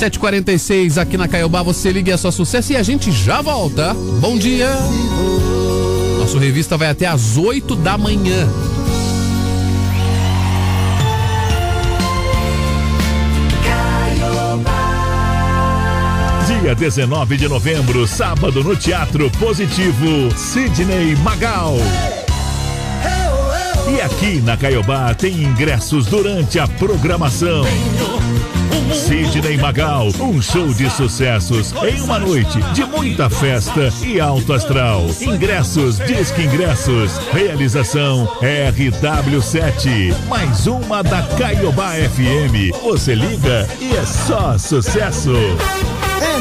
746 0.00 0.96
aqui 0.96 1.18
na 1.18 1.28
Caiobá, 1.28 1.62
você 1.62 1.92
liga 1.92 2.14
é 2.14 2.16
só 2.16 2.30
sucesso 2.30 2.72
e 2.72 2.76
a 2.76 2.82
gente 2.82 3.12
já 3.12 3.42
volta. 3.42 3.92
Bom 4.18 4.38
dia. 4.38 4.66
Nosso 6.18 6.38
revista 6.38 6.78
vai 6.78 6.88
até 6.88 7.04
às 7.06 7.36
8 7.36 7.76
da 7.76 7.98
manhã. 7.98 8.48
Dia 16.62 16.74
19 16.74 17.36
de 17.36 17.46
novembro, 17.46 18.06
sábado, 18.06 18.64
no 18.64 18.74
Teatro 18.74 19.30
Positivo, 19.32 20.34
Sidney 20.34 21.14
Magal. 21.16 21.76
E 23.94 24.00
aqui 24.00 24.40
na 24.40 24.56
Caiobá 24.56 25.12
tem 25.12 25.42
ingressos 25.42 26.06
durante 26.06 26.58
a 26.58 26.66
programação. 26.66 27.64
Sidney 28.94 29.56
Magal, 29.56 30.08
um 30.20 30.40
show 30.40 30.68
de 30.74 30.90
sucessos 30.90 31.72
em 31.82 32.00
uma 32.00 32.18
noite 32.18 32.58
de 32.72 32.84
muita 32.84 33.30
festa 33.30 33.92
e 34.04 34.18
alto 34.20 34.52
astral. 34.52 35.06
Ingressos, 35.20 35.98
Disque 35.98 36.42
Ingressos. 36.42 37.18
Realização 37.32 38.26
RW7. 38.40 40.14
Mais 40.28 40.66
uma 40.66 41.02
da 41.02 41.22
Caiobá 41.22 41.92
FM. 41.92 42.74
Você 42.82 43.14
liga 43.14 43.68
e 43.80 43.94
é 43.94 44.04
só 44.04 44.58
sucesso. 44.58 45.32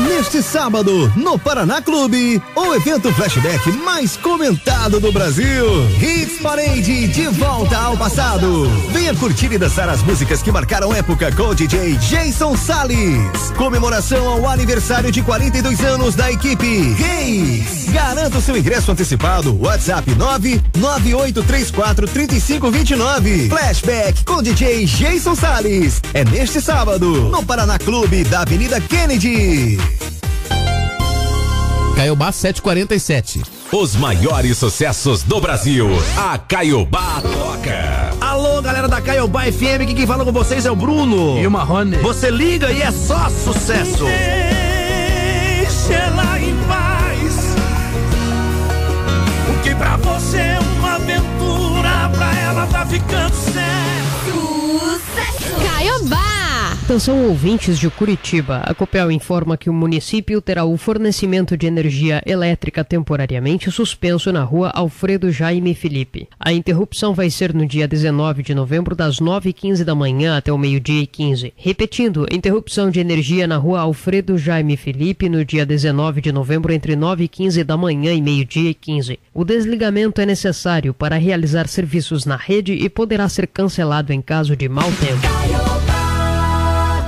Neste 0.07 0.43
sábado, 0.43 1.11
no 1.15 1.39
Paraná 1.39 1.81
Clube, 1.81 2.41
o 2.55 2.75
evento 2.75 3.11
flashback 3.13 3.71
mais 3.71 4.15
comentado 4.15 4.99
do 4.99 5.11
Brasil. 5.11 5.65
Hits 5.99 6.39
Parade 6.41 7.07
de 7.07 7.27
volta 7.27 7.77
ao 7.77 7.97
passado. 7.97 8.69
Venha 8.91 9.13
curtir 9.15 9.51
e 9.51 9.57
dançar 9.57 9.89
as 9.89 10.01
músicas 10.03 10.41
que 10.41 10.51
marcaram 10.51 10.93
época 10.93 11.31
com 11.31 11.49
o 11.49 11.55
DJ 11.55 11.95
Jason 11.95 12.55
Salles. 12.55 13.51
Comemoração 13.57 14.27
ao 14.27 14.47
aniversário 14.47 15.11
de 15.11 15.21
42 15.21 15.81
anos 15.81 16.15
da 16.15 16.31
equipe 16.31 16.93
Reis. 16.93 17.89
Garanta 17.89 18.37
o 18.37 18.41
seu 18.41 18.55
ingresso 18.55 18.91
antecipado. 18.91 19.57
WhatsApp 19.59 20.11
998343529. 20.75 23.49
Flashback 23.49 24.23
com 24.23 24.43
DJ 24.43 24.85
Jason 24.85 25.35
Salles. 25.35 26.01
É 26.13 26.23
neste 26.23 26.61
sábado, 26.61 27.29
no 27.29 27.43
Paraná 27.43 27.79
Clube 27.79 28.23
da 28.23 28.41
Avenida 28.41 28.79
Kennedy. 28.79 29.77
Caiobá 31.95 32.31
747. 32.31 33.43
Os 33.73 33.95
maiores 33.95 34.57
sucessos 34.57 35.21
do 35.21 35.41
Brasil. 35.41 35.87
A 36.17 36.37
Caiobá 36.37 37.21
toca. 37.21 38.15
Alô, 38.21 38.61
galera 38.61 38.87
da 38.87 39.01
Caiobá 39.01 39.43
FM, 39.43 39.81
aqui 39.83 39.93
quem 39.93 40.07
fala 40.07 40.23
com 40.23 40.31
vocês 40.31 40.65
é 40.65 40.71
o 40.71 40.75
Bruno. 40.77 41.37
E 41.37 41.45
o 41.45 41.51
Marrone. 41.51 41.97
Você 41.97 42.31
liga 42.31 42.71
e 42.71 42.81
é 42.81 42.89
só 42.89 43.29
sucesso. 43.29 44.05
Deixa 44.05 45.93
ela 45.93 46.39
em 46.39 46.55
paz. 46.67 47.55
O 49.49 49.61
que 49.61 49.75
pra 49.75 49.97
você 49.97 50.37
é 50.37 50.59
uma 50.77 50.95
aventura, 50.95 52.09
pra 52.15 52.39
ela 52.39 52.65
tá 52.67 52.85
ficando 52.85 53.35
sério. 53.35 53.69
Caiobá! 55.61 56.38
Atenção 56.89 57.27
ouvintes 57.27 57.77
de 57.77 57.87
Curitiba. 57.87 58.63
A 58.65 58.73
Copel 58.73 59.11
informa 59.11 59.55
que 59.55 59.69
o 59.69 59.73
município 59.73 60.41
terá 60.41 60.65
o 60.65 60.75
fornecimento 60.75 61.55
de 61.55 61.67
energia 61.67 62.19
elétrica 62.25 62.83
temporariamente 62.83 63.69
suspenso 63.69 64.31
na 64.31 64.43
rua 64.43 64.71
Alfredo 64.73 65.31
Jaime 65.31 65.75
Felipe. 65.75 66.27
A 66.39 66.51
interrupção 66.51 67.13
vai 67.13 67.29
ser 67.29 67.53
no 67.53 67.63
dia 67.67 67.87
19 67.87 68.41
de 68.41 68.55
novembro, 68.55 68.95
das 68.95 69.19
9h15 69.19 69.83
da 69.83 69.93
manhã 69.93 70.35
até 70.35 70.51
o 70.51 70.57
meio-dia 70.57 71.03
e 71.03 71.05
15. 71.05 71.53
Repetindo, 71.55 72.25
interrupção 72.31 72.89
de 72.89 72.99
energia 72.99 73.45
na 73.45 73.57
rua 73.57 73.81
Alfredo 73.81 74.35
Jaime 74.35 74.75
Felipe 74.75 75.29
no 75.29 75.45
dia 75.45 75.67
19 75.67 76.21
de 76.21 76.31
novembro, 76.31 76.73
entre 76.73 76.95
9h15 76.95 77.63
da 77.63 77.77
manhã 77.77 78.15
e 78.15 78.21
meio-dia 78.21 78.71
e 78.71 78.73
15. 78.73 79.19
O 79.31 79.45
desligamento 79.45 80.21
é 80.21 80.25
necessário 80.25 80.91
para 80.91 81.17
realizar 81.17 81.67
serviços 81.67 82.25
na 82.25 82.35
rede 82.35 82.73
e 82.73 82.89
poderá 82.89 83.29
ser 83.29 83.45
cancelado 83.45 84.11
em 84.11 84.23
caso 84.23 84.55
de 84.55 84.67
mau 84.67 84.91
tempo. 84.93 85.78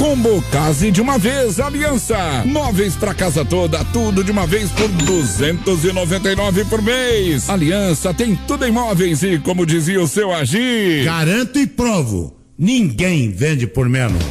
Combo 0.01 0.41
Case 0.51 0.89
de 0.89 0.99
uma 0.99 1.19
vez, 1.19 1.59
Aliança. 1.59 2.41
Móveis 2.43 2.95
pra 2.95 3.13
casa 3.13 3.45
toda, 3.45 3.85
tudo 3.93 4.23
de 4.23 4.31
uma 4.31 4.47
vez 4.47 4.71
por 4.71 4.87
299 4.87 6.65
por 6.65 6.81
mês. 6.81 7.47
Aliança 7.47 8.11
tem 8.11 8.35
tudo 8.47 8.65
em 8.65 8.71
móveis 8.71 9.21
e, 9.21 9.37
como 9.37 9.63
dizia 9.63 10.01
o 10.01 10.07
seu 10.07 10.33
Agir. 10.33 11.05
Garanto 11.05 11.59
e 11.59 11.67
provo. 11.67 12.35
Ninguém 12.57 13.29
vende 13.29 13.67
por 13.67 13.87
menos. 13.87 14.23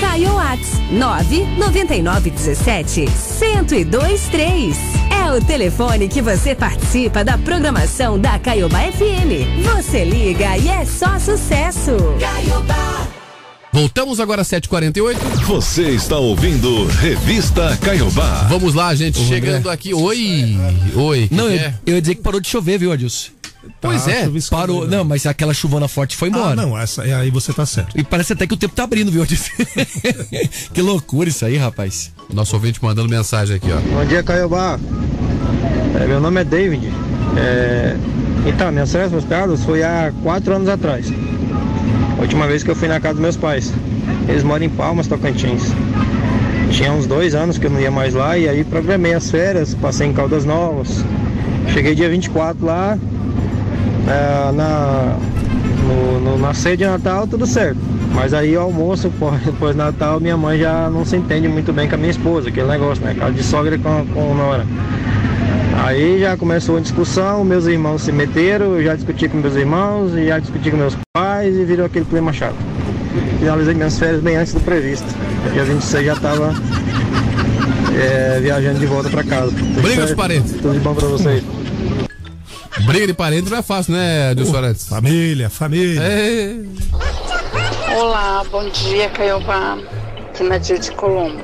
Caio 0.00 0.34
Whats 0.34 0.80
99917 0.90 3.04
1023. 3.38 4.78
É 5.10 5.30
o 5.30 5.44
telefone 5.44 6.08
que 6.08 6.22
você 6.22 6.54
participa 6.54 7.22
da 7.22 7.36
programação 7.36 8.18
da 8.18 8.38
Caiobá 8.38 8.90
FM. 8.90 9.60
Você 9.74 10.06
liga 10.06 10.56
e 10.56 10.70
é 10.70 10.86
só 10.86 11.18
sucesso. 11.18 11.90
Caiobá. 12.18 13.11
Voltamos 13.72 14.20
agora 14.20 14.42
às 14.42 14.48
7h48. 14.48 15.16
Você 15.46 15.88
está 15.90 16.18
ouvindo 16.18 16.84
Revista 16.88 17.74
Caiobá. 17.78 18.46
Vamos 18.50 18.74
lá, 18.74 18.94
gente, 18.94 19.18
Ô, 19.18 19.24
chegando 19.24 19.60
André. 19.66 19.72
aqui. 19.72 19.94
Oi, 19.94 20.58
oi. 20.94 21.28
Não, 21.30 21.48
eu, 21.50 21.58
é? 21.58 21.74
eu 21.86 21.94
ia 21.94 22.00
dizer 22.02 22.16
que 22.16 22.20
parou 22.20 22.38
de 22.38 22.48
chover, 22.48 22.78
viu, 22.78 22.92
Adilson? 22.92 23.30
Pois 23.80 24.06
é, 24.08 24.28
parou. 24.50 24.86
Não, 24.86 25.04
mas 25.04 25.24
aquela 25.24 25.54
chuvona 25.54 25.88
forte 25.88 26.16
foi 26.16 26.28
embora. 26.28 26.52
Ah, 26.52 26.56
não, 26.56 26.78
essa, 26.78 27.02
aí 27.02 27.30
você 27.30 27.50
tá 27.52 27.64
certo. 27.64 27.98
E 27.98 28.04
parece 28.04 28.34
até 28.34 28.46
que 28.46 28.52
o 28.52 28.56
tempo 28.58 28.74
tá 28.74 28.84
abrindo, 28.84 29.10
viu, 29.10 29.24
que 30.74 30.82
loucura 30.82 31.30
isso 31.30 31.44
aí, 31.46 31.56
rapaz. 31.56 32.12
Nosso 32.30 32.54
ouvinte 32.54 32.82
mandando 32.82 33.08
mensagem 33.08 33.56
aqui, 33.56 33.68
ó. 33.72 33.80
Bom 33.80 34.04
dia, 34.04 34.22
Caiobá. 34.22 34.78
É, 35.98 36.06
meu 36.06 36.20
nome 36.20 36.40
é 36.42 36.44
David. 36.44 36.92
É, 37.38 37.96
então, 38.46 38.70
minhas 38.70 38.92
férias 38.92 39.10
frustradas 39.10 39.64
foi 39.64 39.82
há 39.82 40.12
quatro 40.22 40.54
anos 40.54 40.68
atrás. 40.68 41.06
Última 42.22 42.46
vez 42.46 42.62
que 42.62 42.70
eu 42.70 42.76
fui 42.76 42.86
na 42.86 43.00
casa 43.00 43.14
dos 43.14 43.22
meus 43.22 43.36
pais. 43.36 43.74
Eles 44.28 44.44
moram 44.44 44.64
em 44.64 44.68
Palmas, 44.68 45.08
Tocantins. 45.08 45.72
Tinha 46.70 46.92
uns 46.92 47.04
dois 47.04 47.34
anos 47.34 47.58
que 47.58 47.66
eu 47.66 47.70
não 47.70 47.80
ia 47.80 47.90
mais 47.90 48.14
lá 48.14 48.38
e 48.38 48.48
aí 48.48 48.62
programei 48.62 49.12
as 49.12 49.28
férias, 49.28 49.74
passei 49.74 50.06
em 50.06 50.12
Caldas 50.12 50.44
Novas. 50.44 51.04
Cheguei 51.72 51.96
dia 51.96 52.08
24 52.08 52.64
lá, 52.64 52.96
é, 54.06 54.52
na, 54.52 55.16
no, 55.84 56.20
no, 56.20 56.38
na 56.38 56.54
ceia 56.54 56.76
de 56.76 56.84
Natal, 56.84 57.26
tudo 57.26 57.44
certo. 57.44 57.78
Mas 58.14 58.32
aí 58.32 58.56
o 58.56 58.60
almoço, 58.60 59.12
depois 59.44 59.74
do 59.74 59.78
Natal, 59.78 60.20
minha 60.20 60.36
mãe 60.36 60.60
já 60.60 60.88
não 60.88 61.04
se 61.04 61.16
entende 61.16 61.48
muito 61.48 61.72
bem 61.72 61.88
com 61.88 61.96
a 61.96 61.98
minha 61.98 62.12
esposa, 62.12 62.50
aquele 62.50 62.68
negócio, 62.68 63.04
né? 63.04 63.14
Casa 63.18 63.32
de 63.32 63.42
sogra 63.42 63.76
com, 63.76 64.06
com 64.14 64.32
nora. 64.34 64.64
Aí 65.84 66.20
já 66.20 66.36
começou 66.36 66.76
a 66.76 66.80
discussão, 66.80 67.44
meus 67.44 67.66
irmãos 67.66 68.02
se 68.02 68.12
meteram, 68.12 68.76
eu 68.76 68.84
já 68.84 68.94
discuti 68.94 69.28
com 69.28 69.38
meus 69.38 69.56
irmãos, 69.56 70.12
já 70.12 70.38
discuti 70.38 70.70
com 70.70 70.76
meus 70.76 70.96
pais 71.12 71.31
e 71.46 71.64
virou 71.64 71.86
aquele 71.86 72.04
clima 72.04 72.32
chato. 72.32 72.56
Finalizei 73.38 73.74
minhas 73.74 73.98
férias 73.98 74.22
bem 74.22 74.36
antes 74.36 74.54
do 74.54 74.60
previsto. 74.60 75.06
Dia 75.52 75.64
26 75.64 76.06
já 76.06 76.12
estava 76.14 76.54
viajando 78.40 78.78
de 78.78 78.86
volta 78.86 79.10
para 79.10 79.22
casa. 79.24 79.52
Briga 79.82 80.06
dos 80.06 80.14
parentes. 80.14 80.52
Tudo 80.52 80.72
de 80.72 80.80
bom 80.80 80.94
para 80.94 81.08
vocês. 81.08 81.42
Briga 82.86 83.06
de 83.06 83.14
parente 83.14 83.50
não 83.50 83.58
é 83.58 83.62
fácil, 83.62 83.92
né, 83.92 84.34
Dilson 84.34 84.56
Arantes? 84.56 84.88
Família, 84.88 85.50
família. 85.50 86.00
É. 86.02 86.56
Olá, 87.94 88.42
bom 88.50 88.68
dia, 88.70 89.10
Caiobá, 89.10 89.78
aqui 90.18 90.42
na 90.42 90.58
Dia 90.58 90.78
de 90.78 90.90
Colombo. 90.92 91.40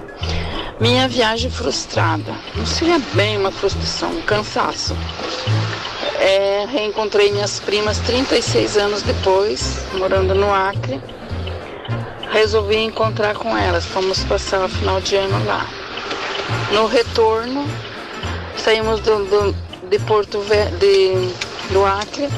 Minha 0.81 1.07
viagem 1.07 1.51
frustrada. 1.51 2.33
Não 2.57 2.65
seria 2.65 2.99
bem 3.13 3.37
uma 3.37 3.51
frustração, 3.53 4.11
um 4.11 4.23
cansaço. 4.23 4.97
É, 6.31 6.67
reencontrei 6.71 7.33
minhas 7.33 7.59
primas 7.59 7.97
36 8.01 8.77
anos 8.77 9.01
depois, 9.01 9.79
morando 9.95 10.35
no 10.35 10.53
Acre. 10.53 11.01
Resolvi 12.31 12.77
encontrar 12.77 13.35
com 13.35 13.57
elas. 13.57 13.87
Fomos 13.87 14.23
passar 14.25 14.63
o 14.67 14.69
final 14.69 15.01
de 15.01 15.17
ano 15.17 15.43
lá. 15.47 15.67
No 16.71 16.87
retorno, 16.87 17.65
saímos 18.59 19.01
do, 19.01 19.25
do- 19.25 19.57
de 19.89 19.99
Porto 20.01 20.41
Ve- 20.41 20.67
de, 20.79 21.33
do 21.73 21.87
Acre, 21.87 22.29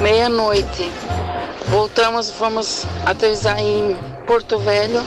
meia-noite. 0.00 0.90
Voltamos, 1.68 2.30
fomos 2.30 2.86
aterrissar 3.04 3.58
em 3.60 3.94
Porto 4.26 4.58
Velho. 4.58 5.02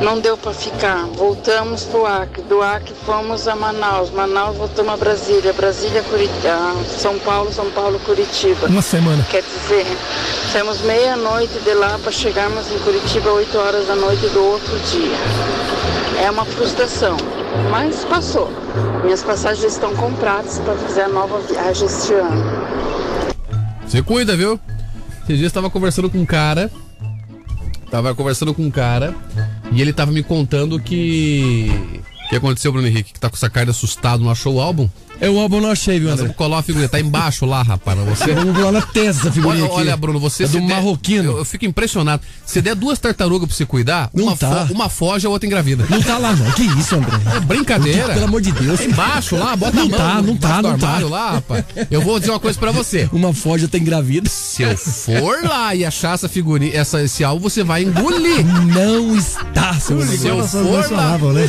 Não 0.00 0.18
deu 0.20 0.36
para 0.36 0.52
ficar. 0.52 1.06
Voltamos 1.14 1.84
pro 1.84 2.06
Acre. 2.06 2.42
Do 2.42 2.62
Acre 2.62 2.94
fomos 3.04 3.46
a 3.46 3.54
Manaus. 3.54 4.10
Manaus 4.10 4.56
voltamos 4.56 4.92
a 4.92 4.96
Brasília. 4.96 5.52
Brasília, 5.52 6.02
Curitiba. 6.02 6.74
São 6.86 7.18
Paulo, 7.18 7.52
São 7.52 7.70
Paulo, 7.70 7.98
Curitiba. 8.00 8.66
Uma 8.66 8.82
semana. 8.82 9.24
Quer 9.30 9.42
dizer, 9.42 9.86
saímos 10.52 10.80
meia-noite 10.82 11.58
de 11.60 11.74
lá 11.74 11.98
para 12.02 12.12
chegarmos 12.12 12.70
em 12.70 12.78
Curitiba 12.80 13.30
8 13.30 13.58
horas 13.58 13.86
da 13.86 13.94
noite 13.94 14.26
do 14.28 14.42
outro 14.42 14.78
dia. 14.80 16.22
É 16.24 16.30
uma 16.30 16.44
frustração, 16.44 17.16
mas 17.70 18.04
passou. 18.04 18.50
Minhas 19.02 19.22
passagens 19.22 19.72
estão 19.72 19.94
compradas 19.96 20.58
para 20.60 20.74
fazer 20.74 21.02
a 21.02 21.08
nova 21.08 21.38
viagem 21.40 21.86
este 21.86 22.14
ano. 22.14 22.44
Você 23.86 24.02
cuida, 24.02 24.36
viu? 24.36 24.58
Esses 25.24 25.38
dias 25.38 25.52
tava 25.52 25.68
conversando 25.70 26.08
com 26.10 26.18
um 26.18 26.26
cara. 26.26 26.70
Tava 27.92 28.14
conversando 28.14 28.54
com 28.54 28.62
um 28.62 28.70
cara. 28.70 29.14
E 29.70 29.82
ele 29.82 29.92
tava 29.92 30.10
me 30.10 30.22
contando 30.22 30.80
que. 30.80 31.70
O 32.24 32.28
que 32.30 32.36
aconteceu, 32.36 32.72
Bruno 32.72 32.88
Henrique? 32.88 33.12
Que 33.12 33.20
tá 33.20 33.28
com 33.28 33.36
essa 33.36 33.50
cara 33.50 33.70
assustado, 33.70 34.24
não 34.24 34.30
achou 34.30 34.54
o 34.54 34.60
álbum? 34.62 34.88
É 35.22 35.30
o 35.30 35.38
álbum 35.38 35.60
não 35.60 35.70
achei, 35.70 35.98
viu, 35.98 36.08
Nós 36.08 36.14
André? 36.14 36.24
vamos 36.24 36.36
colar 36.36 36.58
a 36.58 36.62
figurinha. 36.62 36.88
Tá 36.88 36.98
embaixo 37.00 37.46
lá, 37.46 37.62
rapaz. 37.62 37.96
pra 37.98 38.04
Você. 38.14 38.32
Vamos 38.34 38.58
lá 38.62 38.72
na 38.72 38.82
testa 38.82 39.28
a 39.28 39.32
figurinha 39.32 39.64
olha, 39.64 39.72
aqui. 39.72 39.80
olha, 39.80 39.96
Bruno, 39.96 40.18
você 40.18 40.44
É 40.44 40.46
do 40.48 40.58
der- 40.58 40.62
marroquino. 40.68 41.30
Eu, 41.32 41.38
eu 41.38 41.44
fico 41.44 41.64
impressionado. 41.64 42.22
Se 42.44 42.60
der 42.60 42.74
duas 42.74 42.98
tartarugas 42.98 43.46
pra 43.48 43.56
você 43.56 43.64
cuidar, 43.64 44.10
Não 44.12 44.24
uma, 44.24 44.36
tá. 44.36 44.66
fo- 44.66 44.72
uma 44.74 44.88
foge 44.88 45.24
e 45.24 45.28
a 45.28 45.30
outra 45.30 45.46
engravida. 45.46 45.86
Não 45.88 46.02
tá 46.02 46.18
lá, 46.18 46.34
não. 46.34 46.50
Que 46.52 46.62
isso, 46.64 46.96
André? 46.96 47.12
É 47.36 47.40
brincadeira. 47.40 48.12
Pelo 48.14 48.24
amor 48.24 48.40
de 48.40 48.50
Deus. 48.52 48.80
Tá 48.80 48.84
Embaixo 48.84 49.36
lá, 49.36 49.54
bota 49.54 49.76
Não 49.76 49.84
a 49.84 49.88
mão. 49.88 49.98
tá, 49.98 50.22
não 50.22 50.36
tá, 50.36 50.62
não 50.62 50.78
tá. 50.78 50.98
lá, 50.98 51.30
rapaz. 51.32 51.64
Eu 51.90 52.00
vou 52.02 52.18
dizer 52.18 52.32
uma 52.32 52.40
coisa 52.40 52.58
pra 52.58 52.72
você. 52.72 53.08
Uma 53.12 53.32
foge 53.32 53.68
tá 53.68 53.78
engravida. 53.78 54.28
Se 54.28 54.62
eu 54.64 54.76
for 54.76 55.42
lá 55.44 55.72
e 55.74 55.84
achar 55.84 56.14
essa 56.14 56.28
figurinha, 56.28 56.72
essa, 56.76 57.00
esse 57.02 57.22
álbum, 57.22 57.48
você 57.48 57.62
vai 57.62 57.84
engolir. 57.84 58.44
Não 58.74 59.16
está, 59.16 59.74
seu 59.74 60.02
Se 60.02 60.26
eu 60.26 60.44
for 60.46 60.90
lá, 60.90 61.16
né? 61.32 61.48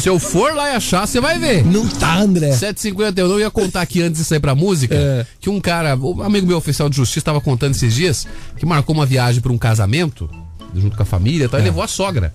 se 0.00 0.08
eu 0.08 0.18
for 0.18 0.54
lá 0.54 0.70
e 0.70 0.76
achar, 0.76 1.06
você 1.06 1.20
vai 1.20 1.38
ver. 1.38 1.64
Não 1.64 1.86
tá, 1.88 2.18
André. 2.20 2.52
750 2.68 3.20
eu 3.20 3.28
não 3.28 3.38
ia 3.40 3.50
contar 3.50 3.82
aqui 3.82 4.02
antes 4.02 4.20
de 4.20 4.24
sair 4.26 4.40
pra 4.40 4.54
música 4.54 4.94
É. 4.94 5.26
que 5.40 5.48
um 5.50 5.60
cara, 5.60 5.96
um 5.96 6.22
amigo 6.22 6.46
meu 6.46 6.56
oficial 6.56 6.88
de 6.88 6.96
justiça 6.96 7.20
estava 7.20 7.40
contando 7.40 7.74
esses 7.74 7.94
dias 7.94 8.26
que 8.56 8.64
marcou 8.66 8.94
uma 8.94 9.06
viagem 9.06 9.40
pra 9.40 9.52
um 9.52 9.58
casamento 9.58 10.28
junto 10.74 10.96
com 10.96 11.02
a 11.02 11.06
família, 11.06 11.46
e 11.46 11.48
tal, 11.48 11.58
e 11.60 11.62
levou 11.62 11.82
a 11.82 11.88
sogra. 11.88 12.32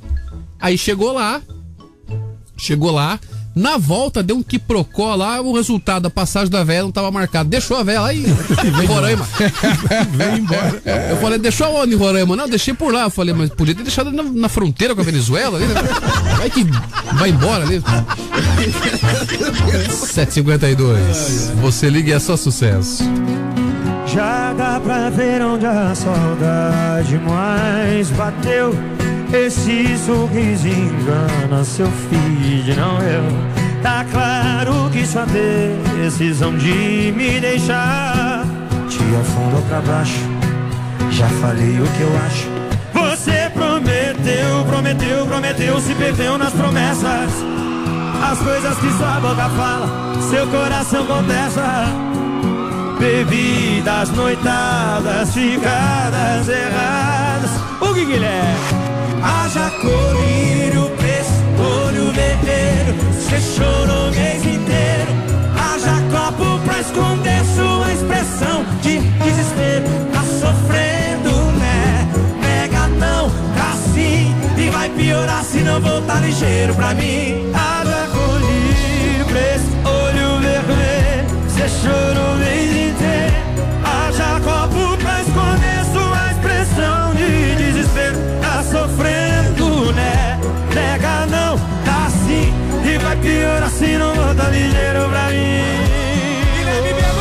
Aí 0.59 0.77
chegou 0.77 1.13
lá, 1.13 1.41
chegou 2.57 2.91
lá, 2.91 3.19
na 3.55 3.77
volta 3.77 4.23
deu 4.23 4.37
um 4.37 4.43
quiprocó 4.43 5.13
lá, 5.15 5.39
o 5.39 5.53
resultado 5.53 6.03
da 6.03 6.09
passagem 6.09 6.49
da 6.49 6.63
velha 6.63 6.83
não 6.83 6.91
tava 6.91 7.11
marcado. 7.11 7.49
Deixou 7.49 7.77
a 7.77 7.83
velha 7.83 8.01
lá 8.01 8.13
e 8.13 8.25
em 8.25 8.85
Roraima. 8.85 9.27
Vem 10.11 10.39
embora. 10.39 10.81
Eu 11.09 11.17
falei, 11.17 11.37
deixou 11.37 11.67
aonde 11.67 11.93
em 11.93 11.97
Roraima? 11.97 12.35
Não, 12.35 12.49
deixei 12.49 12.73
por 12.73 12.91
lá. 12.91 13.03
Eu 13.03 13.09
falei, 13.11 13.33
mas 13.33 13.49
podia 13.49 13.75
ter 13.75 13.83
deixado 13.83 14.11
na, 14.11 14.23
na 14.23 14.49
fronteira 14.49 14.95
com 14.95 15.01
a 15.01 15.03
Venezuela. 15.03 15.57
ali, 15.57 15.67
né? 15.67 15.75
Vai 16.37 16.49
que 16.49 16.63
vai 17.15 17.29
embora 17.29 17.63
ali. 17.63 17.81
752. 19.89 21.51
Você 21.61 21.89
liga 21.89 22.09
e 22.09 22.13
é 22.13 22.19
só 22.19 22.35
sucesso. 22.35 23.03
Já 24.07 24.53
dá 24.53 24.79
pra 24.79 25.09
ver 25.09 25.41
onde 25.41 25.65
a 25.65 25.93
saudade 25.95 27.17
mais 27.19 28.09
bateu. 28.11 28.73
Esse 29.33 29.97
sorriso 29.97 30.67
engana 30.67 31.63
seu 31.63 31.87
feed, 31.87 32.75
não 32.75 33.01
eu. 33.01 33.23
Tá 33.81 34.05
claro 34.11 34.91
que 34.91 35.03
sua 35.07 35.25
decisão 35.25 36.55
de 36.55 37.11
me 37.17 37.39
deixar 37.39 38.45
te 38.87 38.99
afundou 38.99 39.63
pra 39.63 39.81
baixo. 39.81 40.19
Já 41.09 41.27
falei 41.41 41.81
o 41.81 41.83
que 41.83 42.01
eu 42.01 42.15
acho. 42.27 42.47
Você 42.93 43.49
prometeu, 43.55 44.65
prometeu, 44.67 45.25
prometeu, 45.25 45.81
se 45.81 45.95
perdeu 45.95 46.37
nas 46.37 46.53
promessas. 46.53 47.31
As 48.31 48.37
coisas 48.37 48.77
que 48.77 48.91
sua 48.91 49.19
boca 49.19 49.49
fala, 49.49 50.21
seu 50.29 50.45
coração 50.45 51.07
contesta. 51.07 51.87
Bebidas, 52.99 54.11
noitadas, 54.11 55.33
ficadas 55.33 56.47
erradas. 56.47 57.51
O 57.81 57.93
Guilherme? 57.95 58.82
Haja 59.23 59.69
colírio, 59.81 60.89
preço, 60.97 61.41
olho 61.57 62.11
vermelho. 62.11 62.93
Você 63.13 63.39
chorou 63.39 64.09
o 64.09 64.11
mês 64.11 64.45
inteiro. 64.45 65.11
Haja 65.57 66.01
copo 66.11 66.59
pra 66.65 66.79
esconder 66.81 67.41
sua 67.55 67.93
expressão 67.93 68.65
de 68.81 68.99
desespero. 68.99 69.85
Tá 70.11 70.23
sofrendo, 70.23 71.31
né? 71.57 72.07
Nega 72.41 72.87
não, 72.87 73.29
tá 73.55 73.75
sim. 73.93 74.35
E 74.57 74.69
vai 74.69 74.89
piorar 74.89 75.43
se 75.43 75.59
não 75.59 75.79
voltar 75.79 76.21
ligeiro 76.21 76.75
pra 76.75 76.93
mim. 76.93 77.51
Haja 77.53 77.82
E 93.23 93.25
piorar 93.25 93.69
se 93.69 93.97
não 93.97 94.13
voltar 94.13 94.49
ligeiro 94.49 95.07
pra 95.07 95.29
mim. 95.29 95.63
Guilherme 96.57 96.89
Guilherme? 96.89 97.13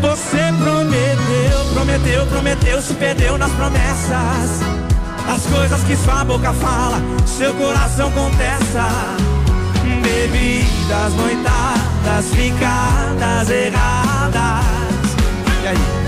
Você 0.00 0.38
prometeu, 0.62 1.66
prometeu, 1.74 2.26
prometeu, 2.26 2.80
se 2.80 2.94
perdeu 2.94 3.36
nas 3.36 3.52
promessas. 3.52 4.62
As 5.28 5.46
coisas 5.54 5.82
que 5.84 5.94
sua 5.96 6.24
boca 6.24 6.54
fala, 6.54 6.98
seu 7.26 7.52
coração 7.54 8.10
contesta. 8.12 8.88
Bebidas, 10.02 11.12
noitadas, 11.14 12.26
ficadas 12.34 13.50
erradas. 13.50 14.64
E 15.62 15.68
aí? 15.68 16.05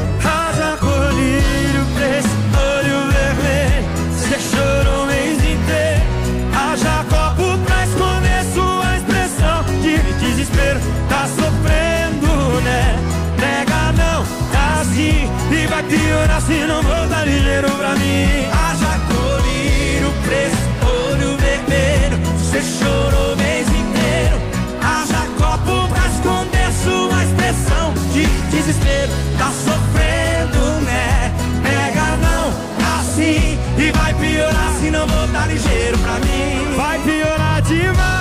Tá 14.99 15.05
assim. 15.05 15.31
E 15.51 15.67
vai 15.67 15.83
piorar 15.85 16.41
se 16.43 16.67
não 16.67 16.83
voltar 16.83 17.25
ligeiro 17.25 17.71
pra 17.71 17.95
mim. 17.95 18.47
Haja 18.53 18.99
colírio, 19.07 20.13
preço, 20.25 20.57
olho 20.83 21.37
vermelho. 21.37 22.19
Você 22.39 22.61
chorou 22.63 23.35
o 23.35 23.37
mês 23.37 23.69
inteiro. 23.69 24.37
Haja 24.83 25.27
copo 25.39 25.89
pra 25.89 26.07
esconder 26.09 26.73
sua 26.83 27.25
expressão 27.25 27.95
de 28.13 28.27
desespero. 28.51 29.13
Tá 29.39 29.51
sofrendo, 29.51 30.81
né? 30.85 31.33
Nega 31.63 32.17
não, 32.17 32.99
assim. 32.99 33.59
E 33.79 33.93
vai 33.93 34.15
piorar 34.15 34.73
se 34.81 34.91
não 34.91 35.07
voltar 35.07 35.47
ligeiro 35.47 35.99
pra 35.99 36.15
mim. 36.15 36.77
Vai 36.77 36.99
piorar 37.01 37.63
demais. 37.63 38.18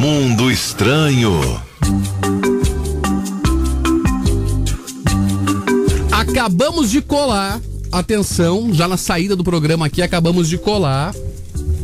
Mundo 0.00 0.50
Estranho. 0.50 1.60
Acabamos 6.10 6.90
de 6.90 7.02
colar, 7.02 7.60
atenção, 7.92 8.72
já 8.72 8.88
na 8.88 8.96
saída 8.96 9.36
do 9.36 9.44
programa 9.44 9.84
aqui, 9.84 10.00
acabamos 10.00 10.48
de 10.48 10.56
colar 10.56 11.14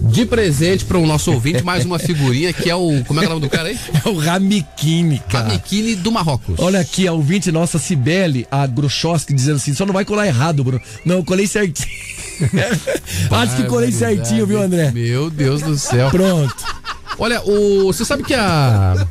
De 0.01 0.25
presente 0.25 0.87
para 0.87 0.97
o 0.97 1.07
nosso 1.07 1.31
ouvinte, 1.31 1.63
mais 1.63 1.85
uma 1.85 1.99
figurinha 1.99 2.55
que 2.55 2.71
é 2.71 2.75
o. 2.75 3.05
Como 3.05 3.21
é, 3.21 3.25
que 3.25 3.27
é 3.27 3.29
o 3.29 3.35
nome 3.35 3.49
do 3.49 3.51
cara 3.51 3.69
aí? 3.69 3.79
É 4.03 4.09
o 4.09 4.17
Ramikini, 4.17 5.19
cara. 5.19 5.49
Ramikini 5.49 5.95
do 5.95 6.11
Marrocos. 6.11 6.59
Olha 6.59 6.81
aqui, 6.81 7.07
a 7.07 7.13
ouvinte 7.13 7.53
nossa, 7.53 7.79
Cibele, 7.79 8.47
a 8.51 8.67
Gruchowski, 8.67 9.35
dizendo 9.35 9.57
assim: 9.57 9.75
só 9.75 9.85
não 9.85 9.93
vai 9.93 10.07
colar 10.07 10.27
errado, 10.27 10.65
Bruno. 10.65 10.81
Não, 11.05 11.17
eu 11.17 11.25
colei 11.25 11.47
certinho. 11.47 11.91
Acho 13.31 13.57
que 13.57 13.65
colei 13.65 13.93
certinho, 13.93 14.47
viu, 14.47 14.63
André? 14.63 14.91
Meu 14.91 15.29
Deus 15.29 15.61
do 15.61 15.77
céu. 15.77 16.09
Pronto. 16.09 16.86
Olha, 17.19 17.43
o. 17.43 17.87
Você 17.87 18.05
sabe 18.05 18.23
que 18.23 18.35
a. 18.35 19.07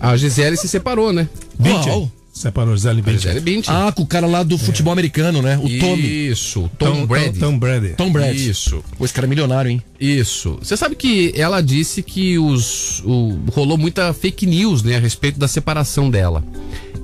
A 0.00 0.16
Gisele 0.16 0.56
se 0.56 0.68
separou, 0.68 1.12
né? 1.12 1.28
Qual? 1.58 2.10
Separou 2.32 2.74
Gisele 2.74 3.02
Bündchen. 3.02 3.20
Gisele 3.20 3.40
Bündchen. 3.40 3.74
Ah, 3.74 3.92
com 3.92 4.02
o 4.02 4.06
cara 4.06 4.26
lá 4.26 4.42
do 4.42 4.56
futebol 4.56 4.92
americano, 4.92 5.42
né? 5.42 5.58
O 5.58 5.68
Tommy. 5.78 6.28
Isso, 6.30 6.70
Tom, 6.78 6.86
Tom, 6.86 7.06
Brady. 7.06 7.38
Tom, 7.38 7.46
Tom 7.46 7.58
Brady. 7.58 7.88
Tom 7.94 8.12
Brady. 8.12 8.48
Isso. 8.48 8.82
Pô, 8.96 9.04
esse 9.04 9.12
cara 9.12 9.26
é 9.26 9.28
milionário, 9.28 9.70
hein? 9.70 9.82
Isso. 10.00 10.58
Você 10.62 10.74
sabe 10.74 10.96
que 10.96 11.32
ela 11.36 11.60
disse 11.60 12.02
que 12.02 12.38
os, 12.38 13.00
o, 13.04 13.38
rolou 13.52 13.76
muita 13.76 14.14
fake 14.14 14.46
news 14.46 14.82
né, 14.82 14.96
a 14.96 14.98
respeito 14.98 15.38
da 15.38 15.46
separação 15.46 16.10
dela. 16.10 16.42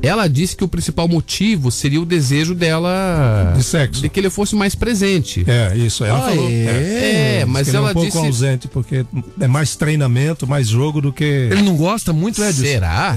Ela 0.01 0.29
disse 0.29 0.57
que 0.57 0.62
o 0.62 0.69
principal 0.69 1.09
motivo 1.09 1.70
seria 1.73 2.01
o 2.01 2.07
desejo 2.07 2.55
dela 2.55 3.53
De 3.57 3.65
sexo. 3.65 4.01
de 4.01 4.09
que 4.09 4.20
ele 4.20 4.31
fosse 4.31 4.55
mais 4.55 4.75
presente. 4.75 5.45
É, 5.47 5.77
isso. 5.77 6.05
Ela 6.05 6.19
Ah, 6.19 6.29
falou. 6.29 6.49
É, 6.49 7.45
mas 7.47 7.66
Diz 7.66 7.70
que 7.70 7.70
ele 7.70 7.77
ela 7.79 7.89
é 7.89 7.91
um 7.91 7.95
pouco 7.95 8.07
disse- 8.09 8.19
ausente, 8.19 8.69
porque 8.69 9.05
é 9.41 9.47
mais 9.49 9.75
treinamento, 9.75 10.47
mais 10.47 10.69
jogo 10.69 11.01
do 11.01 11.12
que. 11.12 11.25
Ele 11.25 11.62
não 11.62 11.77
gosta 11.77 12.12
muito, 12.12 12.43
Edson? 12.43 12.62
Será? 12.62 13.16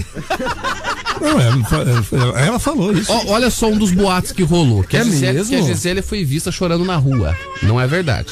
Não, 1.22 1.40
é, 1.40 2.48
ela 2.48 2.58
falou 2.60 2.91
isso. 2.94 3.12
Ó, 3.12 3.26
olha 3.34 3.52
só 3.52 3.68
um 3.70 3.78
dos 3.78 3.91
boatos 3.91 4.32
que 4.32 4.41
rolou. 4.41 4.84
Que, 4.84 4.98
É 4.98 5.02
a 5.02 5.03
Gisele, 5.03 5.34
mesmo? 5.38 5.49
que 5.56 5.62
a 5.62 5.62
Gisele 5.62 6.02
foi 6.02 6.24
vista 6.26 6.52
chorando 6.52 6.84
na 6.84 6.95
rua. 6.95 7.38
Não 7.62 7.80
é 7.80 7.86
verdade. 7.86 8.32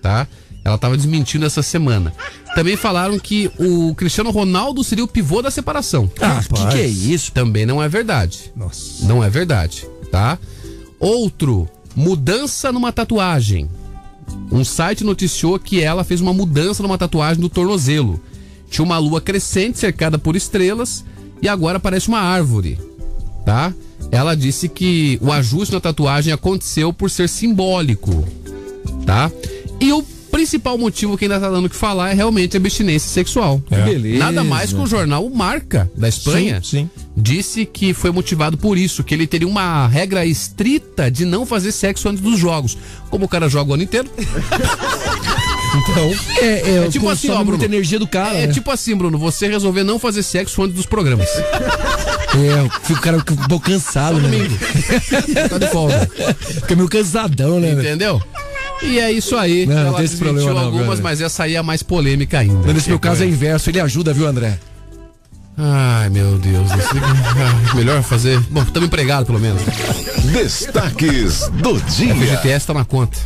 Tá? 0.00 0.28
Ela 0.64 0.78
tava 0.78 0.96
desmentindo 0.96 1.44
essa 1.44 1.62
semana. 1.62 2.12
Também 2.54 2.76
falaram 2.76 3.18
que 3.18 3.50
o 3.58 3.94
Cristiano 3.94 4.30
Ronaldo 4.30 4.82
seria 4.82 5.04
o 5.04 5.08
pivô 5.08 5.40
da 5.40 5.50
separação. 5.50 6.10
Ah, 6.20 6.42
que 6.42 6.66
que 6.66 6.78
é 6.78 6.86
isso? 6.86 7.32
Também 7.32 7.64
não 7.64 7.82
é 7.82 7.88
verdade. 7.88 8.52
Nossa. 8.56 9.06
Não 9.06 9.22
é 9.22 9.30
verdade, 9.30 9.86
tá? 10.10 10.38
Outro, 10.98 11.68
mudança 11.94 12.72
numa 12.72 12.92
tatuagem. 12.92 13.70
Um 14.50 14.64
site 14.64 15.04
noticiou 15.04 15.58
que 15.58 15.80
ela 15.80 16.04
fez 16.04 16.20
uma 16.20 16.32
mudança 16.32 16.82
numa 16.82 16.98
tatuagem 16.98 17.40
do 17.40 17.48
tornozelo. 17.48 18.20
Tinha 18.68 18.84
uma 18.84 18.98
lua 18.98 19.20
crescente 19.20 19.78
cercada 19.78 20.18
por 20.18 20.36
estrelas 20.36 21.04
e 21.40 21.48
agora 21.48 21.80
parece 21.80 22.08
uma 22.08 22.20
árvore, 22.20 22.78
tá? 23.44 23.72
Ela 24.10 24.34
disse 24.34 24.68
que 24.68 25.18
o 25.22 25.32
ajuste 25.32 25.74
na 25.74 25.80
tatuagem 25.80 26.32
aconteceu 26.32 26.92
por 26.92 27.10
ser 27.10 27.28
simbólico, 27.28 28.24
tá? 29.06 29.30
E 29.80 29.92
o 29.92 30.04
principal 30.30 30.78
motivo 30.78 31.16
que 31.18 31.24
ainda 31.24 31.40
tá 31.40 31.50
dando 31.50 31.66
o 31.66 31.68
que 31.70 31.76
falar 31.76 32.10
é 32.10 32.14
realmente 32.14 32.56
a 32.56 32.60
abstinência 32.60 33.10
sexual. 33.10 33.62
É. 33.70 33.82
Beleza. 33.82 34.18
Nada 34.18 34.44
mais 34.44 34.72
que 34.72 34.78
o 34.78 34.86
jornal 34.86 35.28
Marca 35.30 35.90
da 35.96 36.08
Espanha 36.08 36.60
Sim, 36.62 36.82
sim. 36.82 36.90
disse 37.16 37.66
que 37.66 37.92
foi 37.92 38.10
motivado 38.10 38.56
por 38.56 38.78
isso, 38.78 39.02
que 39.04 39.14
ele 39.14 39.26
teria 39.26 39.48
uma 39.48 39.86
regra 39.86 40.24
estrita 40.24 41.10
de 41.10 41.24
não 41.24 41.44
fazer 41.44 41.72
sexo 41.72 42.08
antes 42.08 42.22
dos 42.22 42.38
jogos. 42.38 42.76
Como 43.10 43.24
o 43.24 43.28
cara 43.28 43.48
joga 43.48 43.70
o 43.70 43.74
ano 43.74 43.82
inteiro. 43.82 44.08
então, 45.76 46.10
É, 46.38 46.46
é, 46.46 46.84
É 46.84 46.88
tipo 46.88 47.08
assim, 47.08 47.28
ó, 47.28 47.32
consome 47.32 47.50
muita 47.50 47.58
Bruno. 47.58 47.64
energia 47.64 47.98
do 47.98 48.06
cara. 48.06 48.36
é 48.36 48.46
né? 48.46 48.52
tipo 48.52 48.70
assim, 48.70 48.96
Bruno, 48.96 49.18
você 49.18 49.48
resolver 49.48 49.84
não 49.84 49.98
fazer 49.98 50.22
sexo 50.22 50.62
antes 50.62 50.74
dos 50.74 50.86
programas. 50.86 51.28
É, 51.28 52.84
fica 52.84 52.98
o 52.98 53.02
cara 53.02 53.18
fica 53.18 53.32
um 53.34 53.48
pouco 53.48 53.66
cansado, 53.66 54.20
né? 54.20 54.38
Tá 55.48 55.58
de 55.58 55.66
folga. 55.66 56.08
Fica 56.40 56.76
meio 56.76 56.88
cansadão, 56.88 57.58
né? 57.58 57.72
Entendeu? 57.72 58.22
E 58.82 58.98
é 58.98 59.12
isso 59.12 59.36
aí. 59.36 59.66
Não, 59.66 59.74
não 59.74 59.86
Ela 59.88 59.96
tem 59.96 60.04
esse 60.04 60.16
problema 60.16 60.52
não, 60.54 60.58
algumas, 60.58 60.88
velho. 60.88 61.02
mas 61.02 61.20
essa 61.20 61.44
aí 61.44 61.54
é 61.54 61.62
mais 61.62 61.82
polêmica 61.82 62.38
ainda. 62.38 62.72
Nesse 62.72 62.88
meu 62.88 62.98
caso 62.98 63.22
é 63.22 63.26
inverso, 63.26 63.70
ele 63.70 63.80
ajuda, 63.80 64.12
viu, 64.12 64.26
André? 64.26 64.58
Ai, 65.56 66.08
meu 66.08 66.38
Deus. 66.38 66.70
esse- 66.70 66.98
Ah, 66.98 67.74
melhor 67.74 68.02
fazer. 68.02 68.40
Bom, 68.50 68.62
estamos 68.62 68.86
empregados, 68.86 69.26
pelo 69.26 69.38
menos. 69.38 69.60
Destaques 70.32 71.48
do 71.54 71.74
O 71.74 71.80
dia. 71.80 72.14
FGTS 72.14 72.66
tá 72.66 72.74
na 72.74 72.84
conta. 72.84 73.18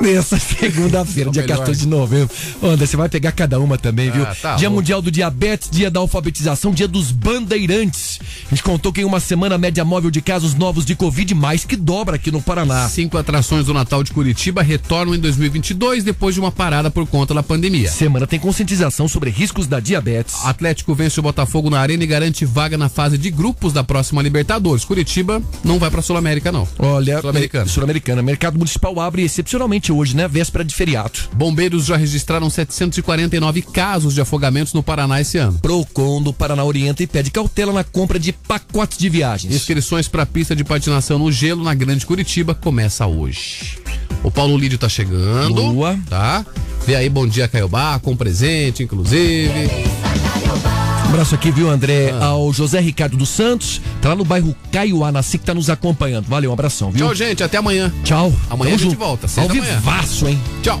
Nessa 0.00 0.38
segunda-feira, 0.38 1.30
dia 1.30 1.42
melhor. 1.42 1.58
14 1.58 1.80
de 1.80 1.86
novembro. 1.86 2.34
Ô, 2.60 2.66
André, 2.68 2.86
você 2.86 2.96
vai 2.96 3.08
pegar 3.08 3.30
cada 3.32 3.60
uma 3.60 3.76
também, 3.78 4.10
viu? 4.10 4.22
Ah, 4.24 4.34
tá 4.34 4.56
dia 4.56 4.68
louco. 4.68 4.80
Mundial 4.80 5.00
do 5.02 5.10
Diabetes, 5.10 5.68
dia 5.70 5.90
da 5.90 6.00
alfabetização, 6.00 6.72
dia 6.72 6.88
dos 6.88 7.12
bandeirantes. 7.12 8.18
A 8.46 8.50
gente 8.50 8.62
contou 8.64 8.92
que 8.92 9.00
em 9.02 9.04
uma 9.04 9.20
semana 9.20 9.54
a 9.54 9.58
média 9.58 9.84
móvel 9.84 10.10
de 10.10 10.20
casos 10.20 10.54
novos 10.54 10.84
de 10.84 10.94
Covid 10.96 11.34
mais 11.34 11.64
que 11.64 11.76
dobra 11.76 12.16
aqui 12.16 12.30
no 12.32 12.40
Paraná. 12.42 12.88
Cinco 12.88 13.16
atrações 13.18 13.66
do 13.66 13.74
Natal 13.74 14.02
de 14.02 14.12
Curitiba 14.12 14.62
retornam 14.62 15.14
em 15.14 15.18
2022 15.20 16.02
depois 16.02 16.34
de 16.34 16.40
uma 16.40 16.50
parada 16.50 16.90
por 16.90 17.06
conta 17.06 17.32
da 17.34 17.42
pandemia. 17.42 17.90
Semana 17.90 18.26
tem 18.26 18.40
conscientização 18.40 19.06
sobre 19.06 19.30
riscos 19.30 19.66
da 19.68 19.78
diabetes. 19.78 20.34
Atlético 20.44 20.94
vence 20.94 21.20
o 21.20 21.22
Botafogo 21.22 21.70
na 21.70 21.81
Arena 21.82 22.04
e 22.04 22.06
garante 22.06 22.44
vaga 22.44 22.78
na 22.78 22.88
fase 22.88 23.18
de 23.18 23.30
grupos 23.30 23.72
da 23.72 23.84
próxima 23.84 24.22
Libertadores. 24.22 24.84
Curitiba 24.84 25.42
não 25.64 25.78
vai 25.78 25.90
pra 25.90 26.02
Sul-América, 26.02 26.50
não. 26.50 26.66
Olha, 26.78 27.20
Sul-Americana. 27.20 27.66
Sul-Americana. 27.66 28.22
Mercado 28.22 28.58
Municipal 28.58 28.98
abre 29.00 29.22
excepcionalmente 29.22 29.92
hoje, 29.92 30.16
né? 30.16 30.26
Véspera 30.28 30.64
de 30.64 30.74
feriado. 30.74 31.12
Bombeiros 31.34 31.86
já 31.86 31.96
registraram 31.96 32.48
749 32.48 33.62
casos 33.62 34.14
de 34.14 34.20
afogamentos 34.20 34.72
no 34.72 34.82
Paraná 34.82 35.20
esse 35.20 35.38
ano. 35.38 35.58
Procon 35.60 36.22
do 36.22 36.32
Paraná 36.32 36.64
orienta 36.64 37.02
e 37.02 37.06
pede 37.06 37.30
cautela 37.30 37.72
na 37.72 37.84
compra 37.84 38.18
de 38.18 38.32
pacotes 38.32 38.98
de 38.98 39.08
viagens. 39.08 39.54
Inscrições 39.54 40.08
para 40.08 40.22
a 40.22 40.26
pista 40.26 40.54
de 40.56 40.64
patinação 40.64 41.18
no 41.18 41.30
gelo 41.30 41.62
na 41.62 41.74
Grande 41.74 42.06
Curitiba 42.06 42.54
começa 42.54 43.06
hoje. 43.06 43.78
O 44.22 44.30
Paulo 44.30 44.56
Lídio 44.56 44.78
tá 44.78 44.88
chegando. 44.88 45.54
Boa. 45.54 45.98
Tá? 46.08 46.44
Vê 46.86 46.96
aí, 46.96 47.08
bom 47.08 47.26
dia, 47.26 47.46
Caiobá, 47.46 47.98
com 48.00 48.16
presente, 48.16 48.82
inclusive. 48.82 49.50
Um 51.06 51.08
abraço 51.14 51.34
aqui, 51.34 51.50
viu, 51.50 51.68
André, 51.70 52.10
Ah. 52.20 52.26
ao 52.26 52.52
José 52.52 52.80
Ricardo 52.80 53.16
dos 53.16 53.28
Santos, 53.28 53.80
tá 54.00 54.08
lá 54.10 54.16
no 54.16 54.24
bairro 54.24 54.54
Caiuá, 54.72 55.12
na 55.12 55.22
SIC, 55.22 55.44
tá 55.44 55.54
nos 55.54 55.68
acompanhando. 55.70 56.26
Valeu, 56.26 56.50
um 56.50 56.54
abração, 56.54 56.90
viu? 56.90 57.06
Tchau, 57.06 57.14
gente, 57.14 57.42
até 57.44 57.58
amanhã. 57.58 57.92
Tchau. 58.02 58.32
Amanhã 58.48 58.48
Tamo 58.50 58.64
a 58.64 58.68
gente 58.70 58.82
junto. 58.82 58.98
volta, 58.98 59.26
Ao 59.40 59.48
vivaço, 59.48 60.26
hein? 60.26 60.40
Tchau. 60.62 60.80